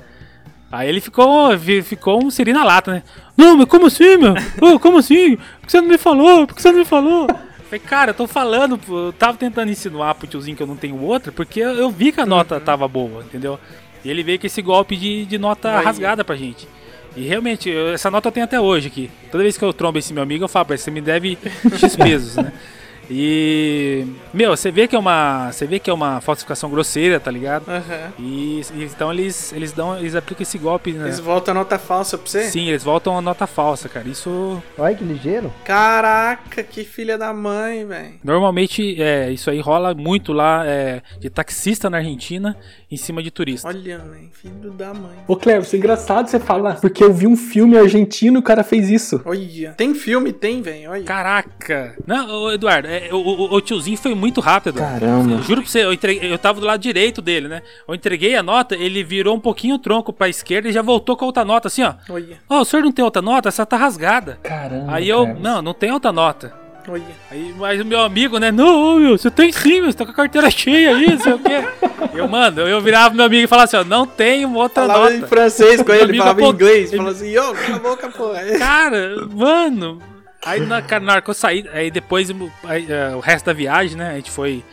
Aí 0.71 0.89
ele 0.89 0.99
ficou, 0.99 1.49
ficou 1.83 2.23
um 2.23 2.29
siri 2.29 2.51
na 2.51 2.63
lata, 2.63 2.91
né? 2.91 3.03
Não, 3.37 3.55
mas 3.57 3.67
como 3.67 3.85
assim, 3.87 4.17
meu? 4.17 4.33
Ô, 4.61 4.79
como 4.79 4.97
assim? 4.97 5.37
Por 5.37 5.65
que 5.65 5.71
você 5.71 5.81
não 5.81 5.87
me 5.87 5.97
falou? 5.97 6.45
Por 6.45 6.55
que 6.55 6.61
você 6.61 6.71
não 6.71 6.79
me 6.79 6.85
falou? 6.85 7.27
Falei, 7.65 7.79
cara, 7.79 8.09
eu 8.11 8.13
tô 8.15 8.27
falando, 8.27 8.79
eu 8.89 9.13
tava 9.13 9.37
tentando 9.37 9.71
insinuar 9.71 10.13
pro 10.15 10.27
tiozinho 10.27 10.55
que 10.57 10.61
eu 10.61 10.67
não 10.67 10.75
tenho 10.75 10.99
outra, 11.01 11.31
porque 11.31 11.59
eu, 11.59 11.69
eu 11.75 11.89
vi 11.89 12.11
que 12.11 12.19
a 12.21 12.25
nota 12.25 12.59
tava 12.59 12.87
boa, 12.87 13.23
entendeu? 13.23 13.59
E 14.03 14.09
ele 14.09 14.21
veio 14.21 14.39
com 14.39 14.45
esse 14.45 14.61
golpe 14.61 14.95
de, 14.97 15.25
de 15.25 15.37
nota 15.37 15.77
Aí. 15.79 15.83
rasgada 15.85 16.23
pra 16.23 16.35
gente. 16.35 16.67
E 17.15 17.21
realmente, 17.25 17.69
eu- 17.69 17.93
essa 17.93 18.11
nota 18.11 18.27
eu 18.27 18.31
tenho 18.31 18.43
até 18.43 18.59
hoje 18.59 18.87
aqui. 18.87 19.09
Toda 19.31 19.43
vez 19.43 19.57
que 19.57 19.63
eu 19.63 19.71
trombo 19.73 19.97
esse 19.97 20.13
meu 20.13 20.21
amigo, 20.21 20.43
eu 20.43 20.47
falo 20.49 20.65
pra 20.65 20.75
ele, 20.75 20.81
você 20.81 20.91
me 20.91 21.01
deve 21.01 21.37
X 21.79 21.95
pesos, 21.95 22.35
né? 22.35 22.51
E. 23.09 24.05
Meu, 24.33 24.55
você 24.55 24.71
vê 24.71 24.87
que 24.87 24.95
é 24.95 24.99
uma. 24.99 25.51
Você 25.51 25.65
vê 25.65 25.79
que 25.79 25.89
é 25.89 25.93
uma 25.93 26.21
falsificação 26.21 26.69
grosseira, 26.69 27.19
tá 27.19 27.31
ligado? 27.31 27.69
Aham. 27.69 28.13
E, 28.19 28.61
e 28.73 28.83
então 28.83 29.11
eles, 29.11 29.53
eles 29.53 29.71
dão. 29.71 29.97
Eles 29.97 30.15
aplicam 30.15 30.43
esse 30.43 30.57
golpe, 30.57 30.91
né? 30.91 31.05
Eles 31.05 31.19
voltam 31.19 31.53
a 31.53 31.55
nota 31.55 31.77
falsa 31.77 32.17
pra 32.17 32.27
você? 32.27 32.43
Sim, 32.43 32.67
eles 32.69 32.83
voltam 32.83 33.17
a 33.17 33.21
nota 33.21 33.47
falsa, 33.47 33.87
cara. 33.89 34.07
Isso. 34.07 34.61
Olha 34.77 34.95
que 34.95 35.03
ligeiro. 35.03 35.53
Caraca, 35.63 36.63
que 36.63 36.83
filha 36.83 37.17
da 37.17 37.33
mãe, 37.33 37.85
velho. 37.85 38.13
Normalmente, 38.23 39.01
é, 39.01 39.31
isso 39.31 39.49
aí 39.49 39.59
rola 39.59 39.93
muito 39.93 40.33
lá 40.33 40.65
é, 40.65 41.01
de 41.19 41.29
taxista 41.29 41.89
na 41.89 41.97
Argentina 41.97 42.57
em 42.91 42.97
cima 42.97 43.21
de 43.21 43.31
turista. 43.31 43.67
Olha, 43.67 43.97
velho, 43.99 44.29
filho 44.31 44.71
da 44.71 44.93
mãe. 44.93 45.17
Ô, 45.27 45.35
Cleber, 45.35 45.63
isso 45.63 45.75
é 45.75 45.79
engraçado 45.79 46.27
você 46.27 46.39
falar, 46.39 46.79
porque 46.79 47.03
eu 47.03 47.13
vi 47.13 47.27
um 47.27 47.35
filme 47.35 47.77
argentino 47.77 48.37
e 48.37 48.39
o 48.39 48.43
cara 48.43 48.63
fez 48.63 48.89
isso. 48.89 49.21
Olha. 49.25 49.71
Tem 49.71 49.93
filme? 49.93 50.31
Tem, 50.31 50.61
velho. 50.61 50.91
Olha. 50.91 51.03
Caraca! 51.03 51.95
Não, 52.05 52.29
ô, 52.29 52.51
Eduardo, 52.51 52.87
é, 52.95 53.09
o, 53.13 53.53
o- 53.55 53.61
tiozinho 53.61 53.97
foi 53.97 54.13
muito 54.15 54.41
rápido. 54.41 54.79
Caramba. 54.79 55.31
Eu 55.33 55.41
juro 55.41 55.61
pra 55.61 55.69
você, 55.69 55.83
eu, 55.83 55.93
entreguei- 55.93 56.31
eu 56.31 56.37
tava 56.37 56.59
do 56.59 56.65
lado 56.65 56.79
direito 56.79 57.21
dele, 57.21 57.47
né? 57.47 57.61
Eu 57.87 57.95
entreguei 57.95 58.35
a 58.35 58.43
nota, 58.43 58.75
ele 58.75 59.03
virou 59.03 59.35
um 59.35 59.39
pouquinho 59.39 59.75
o 59.75 59.79
tronco 59.79 60.11
pra 60.13 60.29
esquerda 60.29 60.69
e 60.69 60.71
já 60.71 60.81
voltou 60.81 61.15
com 61.17 61.25
a 61.25 61.27
outra 61.27 61.45
nota, 61.45 61.67
assim, 61.67 61.83
ó. 61.83 61.93
Olha. 62.09 62.37
Ó, 62.49 62.61
o 62.61 62.65
senhor 62.65 62.83
não 62.83 62.91
tem 62.91 63.03
outra 63.03 63.21
nota? 63.21 63.49
Essa 63.49 63.65
tá 63.65 63.77
rasgada. 63.77 64.39
Caramba. 64.43 64.93
Aí 64.93 65.07
eu, 65.09 65.23
Cleber. 65.25 65.41
não, 65.41 65.61
não 65.61 65.73
tem 65.73 65.91
outra 65.91 66.11
nota. 66.11 66.53
Olha. 66.87 67.01
Aí, 67.31 67.51
mas 67.57 67.81
o 67.81 67.85
meu 67.85 67.99
amigo, 68.01 68.37
né? 68.37 68.51
Não, 68.51 68.99
meu, 68.99 69.17
você 69.17 69.31
tem 69.31 69.51
sim, 69.51 69.81
meu, 69.81 69.91
você 69.91 69.97
tá 69.97 70.05
com 70.05 70.11
a 70.11 70.13
carteira 70.13 70.51
cheia 70.51 70.95
aí, 70.95 71.09
não 71.09 71.19
sei 71.19 71.33
o 71.33 71.39
quê. 71.39 71.67
Eu, 72.13 72.27
mano, 72.27 72.61
eu 72.61 72.79
virava 72.79 73.07
pro 73.07 73.17
meu 73.17 73.25
amigo 73.25 73.43
e 73.43 73.47
falava 73.47 73.63
assim, 73.65 73.77
ó, 73.77 73.83
não 73.83 74.05
tem 74.05 74.45
outra 74.45 74.85
Falava 74.85 75.05
nota. 75.05 75.15
em 75.15 75.21
francês 75.27 75.81
com 75.81 75.91
Meu 75.91 76.01
ele, 76.03 76.17
falava 76.19 76.41
em 76.43 76.45
inglês. 76.49 76.89
ele- 76.93 76.97
Falava 76.97 77.15
assim, 77.15 77.37
ô, 77.39 77.53
cala 77.55 77.75
a 77.75 77.79
boca, 77.79 78.09
porra. 78.09 78.41
Cara, 78.59 79.15
mano. 79.33 79.99
Aí 80.45 80.65
na, 80.65 80.81
cara, 80.81 81.03
na 81.03 81.13
hora 81.13 81.21
que 81.21 81.29
eu 81.29 81.33
saí, 81.33 81.67
aí 81.73 81.89
depois 81.89 82.29
aí, 82.63 82.85
é, 82.89 83.15
o 83.15 83.19
resto 83.19 83.47
da 83.47 83.53
viagem, 83.53 83.97
né? 83.97 84.11
A 84.11 84.15
gente 84.15 84.31
foi. 84.31 84.63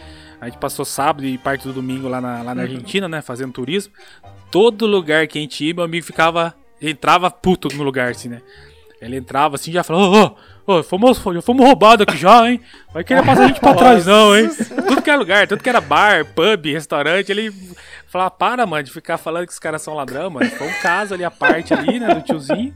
A 0.41 0.47
gente 0.47 0.59
passou 0.59 0.85
sábado 0.85 1.25
e 1.25 1.39
parte 1.39 1.67
do 1.67 1.73
domingo 1.73 2.09
lá 2.09 2.21
na, 2.21 2.43
lá 2.43 2.55
na 2.55 2.63
Argentina, 2.63 3.09
né? 3.09 3.23
Fazendo 3.23 3.53
turismo. 3.53 3.93
Todo 4.51 4.87
lugar 4.87 5.27
que 5.27 5.39
a 5.39 5.41
gente 5.41 5.65
ia, 5.65 5.75
meu 5.75 5.85
amigo 5.85 6.05
ficava. 6.05 6.55
Entrava 6.81 7.31
puto 7.31 7.69
no 7.77 7.85
lugar, 7.85 8.11
assim, 8.11 8.29
né? 8.29 8.43
Ele 9.01 9.17
entrava 9.17 9.57
assim 9.57 9.73
já 9.73 9.83
falava, 9.83 10.05
ô, 10.07 10.73
ô, 10.73 10.79
ô, 10.79 10.83
fomos, 10.83 11.19
fomos 11.19 11.67
roubados 11.67 12.05
aqui 12.09 12.17
já, 12.17 12.49
hein? 12.49 12.61
Vai 12.93 13.03
querer 13.03 13.25
passar 13.25 13.45
a 13.45 13.49
gente 13.49 13.61
pra 13.61 13.75
trás, 13.75 14.07
não, 14.07 14.37
hein? 14.37 14.49
Tudo 14.89 15.03
que 15.03 15.11
era 15.11 15.19
lugar, 15.19 15.47
tudo 15.49 15.63
que 15.63 15.69
era 15.69 15.81
bar, 15.81 16.25
pub, 16.25 16.67
restaurante, 16.67 17.31
ele 17.31 17.53
falava, 18.07 18.31
para, 18.31 18.65
mano, 18.65 18.85
de 18.85 18.93
ficar 18.93 19.19
falando 19.19 19.47
que 19.47 19.53
os 19.53 19.59
caras 19.59 19.83
são 19.83 19.95
ladrão, 19.95 20.31
mano. 20.31 20.49
Foi 20.51 20.69
um 20.69 20.81
caso 20.81 21.15
ali, 21.15 21.25
a 21.25 21.31
parte 21.33 21.75
ali, 21.75 21.99
né, 21.99 22.15
do 22.15 22.23
tiozinho. 22.23 22.73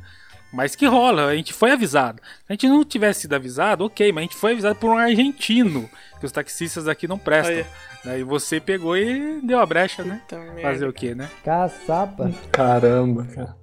Mas 0.57 0.75
que 0.75 0.87
rola, 0.87 1.27
a 1.27 1.37
gente 1.37 1.53
foi 1.53 1.71
avisado. 1.71 2.23
Se 2.23 2.45
a 2.49 2.53
gente 2.55 2.67
não 2.67 2.83
tivesse 2.83 3.21
sido 3.21 3.35
avisado, 3.35 3.85
ok, 3.85 4.11
mas 4.11 4.23
a 4.23 4.23
gente 4.23 4.37
foi 4.37 4.53
avisado 4.53 4.75
por 4.77 4.89
um 4.89 4.97
argentino, 4.97 5.87
que 6.19 6.25
os 6.25 6.33
taxistas 6.33 6.89
aqui 6.89 7.07
não 7.07 7.19
prestam. 7.19 7.57
Olha. 7.57 7.67
Daí 8.03 8.23
você 8.23 8.59
pegou 8.59 8.97
e 8.97 9.43
deu 9.43 9.61
a 9.61 9.67
brecha, 9.67 10.03
né? 10.03 10.23
Puta 10.23 10.39
merda. 10.39 10.63
Fazer 10.63 10.89
o 10.89 10.93
quê, 10.95 11.15
né? 11.15 11.29
Caçapa. 11.45 12.33
Caramba, 12.51 13.27
cara. 13.27 13.55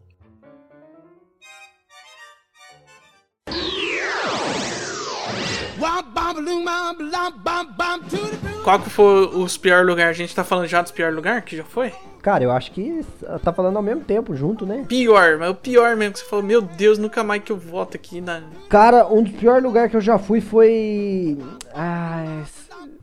Qual 8.64 8.80
que 8.80 8.90
foi 8.90 9.28
os 9.28 9.58
piores 9.58 9.86
lugares? 9.86 10.12
A 10.12 10.22
gente 10.22 10.34
tá 10.34 10.44
falando 10.44 10.68
já 10.68 10.82
dos 10.82 10.92
piores 10.92 11.14
lugares 11.14 11.44
que 11.44 11.58
já 11.58 11.66
foi? 11.66 11.92
Cara, 12.22 12.42
eu 12.42 12.52
acho 12.52 12.72
que 12.72 13.06
tá 13.44 13.52
falando 13.52 13.76
ao 13.76 13.84
mesmo 13.84 14.02
tempo, 14.02 14.34
junto, 14.34 14.66
né? 14.66 14.86
Pior, 14.88 15.38
mas 15.38 15.50
o 15.50 15.56
pior 15.56 15.98
mesmo 15.98 16.14
que 16.14 16.20
você 16.20 16.26
falou, 16.26 16.46
meu 16.46 16.62
Deus, 16.62 16.98
nunca 16.98 17.22
mais 17.22 17.44
que 17.44 17.52
eu 17.52 17.58
volto 17.58 17.96
aqui 17.96 18.22
na. 18.22 18.42
Cara, 18.70 19.06
um 19.06 19.22
dos 19.22 19.34
piores 19.34 19.62
lugares 19.62 19.92
que 19.92 19.98
eu 19.98 20.02
já 20.02 20.18
fui 20.18 20.40
foi. 20.40 21.38
Ah, 21.76 22.44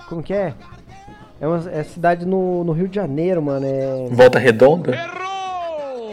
como 0.09 0.23
que 0.23 0.33
é? 0.33 0.55
É 1.39 1.47
uma 1.47 1.71
é 1.71 1.83
cidade 1.83 2.25
no, 2.25 2.65
no 2.65 2.73
Rio 2.73 2.89
de 2.89 2.95
Janeiro, 2.95 3.43
mano. 3.43 3.67
É... 3.67 4.09
Volta 4.11 4.39
redonda? 4.39 4.93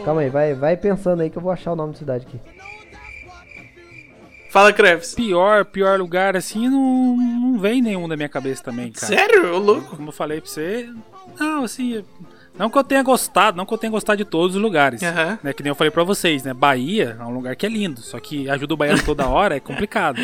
Calma 0.04 0.20
aí, 0.20 0.28
vai, 0.28 0.54
vai 0.54 0.76
pensando 0.76 1.22
aí 1.22 1.30
que 1.30 1.38
eu 1.38 1.42
vou 1.42 1.50
achar 1.50 1.72
o 1.72 1.76
nome 1.76 1.92
da 1.92 1.98
cidade 1.98 2.26
aqui. 2.26 2.38
Fala, 4.50 4.72
Krebs. 4.72 5.14
Pior, 5.14 5.64
pior 5.66 5.98
lugar 5.98 6.36
assim, 6.36 6.68
não, 6.68 7.16
não 7.16 7.58
vem 7.58 7.82
nenhum 7.82 8.06
na 8.06 8.16
minha 8.16 8.28
cabeça 8.28 8.62
também, 8.62 8.90
cara. 8.92 9.06
Sério? 9.06 9.54
Ô, 9.54 9.58
louco. 9.58 9.96
Como 9.96 10.08
eu 10.08 10.12
falei 10.12 10.40
pra 10.40 10.48
você, 10.50 10.88
não, 11.38 11.64
assim, 11.64 12.02
não 12.58 12.70
que 12.70 12.78
eu 12.78 12.82
tenha 12.84 13.02
gostado, 13.02 13.56
não 13.56 13.66
que 13.66 13.74
eu 13.74 13.78
tenha 13.78 13.90
gostado 13.90 14.16
de 14.16 14.24
todos 14.24 14.56
os 14.56 14.62
lugares. 14.62 15.02
Aham. 15.02 15.38
Né, 15.42 15.52
que 15.52 15.62
nem 15.62 15.70
eu 15.70 15.74
falei 15.74 15.90
pra 15.90 16.02
vocês, 16.02 16.42
né? 16.44 16.54
Bahia 16.54 17.16
é 17.20 17.24
um 17.24 17.30
lugar 17.30 17.54
que 17.56 17.66
é 17.66 17.68
lindo, 17.68 18.00
só 18.00 18.18
que 18.18 18.48
ajuda 18.48 18.72
o 18.72 18.76
baiano 18.76 19.02
toda 19.04 19.28
hora 19.28 19.54
é 19.56 19.60
complicado. 19.60 20.18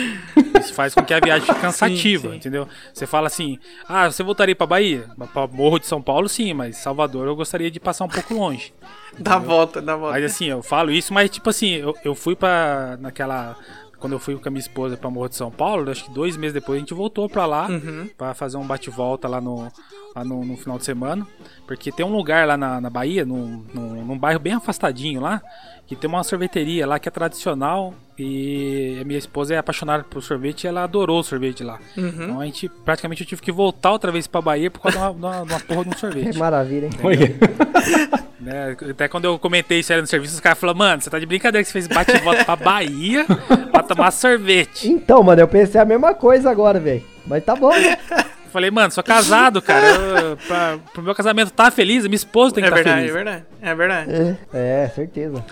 Isso 0.58 0.72
faz 0.72 0.94
com 0.94 1.04
que 1.04 1.12
a 1.12 1.20
viagem 1.20 1.46
fique 1.46 1.60
cansativa, 1.60 2.22
Sim, 2.28 2.30
sim. 2.30 2.36
entendeu? 2.38 2.66
Você 2.94 3.06
fala 3.06 3.26
assim, 3.26 3.58
ah, 3.86 4.10
você 4.10 4.22
voltaria 4.22 4.56
pra 4.56 4.66
Bahia? 4.66 5.04
Pra 5.34 5.46
Morro 5.46 5.78
de 5.78 5.86
São 5.86 6.00
Paulo, 6.00 6.28
sim, 6.30 6.54
mas 6.54 6.78
Salvador 6.78 7.26
eu 7.26 7.36
gostaria 7.36 7.70
de 7.70 7.78
passar 7.78 8.04
um 8.06 8.08
pouco 8.08 8.32
longe. 8.32 8.72
Dá 9.16 9.38
volta, 9.38 9.80
dá 9.80 9.94
volta. 9.94 10.18
Mas 10.18 10.24
assim, 10.24 10.46
eu 10.46 10.60
falo 10.60 10.90
isso, 10.90 11.14
mas 11.14 11.30
tipo 11.30 11.48
assim, 11.48 11.70
eu, 11.74 11.94
eu 12.04 12.16
fui 12.16 12.34
pra. 12.34 12.96
naquela. 13.00 13.56
Quando 14.04 14.12
eu 14.12 14.18
fui 14.18 14.36
com 14.36 14.46
a 14.46 14.50
minha 14.50 14.60
esposa 14.60 14.98
pra 14.98 15.08
Morro 15.08 15.30
de 15.30 15.34
São 15.36 15.50
Paulo, 15.50 15.90
acho 15.90 16.04
que 16.04 16.10
dois 16.10 16.36
meses 16.36 16.52
depois 16.52 16.76
a 16.76 16.80
gente 16.80 16.92
voltou 16.92 17.26
pra 17.26 17.46
lá 17.46 17.68
Uhum. 17.70 18.06
pra 18.18 18.34
fazer 18.34 18.58
um 18.58 18.66
bate-volta 18.66 19.26
lá, 19.26 19.40
no, 19.40 19.72
lá 20.14 20.22
no, 20.22 20.44
no 20.44 20.58
final 20.58 20.76
de 20.76 20.84
semana. 20.84 21.26
Porque 21.66 21.90
tem 21.90 22.04
um 22.04 22.14
lugar 22.14 22.46
lá 22.46 22.54
na, 22.54 22.82
na 22.82 22.90
Bahia, 22.90 23.24
num, 23.24 23.64
num, 23.72 24.04
num 24.04 24.18
bairro 24.18 24.38
bem 24.38 24.52
afastadinho 24.52 25.22
lá, 25.22 25.40
que 25.86 25.94
tem 25.96 26.08
uma 26.08 26.24
sorveteria 26.24 26.86
lá 26.86 26.98
que 26.98 27.08
é 27.08 27.12
tradicional. 27.12 27.94
E 28.16 28.96
a 29.00 29.04
minha 29.04 29.18
esposa 29.18 29.54
é 29.54 29.58
apaixonada 29.58 30.04
por 30.04 30.22
sorvete 30.22 30.62
e 30.62 30.66
ela 30.68 30.84
adorou 30.84 31.18
o 31.18 31.22
sorvete 31.24 31.64
lá. 31.64 31.80
Uhum. 31.96 32.06
Então 32.08 32.40
a 32.40 32.44
gente 32.44 32.68
praticamente 32.68 33.22
eu 33.22 33.26
tive 33.26 33.42
que 33.42 33.50
voltar 33.50 33.90
outra 33.90 34.12
vez 34.12 34.28
pra 34.28 34.40
Bahia 34.40 34.70
por 34.70 34.80
causa 34.80 34.96
de 34.98 35.04
uma, 35.04 35.12
de 35.12 35.18
uma, 35.18 35.44
de 35.46 35.52
uma 35.52 35.60
porra 35.60 35.82
de 35.82 35.88
um 35.88 35.92
Que 35.94 35.98
sorvete. 35.98 36.38
maravilha, 36.38 36.86
hein? 36.86 36.92
Né? 38.40 38.76
Até 38.90 39.08
quando 39.08 39.24
eu 39.24 39.38
comentei 39.38 39.80
isso 39.80 39.90
aí 39.92 40.00
no 40.00 40.06
serviço, 40.06 40.34
os 40.34 40.40
caras 40.40 40.58
falaram, 40.58 40.78
mano, 40.78 41.00
você 41.00 41.08
tá 41.08 41.18
de 41.18 41.24
brincadeira 41.24 41.62
que 41.64 41.66
você 41.68 41.72
fez 41.72 41.86
bate 41.86 42.14
e 42.14 42.18
volta 42.20 42.44
pra 42.44 42.54
Bahia 42.56 43.24
pra 43.72 43.82
tomar 43.82 44.10
sorvete. 44.10 44.86
Então, 44.88 45.22
mano, 45.22 45.40
eu 45.40 45.48
pensei 45.48 45.80
a 45.80 45.84
mesma 45.84 46.12
coisa 46.14 46.50
agora, 46.50 46.78
velho. 46.78 47.02
Mas 47.26 47.42
tá 47.42 47.56
bom, 47.56 47.70
né? 47.70 47.96
Eu 48.10 48.50
Falei, 48.50 48.70
mano, 48.70 48.90
sou 48.90 49.02
casado, 49.02 49.62
cara. 49.62 49.86
Eu, 49.86 50.36
pra, 50.46 50.78
pro 50.92 51.02
meu 51.02 51.14
casamento 51.14 51.50
tá 51.52 51.70
feliz, 51.70 52.04
minha 52.04 52.14
esposa 52.14 52.54
tem 52.54 52.62
que 52.62 52.68
É 52.68 52.72
estar 52.72 52.82
verdade, 52.84 53.00
feliz. 53.00 53.10
é 53.10 53.14
verdade. 53.24 53.44
É 53.62 53.74
verdade. 53.74 54.38
É, 54.52 54.84
é, 54.84 54.88
certeza. 54.94 55.44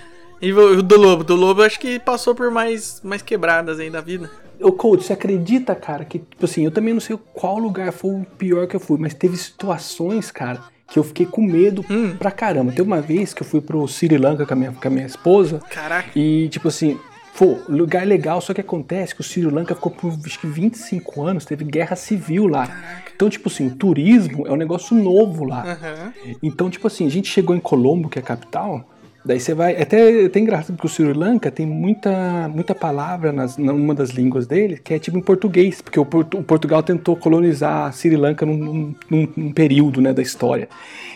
E 0.43 0.53
o 0.53 0.82
do 0.82 0.97
Lobo? 1.01 1.22
Do 1.22 1.36
Lobo 1.36 1.62
acho 1.62 1.78
que 1.78 1.99
passou 2.01 2.34
por 2.34 2.51
mais, 2.51 3.01
mais 3.05 3.22
quebradas 3.22 3.78
aí 3.78 3.88
da 3.88 4.01
vida. 4.01 4.28
Ô, 4.61 4.72
coach, 4.72 5.05
você 5.05 5.12
acredita, 5.12 5.74
cara, 5.74 6.05
que, 6.05 6.18
tipo 6.18 6.45
assim, 6.45 6.64
eu 6.64 6.70
também 6.70 6.93
não 6.93 7.01
sei 7.01 7.16
qual 7.32 7.59
lugar 7.59 7.93
foi 7.93 8.11
o 8.11 8.26
pior 8.36 8.66
que 8.66 8.74
eu 8.76 8.80
fui, 8.80 8.99
mas 8.99 9.14
teve 9.14 9.36
situações, 9.36 10.30
cara, 10.30 10.61
que 10.88 10.99
eu 10.99 11.05
fiquei 11.05 11.26
com 11.26 11.43
medo 11.43 11.84
Hum. 11.88 12.16
pra 12.18 12.30
caramba. 12.30 12.70
Teve 12.72 12.82
uma 12.82 13.01
vez 13.01 13.32
que 13.32 13.43
eu 13.43 13.47
fui 13.47 13.61
pro 13.61 13.86
Sri 13.88 14.16
Lanka 14.18 14.45
com 14.45 14.53
a 14.53 14.57
minha, 14.57 14.72
com 14.72 14.88
a 14.88 14.90
minha 14.90 15.07
esposa, 15.07 15.61
Caraca. 15.70 16.11
e, 16.14 16.49
tipo 16.49 16.68
assim, 16.68 16.99
pô, 17.36 17.59
lugar 17.68 18.07
legal, 18.07 18.40
só 18.40 18.53
que 18.53 18.61
acontece 18.61 19.14
que 19.14 19.20
o 19.20 19.24
Sri 19.24 19.43
Lanka 19.47 19.74
ficou 19.74 19.90
por 19.93 20.12
acho 20.24 20.38
que 20.40 20.47
25 20.47 21.22
anos, 21.24 21.45
teve 21.45 21.64
guerra 21.64 21.97
civil 21.97 22.47
lá. 22.47 22.68
Então, 23.14 23.28
tipo 23.30 23.49
assim, 23.49 23.68
o 23.68 23.74
turismo 23.74 24.47
é 24.47 24.51
um 24.53 24.57
negócio 24.57 24.97
novo 24.97 25.45
lá. 25.45 25.62
Aham. 25.72 26.12
Então, 26.43 26.68
tipo 26.68 26.86
assim, 26.86 27.07
a 27.07 27.11
gente 27.11 27.28
chegou 27.28 27.55
em 27.57 27.61
Colombo, 27.61 28.09
que 28.09 28.18
é 28.18 28.22
a 28.22 28.24
capital. 28.24 28.88
Daí 29.25 29.39
você 29.39 29.55
vai. 29.55 29.75
é 29.75 29.83
Até, 29.83 30.25
até 30.27 30.41
engraçado 30.41 30.75
porque 30.77 30.87
o 30.87 30.91
Sri 30.91 31.12
Lanka 31.12 31.51
tem 31.51 31.64
muita, 31.66 32.49
muita 32.49 32.75
palavra 32.75 33.33
nas, 33.33 33.57
numa 33.57 33.95
das 33.95 34.11
línguas 34.11 34.47
dele 34.47 34.79
que 34.83 34.95
é 34.95 34.99
tipo 34.99 35.16
em 35.16 35.20
português, 35.20 35.81
porque 35.81 35.99
o, 36.01 36.03
o 36.03 36.43
Portugal 36.43 36.83
tentou 36.83 37.16
colonizar 37.16 37.87
a 37.87 37.93
Sri 37.93 38.16
Lanka 38.16 38.45
num, 38.45 38.57
num- 38.57 38.95
num- 39.11 39.29
num 39.37 39.53
período 39.53 40.01
né, 40.01 40.12
da 40.12 40.23
história. 40.23 40.68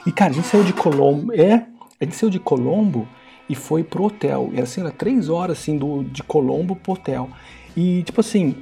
E 0.07 0.12
cara, 0.12 0.30
a 0.30 0.34
gente 0.34 0.46
saiu 0.46 0.62
de 0.64 0.72
Colombo. 0.72 1.32
É, 1.32 1.66
a 2.00 2.04
gente 2.04 2.16
saiu 2.16 2.30
de 2.30 2.38
Colombo 2.38 3.09
e 3.48 3.54
foi 3.54 3.82
pro 3.82 4.04
hotel. 4.04 4.50
Era 4.54 4.62
assim, 4.62 4.80
era 4.80 4.90
três 4.92 5.28
horas 5.28 5.59
assim 5.59 5.76
do, 5.76 6.04
de 6.04 6.22
Colombo 6.22 6.76
pro 6.76 6.92
hotel. 6.92 7.28
E 7.76 8.02
tipo 8.04 8.20
assim, 8.20 8.54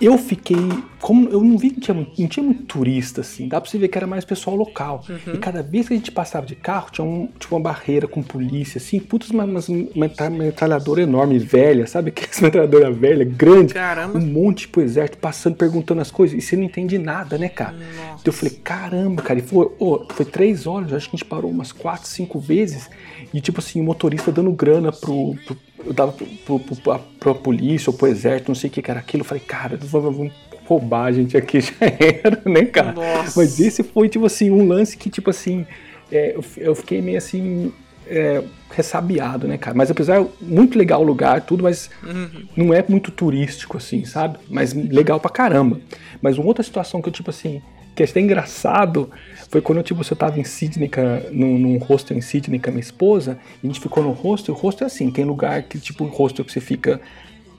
eu 0.00 0.18
fiquei. 0.18 0.56
Como 1.02 1.28
eu 1.30 1.42
não 1.42 1.58
vi 1.58 1.70
que 1.70 1.80
tinha, 1.80 1.94
não 1.94 2.28
tinha 2.28 2.44
muito 2.46 2.62
turista, 2.62 3.22
assim. 3.22 3.48
Dá 3.48 3.60
pra 3.60 3.68
você 3.68 3.76
ver 3.76 3.88
que 3.88 3.98
era 3.98 4.06
mais 4.06 4.24
pessoal 4.24 4.54
local. 4.54 5.04
E 5.34 5.36
cada 5.38 5.60
vez 5.60 5.88
que 5.88 5.94
a 5.94 5.96
gente 5.96 6.12
passava 6.12 6.46
de 6.46 6.54
carro, 6.54 6.90
tinha, 6.92 7.04
um, 7.04 7.26
tinha 7.40 7.50
uma 7.50 7.60
barreira 7.60 8.06
com 8.06 8.22
polícia, 8.22 8.78
assim. 8.78 9.00
Putz, 9.00 9.30
uma, 9.30 9.42
umas 9.44 9.68
metra- 9.68 10.30
metralhadora 10.30 11.02
enorme, 11.02 11.40
velha, 11.40 11.88
sabe? 11.88 12.10
Aquelas 12.14 12.40
metralhadora 12.40 12.92
velha, 12.92 13.24
grande. 13.24 13.74
Caramba. 13.74 14.16
Um 14.16 14.24
monte 14.24 14.68
pro 14.68 14.80
exército 14.80 15.18
passando, 15.18 15.56
perguntando 15.56 16.00
as 16.00 16.10
coisas. 16.12 16.38
E 16.38 16.40
você 16.40 16.54
não 16.56 16.62
entende 16.62 16.96
nada, 16.98 17.36
né, 17.36 17.48
cara? 17.48 17.74
Então 18.20 18.22
eu 18.26 18.32
falei, 18.32 18.54
caramba, 18.62 19.22
cara. 19.22 19.40
E 19.40 19.42
foi, 19.42 19.68
ô, 19.80 20.06
foi 20.08 20.24
três 20.24 20.68
horas, 20.68 20.92
acho 20.92 21.10
que 21.10 21.16
a 21.16 21.18
gente 21.18 21.28
parou 21.28 21.50
umas 21.50 21.72
quatro, 21.72 22.06
cinco 22.06 22.38
vezes. 22.38 22.88
E 23.34 23.40
tipo 23.40 23.58
assim, 23.58 23.80
o 23.80 23.84
motorista 23.84 24.30
dando 24.30 24.52
grana 24.52 24.92
pro. 24.92 25.34
pro 25.44 25.56
eu 25.84 25.92
dava 25.92 26.12
pro, 26.12 26.24
pro, 26.46 26.58
pro, 26.60 26.76
pra, 26.76 26.98
pra 27.18 27.34
polícia 27.34 27.90
ou 27.90 27.96
pro 27.98 28.06
exército, 28.06 28.50
não 28.52 28.54
sei 28.54 28.70
o 28.70 28.72
que 28.72 28.88
era 28.88 29.00
aquilo. 29.00 29.22
Eu 29.22 29.24
falei, 29.24 29.42
cara, 29.42 29.76
vamos, 29.82 30.16
vamos 30.16 30.32
roubar 30.72 31.04
a 31.04 31.12
gente 31.12 31.36
aqui, 31.36 31.60
já 31.62 31.72
era, 31.80 32.42
né, 32.44 32.64
cara? 32.64 32.92
Nossa. 32.92 33.40
Mas 33.40 33.60
esse 33.60 33.82
foi, 33.82 34.08
tipo 34.08 34.26
assim, 34.26 34.50
um 34.50 34.66
lance 34.66 34.96
que, 34.96 35.10
tipo 35.10 35.30
assim, 35.30 35.66
é, 36.10 36.36
eu, 36.56 36.74
fiquei 36.74 37.00
meio 37.00 37.18
assim. 37.18 37.72
é, 38.06 38.42
ressabiado, 38.70 39.46
né, 39.46 39.58
cara? 39.58 39.76
Mas 39.76 39.90
apesar, 39.90 40.24
muito 40.40 40.78
legal 40.78 41.02
o 41.02 41.04
lugar, 41.04 41.42
tudo, 41.42 41.62
mas 41.62 41.90
não 42.56 42.72
é 42.72 42.84
muito 42.88 43.10
turístico, 43.10 43.76
assim, 43.76 44.04
sabe? 44.04 44.38
Mas 44.48 44.72
legal 44.72 45.20
pra 45.20 45.30
caramba. 45.30 45.78
Mas 46.20 46.38
uma 46.38 46.46
outra 46.46 46.62
situação 46.62 47.02
que 47.02 47.08
eu, 47.08 47.12
tipo 47.12 47.30
assim, 47.30 47.60
que 47.94 48.02
é 48.02 48.06
até 48.06 48.20
engraçado, 48.20 49.10
foi 49.50 49.60
quando 49.60 49.78
eu, 49.78 49.84
tipo, 49.84 50.00
eu 50.00 50.16
tava 50.16 50.40
em 50.40 50.44
Sydney, 50.44 50.90
num, 51.30 51.58
num 51.58 51.78
hostel 51.78 52.16
em 52.16 52.22
Sydney 52.22 52.58
com 52.58 52.70
a 52.70 52.72
minha 52.72 52.80
esposa, 52.80 53.38
a 53.62 53.66
gente 53.66 53.80
ficou 53.80 54.02
no 54.02 54.12
hostel, 54.12 54.54
o 54.54 54.58
hostel 54.58 54.86
é 54.86 54.90
assim, 54.90 55.10
tem 55.10 55.24
lugar 55.24 55.62
que, 55.64 55.78
tipo, 55.78 56.04
hostel 56.04 56.44
que 56.44 56.52
você 56.52 56.60
fica 56.60 57.00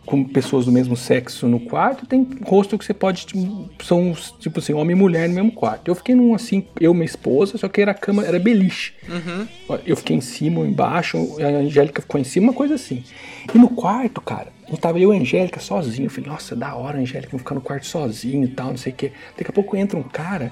com 0.05 0.23
pessoas 0.23 0.65
do 0.65 0.71
mesmo 0.71 0.95
sexo 0.97 1.47
no 1.47 1.59
quarto, 1.59 2.05
tem 2.05 2.27
hostel 2.45 2.77
que 2.77 2.85
você 2.85 2.93
pode, 2.93 3.25
tipo, 3.25 3.69
são, 3.83 4.13
tipo 4.39 4.59
assim, 4.59 4.73
homem 4.73 4.95
e 4.95 4.99
mulher 4.99 5.29
no 5.29 5.35
mesmo 5.35 5.51
quarto. 5.51 5.87
Eu 5.89 5.95
fiquei 5.95 6.13
num, 6.13 6.35
assim, 6.35 6.65
eu 6.79 6.91
e 6.91 6.93
minha 6.95 7.05
esposa, 7.05 7.57
só 7.57 7.67
que 7.67 7.81
era 7.81 7.91
a 7.91 7.95
cama, 7.95 8.23
era 8.25 8.37
beliche. 8.39 8.93
Ó, 9.69 9.77
Eu 9.85 9.95
fiquei 9.95 10.15
em 10.17 10.21
cima 10.21 10.59
ou 10.59 10.65
embaixo, 10.65 11.17
a 11.41 11.45
Angélica 11.47 12.01
ficou 12.01 12.19
em 12.19 12.23
cima, 12.23 12.47
uma 12.47 12.53
coisa 12.53 12.75
assim. 12.75 13.03
E 13.53 13.57
no 13.57 13.69
quarto, 13.69 14.19
cara, 14.21 14.47
eu 14.69 14.77
tava 14.77 14.99
eu 14.99 15.13
e 15.13 15.17
a 15.17 15.21
Angélica 15.21 15.59
sozinho. 15.59 16.07
Eu 16.07 16.09
falei, 16.09 16.29
nossa, 16.29 16.55
da 16.55 16.75
hora, 16.75 16.97
Angélica, 16.99 17.37
ficar 17.37 17.55
no 17.55 17.61
quarto 17.61 17.85
sozinho 17.85 18.43
e 18.43 18.47
tal, 18.49 18.67
não 18.71 18.77
sei 18.77 18.91
o 18.91 18.95
quê. 18.95 19.11
Daqui 19.37 19.49
a 19.51 19.53
pouco 19.53 19.75
entra 19.77 19.97
um 19.97 20.03
cara 20.03 20.51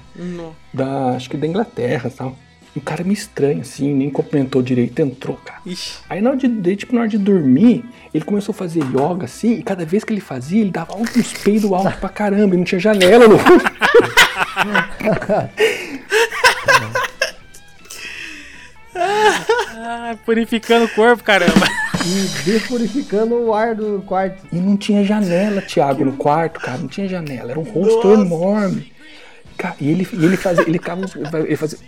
da, 0.72 1.10
acho 1.16 1.28
que 1.28 1.36
da 1.36 1.46
Inglaterra 1.46 2.08
e 2.08 2.16
tal. 2.16 2.36
E 2.74 2.78
o 2.78 2.82
cara 2.82 3.04
me 3.04 3.12
estranho, 3.12 3.60
assim, 3.60 3.92
nem 3.94 4.08
cumprimentou 4.08 4.62
direito, 4.62 4.98
entrou, 5.00 5.36
cara. 5.44 5.60
Ixi. 5.66 5.98
Aí 6.08 6.22
na 6.22 6.30
hora 6.30 6.38
de, 6.38 6.48
de- 6.48 6.76
tipo, 6.76 6.94
na 6.94 7.00
hora 7.02 7.08
de 7.08 7.18
dormir, 7.18 7.84
ele 8.14 8.24
começou 8.24 8.52
a 8.54 8.56
fazer 8.56 8.80
yoga, 8.80 9.26
assim, 9.26 9.52
e 9.58 9.62
cada 9.62 9.84
vez 9.84 10.04
que 10.04 10.12
ele 10.12 10.20
fazia, 10.22 10.60
ele 10.62 10.70
dava 10.70 10.96
uns 10.96 11.10
peidos 11.44 11.70
altos 11.70 11.94
pra 11.96 12.08
caramba, 12.08 12.54
e 12.54 12.58
não 12.58 12.64
tinha 12.64 12.80
janela 12.80 13.26
no... 13.28 13.36
Ah, 18.94 20.16
purificando 20.24 20.84
o 20.84 20.88
corpo, 20.88 21.24
caramba. 21.24 21.66
E 22.04 22.44
despurificando 22.44 23.34
o 23.36 23.54
ar 23.54 23.74
do 23.74 24.02
quarto. 24.06 24.44
E 24.52 24.56
não 24.56 24.76
tinha 24.76 25.04
janela, 25.04 25.62
Thiago, 25.62 26.04
no 26.04 26.12
quarto, 26.12 26.60
cara. 26.60 26.78
Não 26.78 26.88
tinha 26.88 27.08
janela. 27.08 27.50
Era 27.52 27.60
um 27.60 27.62
rosto 27.62 28.12
enorme. 28.12 28.91
E 29.80 29.90
ele, 29.90 30.08
e 30.12 30.24
ele 30.24 30.36
fazia. 30.36 30.62
Ele 30.62 30.78
ficava. 30.78 31.04
Ele 31.46 31.56
fazia. 31.56 31.78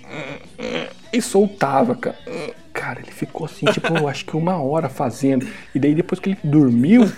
E 1.12 1.22
soltava, 1.22 1.94
cara. 1.94 2.16
Cara, 2.72 3.00
ele 3.00 3.12
ficou 3.12 3.46
assim, 3.46 3.66
tipo, 3.66 3.96
eu 3.96 4.08
acho 4.08 4.24
que 4.24 4.36
uma 4.36 4.56
hora 4.56 4.88
fazendo. 4.88 5.46
E 5.74 5.78
daí 5.78 5.94
depois 5.94 6.20
que 6.20 6.30
ele 6.30 6.38
dormiu, 6.42 7.10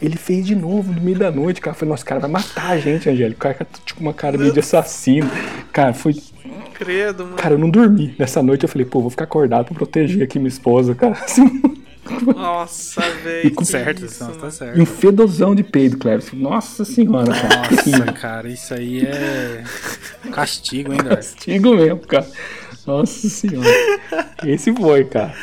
ele 0.00 0.16
fez 0.16 0.46
de 0.46 0.54
novo 0.54 0.92
no 0.92 1.00
meio 1.00 1.18
da 1.18 1.30
noite, 1.30 1.60
cara. 1.60 1.74
Eu 1.74 1.78
falei, 1.78 1.90
nossa, 1.90 2.02
o 2.02 2.06
cara 2.06 2.20
vai 2.20 2.30
matar 2.30 2.72
a 2.72 2.78
gente, 2.78 3.08
Angélica. 3.08 3.48
O 3.50 3.54
cara 3.54 3.68
tipo 3.84 4.00
uma 4.00 4.12
cara 4.12 4.36
meio 4.36 4.52
de 4.52 4.60
assassino. 4.60 5.30
Cara, 5.72 5.94
foi. 5.94 6.14
Credo, 6.74 7.24
mano. 7.24 7.36
Cara, 7.36 7.54
eu 7.54 7.58
não 7.58 7.70
dormi. 7.70 8.14
Nessa 8.18 8.42
noite 8.42 8.64
eu 8.64 8.68
falei, 8.68 8.84
pô, 8.84 9.00
vou 9.00 9.10
ficar 9.10 9.24
acordado 9.24 9.66
pra 9.66 9.74
proteger 9.74 10.22
aqui 10.22 10.38
minha 10.38 10.48
esposa, 10.48 10.94
cara. 10.94 11.14
Assim. 11.24 11.62
Nossa, 12.36 13.00
velho. 13.22 13.64
certo, 13.64 14.04
isso, 14.04 14.24
não, 14.24 14.32
tá 14.34 14.46
E 14.46 14.48
um 14.48 14.50
certo. 14.50 14.86
fedozão 14.86 15.54
de 15.54 15.62
peido, 15.62 15.96
Cleber. 15.98 16.24
Nossa 16.34 16.84
senhora, 16.84 17.32
cara. 17.32 17.70
Nossa, 17.70 18.12
cara, 18.12 18.48
isso 18.48 18.74
aí 18.74 19.06
é 19.06 19.64
castigo, 20.32 20.92
hein? 20.92 20.98
Castigo 20.98 21.74
mesmo, 21.74 22.00
cara. 22.00 22.26
Nossa 22.86 23.28
senhora. 23.28 23.68
Esse 24.44 24.72
foi, 24.74 25.04
cara. 25.04 25.34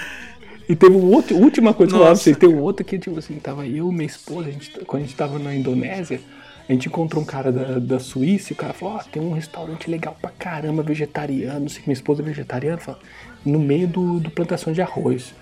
E 0.70 0.76
teve 0.76 0.96
um 0.96 1.12
outro, 1.12 1.36
última 1.36 1.74
coisa 1.74 1.92
que 1.92 1.96
eu 1.96 2.00
falava 2.00 2.04
pra 2.04 2.10
Nossa. 2.12 2.24
vocês. 2.24 2.38
Teve 2.38 2.54
um 2.54 2.60
outro 2.62 2.86
que, 2.86 2.98
tipo 2.98 3.18
assim, 3.18 3.36
tava 3.40 3.66
eu 3.68 3.90
e 3.90 3.94
minha 3.94 4.06
esposa, 4.06 4.48
a 4.48 4.52
gente, 4.52 4.72
quando 4.86 5.04
a 5.04 5.06
gente 5.06 5.16
tava 5.18 5.38
na 5.40 5.54
Indonésia, 5.54 6.22
a 6.70 6.72
gente 6.72 6.88
encontrou 6.88 7.22
um 7.22 7.26
cara 7.26 7.52
da, 7.52 7.80
da 7.80 8.00
Suíça 8.00 8.52
e 8.52 8.54
o 8.54 8.56
cara 8.56 8.72
falou, 8.74 8.96
ó, 8.96 9.00
tem 9.00 9.22
um 9.22 9.34
restaurante 9.34 9.90
legal 9.90 10.16
pra 10.22 10.30
caramba, 10.30 10.82
vegetariano, 10.84 11.62
não 11.62 11.68
sei 11.70 11.82
que 11.82 11.90
minha 11.90 11.96
esposa 11.96 12.22
é 12.22 12.26
vegetariana, 12.26 12.78
fala, 12.78 13.00
no 13.44 13.60
meio 13.60 13.88
do, 13.88 14.20
do 14.20 14.30
plantação 14.32 14.72
de 14.72 14.82
arroz. 14.82 15.34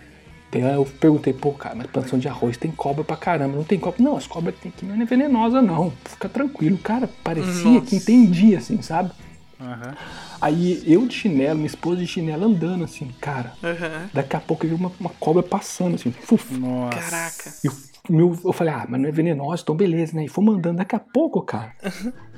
Daí 0.51 0.61
eu 0.63 0.83
perguntei, 0.99 1.31
pô, 1.31 1.51
cara, 1.53 1.75
mas 1.75 1.87
plantação 1.87 2.17
de 2.17 2.27
arroz 2.27 2.57
tem 2.57 2.71
cobra 2.71 3.03
pra 3.03 3.15
caramba. 3.15 3.55
Não 3.55 3.63
tem 3.63 3.77
cobra? 3.79 4.01
Não, 4.03 4.17
as 4.17 4.25
cobras 4.25 4.55
que 4.55 4.61
tem 4.61 4.71
aqui 4.75 4.85
não 4.85 4.99
é 4.99 5.05
venenosa, 5.05 5.61
não. 5.61 5.93
Fica 6.05 6.27
tranquilo. 6.27 6.77
Cara, 6.79 7.07
parecia 7.23 7.69
Nossa. 7.71 7.85
que 7.85 7.95
entendia, 7.97 8.57
assim, 8.57 8.81
sabe? 8.81 9.11
Aham. 9.61 9.93
Aí 10.41 10.81
eu 10.87 11.05
de 11.05 11.13
chinelo, 11.13 11.55
minha 11.55 11.67
esposa 11.67 11.97
de 11.97 12.07
chinelo 12.07 12.45
andando 12.45 12.83
assim, 12.85 13.09
cara. 13.19 13.53
Aham. 13.63 14.09
Daqui 14.13 14.35
a 14.35 14.39
pouco 14.39 14.65
eu 14.65 14.69
vi 14.69 14.75
uma, 14.75 14.91
uma 14.99 15.09
cobra 15.19 15.43
passando 15.43 15.95
assim, 15.95 16.11
fuf. 16.11 16.53
Nossa. 16.57 16.97
Caraca. 16.97 17.53
E 17.63 17.67
o 17.67 17.73
meu, 18.09 18.39
eu 18.43 18.53
falei, 18.53 18.73
ah, 18.73 18.85
mas 18.89 18.99
não 19.01 19.09
é 19.09 19.11
venenosa, 19.11 19.61
então 19.61 19.75
beleza, 19.75 20.15
né? 20.15 20.23
E 20.25 20.27
fomos 20.29 20.55
andando. 20.55 20.77
Daqui 20.77 20.95
a 20.95 20.99
pouco, 20.99 21.41
cara, 21.41 21.73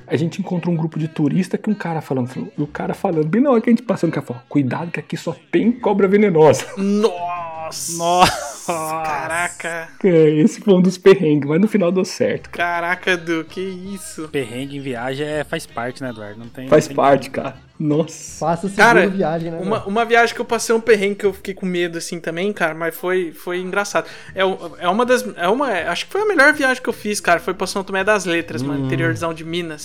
a 0.08 0.16
gente 0.18 0.42
encontrou 0.42 0.74
um 0.74 0.78
grupo 0.78 0.98
de 1.00 1.08
turista 1.08 1.58
que 1.60 1.70
um 1.70 1.76
cara 1.76 2.02
falando, 2.02 2.28
falou- 2.28 2.52
e 2.58 2.62
o 2.62 2.68
cara 2.68 2.94
falando, 2.96 3.28
bem 3.28 3.40
na 3.42 3.52
hora 3.52 3.62
que 3.62 3.70
a 3.70 3.72
gente 3.72 3.84
passando, 3.84 4.10
o 4.10 4.14
cara 4.14 4.26
falou, 4.26 4.42
cuidado 4.50 4.92
que 4.92 5.00
aqui 5.00 5.16
só 5.16 5.34
tem 5.52 5.72
cobra 5.72 6.08
venenosa. 6.08 6.66
Nossa. 6.78 7.51
Nossa. 7.98 8.74
Caraca. 8.74 9.90
É, 10.04 10.30
esse 10.40 10.62
foi 10.62 10.74
um 10.74 10.82
dos 10.82 10.98
perrengues, 10.98 11.50
mas 11.50 11.60
no 11.60 11.68
final 11.68 11.92
deu 11.92 12.06
certo. 12.06 12.50
cara. 12.50 12.82
Caraca, 12.82 13.18
Du, 13.18 13.44
que 13.44 13.60
isso? 13.62 14.28
Perrengue 14.30 14.78
em 14.78 14.82
viagem 14.82 15.26
é, 15.26 15.44
faz 15.44 15.66
parte, 15.66 16.02
né, 16.02 16.10
Eduardo? 16.10 16.40
Não 16.40 16.48
tem, 16.48 16.68
Faz 16.68 16.86
não 16.86 16.90
tem 16.90 16.96
parte, 16.96 17.30
cara. 17.30 17.56
Nossa. 17.80 18.56
Seguro 18.58 18.76
Cara, 18.76 19.08
viagem, 19.08 19.50
né? 19.50 19.58
Uma, 19.60 19.84
uma 19.86 20.06
viagem 20.06 20.36
que 20.36 20.40
eu 20.40 20.46
passei 20.46 20.74
um 20.74 20.80
perrengue 20.80 21.16
que 21.16 21.26
eu 21.26 21.34
fiquei 21.34 21.54
com 21.56 21.66
medo 21.66 21.98
assim 21.98 22.20
também, 22.20 22.54
cara, 22.54 22.76
mas 22.76 22.96
foi, 22.96 23.32
foi 23.32 23.60
engraçado. 23.60 24.06
É, 24.36 24.42
é 24.42 24.88
uma 24.88 25.04
das. 25.04 25.26
É 25.36 25.48
uma, 25.48 25.68
acho 25.68 26.06
que 26.06 26.12
foi 26.12 26.22
a 26.22 26.26
melhor 26.26 26.54
viagem 26.54 26.82
que 26.82 26.88
eu 26.90 26.94
fiz, 26.94 27.20
cara. 27.20 27.40
Foi 27.40 27.56
pra 27.56 27.66
São 27.66 27.84
Tomé 27.84 28.04
das 28.04 28.26
Letras, 28.26 28.62
mano, 28.62 28.86
interiorzão 28.86 29.34
de 29.34 29.44
Minas. 29.44 29.84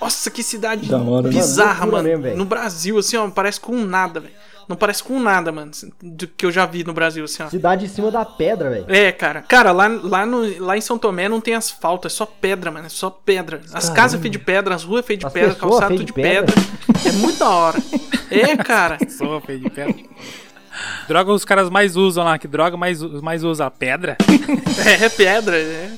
Nossa, 0.00 0.30
que 0.30 0.42
cidade 0.42 0.88
Da 0.88 0.98
hora, 0.98 1.28
bizarra, 1.28 1.84
Loucura 1.84 1.92
mano. 1.96 2.08
mesmo, 2.08 2.22
velho. 2.24 2.36
no 2.36 2.44
Brasil, 2.44 2.98
assim, 2.98 3.16
ó, 3.16 3.22
não 3.24 3.30
parece 3.30 3.60
com 3.60 3.76
nada, 3.84 4.20
velho. 4.20 4.34
Não 4.68 4.74
parece 4.76 5.00
com 5.04 5.20
nada, 5.20 5.52
mano, 5.52 5.70
do 6.02 6.26
que 6.26 6.44
eu 6.44 6.50
já 6.50 6.66
vi 6.66 6.82
no 6.82 6.92
Brasil, 6.92 7.24
assim, 7.24 7.40
ó. 7.40 7.48
Cidade 7.48 7.84
em 7.84 7.88
cima 7.88 8.10
da 8.10 8.24
pedra, 8.24 8.68
velho. 8.68 8.84
É, 8.88 9.12
cara. 9.12 9.42
Cara, 9.42 9.70
lá, 9.70 9.86
lá, 10.02 10.26
no, 10.26 10.42
lá 10.64 10.76
em 10.76 10.80
São 10.80 10.98
Tomé 10.98 11.28
não 11.28 11.40
tem 11.40 11.54
asfalto, 11.54 12.08
é 12.08 12.10
só 12.10 12.26
pedra, 12.26 12.70
mano. 12.72 12.86
É 12.86 12.88
só 12.88 13.08
pedra. 13.08 13.60
As 13.72 13.84
Caramba. 13.84 13.94
casas 13.94 14.20
feitas 14.20 14.40
de 14.40 14.44
pedra, 14.44 14.74
as 14.74 14.82
ruas 14.82 15.06
feitas 15.06 15.20
de 15.20 15.26
As 15.28 15.32
pedra, 15.32 15.54
calçado 15.54 15.96
de 15.96 16.04
de 16.04 16.12
pedra. 16.12 16.52
É 17.04 17.12
muito 17.12 17.38
da 17.38 17.48
hora. 17.48 17.78
É, 18.28 18.56
cara. 18.56 18.98
Sou 19.08 19.40
feio 19.40 19.60
de 19.60 19.70
pedra. 19.70 19.94
Droga 21.06 21.32
os 21.32 21.44
caras 21.44 21.70
mais 21.70 21.94
usam 21.94 22.24
lá, 22.24 22.36
que 22.36 22.48
droga 22.48 22.76
mais, 22.76 23.00
mais 23.00 23.44
usa? 23.44 23.66
A 23.66 23.70
pedra? 23.70 24.16
É 24.84 25.08
pedra. 25.08 25.56
É. 25.56 25.90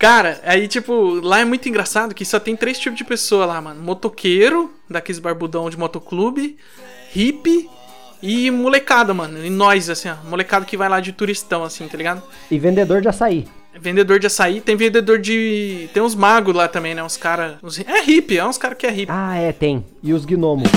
Cara, 0.00 0.40
aí, 0.44 0.66
tipo, 0.66 1.20
lá 1.22 1.40
é 1.40 1.44
muito 1.44 1.68
engraçado 1.68 2.14
que 2.14 2.24
só 2.24 2.40
tem 2.40 2.56
três 2.56 2.78
tipos 2.78 2.96
de 2.96 3.04
pessoa 3.04 3.44
lá, 3.44 3.60
mano. 3.60 3.82
Motoqueiro, 3.82 4.72
daqueles 4.88 5.18
barbudão 5.18 5.68
de 5.68 5.78
motoclube, 5.78 6.56
hippie 7.12 7.68
e 8.22 8.50
molecada, 8.50 9.12
mano. 9.12 9.44
E 9.44 9.50
nós, 9.50 9.90
assim, 9.90 10.08
ó. 10.08 10.16
Molecada 10.26 10.64
que 10.64 10.74
vai 10.74 10.88
lá 10.88 11.00
de 11.00 11.12
turistão, 11.12 11.62
assim, 11.62 11.86
tá 11.86 11.98
ligado? 11.98 12.22
E 12.50 12.58
vendedor 12.58 13.02
de 13.02 13.08
açaí. 13.08 13.46
Vendedor 13.78 14.18
de 14.18 14.26
açaí, 14.26 14.62
tem 14.62 14.74
vendedor 14.74 15.18
de. 15.18 15.90
Tem 15.92 16.02
uns 16.02 16.14
magos 16.14 16.54
lá 16.54 16.66
também, 16.66 16.94
né? 16.94 17.04
Uns 17.04 17.18
caras. 17.18 17.58
É 17.86 18.00
hippie, 18.00 18.38
é 18.38 18.46
uns 18.46 18.56
caras 18.56 18.78
que 18.78 18.86
é 18.86 18.90
hippie. 18.90 19.12
Ah, 19.14 19.36
é, 19.36 19.52
tem. 19.52 19.84
E 20.02 20.14
os 20.14 20.24
gnomos. 20.24 20.70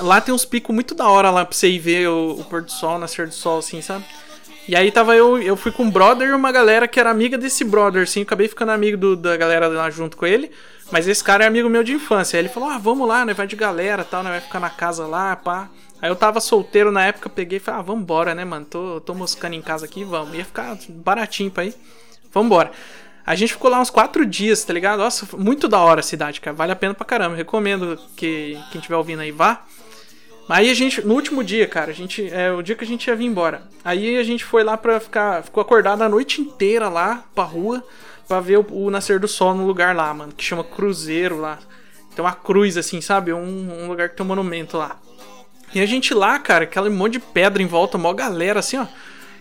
Lá 0.00 0.22
tem 0.22 0.34
uns 0.34 0.46
picos 0.46 0.74
muito 0.74 0.94
da 0.94 1.06
hora 1.06 1.30
lá 1.30 1.44
pra 1.44 1.54
você 1.54 1.68
ir 1.68 1.78
ver 1.78 2.08
o, 2.08 2.40
o 2.40 2.44
pôr 2.44 2.62
do 2.62 2.72
sol, 2.72 2.98
nascer 2.98 3.26
do 3.26 3.34
sol, 3.34 3.58
assim, 3.58 3.82
sabe? 3.82 4.06
E 4.68 4.76
aí 4.76 4.90
tava 4.92 5.16
eu, 5.16 5.40
eu 5.42 5.56
fui 5.56 5.72
com 5.72 5.84
um 5.84 5.90
brother 5.90 6.28
e 6.28 6.32
uma 6.32 6.52
galera 6.52 6.86
que 6.86 7.00
era 7.00 7.10
amiga 7.10 7.36
desse 7.36 7.64
brother, 7.64 8.02
assim, 8.04 8.20
eu 8.20 8.24
acabei 8.24 8.46
ficando 8.46 8.70
amigo 8.70 8.96
do- 8.96 9.16
da 9.16 9.36
galera 9.36 9.66
lá 9.68 9.90
junto 9.90 10.16
com 10.16 10.26
ele. 10.26 10.50
Mas 10.92 11.06
esse 11.08 11.22
cara 11.22 11.44
é 11.44 11.46
amigo 11.46 11.68
meu 11.68 11.82
de 11.84 11.92
infância. 11.92 12.36
Aí 12.36 12.42
ele 12.42 12.48
falou: 12.52 12.68
Ah, 12.68 12.78
vamos 12.78 13.06
lá, 13.06 13.24
né? 13.24 13.32
Vai 13.32 13.46
de 13.46 13.56
galera 13.56 14.04
tal, 14.04 14.22
né? 14.22 14.30
Vai 14.30 14.40
ficar 14.40 14.58
na 14.60 14.70
casa 14.70 15.06
lá, 15.06 15.36
pá. 15.36 15.68
Aí 16.02 16.10
eu 16.10 16.16
tava 16.16 16.40
solteiro 16.40 16.90
na 16.90 17.04
época, 17.04 17.28
peguei 17.28 17.58
e 17.58 17.60
falei, 17.60 17.80
ah, 17.80 17.82
vambora, 17.82 18.34
né, 18.34 18.42
mano? 18.44 18.64
Tô, 18.64 19.00
tô 19.02 19.14
moscando 19.14 19.54
em 19.54 19.60
casa 19.60 19.84
aqui, 19.84 20.02
vamos. 20.02 20.34
Ia 20.34 20.44
ficar 20.44 20.76
baratinho 20.88 21.50
pra 21.50 21.64
ir. 21.66 21.74
Vambora. 22.32 22.72
A 23.26 23.34
gente 23.34 23.52
ficou 23.52 23.70
lá 23.70 23.78
uns 23.80 23.90
quatro 23.90 24.24
dias, 24.24 24.64
tá 24.64 24.72
ligado? 24.72 24.98
Nossa, 25.00 25.28
muito 25.36 25.68
da 25.68 25.78
hora 25.78 26.00
a 26.00 26.02
cidade, 26.02 26.40
cara. 26.40 26.56
Vale 26.56 26.72
a 26.72 26.76
pena 26.76 26.94
pra 26.94 27.04
caramba. 27.04 27.36
Recomendo 27.36 27.98
que 28.16 28.58
quem 28.72 28.78
estiver 28.80 28.96
ouvindo 28.96 29.20
aí 29.20 29.30
vá. 29.30 29.60
Aí 30.50 30.68
a 30.68 30.74
gente, 30.74 31.00
no 31.06 31.14
último 31.14 31.44
dia, 31.44 31.66
cara, 31.68 31.92
a 31.92 31.94
gente, 31.94 32.28
é 32.28 32.50
o 32.50 32.60
dia 32.60 32.74
que 32.74 32.82
a 32.82 32.86
gente 32.86 33.06
ia 33.06 33.14
vir 33.14 33.26
embora. 33.26 33.62
Aí 33.84 34.16
a 34.18 34.24
gente 34.24 34.44
foi 34.44 34.64
lá 34.64 34.76
pra 34.76 34.98
ficar, 34.98 35.44
ficou 35.44 35.60
acordado 35.60 36.02
a 36.02 36.08
noite 36.08 36.40
inteira 36.40 36.88
lá, 36.88 37.24
pra 37.32 37.44
rua, 37.44 37.84
pra 38.26 38.40
ver 38.40 38.58
o, 38.58 38.66
o 38.68 38.90
nascer 38.90 39.20
do 39.20 39.28
sol 39.28 39.54
no 39.54 39.64
lugar 39.64 39.94
lá, 39.94 40.12
mano, 40.12 40.32
que 40.32 40.42
chama 40.42 40.64
Cruzeiro 40.64 41.38
lá. 41.40 41.58
Tem 42.16 42.24
uma 42.24 42.34
cruz 42.34 42.76
assim, 42.76 43.00
sabe? 43.00 43.32
Um, 43.32 43.84
um 43.84 43.86
lugar 43.86 44.08
que 44.08 44.16
tem 44.16 44.26
um 44.26 44.28
monumento 44.28 44.76
lá. 44.76 44.98
E 45.72 45.80
a 45.80 45.86
gente 45.86 46.12
lá, 46.12 46.36
cara, 46.40 46.64
aquele 46.64 46.90
monte 46.90 47.12
de 47.12 47.20
pedra 47.20 47.62
em 47.62 47.66
volta, 47.66 47.96
mó 47.96 48.12
galera 48.12 48.58
assim, 48.58 48.76
ó. 48.76 48.86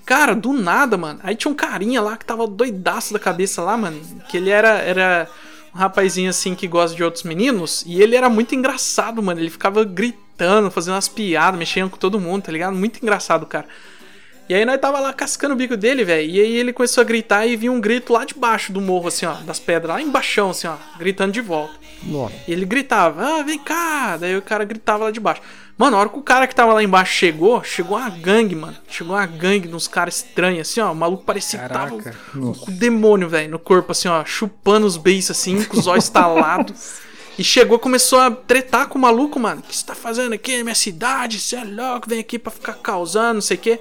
Cara, 0.05 0.35
do 0.35 0.53
nada, 0.53 0.95
mano. 0.95 1.19
Aí 1.23 1.35
tinha 1.35 1.51
um 1.51 1.55
carinha 1.55 2.01
lá 2.01 2.17
que 2.17 2.25
tava 2.25 2.47
doidaço 2.47 3.13
da 3.13 3.19
cabeça 3.19 3.63
lá, 3.63 3.75
mano. 3.75 3.99
Que 4.29 4.37
ele 4.37 4.51
era, 4.51 4.79
era 4.79 5.27
um 5.73 5.77
rapazinho 5.77 6.29
assim 6.29 6.53
que 6.53 6.67
gosta 6.67 6.95
de 6.95 7.03
outros 7.03 7.23
meninos. 7.23 7.83
E 7.85 8.01
ele 8.01 8.15
era 8.15 8.29
muito 8.29 8.53
engraçado, 8.53 9.21
mano. 9.21 9.39
Ele 9.39 9.49
ficava 9.49 9.83
gritando, 9.83 10.28
fazendo 10.71 10.93
umas 10.93 11.07
piadas, 11.07 11.59
mexendo 11.59 11.89
com 11.89 11.97
todo 11.97 12.19
mundo, 12.19 12.43
tá 12.43 12.51
ligado? 12.51 12.75
Muito 12.75 12.99
engraçado, 13.01 13.45
cara. 13.45 13.65
E 14.49 14.53
aí 14.55 14.65
nós 14.65 14.79
tava 14.81 14.99
lá 14.99 15.13
cascando 15.13 15.53
o 15.53 15.57
bico 15.57 15.77
dele, 15.77 16.03
velho. 16.03 16.27
E 16.27 16.41
aí 16.41 16.57
ele 16.57 16.73
começou 16.73 17.01
a 17.01 17.05
gritar 17.05 17.45
e 17.45 17.55
vinha 17.55 17.71
um 17.71 17.79
grito 17.79 18.11
lá 18.11 18.25
de 18.25 18.33
baixo 18.33 18.73
do 18.73 18.81
morro, 18.81 19.07
assim, 19.07 19.27
ó, 19.27 19.33
das 19.35 19.59
pedras, 19.59 19.95
lá 19.95 20.01
embaixo, 20.01 20.49
assim, 20.49 20.65
ó, 20.65 20.75
gritando 20.97 21.31
de 21.31 21.39
volta. 21.39 21.75
Nossa. 22.01 22.33
E 22.47 22.51
ele 22.51 22.65
gritava, 22.65 23.23
ah, 23.23 23.43
vem 23.43 23.59
cá. 23.59 24.17
Daí 24.17 24.35
o 24.35 24.41
cara 24.41 24.65
gritava 24.65 25.03
lá 25.03 25.11
de 25.11 25.19
baixo. 25.19 25.43
Mano, 25.77 25.95
a 25.95 25.99
hora 25.99 26.09
que 26.09 26.17
o 26.17 26.23
cara 26.23 26.47
que 26.47 26.55
tava 26.55 26.73
lá 26.73 26.81
embaixo 26.81 27.13
chegou, 27.13 27.63
chegou 27.63 27.95
uma 27.97 28.09
gangue, 28.09 28.55
mano. 28.55 28.75
Chegou 28.89 29.15
uma 29.15 29.25
gangue 29.27 29.67
de 29.67 29.75
uns 29.75 29.87
caras 29.87 30.17
estranhos, 30.17 30.67
assim, 30.67 30.81
ó. 30.81 30.91
O 30.91 30.95
maluco 30.95 31.23
parecia 31.23 31.59
que 31.59 31.69
tava 31.69 31.97
Caraca. 31.97 32.17
com 32.33 32.39
o 32.39 32.71
demônio, 32.71 33.29
velho, 33.29 33.51
no 33.51 33.59
corpo, 33.59 33.91
assim, 33.91 34.07
ó. 34.07 34.25
Chupando 34.25 34.87
os 34.87 34.97
beiços, 34.97 35.37
assim, 35.37 35.63
com 35.63 35.77
os 35.77 35.85
olhos 35.85 36.05
estalados. 36.05 37.01
E 37.39 37.43
chegou, 37.43 37.79
começou 37.79 38.19
a 38.19 38.29
tretar 38.29 38.87
com 38.87 38.97
o 38.97 39.01
maluco, 39.01 39.39
mano. 39.39 39.61
O 39.61 39.63
que 39.63 39.75
você 39.75 39.85
tá 39.85 39.95
fazendo 39.95 40.33
aqui 40.33 40.57
na 40.57 40.63
minha 40.63 40.75
cidade? 40.75 41.39
Você 41.39 41.55
é 41.55 41.63
louco, 41.63 42.09
vem 42.09 42.19
aqui 42.19 42.37
pra 42.37 42.51
ficar 42.51 42.73
causando, 42.73 43.35
não 43.35 43.41
sei 43.41 43.55
o 43.55 43.59
quê. 43.59 43.79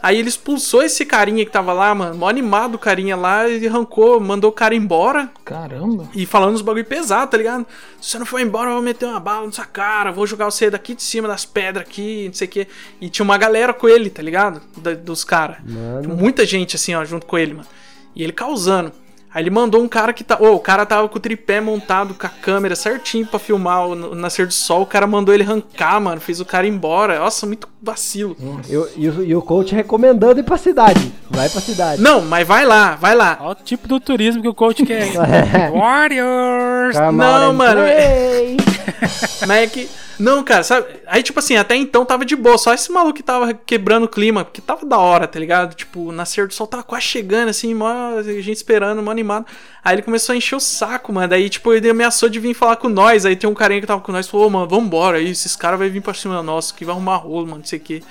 Aí 0.00 0.16
ele 0.18 0.28
expulsou 0.28 0.82
esse 0.82 1.04
carinha 1.04 1.44
que 1.44 1.50
tava 1.50 1.72
lá, 1.72 1.92
mano. 1.94 2.16
Mó 2.16 2.28
animado 2.28 2.74
o 2.76 2.78
carinha 2.78 3.16
lá. 3.16 3.48
Ele 3.48 3.66
arrancou, 3.66 4.20
mandou 4.20 4.50
o 4.50 4.52
cara 4.52 4.74
embora. 4.74 5.28
Caramba. 5.44 6.08
E 6.14 6.24
falando 6.26 6.54
uns 6.54 6.60
bagulho 6.62 6.84
pesado, 6.84 7.30
tá 7.30 7.36
ligado? 7.36 7.66
Se 8.00 8.10
você 8.10 8.18
não 8.18 8.26
for 8.26 8.40
embora, 8.40 8.68
eu 8.70 8.74
vou 8.74 8.82
meter 8.82 9.06
uma 9.06 9.18
bala 9.18 9.46
na 9.46 9.52
sua 9.52 9.64
cara, 9.64 10.12
vou 10.12 10.24
jogar 10.26 10.44
você 10.44 10.70
daqui 10.70 10.94
de 10.94 11.02
cima 11.02 11.26
das 11.26 11.44
pedras 11.44 11.84
aqui, 11.88 12.26
não 12.26 12.34
sei 12.34 12.46
o 12.46 12.50
quê. 12.50 12.68
E 13.00 13.08
tinha 13.08 13.24
uma 13.24 13.36
galera 13.38 13.72
com 13.74 13.88
ele, 13.88 14.08
tá 14.10 14.22
ligado? 14.22 14.60
Da- 14.76 14.94
dos 14.94 15.24
caras. 15.24 15.56
Tinha 16.02 16.14
muita 16.14 16.46
gente 16.46 16.76
assim, 16.76 16.94
ó, 16.94 17.04
junto 17.04 17.26
com 17.26 17.36
ele, 17.36 17.54
mano. 17.54 17.66
E 18.14 18.22
ele 18.22 18.32
causando. 18.32 18.92
Aí 19.32 19.42
ele 19.42 19.50
mandou 19.50 19.82
um 19.82 19.88
cara 19.88 20.12
que 20.12 20.24
tá. 20.24 20.38
Ô, 20.40 20.54
o 20.54 20.60
cara 20.60 20.86
tava 20.86 21.08
com 21.08 21.16
o 21.16 21.20
tripé 21.20 21.60
montado 21.60 22.14
com 22.14 22.26
a 22.26 22.30
câmera 22.30 22.74
certinho 22.74 23.26
pra 23.26 23.38
filmar 23.38 23.86
o, 23.86 24.14
nascer 24.14 24.46
do 24.46 24.52
sol. 24.52 24.82
O 24.82 24.86
cara 24.86 25.06
mandou 25.06 25.34
ele 25.34 25.42
arrancar, 25.42 26.00
mano. 26.00 26.20
Fez 26.20 26.40
o 26.40 26.44
cara 26.44 26.66
embora. 26.66 27.18
Nossa, 27.18 27.46
muito 27.46 27.68
vacilo. 27.80 28.36
Eu, 28.68 28.88
e, 28.96 29.08
o, 29.08 29.24
e 29.24 29.34
o 29.34 29.42
coach 29.42 29.74
recomendando 29.74 30.40
ir 30.40 30.42
pra 30.42 30.56
cidade. 30.56 31.12
Vai 31.30 31.48
pra 31.48 31.60
cidade. 31.60 32.02
Não, 32.02 32.20
mas 32.22 32.46
vai 32.46 32.64
lá, 32.64 32.96
vai 32.96 33.14
lá. 33.14 33.38
Olha 33.40 33.52
o 33.52 33.64
tipo 33.64 33.86
do 33.86 34.00
turismo 34.00 34.42
que 34.42 34.48
o 34.48 34.54
coach 34.54 34.84
quer. 34.84 35.12
Warriors! 35.72 36.96
Camara 36.96 37.46
não, 37.46 37.54
mano. 37.54 37.82
Mas 39.46 39.62
é 39.62 39.66
que. 39.66 39.88
Não, 40.18 40.42
cara, 40.42 40.64
sabe? 40.64 40.86
Aí, 41.06 41.22
tipo 41.22 41.38
assim, 41.38 41.54
até 41.54 41.76
então 41.76 42.04
tava 42.04 42.24
de 42.24 42.34
boa. 42.34 42.58
Só 42.58 42.74
esse 42.74 42.90
maluco 42.90 43.14
que 43.14 43.22
tava 43.22 43.54
quebrando 43.54 44.04
o 44.04 44.08
clima. 44.08 44.44
Porque 44.44 44.60
tava 44.60 44.84
da 44.84 44.98
hora, 44.98 45.28
tá 45.28 45.38
ligado? 45.38 45.74
Tipo, 45.74 46.08
o 46.08 46.12
nascer 46.12 46.48
do 46.48 46.54
sol 46.54 46.66
tava 46.66 46.82
quase 46.82 47.04
chegando, 47.04 47.48
assim, 47.48 47.72
mó, 47.72 48.16
a 48.18 48.22
gente 48.22 48.52
esperando, 48.52 49.00
mó 49.00 49.12
animado. 49.12 49.46
Aí 49.84 49.94
ele 49.94 50.02
começou 50.02 50.32
a 50.32 50.36
encher 50.36 50.56
o 50.56 50.60
saco, 50.60 51.12
mano. 51.12 51.28
Daí, 51.28 51.48
tipo, 51.48 51.72
ele 51.72 51.88
ameaçou 51.88 52.28
de 52.28 52.40
vir 52.40 52.52
falar 52.52 52.76
com 52.76 52.88
nós. 52.88 53.24
Aí 53.24 53.36
tem 53.36 53.48
um 53.48 53.54
carinha 53.54 53.80
que 53.80 53.86
tava 53.86 54.00
com 54.00 54.10
nós 54.10 54.26
e 54.26 54.30
falou, 54.30 54.48
ô, 54.48 54.50
mano, 54.50 54.66
vambora 54.66 55.18
aí. 55.18 55.30
Esses 55.30 55.54
caras 55.54 55.78
vão 55.78 55.88
vir 55.88 56.02
pra 56.02 56.12
cima 56.12 56.42
nosso, 56.42 56.74
que 56.74 56.84
vai 56.84 56.94
arrumar 56.94 57.16
rolo, 57.16 57.46
mano, 57.46 57.62
não 57.68 57.70
sei 57.70 57.78
o 57.78 57.82
quê. 57.82 58.02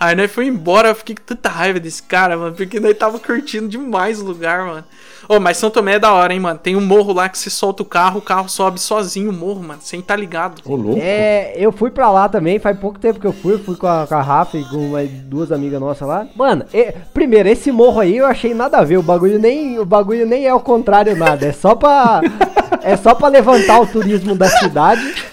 Aí 0.00 0.16
nós 0.16 0.32
foi 0.32 0.46
embora, 0.46 0.88
eu 0.88 0.94
fiquei 0.96 1.14
com 1.14 1.22
tanta 1.22 1.48
raiva 1.48 1.78
desse 1.78 2.02
cara, 2.02 2.36
mano, 2.36 2.56
porque 2.56 2.80
nós 2.80 2.96
tava 2.98 3.20
curtindo 3.20 3.68
demais 3.68 4.20
o 4.20 4.24
lugar, 4.24 4.66
mano. 4.66 4.84
Ô, 5.28 5.38
mas 5.38 5.58
São 5.58 5.70
Tomé 5.70 5.94
é 5.94 5.98
da 6.00 6.12
hora, 6.12 6.34
hein, 6.34 6.40
mano. 6.40 6.58
Tem 6.58 6.74
um 6.74 6.80
morro 6.80 7.12
lá 7.12 7.28
que 7.28 7.38
você 7.38 7.48
solta 7.48 7.84
o 7.84 7.86
carro, 7.86 8.18
o 8.18 8.22
carro 8.22 8.48
sobe 8.48 8.80
sozinho 8.80 9.30
o 9.30 9.32
morro, 9.32 9.62
mano, 9.62 9.78
sem 9.80 10.02
tá 10.02 10.16
ligado. 10.16 10.60
Ô, 10.64 10.74
louco. 10.74 10.98
É, 11.00 11.54
eu 11.56 11.70
fui 11.70 11.88
pra 11.88 12.10
lá 12.10 12.28
também, 12.28 12.58
faz 12.58 12.76
pouco 12.80 12.98
tempo 12.98 13.20
que 13.20 13.26
eu 13.26 13.32
fui, 13.32 13.58
fui 13.58 13.76
com 13.76 13.86
a, 13.86 14.04
com 14.04 14.14
a 14.16 14.20
Rafa 14.20 14.58
e 14.58 14.64
com 14.64 14.88
mais 14.88 15.08
duas 15.08 15.52
amigas 15.52 15.80
nossas 15.80 16.08
lá. 16.08 16.26
Mano, 16.34 16.64
é, 16.74 16.92
primeiro, 17.14 17.48
esse 17.48 17.70
morro 17.70 18.00
aí 18.00 18.16
eu 18.16 18.26
achei 18.26 18.54
nada 18.54 18.78
a 18.78 18.84
ver, 18.84 18.96
o 18.96 19.02
bagulho 19.04 19.38
nem, 19.38 19.78
o 19.78 19.84
bagulho 19.84 20.26
nem 20.26 20.46
é 20.46 20.52
o 20.52 20.58
contrário 20.58 21.14
nada, 21.16 21.46
é 21.46 21.52
só 21.52 21.76
pra, 21.76 22.22
é 22.82 22.96
só 22.96 23.14
pra 23.14 23.28
levantar 23.28 23.80
o 23.80 23.86
turismo 23.86 24.34
da 24.34 24.48
cidade. 24.48 25.31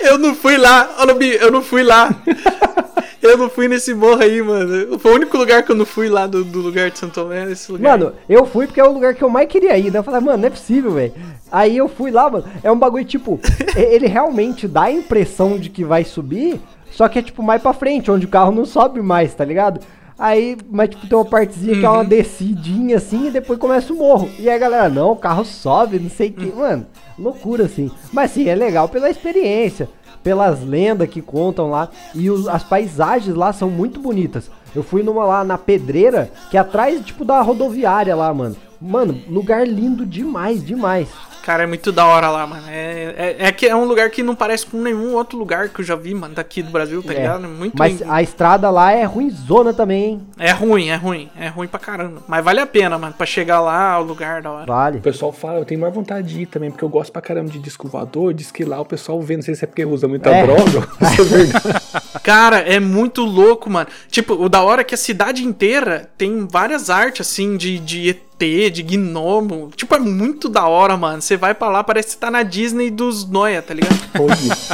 Eu 0.00 0.18
não 0.18 0.34
fui 0.34 0.56
lá, 0.56 0.88
Lobi, 1.06 1.34
eu 1.34 1.50
não 1.50 1.62
fui 1.62 1.82
lá. 1.82 2.10
Eu 3.22 3.36
não 3.36 3.50
fui 3.50 3.68
nesse 3.68 3.92
morro 3.92 4.22
aí, 4.22 4.40
mano. 4.40 4.98
Foi 4.98 5.12
o 5.12 5.14
único 5.16 5.36
lugar 5.36 5.62
que 5.62 5.70
eu 5.70 5.76
não 5.76 5.84
fui 5.84 6.08
lá 6.08 6.26
do, 6.26 6.42
do 6.42 6.58
lugar 6.58 6.90
de 6.90 6.98
São 6.98 7.10
Tomé, 7.10 7.44
nesse 7.44 7.70
lugar. 7.70 7.98
Mano, 7.98 8.14
eu 8.26 8.46
fui 8.46 8.66
porque 8.66 8.80
é 8.80 8.84
o 8.84 8.92
lugar 8.92 9.14
que 9.14 9.22
eu 9.22 9.28
mais 9.28 9.46
queria 9.46 9.76
ir, 9.76 9.92
né? 9.92 9.98
Eu 9.98 10.02
falei, 10.02 10.20
mano, 10.22 10.38
não 10.38 10.46
é 10.46 10.50
possível, 10.50 10.92
velho. 10.92 11.12
Aí 11.52 11.76
eu 11.76 11.86
fui 11.86 12.10
lá, 12.10 12.30
mano, 12.30 12.46
é 12.62 12.72
um 12.72 12.78
bagulho 12.78 13.04
tipo, 13.04 13.38
ele 13.76 14.06
realmente 14.06 14.66
dá 14.66 14.84
a 14.84 14.92
impressão 14.92 15.58
de 15.58 15.68
que 15.68 15.84
vai 15.84 16.02
subir, 16.02 16.58
só 16.90 17.08
que 17.08 17.18
é 17.18 17.22
tipo 17.22 17.42
mais 17.42 17.60
pra 17.60 17.74
frente, 17.74 18.10
onde 18.10 18.24
o 18.24 18.28
carro 18.28 18.52
não 18.52 18.64
sobe 18.64 19.02
mais, 19.02 19.34
tá 19.34 19.44
ligado? 19.44 19.80
Aí, 20.18 20.56
mas 20.70 20.90
tipo, 20.90 21.06
tem 21.06 21.16
uma 21.16 21.24
partezinha 21.24 21.78
que 21.78 21.84
é 21.84 21.88
uma 21.88 22.04
descidinha 22.04 22.96
assim 22.96 23.28
e 23.28 23.30
depois 23.30 23.58
começa 23.58 23.92
o 23.92 23.96
morro. 23.96 24.30
E 24.38 24.48
aí 24.48 24.54
a 24.54 24.58
galera, 24.58 24.88
não, 24.88 25.12
o 25.12 25.16
carro 25.16 25.44
sobe, 25.44 25.98
não 25.98 26.10
sei 26.10 26.28
o 26.28 26.32
que. 26.32 26.54
Mano, 26.54 26.86
loucura 27.20 27.64
assim. 27.66 27.90
Mas 28.12 28.30
sim, 28.32 28.48
é 28.48 28.54
legal 28.54 28.88
pela 28.88 29.10
experiência, 29.10 29.88
pelas 30.22 30.62
lendas 30.64 31.08
que 31.08 31.20
contam 31.20 31.70
lá. 31.70 31.88
E 32.14 32.30
os- 32.30 32.48
as 32.48 32.62
paisagens 32.64 33.34
lá 33.36 33.52
são 33.52 33.68
muito 33.70 34.00
bonitas. 34.00 34.50
Eu 34.74 34.82
fui 34.82 35.02
numa 35.02 35.24
lá 35.24 35.44
na 35.44 35.58
Pedreira, 35.58 36.30
que 36.50 36.56
é 36.56 36.60
atrás, 36.60 37.04
tipo, 37.04 37.24
da 37.24 37.40
rodoviária 37.40 38.14
lá, 38.14 38.32
mano. 38.32 38.56
Mano, 38.80 39.20
lugar 39.28 39.66
lindo 39.66 40.06
demais, 40.06 40.64
demais. 40.64 41.08
Cara, 41.42 41.62
é 41.62 41.66
muito 41.66 41.90
da 41.90 42.04
hora 42.06 42.28
lá, 42.30 42.46
mano. 42.46 42.62
É, 42.68 43.36
é, 43.40 43.46
é 43.48 43.52
que 43.52 43.66
é 43.66 43.74
um 43.74 43.84
lugar 43.84 44.10
que 44.10 44.22
não 44.22 44.34
parece 44.34 44.66
com 44.66 44.80
nenhum 44.80 45.14
outro 45.14 45.38
lugar 45.38 45.68
que 45.68 45.80
eu 45.80 45.84
já 45.84 45.96
vi, 45.96 46.14
mano, 46.14 46.34
daqui 46.34 46.62
do 46.62 46.70
Brasil, 46.70 47.02
tá 47.02 47.12
É, 47.12 47.16
ligado? 47.16 47.44
É 47.44 47.48
muito 47.48 47.74
Mas 47.78 47.98
lindo. 48.00 48.12
a 48.12 48.22
estrada 48.22 48.70
lá 48.70 48.92
é 48.92 49.04
ruimzona 49.04 49.72
também, 49.72 50.04
hein? 50.04 50.20
É 50.38 50.50
ruim, 50.52 50.88
é 50.88 50.96
ruim. 50.96 51.30
É 51.38 51.48
ruim 51.48 51.66
pra 51.66 51.80
caramba. 51.80 52.22
Mas 52.28 52.44
vale 52.44 52.60
a 52.60 52.66
pena, 52.66 52.98
mano, 52.98 53.14
pra 53.16 53.26
chegar 53.26 53.60
lá, 53.60 53.98
o 53.98 54.02
lugar 54.02 54.42
da 54.42 54.50
hora. 54.50 54.66
Vale. 54.66 54.98
O 54.98 55.02
pessoal 55.02 55.32
fala, 55.32 55.58
eu 55.58 55.64
tenho 55.64 55.80
mais 55.80 55.94
vontade 55.94 56.28
de 56.28 56.42
ir 56.42 56.46
também, 56.46 56.70
porque 56.70 56.84
eu 56.84 56.88
gosto 56.88 57.10
pra 57.12 57.22
caramba 57.22 57.50
de 57.50 57.58
disco 57.58 57.88
voador, 57.88 58.34
diz 58.34 58.50
que 58.50 58.64
lá 58.64 58.80
o 58.80 58.84
pessoal 58.84 59.20
vê, 59.20 59.36
não 59.36 59.42
sei 59.42 59.54
se 59.54 59.64
é 59.64 59.66
porque 59.66 59.84
usa 59.84 60.06
muita 60.06 60.30
É. 60.30 60.42
droga, 60.46 60.88
isso 61.00 61.20
é 61.22 61.24
verdade. 61.24 61.90
Cara, 62.22 62.58
é 62.58 62.78
muito 62.78 63.22
louco, 63.24 63.70
mano. 63.70 63.88
Tipo, 64.10 64.34
o 64.34 64.48
da 64.48 64.62
hora 64.62 64.82
é 64.82 64.84
que 64.84 64.94
a 64.94 64.98
cidade 64.98 65.44
inteira 65.44 66.08
tem 66.18 66.46
várias 66.46 66.90
artes, 66.90 67.26
assim, 67.26 67.56
de, 67.56 67.78
de 67.78 68.16
ET, 68.42 68.70
de 68.70 68.82
gnomo. 68.82 69.70
Tipo, 69.74 69.94
é 69.94 69.98
muito 69.98 70.48
da 70.48 70.66
hora, 70.66 70.96
mano. 70.96 71.20
Você 71.20 71.36
vai 71.36 71.54
pra 71.54 71.68
lá, 71.68 71.84
parece 71.84 72.08
que 72.08 72.12
você 72.14 72.18
tá 72.18 72.30
na 72.30 72.42
Disney 72.42 72.90
dos 72.90 73.28
Noia, 73.28 73.62
tá 73.62 73.74
ligado? 73.74 73.98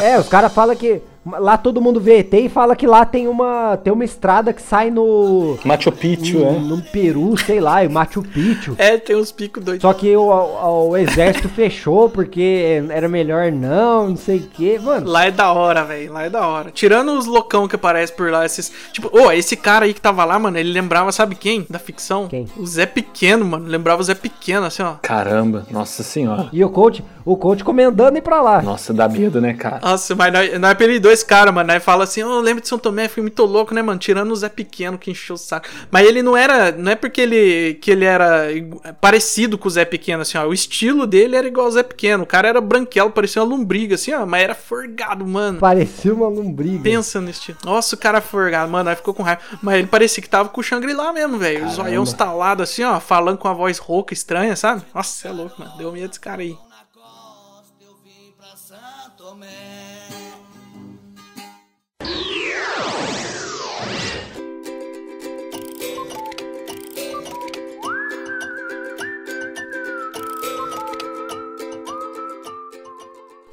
É, 0.03 0.19
os 0.19 0.29
caras 0.29 0.53
falam 0.53 0.77
que 0.77 1.01
Lá 1.27 1.59
todo 1.59 1.81
mundo 1.81 2.01
vê 2.01 2.19
ET 2.19 2.33
e 2.35 2.49
fala 2.49 2.77
que 2.77 2.87
lá 2.87 3.05
tem 3.05 3.27
uma, 3.27 3.77
tem 3.77 3.93
uma 3.93 4.05
estrada 4.05 4.53
que 4.53 4.63
sai 4.63 4.91
no. 4.91 5.59
Machu 5.65 5.91
Picchu, 5.91 6.39
no, 6.39 6.47
é. 6.47 6.59
no 6.61 6.83
Peru, 6.83 7.37
sei 7.37 7.61
lá, 7.61 7.85
em 7.85 7.89
Machu 7.89 8.23
Picchu. 8.23 8.75
É, 8.79 8.97
tem 8.97 9.17
uns 9.17 9.33
picos 9.33 9.63
doidos. 9.65 9.83
Só 9.83 9.93
que 9.93 10.15
o, 10.17 10.23
o, 10.23 10.89
o 10.91 10.97
exército 10.97 11.49
fechou 11.49 12.09
porque 12.09 12.83
era 12.91 13.09
melhor 13.09 13.51
não, 13.51 14.11
não 14.11 14.17
sei 14.17 14.39
o 14.39 14.43
que. 14.43 14.79
Mano, 14.79 15.09
Lá 15.09 15.27
é 15.27 15.31
da 15.31 15.53
hora, 15.53 15.85
velho. 15.85 16.13
Lá 16.13 16.25
é 16.25 16.31
da 16.31 16.47
hora. 16.47 16.71
Tirando 16.71 17.13
os 17.19 17.27
loucão 17.27 17.67
que 17.67 17.75
aparecem 17.75 18.15
por 18.15 18.31
lá, 18.31 18.45
esses. 18.47 18.71
Tipo, 18.93 19.11
ô, 19.17 19.33
esse 19.33 19.57
cara 19.57 19.85
aí 19.87 19.95
que 19.95 20.01
tava 20.01 20.25
lá, 20.25 20.39
mano, 20.39 20.57
ele 20.59 20.73
lembrava, 20.73 21.11
sabe 21.11 21.35
quem? 21.35 21.67
Da 21.69 21.79
ficção? 21.79 22.29
Quem? 22.29 22.47
O 22.57 22.67
Zé 22.67 22.87
Pequeno, 22.87 23.45
mano. 23.45 23.67
Lembrava 23.67 24.01
o 24.01 24.05
Zé 24.05 24.15
Pequeno, 24.15 24.67
assim, 24.67 24.83
ó. 24.83 24.95
Caramba, 25.03 25.67
nossa 25.71 26.03
senhora. 26.03 26.49
e 26.53 26.65
o 26.65 26.71
coach, 26.71 27.03
o 27.25 27.37
coach 27.37 27.65
comendando 27.65 28.17
ir 28.17 28.23
pra 28.23 28.41
lá. 28.41 28.63
Nossa, 28.63 28.93
dá 28.95 29.09
medo, 29.09 29.41
né, 29.41 29.55
cara? 29.55 29.81
Nossa, 29.83 30.15
mas 30.15 30.33
nós, 30.33 30.61
nós 30.61 30.71
apelidou 30.71 31.16
esse 31.17 31.25
cara, 31.25 31.51
mano. 31.51 31.73
Nós 31.73 31.83
fala 31.83 32.05
assim, 32.05 32.23
ô, 32.23 32.41
lembra 32.41 32.63
de 32.63 32.69
São 32.69 32.79
Tomé? 32.79 33.09
Fui 33.09 33.23
muito 33.23 33.45
louco, 33.45 33.75
né, 33.75 33.83
mano? 33.83 33.99
Tirando 33.99 34.31
o 34.31 34.37
Zé 34.37 34.49
Pequeno 34.49 34.99
que 34.99 35.11
encheu 35.11 35.35
o 35.35 35.39
saco. 35.39 35.69
Mas 35.91 36.07
ele 36.07 36.23
não 36.23 36.37
era. 36.37 36.73
Não 36.73 36.93
é 36.93 36.95
porque 36.95 37.21
ele, 37.21 37.75
que 37.75 37.91
ele 37.91 38.05
era 38.05 38.49
parecido 39.01 39.59
com 39.59 39.69
o 39.69 39.71
Zé 39.71 39.85
Pequeno, 39.85 40.23
assim, 40.23 40.39
ó. 40.39 40.47
O 40.47 40.55
estilo 40.55 41.07
dele 41.07 41.37
era 41.37 41.47
igual 41.47 41.67
ao 41.67 41.73
Zé 41.73 41.83
Pequeno. 41.83 42.23
O 42.25 42.27
cara 42.27 42.49
era 42.49 42.61
branquelo, 42.61 43.11
parecia 43.11 43.43
uma 43.43 43.49
lombriga, 43.57 43.95
assim, 43.95 44.13
ó. 44.13 44.25
Mas 44.27 44.43
era 44.43 44.55
forgado, 44.55 45.27
mano. 45.27 45.59
Parecia 45.59 46.15
uma 46.15 46.29
lombriga. 46.29 46.83
Pensa 46.83 47.21
nesse 47.21 47.41
estilo. 47.41 47.59
Nossa, 47.65 47.95
o 47.95 47.99
cara 47.99 48.21
forgado, 48.21 48.71
mano, 48.71 48.91
aí 48.91 48.97
ficou 48.97 49.15
com 49.15 49.23
raiva. 49.23 49.41
Mas 49.63 49.79
ele 49.79 49.89
parecia 49.89 50.23
que 50.23 50.29
tava 50.29 50.49
com 50.49 50.61
o 50.61 50.65
Shangri-La 50.65 51.13
mesmo, 51.13 51.39
velho. 51.39 51.67
Os 51.67 51.75
zoião 51.75 52.03
estalado 52.05 52.63
assim, 52.63 52.83
ó, 52.85 53.01
falando 53.01 53.39
com 53.39 53.49
a 53.49 53.53
voz 53.53 53.79
rouca, 53.79 54.13
estranha, 54.13 54.55
sabe? 54.57 54.83
Nossa, 54.95 55.11
você 55.11 55.29
é 55.29 55.33
louco, 55.33 55.55
mano. 55.59 55.77
Deu 55.77 55.93
medo 55.93 56.09
desse 56.09 56.21
cara 56.21 56.43
aí. 56.43 56.57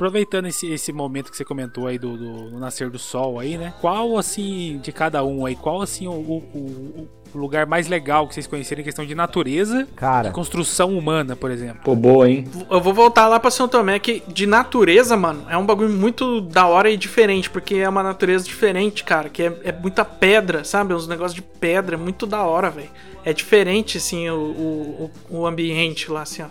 Aproveitando 0.04 0.48
esse, 0.48 0.70
esse 0.70 0.92
momento 0.92 1.32
que 1.32 1.38
você 1.38 1.46
comentou 1.46 1.88
aí 1.88 1.98
do, 1.98 2.18
do- 2.18 2.50
do 2.50 2.60
nascer 2.60 2.90
do 2.90 3.00
sol 3.00 3.40
aí, 3.40 3.58
né? 3.58 3.74
Qual, 3.80 4.18
assim, 4.18 4.78
de 4.84 4.92
cada 4.92 5.24
um 5.24 5.46
aí, 5.46 5.56
qual, 5.56 5.82
assim, 5.82 6.10
o, 6.10 6.12
o- 6.12 7.08
o 7.34 7.38
lugar 7.38 7.66
mais 7.66 7.88
legal 7.88 8.28
que 8.28 8.34
vocês 8.34 8.46
conhecerem 8.46 8.82
em 8.82 8.84
questão 8.84 9.06
de 9.06 9.16
natureza 9.16 9.88
Cara. 9.96 10.28
e 10.28 10.32
construção 10.34 10.98
humana, 10.98 11.38
por 11.38 11.50
exemplo? 11.50 11.80
Pô, 11.86 11.96
boa, 11.96 12.30
hein? 12.30 12.46
Eu 12.70 12.82
vou 12.82 12.94
voltar 12.94 13.30
lá 13.30 13.40
pra 13.40 13.50
São 13.50 13.66
Tomé, 13.66 13.98
que 13.98 14.22
de 14.28 14.46
natureza, 14.46 15.16
mano, 15.16 15.46
é 15.50 15.58
um 15.58 15.66
bagulho 15.66 15.90
muito 15.90 16.42
da 16.42 16.68
hora 16.68 16.90
e 16.92 16.98
diferente, 16.98 17.50
porque 17.50 17.76
é 17.76 17.88
uma 17.88 18.04
natureza 18.04 18.44
diferente, 18.44 19.06
cara, 19.06 19.30
que 19.30 19.42
é, 19.44 19.58
é 19.64 19.72
muita 19.72 20.04
pedra, 20.04 20.66
sabe? 20.66 20.94
Uns 20.94 21.08
negócios 21.08 21.34
de 21.34 21.42
pedra, 21.42 21.96
é 21.96 21.98
muito 21.98 22.28
da 22.28 22.44
hora, 22.44 22.70
velho. 22.70 22.90
É 23.24 23.32
diferente, 23.32 23.98
assim, 24.00 24.30
o, 24.30 24.36
o, 24.36 25.12
o 25.32 25.38
o 25.40 25.48
ambiente 25.48 26.12
lá, 26.12 26.24
assim, 26.24 26.42
ó. 26.44 26.48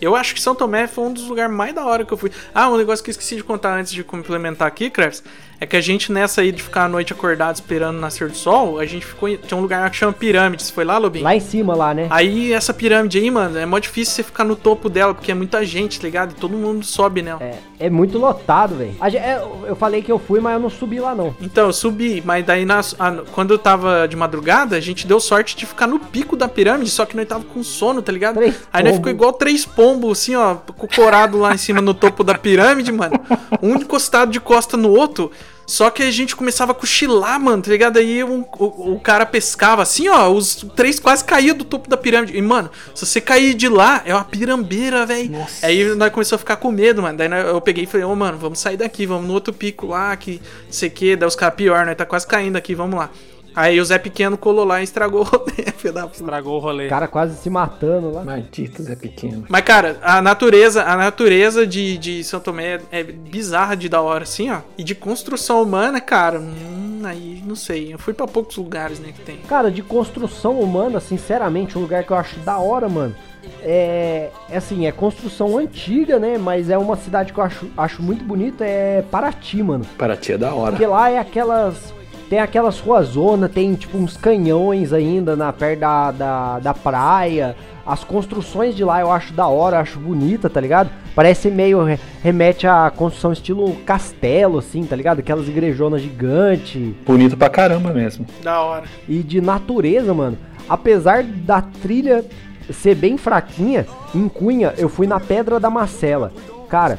Eu 0.00 0.14
acho 0.14 0.34
que 0.34 0.40
São 0.40 0.54
Tomé 0.54 0.86
foi 0.86 1.04
um 1.04 1.12
dos 1.12 1.24
lugares 1.24 1.54
mais 1.54 1.74
da 1.74 1.84
hora 1.84 2.04
que 2.04 2.12
eu 2.12 2.18
fui. 2.18 2.30
Ah, 2.54 2.68
um 2.68 2.76
negócio 2.76 3.04
que 3.04 3.10
eu 3.10 3.12
esqueci 3.12 3.36
de 3.36 3.44
contar 3.44 3.78
antes 3.78 3.92
de 3.92 4.04
complementar 4.04 4.68
aqui, 4.68 4.90
Krebs, 4.90 5.22
é 5.60 5.66
que 5.66 5.76
a 5.76 5.80
gente 5.80 6.12
nessa 6.12 6.40
aí 6.40 6.52
de 6.52 6.62
ficar 6.62 6.84
a 6.84 6.88
noite 6.88 7.12
acordado 7.12 7.54
esperando 7.54 7.96
o 7.96 8.00
nascer 8.00 8.28
do 8.28 8.36
sol, 8.36 8.78
a 8.78 8.86
gente 8.86 9.04
ficou. 9.06 9.28
em- 9.28 9.36
Tinha 9.36 9.56
um 9.56 9.60
lugar 9.62 9.88
que 9.90 9.96
chama 9.96 10.12
Pirâmide. 10.12 10.62
Você 10.62 10.72
foi 10.72 10.84
lá, 10.84 10.98
Lobinho? 10.98 11.24
Lá 11.24 11.34
em 11.34 11.40
cima, 11.40 11.74
lá, 11.74 11.94
né? 11.94 12.06
Aí 12.10 12.52
essa 12.52 12.74
pirâmide 12.74 13.18
aí, 13.18 13.30
mano, 13.30 13.58
é 13.58 13.64
mó 13.66 13.78
difícil 13.78 14.14
você 14.14 14.22
ficar 14.22 14.44
no 14.44 14.54
topo 14.56 14.88
dela, 14.88 15.14
porque 15.14 15.30
é 15.32 15.34
muita 15.34 15.64
gente, 15.64 15.98
tá 16.00 16.06
ligado? 16.06 16.32
E 16.32 16.34
todo 16.34 16.56
mundo 16.56 16.84
sobe 16.84 17.22
nela. 17.22 17.42
É, 17.42 17.54
é 17.86 17.90
muito 17.90 18.18
lotado, 18.18 18.74
velho. 18.76 18.94
É, 19.16 19.36
Eu 19.68 19.74
falei 19.76 20.02
que 20.02 20.10
eu 20.12 20.18
fui, 20.18 20.40
mas 20.40 20.54
eu 20.54 20.60
não 20.60 20.70
subi 20.70 21.00
lá, 21.00 21.14
não. 21.14 21.34
Então, 21.40 21.66
eu 21.66 21.72
subi, 21.72 22.22
mas 22.24 22.44
daí 22.44 22.64
na- 22.64 22.80
a- 22.98 23.22
quando 23.32 23.52
eu 23.52 23.58
tava 23.58 24.06
de 24.06 24.14
madrugada, 24.16 24.76
a 24.76 24.80
gente 24.80 25.06
deu 25.06 25.18
sorte 25.20 25.56
de 25.56 25.66
ficar 25.66 25.86
no 25.86 25.98
pico 25.98 26.36
da 26.36 26.46
pirâmide, 26.48 26.90
só 26.90 27.04
que 27.04 27.16
nós 27.16 27.26
tava 27.26 27.44
com 27.44 27.62
sono, 27.62 28.00
tá 28.02 28.12
ligado? 28.12 28.36
Três 28.36 28.54
Aí 28.72 28.84
nós 28.84 28.96
ficou 28.96 29.10
igual 29.10 29.32
três 29.32 29.64
pombos, 29.66 30.18
assim, 30.20 30.34
ó, 30.36 30.54
cocorado 30.54 31.38
lá 31.38 31.54
em 31.54 31.58
cima 31.58 31.80
no 31.80 31.92
topo 31.94 32.22
da 32.22 32.34
pirâmide, 32.36 32.92
mano. 32.92 33.18
Um 33.62 33.74
encostado 33.76 34.30
de 34.30 34.38
costa 34.40 34.76
no 34.76 34.90
outro. 34.90 35.30
Só 35.66 35.90
que 35.90 36.02
a 36.02 36.10
gente 36.10 36.36
começava 36.36 36.70
a 36.72 36.74
cochilar, 36.74 37.40
mano, 37.40 37.62
tá 37.62 37.70
ligado? 37.70 37.98
Aí 37.98 38.22
um- 38.22 38.44
o, 38.58 38.92
o 38.94 39.00
cara 39.00 39.26
pescava 39.26 39.82
assim, 39.82 40.08
ó, 40.08 40.28
os 40.30 40.54
três 40.76 41.00
quase 41.00 41.24
caíam 41.24 41.56
do 41.56 41.64
topo 41.64 41.88
da 41.90 41.96
pirâmide. 41.96 42.36
E, 42.36 42.40
mano, 42.40 42.70
se 42.94 43.04
você 43.04 43.20
cair 43.20 43.52
de 43.54 43.68
lá, 43.68 44.00
é 44.04 44.14
uma 44.14 44.24
pirambeira, 44.24 45.04
velho. 45.04 45.30
Aí 45.62 45.84
nós 45.96 46.10
começamos 46.12 46.34
a 46.34 46.38
ficar 46.38 46.56
com 46.56 46.70
medo, 46.70 47.02
mano. 47.02 47.18
Daí 47.18 47.28
eu 47.48 47.60
peguei 47.60 47.84
e 47.84 47.86
falei, 47.86 48.06
ô, 48.06 48.14
mano, 48.14 48.38
vamos 48.38 48.58
sair 48.60 48.76
daqui, 48.76 49.06
vamos 49.06 49.26
no 49.26 49.34
outro 49.34 49.52
pico 49.52 49.86
lá, 49.88 50.14
que 50.16 50.40
não 50.66 50.72
sei 50.72 50.88
o 50.88 50.92
que. 50.92 51.16
Daí 51.16 51.26
os 51.26 51.34
caras, 51.34 51.56
pior, 51.56 51.84
nós 51.84 51.96
tá 51.96 52.06
quase 52.06 52.26
caindo 52.26 52.56
aqui, 52.56 52.74
vamos 52.74 52.96
lá. 52.98 53.10
Aí 53.56 53.80
o 53.80 53.84
Zé 53.86 53.98
Pequeno 53.98 54.36
colou 54.36 54.66
lá 54.66 54.82
e 54.82 54.84
estragou 54.84 55.22
o 55.22 55.24
rolê, 55.24 55.72
filho 55.78 55.94
da 55.94 56.02
puta. 56.02 56.16
Estragou 56.16 56.56
o 56.56 56.58
rolê. 56.58 56.86
O 56.86 56.90
cara 56.90 57.08
quase 57.08 57.38
se 57.38 57.48
matando 57.48 58.12
lá. 58.12 58.22
Maldito 58.22 58.82
Zé 58.82 58.94
Pequeno. 58.94 59.46
Mas, 59.48 59.62
cara, 59.62 59.96
a 60.02 60.20
natureza, 60.20 60.84
a 60.84 60.94
natureza 60.94 61.66
de, 61.66 61.96
de 61.96 62.22
São 62.22 62.38
Tomé 62.38 62.80
é 62.92 63.02
bizarra 63.02 63.74
de 63.74 63.88
da 63.88 64.02
hora, 64.02 64.24
assim, 64.24 64.50
ó. 64.50 64.58
E 64.76 64.84
de 64.84 64.94
construção 64.94 65.62
humana, 65.62 66.02
cara, 66.02 66.38
hum, 66.38 67.00
aí 67.02 67.42
não 67.46 67.56
sei. 67.56 67.94
Eu 67.94 67.98
fui 67.98 68.12
pra 68.12 68.26
poucos 68.26 68.56
lugares, 68.58 69.00
né, 69.00 69.12
que 69.12 69.22
tem. 69.22 69.38
Cara, 69.48 69.70
de 69.70 69.82
construção 69.82 70.60
humana, 70.60 71.00
sinceramente, 71.00 71.78
um 71.78 71.80
lugar 71.80 72.04
que 72.04 72.10
eu 72.10 72.16
acho 72.16 72.38
da 72.40 72.58
hora, 72.58 72.90
mano. 72.90 73.14
É, 73.62 74.30
é 74.50 74.56
assim, 74.56 74.86
é 74.86 74.92
construção 74.92 75.56
antiga, 75.56 76.18
né? 76.18 76.36
Mas 76.36 76.68
é 76.68 76.76
uma 76.76 76.96
cidade 76.96 77.32
que 77.32 77.38
eu 77.38 77.44
acho, 77.44 77.66
acho 77.76 78.02
muito 78.02 78.24
bonita, 78.24 78.64
é 78.64 79.02
Paraty, 79.10 79.62
mano. 79.62 79.84
Paraty 79.96 80.32
é 80.32 80.38
da 80.38 80.52
hora. 80.52 80.72
Porque 80.72 80.86
lá 80.86 81.08
é 81.08 81.18
aquelas. 81.18 81.94
Tem 82.28 82.40
aquelas 82.40 82.80
ruas 82.80 83.08
zona, 83.08 83.48
tem 83.48 83.74
tipo 83.74 83.96
uns 83.96 84.16
canhões 84.16 84.92
ainda 84.92 85.36
na 85.36 85.52
perto 85.52 85.80
da, 85.80 86.10
da, 86.10 86.58
da 86.58 86.74
praia. 86.74 87.54
As 87.86 88.02
construções 88.02 88.74
de 88.74 88.82
lá 88.82 89.00
eu 89.00 89.12
acho 89.12 89.32
da 89.32 89.46
hora, 89.46 89.76
eu 89.76 89.80
acho 89.80 90.00
bonita, 90.00 90.50
tá 90.50 90.60
ligado? 90.60 90.90
Parece 91.14 91.48
meio. 91.50 91.84
re- 91.84 92.00
remete 92.24 92.66
à 92.66 92.90
construção 92.94 93.32
estilo 93.32 93.76
castelo, 93.86 94.58
assim, 94.58 94.82
tá 94.84 94.96
ligado? 94.96 95.20
Aquelas 95.20 95.46
igrejonas 95.46 96.02
gigantes. 96.02 96.94
Bonito 97.06 97.36
pra 97.36 97.48
caramba 97.48 97.92
mesmo. 97.92 98.26
Da 98.42 98.60
hora. 98.60 98.84
E 99.08 99.20
de 99.22 99.40
natureza, 99.40 100.12
mano. 100.12 100.36
Apesar 100.68 101.22
da 101.22 101.62
trilha 101.62 102.24
ser 102.72 102.96
bem 102.96 103.16
fraquinha, 103.16 103.86
em 104.12 104.28
Cunha 104.28 104.74
eu 104.76 104.88
fui 104.88 105.06
na 105.06 105.20
Pedra 105.20 105.60
da 105.60 105.70
Macela. 105.70 106.32
Cara, 106.68 106.98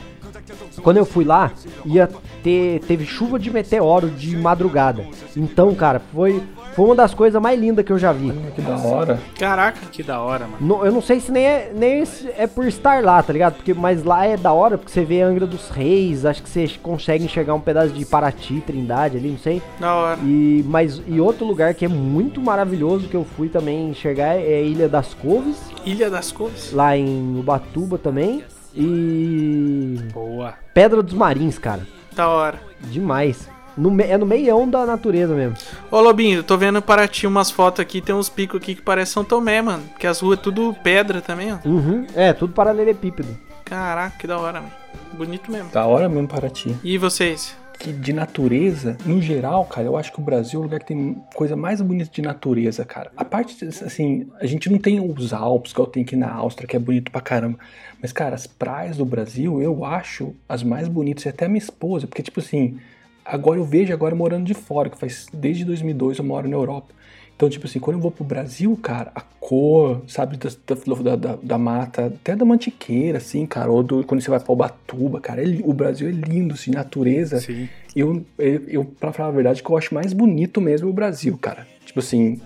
quando 0.81 0.95
eu 0.95 1.05
fui 1.05 1.25
lá, 1.25 1.51
ia 1.85 2.09
ter 2.47 2.79
teve 2.87 3.05
chuva 3.05 3.37
de 3.37 3.51
meteoro 3.51 4.09
de 4.09 4.35
madrugada. 4.37 5.03
Então, 5.35 5.73
cara, 5.75 6.01
foi 6.13 6.41
foi 6.75 6.85
uma 6.85 6.95
das 6.95 7.11
coisas 7.13 7.41
mais 7.41 7.59
lindas 7.59 7.83
que 7.83 7.91
eu 7.91 7.97
já 7.97 8.11
vi. 8.13 8.31
Que 8.55 8.61
da 8.61 8.77
hora. 8.77 9.19
Caraca. 9.37 9.79
Que 9.91 10.03
da 10.03 10.21
hora, 10.21 10.45
mano. 10.45 10.57
No- 10.59 10.85
eu 10.85 10.91
não 10.91 11.01
sei 11.01 11.19
se 11.19 11.31
nem 11.31 11.43
é, 11.43 11.71
nem 11.75 12.05
se 12.05 12.29
é 12.37 12.45
por 12.45 12.65
estar 12.67 13.03
lá, 13.03 13.21
tá 13.23 13.33
ligado? 13.33 13.55
Porque, 13.55 13.73
mas 13.73 14.03
lá 14.03 14.25
é 14.25 14.37
da 14.37 14.53
hora, 14.53 14.77
porque 14.77 14.91
você 14.91 15.03
vê 15.03 15.23
a 15.23 15.27
Angra 15.27 15.47
dos 15.47 15.69
Reis, 15.69 16.23
acho 16.23 16.43
que 16.43 16.49
você 16.49 16.69
consegue 16.83 17.25
enxergar 17.25 17.55
um 17.55 17.59
pedaço 17.59 17.93
de 17.93 18.05
Paraty, 18.05 18.61
Trindade 18.61 19.17
ali, 19.17 19.29
não 19.31 19.39
sei. 19.39 19.59
Da 19.79 19.95
hora. 19.95 20.19
E, 20.23 20.63
mas, 20.67 21.01
e 21.07 21.19
outro 21.19 21.45
lugar 21.47 21.73
que 21.73 21.83
é 21.85 21.87
muito 21.87 22.39
maravilhoso 22.41 23.07
que 23.07 23.15
eu 23.15 23.25
fui 23.35 23.49
também 23.49 23.89
enxergar 23.89 24.35
é 24.35 24.61
Ilha 24.63 24.87
das 24.87 25.15
Couves, 25.15 25.57
Ilha 25.83 26.11
das 26.11 26.31
Couves. 26.31 26.71
lá 26.73 26.95
em 26.95 27.39
Ubatuba 27.39 27.97
também. 27.97 28.43
E. 28.75 29.97
Boa. 30.13 30.53
Pedra 30.73 31.01
dos 31.01 31.13
Marins, 31.15 31.57
cara. 31.57 31.81
Da 32.17 32.27
hora. 32.27 32.59
Demais. 32.81 33.47
No, 33.77 34.01
é 34.01 34.17
no 34.17 34.25
meião 34.25 34.67
da 34.67 34.87
natureza 34.87 35.35
mesmo. 35.35 35.55
Ô, 35.91 36.01
Lobinho, 36.01 36.39
eu 36.39 36.43
tô 36.43 36.57
vendo 36.57 36.81
para 36.81 37.07
ti 37.07 37.27
umas 37.27 37.51
fotos 37.51 37.79
aqui, 37.79 38.01
tem 38.01 38.15
uns 38.15 38.27
picos 38.27 38.59
aqui 38.59 38.73
que 38.73 38.81
parecem 38.81 39.13
São 39.13 39.23
Tomé, 39.23 39.61
mano. 39.61 39.83
Que 39.99 40.07
as 40.07 40.19
ruas 40.19 40.39
é 40.39 40.41
tudo 40.41 40.75
pedra 40.83 41.21
também, 41.21 41.53
ó. 41.53 41.57
Uhum. 41.63 42.07
É, 42.15 42.33
tudo 42.33 42.53
paralelepípedo. 42.53 43.37
Caraca, 43.63 44.17
que 44.17 44.25
da 44.25 44.39
hora, 44.39 44.61
mano. 44.61 44.73
Bonito 45.13 45.51
mesmo. 45.51 45.69
Da 45.69 45.85
hora 45.85 46.09
mesmo 46.09 46.27
Paraty. 46.27 46.75
E 46.83 46.97
vocês? 46.97 47.55
Que 47.79 47.91
de 47.91 48.11
natureza, 48.11 48.97
no 49.05 49.21
geral, 49.21 49.63
cara, 49.65 49.87
eu 49.87 49.95
acho 49.95 50.11
que 50.11 50.19
o 50.19 50.23
Brasil 50.23 50.59
é 50.59 50.61
o 50.61 50.63
lugar 50.63 50.79
que 50.79 50.87
tem 50.87 51.21
coisa 51.35 51.55
mais 51.55 51.79
bonita 51.79 52.09
de 52.11 52.21
natureza, 52.21 52.83
cara. 52.83 53.11
A 53.15 53.23
parte, 53.23 53.63
assim, 53.65 54.27
a 54.41 54.45
gente 54.47 54.69
não 54.69 54.79
tem 54.79 54.99
os 54.99 55.31
Alpes, 55.31 55.73
que 55.73 55.79
eu 55.79 55.85
tenho 55.85 56.05
aqui 56.05 56.15
na 56.15 56.31
Áustria, 56.31 56.67
que 56.67 56.75
é 56.75 56.79
bonito 56.79 57.11
pra 57.11 57.21
caramba. 57.21 57.59
Mas, 58.01 58.11
cara, 58.11 58.35
as 58.35 58.47
praias 58.47 58.97
do 58.97 59.05
Brasil, 59.05 59.61
eu 59.61 59.85
acho 59.85 60.33
as 60.49 60.63
mais 60.63 60.87
bonitas, 60.87 61.25
e 61.25 61.29
até 61.29 61.45
a 61.45 61.49
minha 61.49 61.59
esposa, 61.59 62.07
porque, 62.07 62.23
tipo 62.23 62.39
assim, 62.39 62.79
agora 63.23 63.59
eu 63.59 63.65
vejo 63.65 63.93
agora 63.93 64.15
morando 64.15 64.45
de 64.45 64.53
fora, 64.53 64.89
que 64.89 64.97
faz 64.97 65.27
desde 65.31 65.63
2002 65.63 66.17
eu 66.17 66.23
moro 66.23 66.47
na 66.47 66.55
Europa. 66.55 66.96
Então, 67.37 67.47
tipo 67.47 67.67
assim, 67.67 67.79
quando 67.79 67.97
eu 67.97 68.01
vou 68.01 68.09
pro 68.09 68.23
Brasil, 68.23 68.75
cara, 68.81 69.11
a 69.13 69.21
cor, 69.39 70.01
sabe, 70.07 70.37
da, 70.37 71.15
da, 71.15 71.35
da, 71.35 71.57
mata, 71.59 72.07
até 72.07 72.35
da 72.35 72.43
mantiqueira, 72.43 73.19
assim, 73.19 73.45
cara, 73.45 73.71
ou 73.71 73.83
do, 73.83 74.03
quando 74.03 74.21
você 74.21 74.29
vai 74.31 74.39
pra 74.39 74.51
Ubatuba, 74.51 75.21
cara, 75.21 75.43
é 75.43 75.59
o 75.63 75.71
Brasil 75.71 76.09
é 76.09 76.11
lindo, 76.11 76.55
assim, 76.55 76.71
natureza. 76.71 77.39
Sim. 77.39 77.69
Eu, 77.95 78.25
eu, 78.39 78.83
pra 78.83 79.13
falar 79.13 79.29
a 79.29 79.33
verdade, 79.33 79.61
que 79.61 79.69
eu 79.69 79.77
acho 79.77 79.93
mais 79.93 80.13
bonito 80.13 80.59
mesmo 80.59 80.89
o 80.89 80.93
Brasil, 80.93 81.37
cara. 81.37 81.67
Tipo 81.85 81.99
assim, 81.99 82.41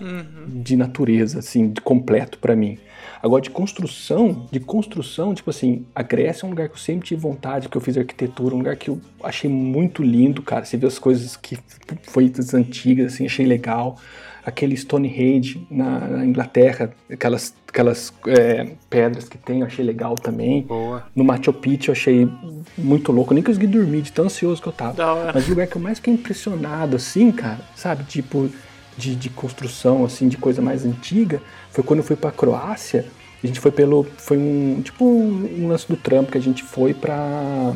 de 0.46 0.76
natureza, 0.76 1.40
assim, 1.40 1.70
de 1.70 1.80
completo 1.80 2.38
pra 2.38 2.54
mim. 2.54 2.78
Agora, 3.24 3.42
de 3.42 3.50
construção, 3.50 4.46
de 4.52 4.60
construção, 4.60 5.34
tipo 5.34 5.50
assim, 5.52 5.86
a 5.96 6.04
Grécia 6.04 6.46
é 6.46 6.48
um 6.48 6.50
lugar 6.50 6.68
que 6.68 6.76
eu 6.76 6.80
sempre 6.80 7.08
tive 7.08 7.22
vontade, 7.22 7.70
que 7.70 7.78
eu 7.78 7.82
fiz 7.82 7.98
arquitetura, 7.98 8.56
um 8.56 8.58
lugar 8.58 8.76
que 8.76 8.90
eu 8.90 9.00
achei 9.24 9.50
muito 9.50 10.04
lindo, 10.04 10.42
cara. 10.42 10.66
Você 10.66 10.76
vê 10.76 10.86
as 10.86 11.00
coisas 11.00 11.38
que 11.38 11.58
foi 12.04 12.30
antigas, 12.54 13.14
assim, 13.14 13.26
achei 13.26 13.46
legal. 13.46 13.98
Aquele 14.46 14.76
Stonehenge 14.76 15.66
na, 15.70 16.00
na 16.00 16.26
Inglaterra, 16.26 16.92
aquelas, 17.12 17.54
aquelas 17.68 18.14
é, 18.28 18.72
pedras 18.90 19.30
que 19.30 19.38
tem, 19.38 19.60
eu 19.60 19.68
achei 19.68 19.86
legal 19.86 20.16
também. 20.16 20.64
Boa. 20.64 21.04
No 21.16 21.24
Machu 21.24 21.54
Picchu 21.54 21.92
eu 21.92 21.94
achei 21.94 22.28
muito 22.78 23.12
louco, 23.12 23.32
eu 23.32 23.36
nem 23.36 23.44
consegui 23.44 23.68
dormir 23.68 24.02
de 24.02 24.12
tão 24.12 24.26
ansioso 24.26 24.62
que 24.62 24.68
eu 24.68 24.74
tava. 24.74 24.94
Da 24.94 25.14
hora. 25.14 25.32
Mas 25.34 25.46
o 25.48 25.52
lugar 25.52 25.68
que 25.68 25.76
eu 25.76 25.82
mais 25.82 26.00
fiquei 26.00 26.14
impressionado, 26.14 26.96
assim, 26.96 27.32
cara, 27.32 27.60
sabe, 27.76 28.04
tipo, 28.06 28.50
de, 28.98 29.16
de 29.16 29.30
construção, 29.30 30.06
assim, 30.06 30.28
de 30.28 30.38
coisa 30.38 30.62
mais 30.62 30.86
antiga, 30.86 31.42
foi 31.70 31.84
quando 31.84 32.00
eu 32.00 32.06
fui 32.06 32.16
pra 32.16 32.32
Croácia. 32.32 33.06
A 33.44 33.48
gente 33.48 33.60
foi 33.60 33.72
pelo. 33.72 34.04
Foi 34.18 34.38
um. 34.38 34.82
Tipo 34.84 35.04
um, 35.04 35.64
um 35.64 35.68
lance 35.68 35.88
do 35.88 35.96
trampo 35.96 36.32
que 36.32 36.38
a 36.38 36.42
gente 36.42 36.64
foi 36.64 36.94
pra. 36.94 37.74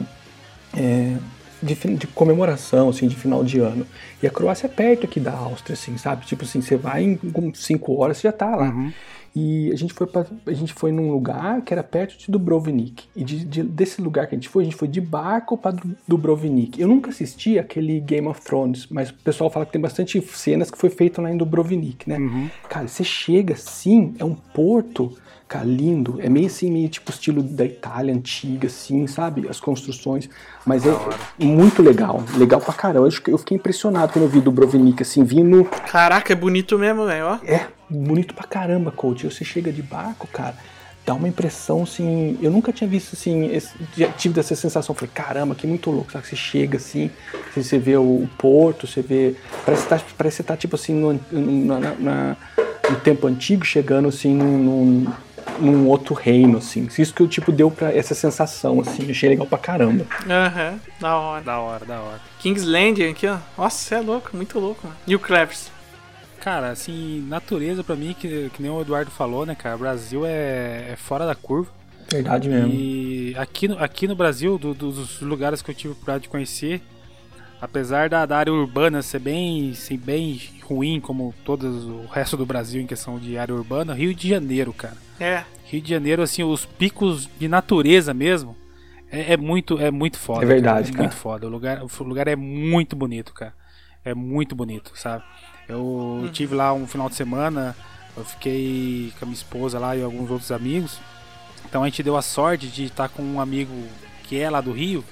é, 0.77 1.17
de, 1.65 1.75
de 1.97 2.07
comemoração, 2.07 2.89
assim, 2.89 3.07
de 3.07 3.15
final 3.15 3.43
de 3.43 3.59
ano. 3.59 3.85
E 4.21 4.27
a 4.27 4.29
Croácia 4.29 4.67
é 4.67 4.69
perto 4.69 5.05
aqui 5.05 5.19
da 5.19 5.33
Áustria, 5.33 5.73
assim, 5.73 5.97
sabe? 5.97 6.25
Tipo 6.25 6.43
assim, 6.43 6.61
você 6.61 6.75
vai 6.77 7.03
em 7.03 7.19
cinco 7.53 7.95
horas, 7.97 8.17
você 8.17 8.27
já 8.27 8.31
tá 8.31 8.55
lá. 8.55 8.71
E 9.37 9.69
a 9.73 9.75
gente 9.75 9.93
foi 9.93 10.07
pra, 10.07 10.25
a 10.47 10.53
gente 10.53 10.71
foi 10.73 10.93
num 10.93 11.11
lugar 11.11 11.61
que 11.61 11.73
era 11.73 11.83
perto 11.83 12.17
de 12.17 12.31
Dubrovnik. 12.31 13.03
E 13.13 13.21
de, 13.21 13.43
de- 13.43 13.63
desse 13.63 14.01
lugar 14.01 14.27
que 14.27 14.35
a 14.35 14.37
gente 14.37 14.47
foi, 14.47 14.63
a 14.63 14.65
gente 14.65 14.77
foi 14.77 14.87
de 14.87 15.01
barco 15.01 15.57
pra 15.57 15.71
Du- 15.71 15.93
Dubrovnik. 16.07 16.79
Eu 16.79 16.87
nunca 16.87 17.09
assisti 17.09 17.59
aquele 17.59 17.99
Game 17.99 18.27
of 18.29 18.39
Thrones, 18.41 18.87
mas 18.89 19.09
o 19.09 19.13
pessoal 19.15 19.49
fala 19.49 19.65
que 19.65 19.73
tem 19.73 19.81
bastante 19.81 20.21
cenas 20.21 20.71
que 20.71 20.77
foi 20.77 20.89
feito 20.89 21.21
lá 21.21 21.29
em 21.29 21.35
Dubrovnik, 21.35 22.07
né? 22.09 22.17
Cara, 22.69 22.87
você 22.87 23.03
chega 23.03 23.55
assim, 23.55 24.13
é 24.19 24.23
um 24.23 24.35
porto, 24.35 25.17
lindo. 25.63 26.17
É 26.19 26.27
meio 26.29 26.47
assim, 26.47 26.71
meio 26.71 26.89
tipo 26.89 27.11
estilo 27.11 27.41
da 27.43 27.63
Itália 27.65 28.13
antiga, 28.13 28.67
assim, 28.67 29.05
sabe? 29.07 29.47
As 29.49 29.59
construções. 29.59 30.27
Mas 30.65 30.83
é 30.85 30.91
muito 31.39 31.81
legal. 31.81 32.23
Legal 32.35 32.59
pra 32.59 32.73
caramba. 32.73 33.07
Eu 33.27 33.37
fiquei 33.37 33.55
impressionado 33.57 34.11
quando 34.13 34.23
eu 34.25 34.29
vi 34.29 34.41
Dubrovnik, 34.41 35.01
assim, 35.03 35.23
vindo 35.23 35.65
Caraca, 35.65 36.33
é 36.33 36.35
bonito 36.35 36.77
mesmo, 36.79 37.05
velho, 37.05 37.25
ó. 37.25 37.39
é 37.45 37.67
bonito 37.89 38.33
pra 38.33 38.45
caramba, 38.45 38.91
coach. 38.91 39.25
Você 39.25 39.45
chega 39.45 39.71
de 39.71 39.81
barco, 39.83 40.27
cara, 40.27 40.55
dá 41.05 41.13
uma 41.13 41.27
impressão 41.27 41.83
assim. 41.83 42.37
Eu 42.41 42.49
nunca 42.49 42.73
tinha 42.73 42.89
visto 42.89 43.13
assim, 43.13 43.45
esse- 43.53 43.73
tive 44.17 44.39
essa 44.39 44.55
sensação. 44.55 44.95
Falei, 44.95 45.11
caramba, 45.13 45.53
que 45.53 45.67
muito 45.67 45.91
louco. 45.91 46.11
Sabe? 46.11 46.25
Você 46.27 46.35
chega 46.35 46.77
assim, 46.77 47.11
você- 47.55 47.77
vê 47.77 47.95
o, 47.95 48.01
o 48.01 48.29
porto, 48.37 48.87
você 48.87 49.01
vê. 49.03 49.35
Parece 49.63 49.83
que 49.83 49.89
tá, 49.89 50.01
parece 50.17 50.37
que 50.37 50.43
você 50.43 50.47
tá 50.47 50.57
tipo 50.57 50.75
assim, 50.75 50.93
no, 50.95 51.13
na- 51.31 51.79
na- 51.79 51.95
na- 51.99 52.37
no 52.89 52.99
tempo 52.99 53.27
antigo, 53.27 53.63
chegando 53.65 54.07
assim 54.07 54.33
num, 54.33 54.57
num, 54.57 55.05
num 55.59 55.87
outro 55.87 56.13
reino, 56.13 56.57
assim. 56.57 56.87
Isso 56.97 57.13
que 57.13 57.21
eu 57.21 57.27
tipo 57.27 57.51
deu 57.51 57.69
pra 57.71 57.91
essa 57.93 58.13
sensação, 58.15 58.79
assim. 58.81 59.09
Achei 59.09 59.29
legal 59.29 59.47
pra 59.47 59.57
caramba. 59.57 60.05
Aham, 60.29 60.79
da 60.99 61.15
hora. 61.17 61.43
Da 61.43 61.59
hora, 61.59 61.85
da 61.85 61.99
hora. 62.01 62.21
Kingsland 62.39 63.03
aqui, 63.03 63.27
ó. 63.27 63.37
Nossa, 63.57 63.77
você 63.77 63.95
é 63.95 63.99
louco, 63.99 64.29
muito 64.35 64.59
louco, 64.59 64.81
mano. 64.87 64.97
E 65.07 65.15
o 65.15 65.19
Krebs? 65.19 65.71
Cara, 66.41 66.69
assim, 66.69 67.25
natureza 67.27 67.83
pra 67.83 67.95
mim, 67.95 68.15
que, 68.19 68.51
que 68.53 68.61
nem 68.61 68.69
o 68.69 68.79
Eduardo 68.81 69.09
falou, 69.09 69.45
né, 69.45 69.55
cara? 69.55 69.75
O 69.75 69.79
Brasil 69.79 70.25
é, 70.25 70.91
é 70.91 70.95
fora 70.95 71.25
da 71.25 71.33
curva. 71.33 71.71
Verdade 72.11 72.47
mesmo. 72.47 72.71
E 72.71 73.33
aqui, 73.35 73.67
no- 73.67 73.79
aqui 73.83 74.07
no 74.07 74.15
Brasil, 74.15 74.57
do- 74.59 74.75
dos 74.75 75.19
lugares 75.21 75.63
que 75.63 75.71
eu 75.71 75.75
tive 75.75 75.93
oportunidade 75.93 76.23
de 76.23 76.29
conhecer, 76.29 76.81
apesar 77.65 78.09
da, 78.09 78.25
da 78.25 78.37
área 78.37 78.53
urbana 78.53 79.01
ser 79.01 79.19
bem, 79.19 79.73
ser 79.73 79.97
bem 79.97 80.39
ruim, 80.61 80.99
como 80.99 81.33
todo 81.43 81.67
o 81.67 82.07
resto 82.07 82.37
do 82.37 82.45
Brasil 82.45 82.81
em 82.81 82.87
questão 82.87 83.19
de 83.19 83.37
área 83.37 83.53
urbana, 83.53 83.93
Rio 83.93 84.13
de 84.13 84.29
Janeiro, 84.29 84.71
cara. 84.71 84.95
É, 85.19 85.43
Rio 85.65 85.81
de 85.81 85.89
Janeiro, 85.89 86.21
assim, 86.21 86.43
os 86.43 86.65
picos 86.65 87.27
de 87.39 87.47
natureza 87.47 88.13
mesmo, 88.13 88.55
é, 89.11 89.33
é 89.33 89.37
muito, 89.37 89.79
é 89.79 89.91
muito 89.91 90.17
foda. 90.17 90.43
É 90.43 90.45
verdade, 90.45 90.89
É 90.89 90.91
cara. 90.91 91.03
muito 91.03 91.15
foda. 91.15 91.47
O 91.47 91.49
lugar, 91.49 91.81
o 91.83 92.03
lugar 92.03 92.27
é 92.27 92.35
muito 92.35 92.95
bonito, 92.95 93.33
cara. 93.33 93.53
É 94.03 94.13
muito 94.13 94.55
bonito, 94.55 94.91
sabe? 94.95 95.23
Eu 95.67 96.29
tive 96.31 96.53
lá 96.53 96.71
um 96.73 96.85
final 96.85 97.09
de 97.09 97.15
semana, 97.15 97.75
eu 98.15 98.23
fiquei 98.23 99.11
com 99.17 99.25
a 99.25 99.27
minha 99.27 99.35
esposa 99.35 99.79
lá 99.79 99.95
e 99.95 100.03
alguns 100.03 100.29
outros 100.29 100.51
amigos. 100.51 100.99
Então 101.67 101.81
a 101.81 101.87
gente 101.87 102.03
deu 102.03 102.15
a 102.15 102.21
sorte 102.21 102.67
de 102.67 102.85
estar 102.85 103.09
com 103.09 103.23
um 103.23 103.41
amigo 103.41 103.73
que 104.23 104.39
é 104.39 104.49
lá 104.49 104.61
do 104.61 104.71
Rio. 104.71 105.03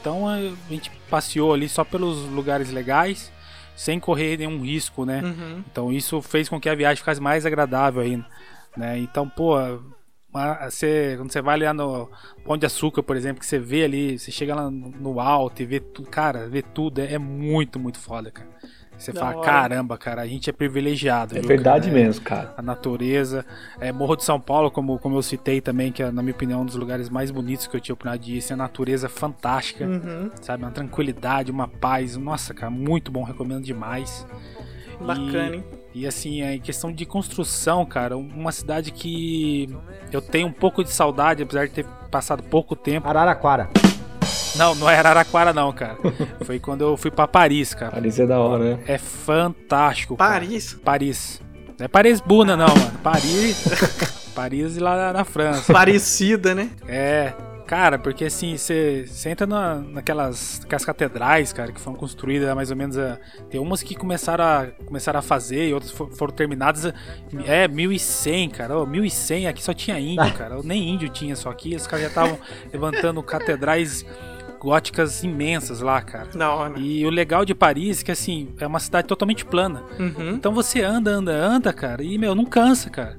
Então 0.00 0.28
a 0.28 0.38
gente 0.68 0.90
passeou 1.10 1.52
ali 1.52 1.68
só 1.68 1.84
pelos 1.84 2.24
lugares 2.30 2.70
legais, 2.70 3.30
sem 3.76 4.00
correr 4.00 4.38
nenhum 4.38 4.60
risco, 4.62 5.04
né? 5.04 5.22
uhum. 5.22 5.64
Então 5.70 5.92
isso 5.92 6.20
fez 6.22 6.48
com 6.48 6.60
que 6.60 6.68
a 6.68 6.74
viagem 6.74 6.96
ficasse 6.96 7.20
mais 7.20 7.44
agradável 7.44 8.02
ainda, 8.02 8.26
né? 8.76 8.98
Então, 8.98 9.28
pô, 9.28 9.56
você, 10.64 11.14
quando 11.16 11.32
você 11.32 11.42
vai 11.42 11.54
ali 11.54 11.72
no 11.72 12.08
Pão 12.44 12.56
de 12.56 12.64
Açúcar, 12.64 13.02
por 13.02 13.16
exemplo, 13.16 13.40
que 13.40 13.46
você 13.46 13.58
vê 13.58 13.84
ali, 13.84 14.18
você 14.18 14.30
chega 14.30 14.54
lá 14.54 14.70
no, 14.70 14.90
no 14.90 15.20
alto 15.20 15.62
e 15.62 15.66
vê 15.66 15.80
tudo, 15.80 16.08
cara, 16.08 16.48
vê 16.48 16.62
tudo, 16.62 17.00
é, 17.00 17.14
é 17.14 17.18
muito, 17.18 17.78
muito 17.78 17.98
foda, 17.98 18.30
cara. 18.30 18.48
Você 19.00 19.12
Da 19.12 19.20
fala, 19.20 19.36
hora. 19.38 19.46
caramba, 19.50 19.96
cara, 19.96 20.20
a 20.22 20.26
gente 20.26 20.50
é 20.50 20.52
privilegiado. 20.52 21.34
É 21.36 21.40
viu, 21.40 21.48
verdade 21.48 21.88
cara? 21.88 21.98
É, 22.00 22.04
mesmo, 22.04 22.22
cara. 22.24 22.54
A 22.56 22.60
natureza, 22.62 23.46
é, 23.80 23.90
Morro 23.90 24.14
de 24.14 24.24
São 24.24 24.38
Paulo, 24.38 24.70
como, 24.70 24.98
como 24.98 25.16
eu 25.16 25.22
citei 25.22 25.60
também, 25.60 25.90
que 25.90 26.02
é, 26.02 26.10
na 26.10 26.20
minha 26.22 26.34
opinião, 26.34 26.60
um 26.62 26.66
dos 26.66 26.76
lugares 26.76 27.08
mais 27.08 27.30
bonitos 27.30 27.66
que 27.66 27.74
eu 27.74 27.80
tive 27.80 27.94
oportunidade 27.94 28.24
de 28.26 28.34
ir, 28.34 28.38
assim, 28.38 28.52
a 28.52 28.56
natureza 28.58 29.08
fantástica, 29.08 29.86
Uhum. 29.86 30.30
sabe? 30.42 30.64
Uma 30.64 30.70
tranquilidade, 30.70 31.50
uma 31.50 31.66
paz, 31.66 32.16
nossa, 32.16 32.52
cara, 32.52 32.70
muito 32.70 33.10
bom, 33.10 33.22
recomendo 33.24 33.64
demais. 33.64 34.26
Bacana, 35.00 35.56
hein? 35.56 35.64
E 35.94 36.06
assim, 36.06 36.42
é, 36.42 36.54
em 36.56 36.60
questão 36.60 36.92
de 36.92 37.06
construção, 37.06 37.86
cara, 37.86 38.16
uma 38.18 38.52
cidade 38.52 38.90
que 38.92 39.68
eu 40.12 40.20
tenho 40.20 40.46
um 40.46 40.52
pouco 40.52 40.84
de 40.84 40.90
saudade, 40.90 41.42
apesar 41.42 41.66
de 41.66 41.72
ter 41.72 41.86
passado 42.10 42.42
pouco 42.42 42.76
tempo. 42.76 43.08
Araraquara. 43.08 43.70
Não, 44.56 44.74
não 44.74 44.88
é 44.90 44.98
Araraquara 44.98 45.52
não, 45.52 45.72
cara. 45.72 45.96
Foi 46.44 46.58
quando 46.58 46.82
eu 46.82 46.96
fui 46.96 47.10
pra 47.10 47.26
Paris, 47.28 47.72
cara. 47.74 47.92
Paris 47.92 48.18
é 48.18 48.26
da 48.26 48.38
hora, 48.38 48.76
né? 48.76 48.78
É 48.86 48.98
fantástico. 48.98 50.16
cara. 50.16 50.32
Paris? 50.40 50.74
Paris. 50.84 51.40
Não 51.78 51.84
é 51.84 51.88
Paris 51.88 52.20
Buna 52.20 52.56
não, 52.56 52.66
mano. 52.68 52.98
Paris. 53.02 53.64
Paris 54.34 54.76
lá 54.76 55.12
na, 55.12 55.24
França. 55.24 55.72
Parecida, 55.72 56.54
né? 56.54 56.70
É, 56.86 57.32
cara, 57.66 57.98
porque 57.98 58.24
assim, 58.26 58.56
você 58.56 59.04
entra 59.26 59.46
na, 59.46 59.74
naquelas, 59.76 60.60
naquelas 60.62 60.84
catedrais, 60.84 61.52
cara, 61.52 61.72
que 61.72 61.80
foram 61.80 61.96
construídas 61.96 62.54
mais 62.54 62.70
ou 62.70 62.76
menos. 62.76 62.96
a- 62.96 63.18
tem 63.50 63.60
umas 63.60 63.82
que 63.82 63.94
começaram 63.96 64.44
a, 64.44 64.66
começaram 64.86 65.18
a 65.18 65.22
fazer 65.22 65.68
e 65.68 65.74
outras 65.74 65.90
for- 65.92 66.10
foram 66.12 66.32
terminadas. 66.32 66.86
a- 66.86 66.94
É, 67.46 67.66
1100, 67.66 68.50
cara. 68.50 68.78
Ô, 68.78 68.86
1100 68.86 69.46
aqui 69.48 69.62
só 69.62 69.72
tinha 69.74 69.98
índio, 69.98 70.32
cara. 70.38 70.60
Nem 70.62 70.88
índio 70.90 71.08
tinha 71.08 71.34
só 71.34 71.50
aqui. 71.50 71.74
Os 71.74 71.86
caras 71.86 72.02
já 72.04 72.08
estavam 72.08 72.38
levantando 72.72 73.22
catedrais 73.22 74.04
góticas 74.60 75.24
imensas 75.24 75.80
lá, 75.80 76.00
cara. 76.02 76.28
Da 76.34 76.52
hora. 76.54 76.78
E 76.78 77.04
o 77.06 77.10
legal 77.10 77.44
de 77.44 77.54
Paris 77.54 78.02
é 78.02 78.04
que, 78.04 78.12
assim, 78.12 78.50
é 78.60 78.66
uma 78.66 78.78
cidade 78.78 79.08
totalmente 79.08 79.44
plana. 79.44 79.82
Uhum. 79.98 80.30
Então 80.34 80.52
você 80.52 80.82
anda, 80.82 81.10
anda, 81.10 81.32
anda, 81.32 81.72
cara, 81.72 82.02
e, 82.04 82.18
meu, 82.18 82.34
não 82.34 82.44
cansa, 82.44 82.90
cara. 82.90 83.16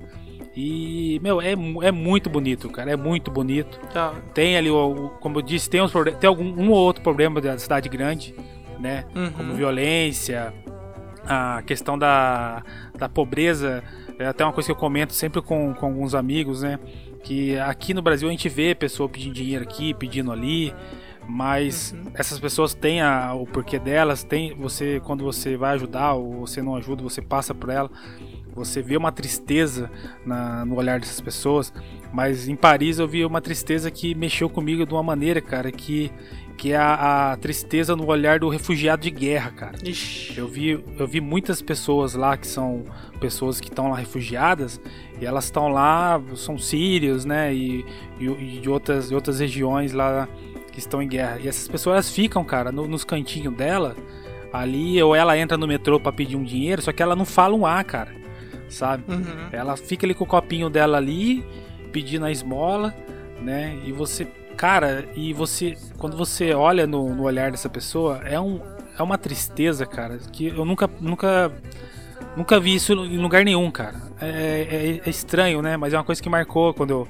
E, 0.56 1.20
meu, 1.24 1.42
é, 1.42 1.54
é 1.82 1.92
muito 1.92 2.30
bonito, 2.30 2.70
cara, 2.70 2.92
é 2.92 2.96
muito 2.96 3.32
bonito. 3.32 3.80
Hora. 3.96 4.16
Tem 4.34 4.56
ali, 4.58 4.70
o, 4.70 4.76
o- 5.06 5.10
como 5.20 5.40
eu 5.40 5.42
disse, 5.42 5.70
tem, 5.70 5.82
uns, 5.82 5.92
tem 6.20 6.28
algum, 6.28 6.44
um 6.44 6.70
ou 6.70 6.78
outro 6.78 7.02
problema 7.02 7.42
da 7.42 7.58
cidade 7.58 7.88
grande, 7.90 8.36
né? 8.80 9.06
Uhum. 9.16 9.32
Como 9.32 9.54
violência, 9.54 10.54
a 11.26 11.62
questão 11.66 11.98
da, 11.98 12.64
da 12.98 13.08
pobreza. 13.10 13.84
É 14.20 14.28
até 14.28 14.44
uma 14.44 14.54
coisa 14.54 14.68
que 14.68 14.72
eu 14.72 14.76
comento 14.76 15.14
sempre 15.14 15.42
com, 15.42 15.74
com 15.74 15.86
alguns 15.88 16.14
amigos, 16.14 16.62
né? 16.62 16.78
Que 17.24 17.58
aqui 17.60 17.94
no 17.94 18.02
Brasil 18.02 18.28
a 18.28 18.32
gente 18.32 18.50
vê 18.50 18.76
pessoa 18.76 19.08
pedindo 19.10 19.34
dinheiro 19.34 19.64
aqui, 19.64 19.94
pedindo 19.94 20.32
ali, 20.32 20.74
mas 21.28 21.96
essas 22.14 22.40
pessoas 22.40 22.74
têm 22.74 23.02
a- 23.02 23.34
o 23.34 23.46
porquê 23.46 23.80
delas, 23.80 24.24
tem 24.24 24.54
você 24.56 25.02
quando 25.04 25.24
você 25.24 25.56
vai 25.58 25.74
ajudar 25.76 26.14
ou 26.14 26.42
você 26.46 26.62
não 26.62 26.76
ajuda, 26.76 27.02
você 27.04 27.22
passa 27.22 27.54
por 27.54 27.70
ela, 27.70 27.90
você 28.54 28.82
vê 28.82 28.98
uma 28.98 29.12
tristeza 29.12 29.90
na- 30.26 30.66
no 30.66 30.76
olhar 30.76 31.00
dessas 31.00 31.22
pessoas, 31.22 31.72
mas 32.12 32.48
em 32.50 32.56
Paris 32.56 33.00
eu 33.00 33.08
vi 33.08 33.24
uma 33.24 33.40
tristeza 33.42 33.90
que 33.90 34.14
mexeu 34.14 34.50
comigo 34.50 34.86
de 34.86 34.94
uma 34.94 35.04
maneira, 35.04 35.42
cara, 35.42 35.72
que 35.72 36.12
que 36.58 36.74
é 36.74 36.78
a, 36.78 37.32
a 37.32 37.38
tristeza 37.38 37.96
no 37.96 38.06
olhar 38.06 38.38
do 38.38 38.48
refugiado 38.48 39.02
de 39.02 39.10
guerra, 39.10 39.50
cara. 39.50 39.78
Ixi. 39.84 40.38
Eu 40.38 40.48
vi, 40.48 40.84
eu 41.00 41.08
vi 41.08 41.20
muitas 41.20 41.60
pessoas 41.60 42.14
lá 42.14 42.38
que 42.38 42.46
são 42.46 42.86
pessoas 43.20 43.60
que 43.60 43.68
estão 43.68 43.90
lá 43.90 43.96
refugiadas 43.98 44.80
e 45.20 45.26
elas 45.26 45.46
estão 45.46 45.70
lá, 45.70 46.22
são 46.36 46.60
sírios, 46.60 47.26
né? 47.26 47.52
E, 47.52 47.84
e, 48.20 48.26
e 48.26 48.60
de 48.60 48.70
outras, 48.70 49.10
de 49.10 49.16
outras 49.16 49.40
regiões 49.40 49.92
lá 49.92 50.28
que 50.72 50.80
estão 50.80 51.02
em 51.02 51.08
guerra. 51.08 51.40
E 51.42 51.48
essas 51.48 51.68
pessoas 51.68 51.94
elas 51.96 52.10
ficam, 52.10 52.44
cara, 52.44 52.72
no- 52.72 52.88
nos 52.88 53.04
cantinhos 53.04 53.54
dela, 53.56 53.96
ali, 54.54 55.02
ou 55.02 55.16
ela 55.16 55.38
entra 55.38 55.58
no 55.58 55.68
metrô 55.68 56.00
pra 56.00 56.12
pedir 56.12 56.36
um 56.36 56.44
dinheiro, 56.44 56.82
só 56.82 56.92
que 56.92 57.02
ela 57.04 57.16
não 57.16 57.26
fala 57.26 57.56
um 57.56 57.66
A, 57.66 57.84
cara. 57.84 58.12
sabe? 58.70 59.04
Uhum. 59.12 59.50
Ela 59.52 59.76
fica 59.76 60.06
ali 60.06 60.14
com 60.14 60.24
o 60.24 60.28
copinho 60.28 60.70
dela 60.70 60.96
ali, 60.98 61.44
pedindo 61.92 62.24
a 62.26 62.32
esmola, 62.32 62.96
né? 63.42 63.78
E 63.86 63.92
você, 63.92 64.26
cara, 64.56 65.06
e 65.14 65.34
você, 65.34 65.76
quando 65.98 66.16
você 66.16 66.54
olha 66.54 66.88
no, 66.88 67.14
no 67.14 67.24
olhar 67.24 67.52
dessa 67.52 67.68
pessoa, 67.68 68.22
é, 68.24 68.40
um, 68.40 68.62
é 68.98 69.04
uma 69.04 69.18
tristeza, 69.18 69.86
cara, 69.86 70.20
que 70.32 70.48
eu 70.48 70.64
nunca, 70.64 70.90
nunca, 71.02 71.52
nunca 72.38 72.60
vi 72.62 72.76
isso 72.76 72.94
em 72.94 73.18
lugar 73.18 73.44
nenhum, 73.44 73.70
cara. 73.70 73.96
É, 74.22 74.68
é- 74.70 75.02
é 75.06 75.10
estranho, 75.10 75.62
né? 75.62 75.76
Mas 75.76 75.94
é 75.94 75.98
uma 75.98 76.04
coisa 76.06 76.22
que 76.24 76.30
marcou 76.30 76.74
quando 76.74 76.92
eu, 76.92 77.08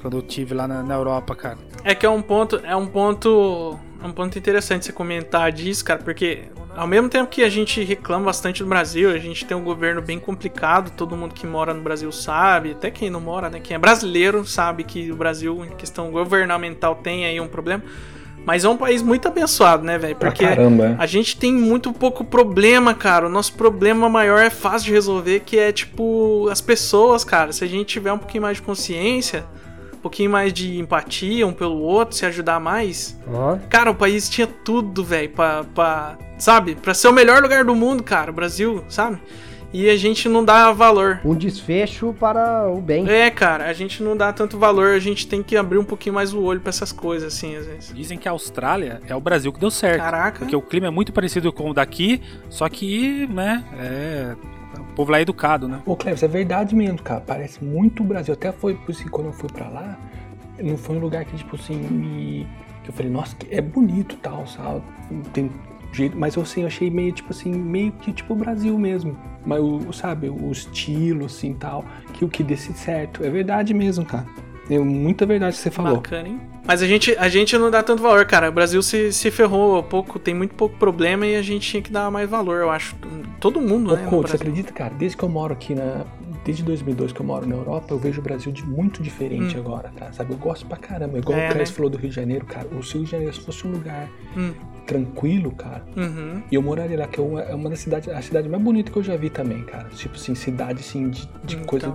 quando 0.00 0.16
eu 0.16 0.22
tive 0.22 0.54
lá 0.54 0.66
na, 0.66 0.82
na 0.82 0.94
Europa, 0.94 1.34
cara. 1.34 1.58
É 1.84 1.94
que 1.94 2.04
é 2.04 2.10
um 2.10 2.22
ponto, 2.22 2.60
é 2.64 2.74
um 2.74 2.86
ponto, 2.86 3.78
é 4.02 4.06
um 4.06 4.12
ponto 4.12 4.38
interessante 4.38 4.86
você 4.86 4.92
comentar 4.92 5.52
disso, 5.52 5.84
cara, 5.84 6.00
porque 6.02 6.44
ao 6.74 6.86
mesmo 6.86 7.08
tempo 7.08 7.28
que 7.28 7.42
a 7.42 7.48
gente 7.48 7.82
reclama 7.82 8.26
bastante 8.26 8.62
do 8.62 8.68
Brasil, 8.68 9.10
a 9.10 9.18
gente 9.18 9.44
tem 9.44 9.56
um 9.56 9.64
governo 9.64 10.00
bem 10.00 10.18
complicado, 10.18 10.90
todo 10.90 11.16
mundo 11.16 11.34
que 11.34 11.46
mora 11.46 11.74
no 11.74 11.82
Brasil 11.82 12.10
sabe, 12.12 12.72
até 12.72 12.90
quem 12.90 13.10
não 13.10 13.20
mora, 13.20 13.50
né, 13.50 13.60
quem 13.60 13.74
é 13.74 13.78
brasileiro 13.78 14.44
sabe 14.46 14.84
que 14.84 15.10
o 15.10 15.16
Brasil 15.16 15.64
em 15.64 15.76
questão 15.76 16.10
governamental 16.10 16.94
tem 16.96 17.24
aí 17.24 17.40
um 17.40 17.48
problema. 17.48 17.82
Mas 18.42 18.64
é 18.64 18.68
um 18.70 18.76
país 18.76 19.02
muito 19.02 19.28
abençoado, 19.28 19.84
né, 19.84 19.98
velho? 19.98 20.16
Porque 20.16 20.46
caramba, 20.46 20.84
é. 20.86 20.96
a 20.98 21.04
gente 21.04 21.36
tem 21.36 21.52
muito 21.52 21.92
pouco 21.92 22.24
problema, 22.24 22.94
cara. 22.94 23.26
O 23.26 23.28
nosso 23.28 23.52
problema 23.52 24.08
maior 24.08 24.40
é 24.40 24.48
fácil 24.48 24.86
de 24.86 24.92
resolver, 24.92 25.40
que 25.40 25.58
é 25.58 25.70
tipo 25.70 26.48
as 26.50 26.58
pessoas, 26.58 27.22
cara. 27.22 27.52
Se 27.52 27.62
a 27.64 27.66
gente 27.66 27.88
tiver 27.88 28.10
um 28.10 28.18
pouquinho 28.18 28.42
mais 28.42 28.56
de 28.56 28.62
consciência, 28.62 29.44
pouquinho 30.00 30.30
mais 30.30 30.52
de 30.52 30.78
empatia 30.78 31.46
um 31.46 31.52
pelo 31.52 31.78
outro, 31.80 32.16
se 32.16 32.24
ajudar 32.26 32.58
mais. 32.60 33.18
Ó, 33.26 33.56
Cara, 33.68 33.90
o 33.90 33.94
país 33.94 34.28
tinha 34.28 34.46
tudo, 34.46 35.04
velho, 35.04 35.30
pra, 35.30 35.64
pra. 35.74 36.18
Sabe? 36.38 36.74
Pra 36.74 36.94
ser 36.94 37.08
o 37.08 37.12
melhor 37.12 37.42
lugar 37.42 37.64
do 37.64 37.74
mundo, 37.74 38.02
cara, 38.02 38.30
o 38.30 38.34
Brasil, 38.34 38.82
sabe? 38.88 39.18
E 39.72 39.88
a 39.88 39.96
gente 39.96 40.28
não 40.28 40.44
dá 40.44 40.72
valor. 40.72 41.20
um 41.24 41.32
desfecho 41.34 42.12
para 42.18 42.68
o 42.68 42.80
bem. 42.80 43.08
É, 43.08 43.30
cara, 43.30 43.66
a 43.66 43.72
gente 43.72 44.02
não 44.02 44.16
dá 44.16 44.32
tanto 44.32 44.58
valor, 44.58 44.94
a 44.94 44.98
gente 44.98 45.28
tem 45.28 45.44
que 45.44 45.56
abrir 45.56 45.78
um 45.78 45.84
pouquinho 45.84 46.14
mais 46.16 46.34
o 46.34 46.42
olho 46.42 46.60
pra 46.60 46.70
essas 46.70 46.90
coisas, 46.90 47.32
assim, 47.32 47.54
às 47.54 47.66
vezes. 47.66 47.92
Dizem 47.94 48.18
que 48.18 48.26
a 48.28 48.32
Austrália 48.32 49.00
é 49.06 49.14
o 49.14 49.20
Brasil 49.20 49.52
que 49.52 49.60
deu 49.60 49.70
certo. 49.70 50.00
Caraca. 50.02 50.38
Porque 50.40 50.56
o 50.56 50.62
clima 50.62 50.88
é 50.88 50.90
muito 50.90 51.12
parecido 51.12 51.52
com 51.52 51.70
o 51.70 51.74
daqui, 51.74 52.20
só 52.48 52.68
que, 52.68 53.28
né, 53.28 53.64
é. 53.78 54.34
O 54.90 54.92
povo 54.92 55.12
lá 55.12 55.18
é 55.18 55.22
educado, 55.22 55.68
né? 55.68 55.80
Ô, 55.86 55.96
Cleves, 55.96 56.22
é 56.22 56.28
verdade 56.28 56.74
mesmo, 56.74 57.00
cara. 57.00 57.20
Parece 57.20 57.64
muito 57.64 58.02
o 58.02 58.06
Brasil. 58.06 58.34
Até 58.34 58.52
foi, 58.52 58.74
por 58.74 58.90
assim, 58.90 59.08
quando 59.08 59.28
eu 59.28 59.32
fui 59.32 59.48
pra 59.48 59.68
lá, 59.68 59.98
não 60.60 60.76
foi 60.76 60.96
um 60.96 61.00
lugar 61.00 61.24
que, 61.24 61.36
tipo 61.36 61.56
assim, 61.56 61.76
me... 61.76 62.46
que 62.82 62.90
eu 62.90 62.92
falei, 62.92 63.10
nossa, 63.10 63.36
é 63.50 63.60
bonito 63.60 64.16
tal, 64.16 64.46
sabe? 64.46 64.82
Tem 65.32 65.50
jeito, 65.92 66.16
mas 66.16 66.36
eu 66.36 66.42
assim, 66.42 66.62
eu 66.62 66.66
achei 66.66 66.90
meio, 66.90 67.12
tipo 67.12 67.30
assim, 67.30 67.52
meio 67.52 67.92
que 67.92 68.12
tipo 68.12 68.32
o 68.32 68.36
Brasil 68.36 68.76
mesmo. 68.78 69.16
Mas, 69.44 69.60
sabe, 69.96 70.28
o 70.28 70.50
estilo, 70.50 71.26
assim, 71.26 71.54
tal, 71.54 71.84
que 72.12 72.24
o 72.24 72.28
que 72.28 72.42
desse 72.42 72.72
certo. 72.74 73.24
É 73.24 73.30
verdade 73.30 73.72
mesmo, 73.72 74.04
cara. 74.04 74.26
É 74.70 74.78
muita 74.78 75.26
verdade 75.26 75.56
que 75.56 75.62
você 75.62 75.70
falou. 75.70 75.96
Bacana, 75.96 76.28
hein? 76.28 76.40
Mas 76.64 76.80
a 76.82 76.86
gente, 76.86 77.16
a 77.18 77.28
gente 77.28 77.58
não 77.58 77.70
dá 77.70 77.82
tanto 77.82 78.00
valor, 78.02 78.24
cara. 78.24 78.48
O 78.48 78.52
Brasil 78.52 78.80
se, 78.82 79.12
se 79.12 79.30
ferrou 79.30 79.82
pouco, 79.82 80.18
tem 80.18 80.32
muito 80.32 80.54
pouco 80.54 80.76
problema 80.78 81.26
e 81.26 81.34
a 81.34 81.42
gente 81.42 81.68
tinha 81.68 81.82
que 81.82 81.90
dar 81.90 82.10
mais 82.10 82.30
valor, 82.30 82.60
eu 82.60 82.70
acho. 82.70 82.94
Todo 83.40 83.60
mundo, 83.60 83.92
Ô, 83.92 83.96
né? 83.96 84.06
Couto, 84.08 84.28
você 84.30 84.36
acredita, 84.36 84.72
cara? 84.72 84.94
Desde 84.94 85.16
que 85.16 85.24
eu 85.24 85.28
moro 85.28 85.52
aqui 85.52 85.74
na. 85.74 86.04
Desde 86.44 86.62
2002 86.62 87.12
que 87.12 87.20
eu 87.20 87.26
moro 87.26 87.46
na 87.46 87.54
Europa, 87.54 87.88
eu 87.90 87.98
vejo 87.98 88.20
o 88.20 88.24
Brasil 88.24 88.50
de 88.50 88.64
muito 88.64 89.02
diferente 89.02 89.58
agora, 89.58 89.90
tá? 89.94 90.10
Sabe? 90.12 90.32
Eu 90.32 90.38
gosto 90.38 90.64
pra 90.66 90.76
caramba. 90.78 91.18
Igual 91.18 91.36
Hum. 91.38 91.42
É, 91.42 91.48
o 91.50 91.52
Clécio 91.52 91.72
né? 91.72 91.76
falou 91.76 91.90
do 91.90 91.98
Rio 91.98 92.08
de 92.08 92.16
Janeiro, 92.16 92.46
cara. 92.46 92.66
O 92.68 92.80
Rio 92.80 93.04
de 93.04 93.10
Janeiro, 93.10 93.34
se 93.34 93.40
fosse 93.40 93.66
um 93.66 93.72
lugar 93.72 94.08
Hum. 94.36 94.52
tranquilo, 94.86 95.50
cara. 95.52 95.84
Uhum. 95.96 96.42
E 96.50 96.54
eu 96.54 96.62
moraria 96.62 96.98
lá, 96.98 97.06
que 97.06 97.20
é 97.20 97.22
uma, 97.22 97.40
é 97.42 97.54
uma 97.54 97.68
das 97.70 97.80
cidades, 97.80 98.08
a 98.08 98.22
cidade 98.22 98.48
mais 98.48 98.62
bonita 98.62 98.90
que 98.90 98.96
eu 98.98 99.02
já 99.02 99.16
vi 99.16 99.28
também, 99.30 99.62
cara. 99.64 99.88
Tipo 99.90 100.14
assim, 100.16 100.34
cidade 100.34 100.80
assim, 100.80 101.10
de, 101.10 101.28
de 101.44 101.54
Então. 101.56 101.66
coisa. 101.66 101.94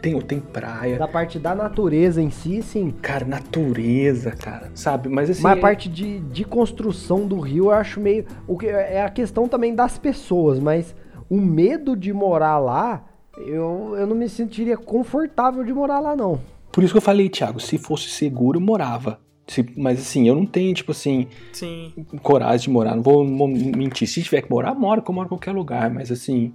Tem, 0.00 0.20
tem 0.20 0.40
praia. 0.40 0.98
Da 0.98 1.06
parte 1.08 1.38
da 1.38 1.54
natureza 1.54 2.20
em 2.22 2.30
si, 2.30 2.62
sim. 2.62 2.90
Cara, 3.02 3.24
natureza, 3.24 4.30
cara. 4.32 4.70
Sabe? 4.74 5.08
Mas 5.08 5.30
assim. 5.30 5.42
Mas 5.42 5.54
a 5.54 5.58
é- 5.58 5.60
parte 5.60 5.88
de, 5.88 6.20
de 6.20 6.44
construção 6.44 7.26
do 7.26 7.38
rio 7.40 7.66
eu 7.66 7.70
acho 7.72 8.00
meio. 8.00 8.24
O 8.46 8.56
que 8.58 8.66
é 8.66 9.02
a 9.02 9.10
questão 9.10 9.48
também 9.48 9.74
das 9.74 9.98
pessoas, 9.98 10.58
mas 10.58 10.94
o 11.28 11.40
medo 11.40 11.96
de 11.96 12.12
morar 12.12 12.58
lá, 12.58 13.04
eu, 13.38 13.94
eu 13.98 14.06
não 14.06 14.16
me 14.16 14.28
sentiria 14.28 14.76
confortável 14.76 15.64
de 15.64 15.72
morar 15.72 16.00
lá, 16.00 16.16
não. 16.16 16.40
Por 16.72 16.82
isso 16.84 16.92
que 16.92 16.98
eu 16.98 17.02
falei, 17.02 17.28
Thiago, 17.28 17.60
se 17.60 17.78
fosse 17.78 18.08
seguro, 18.08 18.58
eu 18.58 18.62
morava. 18.62 19.18
Se- 19.46 19.64
mas 19.76 20.00
assim, 20.00 20.26
eu 20.28 20.34
não 20.34 20.44
tenho, 20.44 20.74
tipo 20.74 20.90
assim, 20.92 21.28
Sim. 21.52 21.92
coragem 22.22 22.64
de 22.64 22.70
morar. 22.70 22.94
Não 22.96 23.02
vou, 23.02 23.24
não 23.24 23.36
vou 23.38 23.48
mentir. 23.48 24.08
Se 24.08 24.22
tiver 24.22 24.42
que 24.42 24.50
morar, 24.50 24.74
mora, 24.74 25.00
que 25.00 25.08
eu 25.10 25.14
moro 25.14 25.26
em 25.26 25.28
qualquer 25.28 25.52
lugar. 25.52 25.90
Mas 25.90 26.10
assim. 26.10 26.52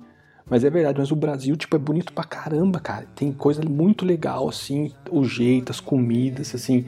Mas 0.52 0.64
é 0.66 0.70
verdade, 0.70 1.00
mas 1.00 1.10
o 1.12 1.16
Brasil, 1.16 1.56
tipo, 1.56 1.74
é 1.78 1.80
bonito 1.80 2.12
pra 2.12 2.26
caramba, 2.26 2.78
cara. 2.80 3.06
Tem 3.16 3.32
coisa 3.32 3.62
muito 3.64 4.04
legal, 4.06 4.50
assim, 4.50 4.92
o 5.10 5.24
jeito, 5.24 5.72
as 5.72 5.80
comidas, 5.80 6.54
assim. 6.54 6.84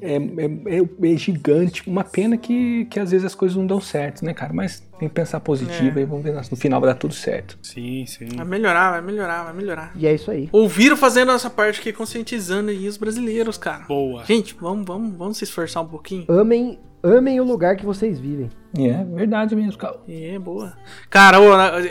É, 0.00 0.16
é, 0.16 0.78
é- 0.78 1.12
é 1.12 1.16
gigante. 1.16 1.82
Uma 1.88 2.04
pena 2.04 2.36
que, 2.36 2.84
que 2.90 3.00
às 3.00 3.10
vezes 3.10 3.24
as 3.24 3.34
coisas 3.34 3.56
não 3.56 3.66
dão 3.66 3.80
certo, 3.80 4.24
né, 4.24 4.32
cara? 4.34 4.52
Mas 4.52 4.80
tem 4.98 5.08
que 5.08 5.14
pensar 5.14 5.40
positivo 5.40 5.98
É. 5.98 6.02
e 6.02 6.04
vamos 6.04 6.22
ver, 6.22 6.34
no 6.34 6.56
final 6.56 6.80
vai 6.80 6.90
dar 6.90 6.94
tudo 6.96 7.14
certo. 7.14 7.58
Sim, 7.62 8.04
sim. 8.06 8.28
Vai 8.36 8.44
melhorar, 8.46 8.90
vai 8.92 9.00
melhorar, 9.00 9.44
vai 9.44 9.54
melhorar. 9.54 9.92
E 9.96 10.06
é 10.06 10.14
isso 10.14 10.30
aí. 10.30 10.48
Ouviram 10.52 10.96
fazendo 10.96 11.32
essa 11.32 11.50
parte 11.50 11.80
aqui, 11.80 11.92
conscientizando 11.92 12.70
aí 12.70 12.86
os 12.86 12.96
brasileiros, 12.96 13.56
cara. 13.58 13.86
Boa. 13.88 14.24
Gente, 14.24 14.54
vamos, 14.60 14.86
vamos, 14.86 15.16
vamos 15.16 15.36
se 15.38 15.44
esforçar 15.44 15.82
um 15.82 15.88
pouquinho. 15.88 16.26
Amem, 16.28 16.78
amem 17.04 17.38
o 17.38 17.44
lugar 17.44 17.76
que 17.76 17.84
vocês 17.84 18.18
vivem. 18.18 18.48
É 18.76 19.04
verdade 19.04 19.54
mesmo, 19.54 19.78
cara. 19.78 19.98
É, 20.08 20.36
boa. 20.38 20.72
Cara, 21.08 21.38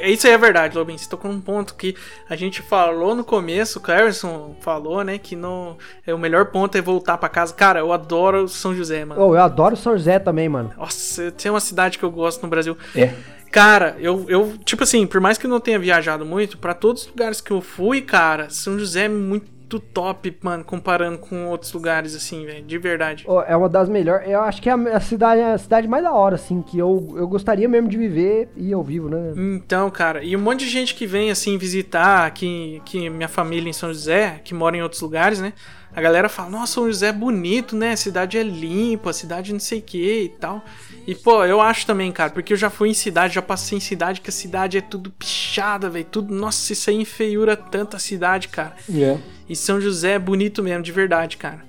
isso 0.10 0.28
aí 0.28 0.34
é 0.34 0.38
verdade, 0.38 0.78
Lobin. 0.78 0.98
Você 0.98 1.08
tocou 1.08 1.32
num 1.32 1.40
ponto 1.40 1.76
que 1.76 1.96
a 2.30 2.36
gente 2.36 2.62
falou 2.62 3.16
no 3.16 3.24
começo, 3.24 3.80
o 3.80 3.82
Clarison 3.82 4.56
falou, 4.60 5.02
né, 5.04 5.18
que 5.18 5.36
no, 5.36 5.78
é, 6.06 6.14
o 6.14 6.18
melhor 6.18 6.48
ponto 6.48 6.78
é 6.78 6.82
voltar 6.82 7.18
pra 7.18 7.30
casa. 7.30 7.54
Cara, 7.54 7.80
eu 7.80 7.94
adoro 7.94 8.48
São 8.50 8.76
José, 8.76 9.06
mano. 9.06 9.22
Oh, 9.22 9.36
eu 9.36 9.42
adoro 9.42 9.78
São 9.78 9.94
José 9.94 10.20
também, 10.20 10.50
mano. 10.50 10.72
Nossa, 10.76 11.32
tem 11.32 11.50
uma 11.50 11.62
cidade 11.62 11.98
que 11.98 12.04
eu 12.04 12.12
gosto 12.12 12.42
no 12.42 12.50
Brasil. 12.50 12.76
É. 12.96 13.14
Cara, 13.54 13.96
eu, 14.00 14.26
eu, 14.28 14.58
tipo 14.66 14.82
assim, 14.84 15.06
por 15.06 15.22
mais 15.22 15.38
que 15.38 15.46
eu 15.46 15.50
não 15.50 15.60
tenha 15.60 15.78
viajado 15.78 16.26
muito, 16.26 16.58
pra 16.58 16.74
todos 16.74 17.04
os 17.04 17.08
lugares 17.08 17.40
que 17.40 17.52
eu 17.52 17.62
fui, 17.62 18.02
cara, 18.02 18.50
São 18.50 18.80
José 18.80 19.06
é 19.06 19.10
muito 19.10 19.53
top, 19.80 20.36
mano, 20.42 20.64
comparando 20.64 21.18
com 21.18 21.48
outros 21.48 21.72
lugares, 21.74 22.16
assim, 22.16 22.46
velho, 22.46 22.64
de 22.64 22.78
verdade. 22.78 23.24
Oh, 23.28 23.42
é 23.42 23.56
uma 23.56 23.70
das 23.70 23.90
melhores. 23.90 24.28
Eu 24.30 24.42
acho 24.42 24.62
que 24.62 24.70
é 24.70 24.74
a, 24.74 25.00
cidade, 25.00 25.42
a 25.42 25.58
cidade 25.58 25.88
mais 25.88 26.04
da 26.04 26.12
hora, 26.12 26.36
assim, 26.36 26.62
que 26.62 26.78
eu, 26.78 27.14
eu 27.18 27.28
gostaria 27.28 27.68
mesmo 27.68 27.90
de 27.90 27.98
viver 27.98 28.50
e 28.56 28.72
eu 28.72 28.82
vivo, 28.84 29.10
né? 29.10 29.34
Então, 29.36 29.90
cara, 29.90 30.24
e 30.24 30.36
um 30.36 30.42
monte 30.42 30.62
de 30.62 30.70
gente 30.70 30.96
que 30.96 31.06
vem 31.06 31.32
assim 31.32 31.58
visitar 31.58 32.26
aqui, 32.26 32.82
que 32.86 33.10
minha 33.10 33.28
família 33.28 33.70
em 33.70 33.74
São 33.74 33.90
José, 33.94 34.42
que 34.44 34.54
mora 34.54 34.78
em 34.78 34.82
outros 34.82 35.02
lugares, 35.02 35.40
né? 35.40 35.54
A 35.96 36.02
galera 36.02 36.28
fala, 36.28 36.50
nossa, 36.50 36.74
São 36.74 36.88
José 36.88 37.08
é 37.08 37.14
bonito, 37.14 37.76
né? 37.76 37.92
A 37.92 37.98
cidade 37.98 38.38
é 38.38 38.44
limpa, 38.44 39.12
a 39.12 39.14
cidade 39.14 39.54
não 39.54 39.60
sei 39.60 39.80
o 39.80 39.82
que 39.82 40.24
e 40.24 40.30
tal. 40.30 40.64
E, 41.06 41.14
pô, 41.14 41.46
eu 41.46 41.62
acho 41.62 41.86
também, 41.86 42.12
cara, 42.12 42.32
porque 42.32 42.54
eu 42.54 42.58
já 42.58 42.70
fui 42.70 42.90
em 42.90 42.94
cidade, 42.94 43.36
já 43.36 43.42
passei 43.42 43.78
em 43.78 43.82
cidade, 43.82 44.20
que 44.20 44.30
a 44.30 44.34
cidade 44.34 44.78
é 44.78 44.82
tudo 44.82 45.12
pichada, 45.12 45.90
velho. 45.90 46.06
Tudo. 46.06 46.34
Nossa, 46.34 46.74
isso 46.74 46.90
aí 46.90 46.96
enfeiura 46.96 47.56
tanto 47.56 47.96
a 47.96 48.00
cidade, 48.00 48.48
cara. 48.48 48.76
É. 48.92 49.18
E 49.48 49.56
São 49.56 49.80
José 49.80 50.14
é 50.14 50.20
bonito 50.20 50.64
mesmo, 50.64 50.84
de 50.84 50.92
verdade, 50.92 51.38
cara. 51.38 51.60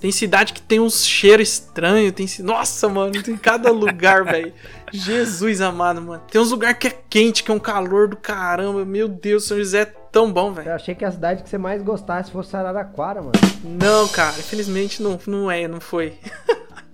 Tem 0.00 0.12
cidade 0.12 0.52
que 0.52 0.62
tem 0.62 0.78
uns 0.78 1.04
cheiros 1.04 1.48
estranhos, 1.48 2.12
tem... 2.12 2.26
Nossa, 2.40 2.88
mano, 2.88 3.22
tem 3.22 3.36
cada 3.36 3.70
lugar, 3.70 4.22
velho. 4.26 4.52
Jesus 4.92 5.60
amado, 5.60 6.00
mano. 6.00 6.22
Tem 6.30 6.40
uns 6.40 6.50
lugares 6.50 6.78
que 6.78 6.88
é 6.88 6.98
quente, 7.10 7.42
que 7.42 7.50
é 7.50 7.54
um 7.54 7.58
calor 7.58 8.06
do 8.08 8.16
caramba. 8.16 8.84
Meu 8.84 9.08
Deus, 9.08 9.46
São 9.46 9.58
José 9.58 9.80
é 9.80 9.84
tão 9.84 10.32
bom, 10.32 10.52
velho. 10.52 10.68
Eu 10.68 10.74
achei 10.74 10.94
que 10.94 11.04
a 11.04 11.10
cidade 11.10 11.42
que 11.42 11.48
você 11.48 11.58
mais 11.58 11.82
gostasse 11.82 12.30
fosse 12.30 12.56
Araraquara, 12.56 13.20
mano. 13.20 13.32
Não, 13.64 14.06
cara, 14.08 14.38
infelizmente 14.38 15.02
não, 15.02 15.18
não 15.26 15.50
é, 15.50 15.66
não 15.66 15.80
foi. 15.80 16.16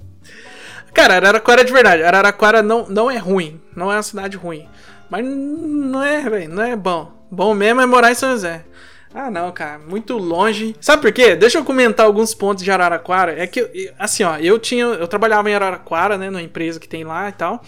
cara, 0.94 1.16
Araraquara 1.16 1.60
é 1.60 1.64
de 1.64 1.72
verdade. 1.72 2.02
Araraquara 2.02 2.62
não, 2.62 2.88
não 2.88 3.10
é 3.10 3.18
ruim. 3.18 3.60
Não 3.76 3.92
é 3.92 3.96
uma 3.96 4.02
cidade 4.02 4.36
ruim. 4.36 4.66
Mas 5.10 5.26
não 5.26 6.02
é, 6.02 6.22
velho, 6.30 6.48
não 6.48 6.62
é 6.62 6.76
bom. 6.76 7.12
Bom 7.30 7.52
mesmo 7.52 7.80
é 7.80 7.86
morar 7.86 8.10
em 8.10 8.14
São 8.14 8.30
José. 8.30 8.64
Ah, 9.12 9.30
não, 9.30 9.50
cara, 9.50 9.78
muito 9.78 10.16
longe. 10.16 10.76
Sabe 10.80 11.02
por 11.02 11.12
quê? 11.12 11.34
Deixa 11.34 11.58
eu 11.58 11.64
comentar 11.64 12.06
alguns 12.06 12.32
pontos 12.32 12.62
de 12.62 12.70
Araraquara. 12.70 13.36
É 13.36 13.46
que, 13.46 13.92
assim, 13.98 14.22
ó, 14.22 14.36
eu 14.38 14.58
tinha. 14.58 14.84
Eu 14.84 15.08
trabalhava 15.08 15.50
em 15.50 15.54
Araraquara, 15.54 16.16
né, 16.16 16.30
numa 16.30 16.42
empresa 16.42 16.78
que 16.78 16.88
tem 16.88 17.02
lá 17.02 17.28
e 17.28 17.32
tal. 17.32 17.62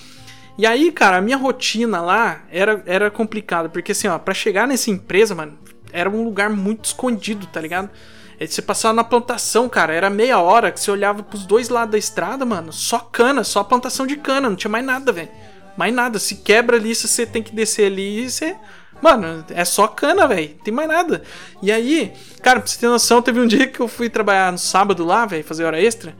E 0.56 0.64
aí, 0.66 0.92
cara, 0.92 1.16
a 1.16 1.20
minha 1.20 1.36
rotina 1.36 2.00
lá 2.00 2.42
era, 2.50 2.82
era 2.86 3.10
complicada. 3.10 3.68
Porque, 3.68 3.90
assim, 3.92 4.06
ó, 4.06 4.18
pra 4.18 4.32
chegar 4.34 4.68
nessa 4.68 4.90
empresa, 4.90 5.34
mano, 5.34 5.58
era 5.92 6.08
um 6.08 6.22
lugar 6.24 6.48
muito 6.48 6.84
escondido, 6.84 7.46
tá 7.46 7.60
ligado? 7.60 7.90
É, 8.38 8.46
Você 8.46 8.62
passava 8.62 8.94
na 8.94 9.02
plantação, 9.02 9.68
cara, 9.68 9.92
era 9.92 10.08
meia 10.08 10.38
hora 10.38 10.70
que 10.70 10.78
você 10.78 10.90
olhava 10.90 11.22
pros 11.24 11.44
dois 11.44 11.68
lados 11.68 11.92
da 11.92 11.98
estrada, 11.98 12.44
mano, 12.44 12.72
só 12.72 12.98
cana, 12.98 13.42
só 13.42 13.64
plantação 13.64 14.06
de 14.06 14.16
cana, 14.16 14.48
não 14.48 14.56
tinha 14.56 14.70
mais 14.70 14.84
nada, 14.84 15.10
velho. 15.10 15.28
Mais 15.76 15.92
nada. 15.92 16.18
Se 16.18 16.36
quebra 16.36 16.76
ali, 16.76 16.94
se 16.94 17.08
você 17.08 17.26
tem 17.26 17.42
que 17.42 17.54
descer 17.54 17.86
ali, 17.86 18.30
você. 18.30 18.56
Mano, 19.02 19.44
é 19.50 19.64
só 19.64 19.88
cana, 19.88 20.28
velho. 20.28 20.54
Tem 20.62 20.72
mais 20.72 20.88
nada. 20.88 21.22
E 21.60 21.72
aí, 21.72 22.12
cara, 22.40 22.60
pra 22.60 22.68
você 22.68 22.78
ter 22.78 22.86
noção, 22.86 23.20
teve 23.20 23.40
um 23.40 23.46
dia 23.48 23.66
que 23.66 23.80
eu 23.80 23.88
fui 23.88 24.08
trabalhar 24.08 24.52
no 24.52 24.58
sábado 24.58 25.04
lá, 25.04 25.26
velho, 25.26 25.42
fazer 25.42 25.64
hora 25.64 25.82
extra. 25.82 26.14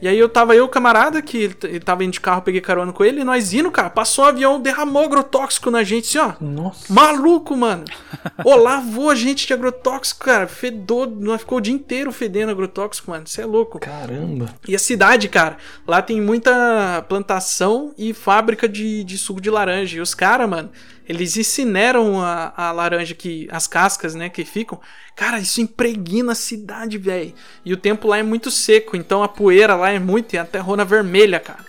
E 0.00 0.06
aí 0.06 0.18
eu 0.18 0.28
tava 0.28 0.54
eu, 0.54 0.68
camarada, 0.68 1.22
que 1.22 1.54
ele 1.62 1.80
tava 1.80 2.04
indo 2.04 2.12
de 2.12 2.20
carro, 2.20 2.42
peguei 2.42 2.60
carona 2.60 2.92
com 2.92 3.04
ele, 3.04 3.20
e 3.20 3.24
nós 3.24 3.54
indo, 3.54 3.70
cara, 3.70 3.88
passou 3.88 4.24
um 4.24 4.28
avião, 4.28 4.60
derramou 4.60 5.04
agrotóxico 5.04 5.70
na 5.70 5.82
gente, 5.82 6.18
assim, 6.18 6.18
ó. 6.18 6.44
Nossa. 6.44 6.92
Maluco, 6.92 7.56
mano. 7.56 7.84
Ô, 8.44 8.56
lavou 8.56 9.08
a 9.08 9.14
gente 9.14 9.46
de 9.46 9.54
agrotóxico, 9.54 10.24
cara. 10.24 10.46
Fedou, 10.46 11.06
nós 11.06 11.40
ficou 11.40 11.58
o 11.58 11.60
dia 11.60 11.72
inteiro 11.72 12.12
fedendo 12.12 12.50
agrotóxico, 12.50 13.10
mano. 13.10 13.26
Você 13.26 13.40
é 13.40 13.46
louco. 13.46 13.78
Caramba. 13.80 14.54
E 14.68 14.74
a 14.74 14.78
cidade, 14.78 15.28
cara, 15.28 15.56
lá 15.86 16.02
tem 16.02 16.20
muita 16.20 17.04
plantação 17.08 17.94
e 17.96 18.12
fábrica 18.12 18.68
de, 18.68 19.02
de 19.02 19.16
suco 19.16 19.40
de 19.40 19.50
laranja. 19.50 19.96
E 19.96 20.00
os 20.00 20.14
caras, 20.14 20.48
mano, 20.48 20.70
eles 21.08 21.36
incineram 21.36 22.20
a, 22.20 22.52
a 22.56 22.72
laranja 22.72 23.14
que. 23.14 23.48
as 23.50 23.66
cascas, 23.66 24.14
né, 24.14 24.28
que 24.28 24.44
ficam. 24.44 24.80
Cara, 25.14 25.38
isso 25.38 25.60
impregna 25.60 26.32
a 26.32 26.34
cidade, 26.34 26.98
velho. 26.98 27.32
E 27.64 27.72
o 27.72 27.76
tempo 27.76 28.08
lá 28.08 28.18
é 28.18 28.22
muito 28.22 28.50
seco, 28.50 28.96
então 28.96 29.22
a 29.22 29.28
poeira 29.28 29.74
lá 29.74 29.85
é 29.90 29.98
muito, 29.98 30.34
e 30.34 30.38
a 30.38 30.44
terrona 30.44 30.84
vermelha, 30.84 31.38
cara. 31.40 31.60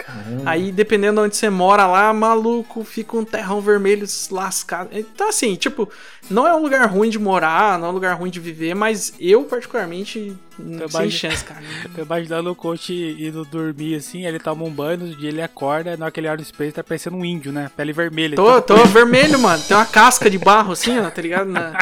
Aí, 0.46 0.72
dependendo 0.72 1.22
de 1.22 1.28
onde 1.28 1.36
você 1.38 1.50
mora 1.50 1.86
lá, 1.88 2.14
maluco, 2.14 2.84
fica 2.84 3.16
um 3.18 3.24
terrão 3.26 3.62
vermelho 3.62 4.06
lascado. 4.32 4.90
Então, 4.92 5.30
assim, 5.30 5.56
tipo, 5.56 5.90
não 6.30 6.48
é 6.48 6.54
um 6.56 6.62
lugar 6.62 6.86
ruim 6.90 7.10
de 7.10 7.20
morar, 7.20 7.78
não 7.80 7.88
é 7.88 7.90
um 7.90 7.94
lugar 7.94 8.16
ruim 8.16 8.30
de 8.30 8.40
viver, 8.40 8.74
mas 8.76 9.14
eu, 9.20 9.44
particularmente, 9.44 10.36
Tô 10.80 10.90
sem 10.90 11.10
chance, 11.12 11.44
cara. 11.44 11.62
Tô 11.96 12.02
imaginando 12.02 12.52
o 12.52 12.56
coach 12.56 12.92
indo 13.20 13.46
dormir 13.46 13.96
assim, 13.96 14.26
ele 14.26 14.40
toma 14.40 14.64
um 14.64 14.72
banho, 14.72 14.98
no 14.98 15.16
dia 15.16 15.30
ele 15.30 15.42
acorda, 15.42 15.96
na 15.96 16.06
hora 16.06 16.12
que 16.12 16.20
ele 16.20 16.28
olha 16.28 16.38
no 16.38 16.42
espelho, 16.42 16.74
tá 16.74 16.84
parecendo 16.84 17.16
um 17.16 17.24
índio, 17.24 17.52
né? 17.52 17.70
Pele 17.78 17.94
vermelha. 17.94 18.36
Tô, 18.36 18.60
tô 18.62 18.76
vermelho, 18.86 19.38
mano. 19.40 19.62
Tem 19.68 19.78
uma 19.78 19.86
casca 19.86 20.30
de 20.30 20.38
barro 20.40 20.72
assim, 20.72 20.98
ó, 21.00 21.10
tá 21.12 21.22
ligado? 21.22 21.50
Na- 21.52 21.78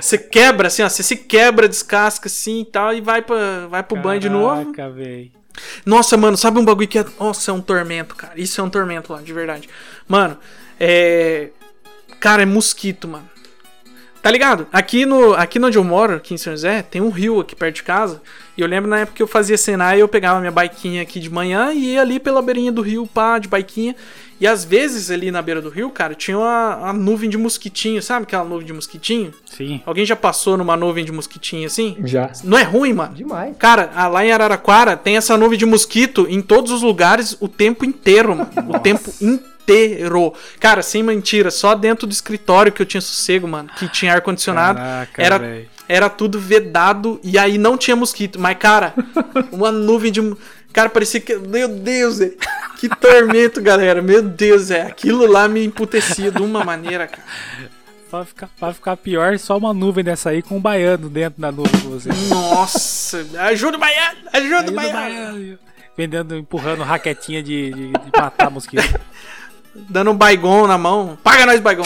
Você 0.00 0.18
quebra 0.18 0.66
assim, 0.68 0.82
ó. 0.82 0.88
Você 0.88 1.02
se 1.04 1.16
quebra, 1.16 1.68
descasca 1.68 2.26
assim 2.26 2.62
e 2.62 2.64
tal, 2.64 2.92
e 2.92 3.00
vai, 3.00 3.22
pra, 3.22 3.68
vai 3.68 3.82
pro 3.84 3.96
banho 3.96 4.20
de 4.20 4.28
novo. 4.28 4.72
Caraca, 4.72 4.90
véi. 4.90 5.30
Nossa, 5.84 6.16
mano, 6.16 6.36
sabe 6.36 6.58
um 6.58 6.64
bagulho 6.64 6.88
que 6.88 6.98
é. 6.98 7.06
Nossa, 7.18 7.50
é 7.50 7.54
um 7.54 7.60
tormento, 7.60 8.14
cara. 8.14 8.38
Isso 8.40 8.60
é 8.60 8.64
um 8.64 8.70
tormento 8.70 9.12
lá, 9.12 9.20
de 9.20 9.32
verdade. 9.32 9.68
Mano, 10.08 10.38
é. 10.78 11.50
Cara, 12.20 12.42
é 12.42 12.46
mosquito, 12.46 13.06
mano. 13.06 13.28
Tá 14.26 14.32
ligado? 14.32 14.66
Aqui 14.72 15.06
no 15.06 15.34
aqui 15.34 15.56
onde 15.60 15.78
eu 15.78 15.84
moro, 15.84 16.16
aqui 16.16 16.34
em 16.34 16.36
São 16.36 16.52
José, 16.52 16.82
tem 16.82 17.00
um 17.00 17.10
rio 17.10 17.38
aqui 17.38 17.54
perto 17.54 17.76
de 17.76 17.84
casa. 17.84 18.20
E 18.56 18.60
eu 18.60 18.66
lembro 18.66 18.90
na 18.90 18.98
época 18.98 19.18
que 19.18 19.22
eu 19.22 19.26
fazia 19.28 19.56
Senai, 19.56 20.02
eu 20.02 20.08
pegava 20.08 20.40
minha 20.40 20.50
baiquinha 20.50 21.00
aqui 21.00 21.20
de 21.20 21.30
manhã 21.30 21.72
e 21.72 21.92
ia 21.92 22.00
ali 22.00 22.18
pela 22.18 22.42
beirinha 22.42 22.72
do 22.72 22.82
rio, 22.82 23.06
pá, 23.06 23.38
de 23.38 23.46
baiquinha. 23.46 23.94
E 24.40 24.44
às 24.48 24.64
vezes 24.64 25.12
ali 25.12 25.30
na 25.30 25.40
beira 25.40 25.62
do 25.62 25.68
rio, 25.68 25.90
cara, 25.90 26.12
tinha 26.12 26.36
uma, 26.36 26.74
uma 26.74 26.92
nuvem 26.92 27.30
de 27.30 27.38
mosquitinho, 27.38 28.02
sabe 28.02 28.24
aquela 28.24 28.42
nuvem 28.42 28.66
de 28.66 28.72
mosquitinho? 28.72 29.32
Sim. 29.44 29.80
Alguém 29.86 30.04
já 30.04 30.16
passou 30.16 30.56
numa 30.56 30.76
nuvem 30.76 31.04
de 31.04 31.12
mosquitinho 31.12 31.64
assim? 31.64 31.96
Já. 32.02 32.32
Não 32.42 32.58
é 32.58 32.64
ruim, 32.64 32.92
mano? 32.94 33.14
Demais. 33.14 33.54
Cara, 33.56 33.92
ah, 33.94 34.08
lá 34.08 34.26
em 34.26 34.32
Araraquara 34.32 34.96
tem 34.96 35.16
essa 35.16 35.36
nuvem 35.36 35.56
de 35.56 35.64
mosquito 35.64 36.26
em 36.28 36.42
todos 36.42 36.72
os 36.72 36.82
lugares 36.82 37.36
o 37.38 37.46
tempo 37.46 37.84
inteiro, 37.84 38.34
mano. 38.34 38.50
O 38.74 38.80
tempo 38.80 39.08
inteiro. 39.20 39.55
Cara, 40.60 40.82
sem 40.82 41.02
mentira, 41.02 41.50
só 41.50 41.74
dentro 41.74 42.06
do 42.06 42.12
escritório 42.12 42.72
que 42.72 42.80
eu 42.82 42.86
tinha 42.86 43.00
sossego, 43.00 43.46
mano, 43.48 43.68
que 43.78 43.88
tinha 43.88 44.12
ar-condicionado. 44.14 44.78
Era, 45.16 45.38
véi. 45.38 45.68
era 45.88 46.08
tudo 46.08 46.38
vedado 46.40 47.20
e 47.22 47.38
aí 47.38 47.58
não 47.58 47.76
tinha 47.76 47.96
mosquito. 47.96 48.38
Mas, 48.38 48.56
cara, 48.58 48.94
uma 49.50 49.70
nuvem 49.72 50.12
de. 50.12 50.36
Cara, 50.72 50.88
parecia 50.88 51.20
que. 51.20 51.34
Meu 51.36 51.68
Deus, 51.68 52.20
é. 52.20 52.32
Que 52.78 52.88
tormento, 52.88 53.62
galera. 53.62 54.02
Meu 54.02 54.22
Deus, 54.22 54.70
é. 54.70 54.82
Aquilo 54.82 55.26
lá 55.26 55.48
me 55.48 55.64
emputecia 55.64 56.30
de 56.30 56.42
uma 56.42 56.62
maneira, 56.64 57.06
cara. 57.06 57.22
Pra 58.10 58.24
ficar, 58.24 58.48
pra 58.58 58.72
ficar 58.72 58.96
pior, 58.96 59.36
só 59.38 59.58
uma 59.58 59.74
nuvem 59.74 60.04
dessa 60.04 60.30
aí 60.30 60.40
com 60.40 60.58
um 60.58 60.60
baiano 60.60 61.08
dentro 61.08 61.40
da 61.40 61.50
nuvem 61.50 61.80
com 61.80 61.90
você. 61.90 62.08
Nossa, 62.28 63.26
ajuda 63.40 63.76
o 63.76 63.80
baiano! 63.80 64.18
Ajuda 64.32 64.54
o 64.54 64.58
Aí 64.58 64.64
do 64.64 64.72
baiano! 64.72 64.98
baiano, 65.32 65.58
Vendendo, 65.96 66.36
empurrando 66.36 66.82
raquetinha 66.84 67.42
de, 67.42 67.70
de, 67.72 67.88
de 67.88 68.10
matar 68.16 68.50
mosquito. 68.50 69.00
Dando 69.88 70.10
um 70.10 70.16
baigon 70.16 70.66
na 70.66 70.78
mão. 70.78 71.16
Paga 71.22 71.46
nós, 71.46 71.60
baigon! 71.60 71.84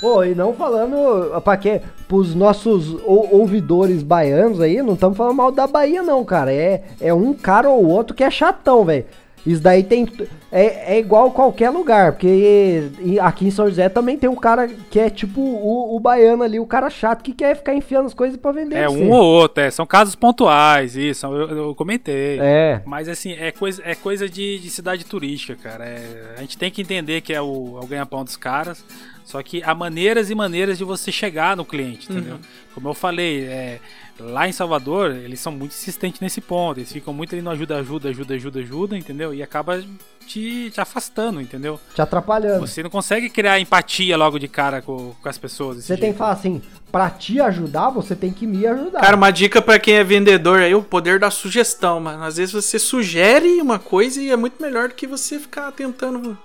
Pô, 0.00 0.22
e 0.24 0.34
não 0.34 0.52
falando 0.52 1.40
pra 1.42 1.56
quê? 1.56 1.80
Pros 2.06 2.34
nossos 2.34 2.94
ou- 3.04 3.34
ouvidores 3.34 4.02
baianos 4.02 4.60
aí, 4.60 4.80
não 4.82 4.94
estamos 4.94 5.16
falando 5.16 5.34
mal 5.36 5.50
da 5.50 5.66
Bahia, 5.66 6.02
não, 6.02 6.24
cara. 6.24 6.52
É, 6.52 6.82
é 7.00 7.12
um 7.14 7.32
cara 7.32 7.68
ou 7.70 7.84
outro 7.86 8.14
que 8.14 8.22
é 8.22 8.30
chatão, 8.30 8.84
velho. 8.84 9.06
Isso 9.46 9.62
daí 9.62 9.84
tem. 9.84 10.08
É, 10.50 10.94
é 10.94 10.98
igual 10.98 11.30
qualquer 11.30 11.70
lugar, 11.70 12.12
porque 12.12 12.90
aqui 13.20 13.46
em 13.46 13.50
São 13.50 13.68
José 13.68 13.88
também 13.88 14.16
tem 14.16 14.28
um 14.28 14.34
cara 14.34 14.68
que 14.90 14.98
é 14.98 15.08
tipo 15.08 15.40
o, 15.40 15.94
o 15.94 16.00
baiano 16.00 16.42
ali, 16.42 16.58
o 16.58 16.66
cara 16.66 16.90
chato 16.90 17.22
que 17.22 17.32
quer 17.32 17.54
ficar 17.56 17.74
enfiando 17.74 18.06
as 18.06 18.14
coisas 18.14 18.36
pra 18.36 18.50
vender. 18.50 18.76
É 18.76 18.86
pra 18.86 18.90
um 18.90 19.10
ou 19.10 19.22
outro, 19.22 19.62
é, 19.62 19.70
são 19.70 19.86
casos 19.86 20.16
pontuais, 20.16 20.96
isso, 20.96 21.26
eu, 21.26 21.48
eu 21.56 21.74
comentei. 21.74 22.38
É. 22.40 22.82
Mas 22.84 23.08
assim, 23.08 23.32
é 23.32 23.52
coisa, 23.52 23.82
é 23.84 23.94
coisa 23.94 24.28
de, 24.28 24.58
de 24.58 24.70
cidade 24.70 25.04
turística, 25.04 25.54
cara. 25.54 25.84
É, 25.84 26.34
a 26.36 26.40
gente 26.40 26.58
tem 26.58 26.70
que 26.70 26.82
entender 26.82 27.20
que 27.20 27.32
é 27.32 27.40
o, 27.40 27.78
é 27.80 27.84
o 27.84 27.86
ganha-pão 27.86 28.24
dos 28.24 28.36
caras. 28.36 28.84
Só 29.24 29.42
que 29.42 29.60
há 29.64 29.74
maneiras 29.74 30.30
e 30.30 30.36
maneiras 30.36 30.78
de 30.78 30.84
você 30.84 31.10
chegar 31.10 31.56
no 31.56 31.64
cliente, 31.64 32.10
entendeu? 32.10 32.34
Uhum. 32.34 32.40
Como 32.72 32.88
eu 32.88 32.94
falei, 32.94 33.44
é, 33.44 33.80
lá 34.18 34.48
em 34.48 34.52
Salvador, 34.52 35.10
eles 35.10 35.40
são 35.40 35.52
muito 35.52 35.72
insistentes 35.72 36.20
nesse 36.20 36.40
ponto. 36.40 36.78
Eles 36.78 36.92
ficam 36.92 37.12
muito 37.12 37.34
ali 37.34 37.42
no 37.42 37.50
ajuda, 37.50 37.76
ajuda, 37.76 38.08
ajuda, 38.08 38.34
ajuda, 38.34 38.60
ajuda, 38.60 38.96
entendeu? 38.96 39.34
E 39.34 39.42
acaba 39.42 39.82
te, 40.26 40.70
te 40.70 40.80
afastando, 40.80 41.40
entendeu? 41.40 41.78
Te 41.94 42.02
atrapalhando. 42.02 42.66
Você 42.66 42.82
não 42.82 42.90
consegue 42.90 43.28
criar 43.28 43.60
empatia 43.60 44.16
logo 44.16 44.38
de 44.38 44.48
cara 44.48 44.80
com, 44.82 45.14
com 45.20 45.28
as 45.28 45.38
pessoas. 45.38 45.78
Você 45.78 45.94
tem 45.94 46.04
jeito. 46.04 46.12
que 46.12 46.18
falar 46.18 46.32
assim, 46.32 46.62
pra 46.90 47.10
te 47.10 47.40
ajudar, 47.40 47.90
você 47.90 48.16
tem 48.16 48.32
que 48.32 48.46
me 48.46 48.66
ajudar. 48.66 49.00
Cara, 49.00 49.16
uma 49.16 49.30
dica 49.30 49.60
pra 49.60 49.78
quem 49.78 49.94
é 49.94 50.04
vendedor 50.04 50.60
aí, 50.60 50.74
o 50.74 50.82
poder 50.82 51.18
da 51.18 51.30
sugestão, 51.30 52.00
mano. 52.00 52.24
Às 52.24 52.36
vezes 52.36 52.52
você 52.52 52.78
sugere 52.78 53.60
uma 53.60 53.78
coisa 53.78 54.20
e 54.20 54.30
é 54.30 54.36
muito 54.36 54.60
melhor 54.60 54.88
do 54.88 54.94
que 54.94 55.06
você 55.06 55.38
ficar 55.38 55.70
tentando. 55.72 56.36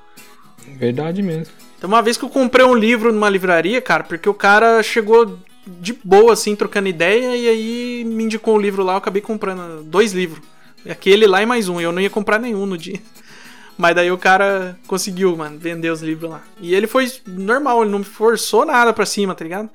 Verdade 0.77 1.21
mesmo. 1.21 1.53
Tem 1.79 1.87
uma 1.87 2.01
vez 2.01 2.15
que 2.15 2.23
eu 2.23 2.29
comprei 2.29 2.63
um 2.63 2.75
livro 2.75 3.11
numa 3.11 3.29
livraria, 3.29 3.81
cara, 3.81 4.03
porque 4.03 4.29
o 4.29 4.33
cara 4.35 4.83
chegou 4.83 5.39
de 5.65 5.93
boa, 6.03 6.33
assim, 6.33 6.55
trocando 6.55 6.87
ideia, 6.87 7.35
e 7.35 7.47
aí 7.47 8.03
me 8.05 8.23
indicou 8.23 8.55
um 8.55 8.59
livro 8.59 8.83
lá, 8.83 8.93
eu 8.93 8.97
acabei 8.97 9.21
comprando 9.21 9.83
dois 9.83 10.13
livros. 10.13 10.41
Aquele 10.89 11.27
lá 11.27 11.41
e 11.41 11.45
mais 11.45 11.69
um, 11.69 11.79
eu 11.79 11.91
não 11.91 12.01
ia 12.01 12.09
comprar 12.09 12.39
nenhum 12.39 12.65
no 12.65 12.77
dia. 12.77 12.99
Mas 13.77 13.95
daí 13.95 14.11
o 14.11 14.17
cara 14.17 14.77
conseguiu, 14.87 15.35
mano, 15.35 15.57
vender 15.57 15.91
os 15.91 16.01
livros 16.01 16.29
lá. 16.29 16.43
E 16.59 16.73
ele 16.73 16.87
foi 16.87 17.11
normal, 17.27 17.83
ele 17.83 17.91
não 17.91 18.03
forçou 18.03 18.65
nada 18.65 18.91
pra 18.93 19.05
cima, 19.05 19.35
tá 19.35 19.43
ligado? 19.43 19.69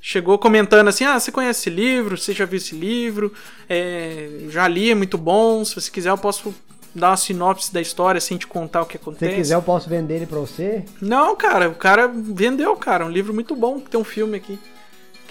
Chegou 0.00 0.38
comentando 0.38 0.88
assim: 0.88 1.04
Ah, 1.04 1.20
você 1.20 1.30
conhece 1.30 1.60
esse 1.60 1.70
livro? 1.70 2.16
Você 2.16 2.32
já 2.32 2.46
viu 2.46 2.56
esse 2.56 2.74
livro? 2.74 3.32
É, 3.68 4.46
já 4.48 4.66
li, 4.66 4.90
é 4.90 4.94
muito 4.94 5.18
bom. 5.18 5.62
Se 5.62 5.74
você 5.74 5.90
quiser, 5.90 6.08
eu 6.08 6.16
posso 6.16 6.54
dar 6.94 7.10
uma 7.10 7.16
sinopse 7.16 7.72
da 7.72 7.80
história 7.80 8.20
sem 8.20 8.36
te 8.36 8.46
contar 8.46 8.82
o 8.82 8.86
que 8.86 8.92
Se 8.92 8.98
acontece. 8.98 9.30
você 9.32 9.36
quiser, 9.36 9.54
eu 9.54 9.62
posso 9.62 9.88
vender 9.88 10.16
ele 10.16 10.26
pra 10.26 10.38
você. 10.38 10.84
Não, 11.00 11.36
cara, 11.36 11.68
o 11.68 11.74
cara 11.74 12.08
vendeu, 12.08 12.74
cara. 12.76 13.06
Um 13.06 13.10
livro 13.10 13.32
muito 13.32 13.54
bom, 13.54 13.78
tem 13.80 14.00
um 14.00 14.04
filme 14.04 14.36
aqui. 14.36 14.58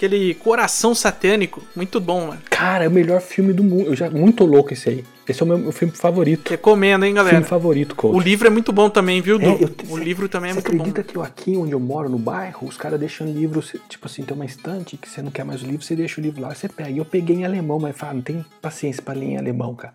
Aquele 0.00 0.32
Coração 0.32 0.94
Satânico, 0.94 1.60
muito 1.76 2.00
bom, 2.00 2.28
mano. 2.28 2.40
Cara, 2.48 2.86
é 2.86 2.88
o 2.88 2.90
melhor 2.90 3.20
filme 3.20 3.52
do 3.52 3.62
mundo. 3.62 3.82
Eu 3.88 3.94
já 3.94 4.08
muito 4.08 4.46
louco 4.46 4.72
esse 4.72 4.88
aí. 4.88 5.04
Esse 5.28 5.42
é 5.42 5.44
o 5.44 5.46
meu, 5.46 5.58
meu 5.58 5.72
filme 5.72 5.92
favorito. 5.94 6.48
Recomendo, 6.48 7.04
hein, 7.04 7.12
galera. 7.12 7.36
Filme 7.36 7.46
favorito, 7.46 7.94
coach. 7.94 8.16
O 8.16 8.18
livro 8.18 8.46
é 8.46 8.50
muito 8.50 8.72
bom 8.72 8.88
também, 8.88 9.20
viu, 9.20 9.38
Du? 9.38 9.44
É, 9.44 9.62
eu- 9.62 9.70
o 9.90 9.98
livro 9.98 10.26
também 10.26 10.52
é 10.52 10.54
Você 10.54 10.60
muito 10.60 10.70
bom. 10.78 10.82
acredita 10.84 11.02
que 11.02 11.18
eu 11.18 11.22
aqui 11.22 11.54
onde 11.54 11.72
eu 11.72 11.78
moro, 11.80 12.08
no 12.08 12.18
bairro, 12.18 12.66
os 12.66 12.78
caras 12.78 12.98
deixam 12.98 13.26
livro, 13.30 13.60
você- 13.60 13.78
tipo 13.90 14.06
assim, 14.06 14.22
tem 14.22 14.34
uma 14.34 14.46
estante 14.46 14.96
que 14.96 15.06
você 15.06 15.20
não 15.20 15.30
quer 15.30 15.44
mais 15.44 15.62
o 15.62 15.66
livro, 15.66 15.84
você 15.84 15.94
deixa 15.94 16.18
o 16.18 16.24
livro 16.24 16.40
lá, 16.40 16.54
você 16.54 16.66
pega. 16.66 16.88
E 16.88 16.96
eu 16.96 17.04
peguei 17.04 17.36
em 17.36 17.44
alemão, 17.44 17.78
mas 17.78 17.94
fala, 17.94 18.14
não 18.14 18.22
tem 18.22 18.42
paciência 18.62 19.02
pra 19.02 19.12
ler 19.12 19.26
em 19.26 19.36
alemão, 19.36 19.74
cara. 19.74 19.92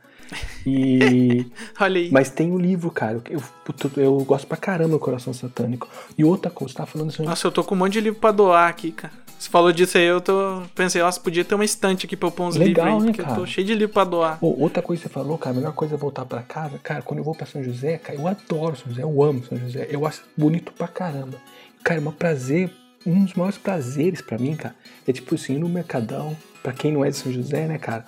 E. 0.66 1.48
Olha 1.82 2.00
aí. 2.00 2.12
mas 2.12 2.30
tem 2.30 2.52
o 2.52 2.60
livro, 2.60 2.92
cara. 2.92 3.20
Eu, 3.28 3.42
puto, 3.64 3.92
eu 3.98 4.18
gosto 4.20 4.46
pra 4.46 4.56
caramba 4.58 4.92
do 4.92 5.00
Coração 5.00 5.34
Satânico. 5.34 5.90
E 6.16 6.24
outra 6.24 6.52
coisa, 6.52 6.74
você 6.74 6.78
tava 6.78 6.92
falando 6.92 7.10
assim. 7.10 7.24
Nossa, 7.24 7.48
eu 7.48 7.52
tô 7.52 7.64
com 7.64 7.74
um 7.74 7.78
monte 7.80 7.94
de 7.94 8.02
livro 8.02 8.20
pra 8.20 8.32
doar 8.32 8.70
aqui, 8.70 8.92
cara. 8.92 9.25
Você 9.38 9.50
falou 9.50 9.72
disso 9.72 9.98
aí, 9.98 10.06
eu 10.06 10.22
tô. 10.22 10.62
Pensei, 10.74 11.02
nossa, 11.02 11.20
podia 11.20 11.44
ter 11.46 11.56
uma 11.56 11.66
estante 11.66 12.06
aqui 12.06 12.16
pra 12.16 12.28
eu 12.28 12.32
pôr 12.32 12.46
uns 12.46 12.56
Legal, 12.56 12.86
livros 12.86 12.94
aí, 12.94 13.00
né, 13.00 13.06
porque 13.08 13.22
eu 13.22 13.26
cara? 13.26 13.38
tô 13.38 13.46
cheio 13.46 13.68
de 13.68 13.76
livro 13.76 13.94
pra 13.94 14.04
doar. 14.04 14.40
Pô, 14.40 14.56
outra 14.58 14.82
coisa 14.82 15.02
que 15.02 15.08
você 15.08 15.14
falou, 15.14 15.38
cara, 15.38 15.56
a 15.56 15.60
melhor 15.60 15.74
coisa 15.74 15.96
é 15.96 15.98
voltar 15.98 16.26
pra 16.26 16.42
casa. 16.42 16.80
Cara, 16.82 17.02
quando 17.02 17.20
eu 17.20 17.24
vou 17.24 17.36
pra 17.36 17.46
São 17.46 17.64
José, 17.64 17.98
cara, 17.98 18.18
eu 18.18 18.28
adoro 18.28 18.76
São 18.76 18.88
José, 18.90 19.04
eu 19.04 19.24
amo 19.24 19.44
São 19.44 19.58
José. 19.58 19.88
Eu 19.90 20.06
acho 20.06 20.24
bonito 20.36 20.72
pra 20.74 20.88
caramba. 20.88 21.38
Cara, 21.84 22.02
é 22.02 22.08
um 22.08 22.12
prazer, 22.12 22.72
um 23.06 23.24
dos 23.24 23.34
maiores 23.34 23.58
prazeres 23.58 24.22
pra 24.22 24.38
mim, 24.38 24.56
cara, 24.56 24.74
é 25.08 25.12
tipo 25.12 25.36
assim, 25.36 25.56
ir 25.56 25.60
no 25.60 25.70
Mercadão, 25.70 26.36
pra 26.64 26.74
quem 26.74 26.92
não 26.92 27.06
é 27.06 27.10
de 27.10 27.18
São 27.18 27.32
José, 27.32 27.68
né, 27.68 27.78
cara? 27.78 28.06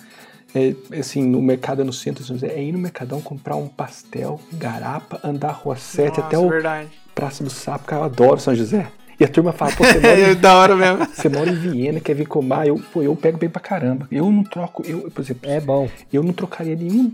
É, 0.54 0.74
assim, 0.98 1.22
no 1.22 1.42
mercado 1.42 1.84
no 1.84 1.92
centro 1.92 2.22
de 2.22 2.26
São 2.28 2.36
José, 2.36 2.52
é 2.54 2.62
ir 2.62 2.72
no 2.72 2.78
Mercadão 2.78 3.20
comprar 3.20 3.54
um 3.56 3.68
pastel, 3.68 4.40
garapa, 4.54 5.20
andar 5.22 5.50
a 5.50 5.52
Rua 5.52 5.76
7 5.76 6.08
Nossa, 6.08 6.20
até 6.22 6.38
o 6.38 6.48
verdade. 6.48 6.88
Praça 7.14 7.44
do 7.44 7.50
Sapo, 7.50 7.84
cara, 7.84 8.00
eu 8.02 8.04
adoro 8.06 8.40
São 8.40 8.54
José. 8.54 8.90
E 9.20 9.24
a 9.24 9.28
turma 9.28 9.52
fala, 9.52 9.72
pô, 9.72 9.84
você 9.84 9.98
mora 9.98 10.08
É 10.20 10.32
em 10.32 10.34
da 10.36 10.54
hora 10.56 10.76
mesmo. 10.76 11.06
você 11.12 11.28
mora 11.28 11.50
em 11.50 11.54
Viena, 11.54 11.98
quer 11.98 12.14
vir 12.14 12.26
comer, 12.26 12.68
eu, 12.68 12.80
pô, 12.92 13.02
eu 13.02 13.16
pego 13.16 13.36
bem 13.36 13.48
pra 13.50 13.60
caramba. 13.60 14.06
Eu 14.12 14.30
não 14.30 14.44
troco, 14.44 14.82
eu, 14.86 15.10
por 15.10 15.20
exemplo, 15.20 15.50
É 15.50 15.60
bom. 15.60 15.88
eu 16.12 16.22
não 16.22 16.32
trocaria 16.32 16.76
nenhum, 16.76 17.12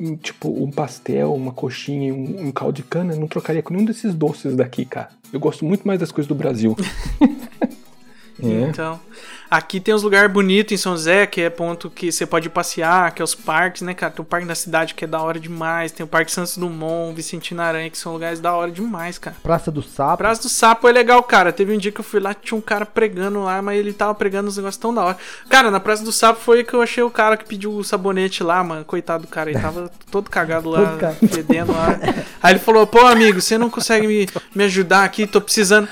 um, 0.00 0.16
tipo, 0.16 0.48
um 0.48 0.70
pastel, 0.70 1.32
uma 1.32 1.52
coxinha, 1.52 2.12
um, 2.12 2.46
um 2.48 2.52
caldo 2.52 2.74
de 2.76 2.82
cana, 2.82 3.12
eu 3.14 3.20
não 3.20 3.28
trocaria 3.28 3.62
com 3.62 3.72
nenhum 3.72 3.86
desses 3.86 4.14
doces 4.14 4.56
daqui, 4.56 4.84
cara. 4.84 5.10
Eu 5.32 5.38
gosto 5.38 5.64
muito 5.64 5.86
mais 5.86 6.00
das 6.00 6.10
coisas 6.10 6.28
do 6.28 6.34
Brasil. 6.34 6.76
É. 8.42 8.68
Então, 8.68 8.98
aqui 9.56 9.78
tem 9.78 9.94
uns 9.94 10.02
lugares 10.02 10.30
bonitos 10.32 10.72
em 10.72 10.76
São 10.76 10.92
José, 10.92 11.26
que 11.26 11.40
é 11.40 11.48
ponto 11.50 11.88
que 11.88 12.10
você 12.10 12.26
pode 12.26 12.48
passear, 12.48 13.12
que 13.12 13.22
é 13.22 13.24
os 13.24 13.34
parques, 13.34 13.82
né, 13.82 13.94
cara? 13.94 14.12
Tem 14.12 14.22
o 14.22 14.26
Parque 14.26 14.46
da 14.46 14.54
Cidade, 14.54 14.94
que 14.94 15.04
é 15.04 15.08
da 15.08 15.20
hora 15.20 15.38
demais. 15.38 15.92
Tem 15.92 16.04
o 16.04 16.08
Parque 16.08 16.32
Santos 16.32 16.56
Dumont, 16.56 17.14
Vicentina 17.14 17.64
Aranha, 17.64 17.88
que 17.88 17.96
são 17.96 18.12
lugares 18.12 18.40
da 18.40 18.52
hora 18.54 18.70
demais, 18.70 19.18
cara. 19.18 19.36
Praça 19.42 19.70
do 19.70 19.82
Sapo. 19.82 20.18
Praça 20.18 20.42
do 20.42 20.48
Sapo 20.48 20.88
é 20.88 20.92
legal, 20.92 21.22
cara. 21.22 21.52
Teve 21.52 21.74
um 21.74 21.78
dia 21.78 21.92
que 21.92 22.00
eu 22.00 22.04
fui 22.04 22.20
lá, 22.20 22.34
tinha 22.34 22.58
um 22.58 22.60
cara 22.60 22.84
pregando 22.84 23.44
lá, 23.44 23.62
mas 23.62 23.78
ele 23.78 23.92
tava 23.92 24.14
pregando 24.14 24.48
uns 24.48 24.56
negócios 24.56 24.80
tão 24.80 24.92
da 24.92 25.04
hora. 25.04 25.16
Cara, 25.48 25.70
na 25.70 25.80
Praça 25.80 26.02
do 26.02 26.12
Sapo 26.12 26.40
foi 26.40 26.64
que 26.64 26.74
eu 26.74 26.82
achei 26.82 27.02
o 27.02 27.10
cara 27.10 27.36
que 27.36 27.44
pediu 27.44 27.72
o 27.72 27.84
sabonete 27.84 28.42
lá, 28.42 28.62
mano. 28.62 28.84
Coitado 28.84 29.22
do 29.22 29.28
cara, 29.28 29.50
ele 29.50 29.60
tava 29.60 29.90
todo 30.10 30.28
cagado 30.30 30.68
lá, 30.68 30.98
fedendo 31.30 31.72
lá. 31.72 31.98
Aí 32.42 32.52
ele 32.52 32.60
falou, 32.60 32.86
pô, 32.86 33.06
amigo, 33.06 33.40
você 33.40 33.56
não 33.56 33.70
consegue 33.70 34.06
me, 34.06 34.28
me 34.54 34.64
ajudar 34.64 35.04
aqui? 35.04 35.26
Tô 35.26 35.40
precisando. 35.40 35.88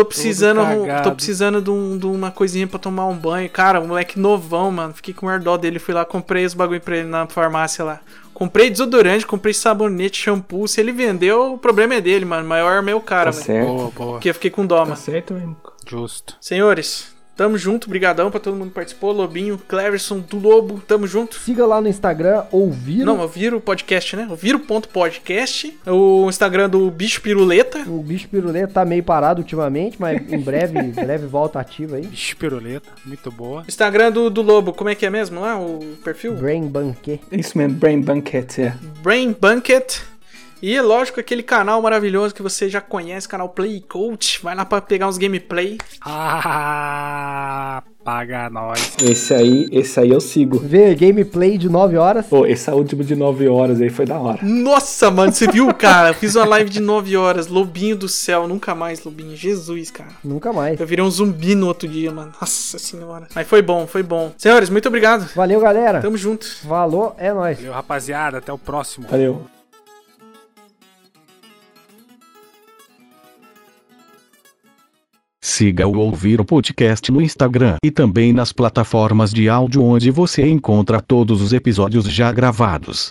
Tô 0.00 0.04
precisando, 0.04 0.60
tô 1.02 1.12
precisando 1.12 1.62
de, 1.62 1.70
um- 1.70 1.96
de 1.96 2.06
uma 2.06 2.30
coisinha 2.30 2.66
pra 2.66 2.78
tomar 2.78 3.06
um 3.06 3.16
banho. 3.16 3.48
Cara, 3.48 3.80
um 3.80 3.86
moleque 3.88 4.18
novão, 4.18 4.70
mano. 4.70 4.92
Fiquei 4.92 5.14
com 5.14 5.26
o 5.26 5.38
dó 5.40 5.56
dele. 5.56 5.78
Fui 5.78 5.94
lá, 5.94 6.04
comprei 6.04 6.44
os 6.44 6.52
bagulho 6.54 6.80
pra 6.80 6.98
ele 6.98 7.08
na 7.08 7.26
farmácia 7.26 7.82
lá. 7.84 8.00
Comprei 8.34 8.68
desodorante, 8.68 9.26
comprei 9.26 9.54
sabonete, 9.54 10.20
shampoo. 10.22 10.68
Se 10.68 10.78
ele 10.80 10.92
vendeu, 10.92 11.54
o 11.54 11.58
problema 11.58 11.94
é 11.94 12.00
dele, 12.02 12.26
mano. 12.26 12.46
Maior 12.46 12.78
é 12.78 12.82
meu 12.82 13.00
cara, 13.00 13.30
Tá 13.32 13.38
velho. 13.38 13.44
certo. 13.46 13.66
Boa, 13.66 13.90
boa. 13.90 14.12
Porque 14.12 14.28
eu 14.28 14.34
fiquei 14.34 14.50
com 14.50 14.66
dó, 14.66 14.80
Tá 14.80 14.84
mano. 14.84 14.96
certo, 14.96 15.32
mesmo. 15.32 15.56
Justo. 15.88 16.36
Senhores, 16.40 17.15
tamo 17.36 17.58
junto. 17.58 17.88
Brigadão 17.88 18.30
pra 18.30 18.40
todo 18.40 18.56
mundo 18.56 18.68
que 18.68 18.74
participou. 18.74 19.12
Lobinho, 19.12 19.58
Cleverson, 19.68 20.18
do 20.20 20.38
Lobo. 20.38 20.80
Tamo 20.86 21.06
junto. 21.06 21.36
Siga 21.38 21.66
lá 21.66 21.80
no 21.80 21.88
Instagram, 21.88 22.44
ouvir 22.50 23.04
Não, 23.04 23.20
eu 23.20 23.28
viro 23.28 23.58
o 23.58 23.60
podcast, 23.60 24.16
né? 24.16 24.26
Eu 24.28 24.36
viro 24.36 24.58
ponto 24.60 24.88
podcast. 24.88 25.78
O 25.86 26.28
Instagram 26.28 26.68
do 26.68 26.90
Bicho 26.90 27.20
Piruleta. 27.20 27.84
o 27.88 28.02
bicho 28.02 28.28
piruleta 28.28 28.72
tá 28.74 28.84
meio 28.84 29.02
parado 29.02 29.40
ultimamente, 29.40 29.96
mas 30.00 30.20
em 30.32 30.38
breve, 30.38 30.80
breve 30.92 31.26
volta 31.26 31.60
ativa 31.60 31.96
aí. 31.96 32.02
Vixe, 32.02 32.34
piruleta. 32.34 32.88
Muito 33.04 33.30
boa. 33.30 33.64
Instagram 33.68 34.10
do, 34.12 34.30
do 34.30 34.42
Lobo, 34.42 34.72
como 34.72 34.90
é 34.90 34.94
que 34.94 35.04
é 35.06 35.10
mesmo 35.10 35.40
lá? 35.40 35.58
O 35.58 35.80
perfil? 36.02 36.34
Brain 36.34 36.66
Banquet. 36.66 37.20
Isso 37.30 37.56
mesmo, 37.58 37.74
Brain 37.74 38.00
Banquet, 38.00 38.46
é. 38.58 38.74
Brain 39.02 39.34
Bunket. 39.38 40.15
E 40.62 40.74
é 40.74 40.80
lógico, 40.80 41.20
aquele 41.20 41.42
canal 41.42 41.82
maravilhoso 41.82 42.34
que 42.34 42.42
você 42.42 42.68
já 42.68 42.80
conhece, 42.80 43.28
canal 43.28 43.48
Play 43.50 43.84
Coach. 43.86 44.40
Vai 44.42 44.54
lá 44.54 44.64
pra 44.64 44.80
pegar 44.80 45.06
uns 45.06 45.18
gameplay. 45.18 45.78
Ah, 46.00 47.82
paga 48.02 48.48
nós. 48.48 48.96
Esse 49.02 49.34
aí, 49.34 49.68
esse 49.70 50.00
aí 50.00 50.10
eu 50.10 50.20
sigo. 50.20 50.58
Vê 50.58 50.94
gameplay 50.94 51.58
de 51.58 51.68
9 51.68 51.96
horas. 51.98 52.26
Pô, 52.26 52.46
esse 52.46 52.70
último 52.70 53.04
de 53.04 53.14
9 53.14 53.48
horas 53.48 53.80
aí 53.80 53.90
foi 53.90 54.06
da 54.06 54.18
hora. 54.18 54.38
Nossa, 54.42 55.10
mano, 55.10 55.30
você 55.32 55.46
viu, 55.46 55.72
cara? 55.74 56.10
Eu 56.10 56.14
fiz 56.14 56.34
uma 56.36 56.46
live 56.46 56.70
de 56.70 56.80
9 56.80 57.16
horas. 57.16 57.48
Lobinho 57.48 57.96
do 57.96 58.08
céu, 58.08 58.48
nunca 58.48 58.74
mais, 58.74 59.04
Lobinho. 59.04 59.36
Jesus, 59.36 59.90
cara. 59.90 60.10
Nunca 60.24 60.52
mais. 60.52 60.80
Eu 60.80 60.86
virei 60.86 61.04
um 61.04 61.10
zumbi 61.10 61.54
no 61.54 61.66
outro 61.66 61.86
dia, 61.86 62.10
mano. 62.10 62.32
Nossa 62.40 62.78
senhora. 62.78 63.28
Mas 63.34 63.46
foi 63.46 63.60
bom, 63.60 63.86
foi 63.86 64.02
bom. 64.02 64.32
Senhores, 64.38 64.70
muito 64.70 64.88
obrigado. 64.88 65.28
Valeu, 65.34 65.60
galera. 65.60 66.00
Tamo 66.00 66.16
junto. 66.16 66.46
Falou, 66.66 67.14
é 67.18 67.32
nóis. 67.32 67.58
Valeu, 67.58 67.72
rapaziada. 67.72 68.38
Até 68.38 68.52
o 68.52 68.58
próximo. 68.58 69.06
Valeu. 69.08 69.55
Siga 75.48 75.86
o 75.86 75.96
Ouvir 75.98 76.40
o 76.40 76.44
Podcast 76.44 77.12
no 77.12 77.22
Instagram 77.22 77.76
e 77.80 77.88
também 77.88 78.32
nas 78.32 78.52
plataformas 78.52 79.32
de 79.32 79.48
áudio 79.48 79.80
onde 79.80 80.10
você 80.10 80.44
encontra 80.44 81.00
todos 81.00 81.40
os 81.40 81.52
episódios 81.52 82.04
já 82.06 82.32
gravados. 82.32 83.10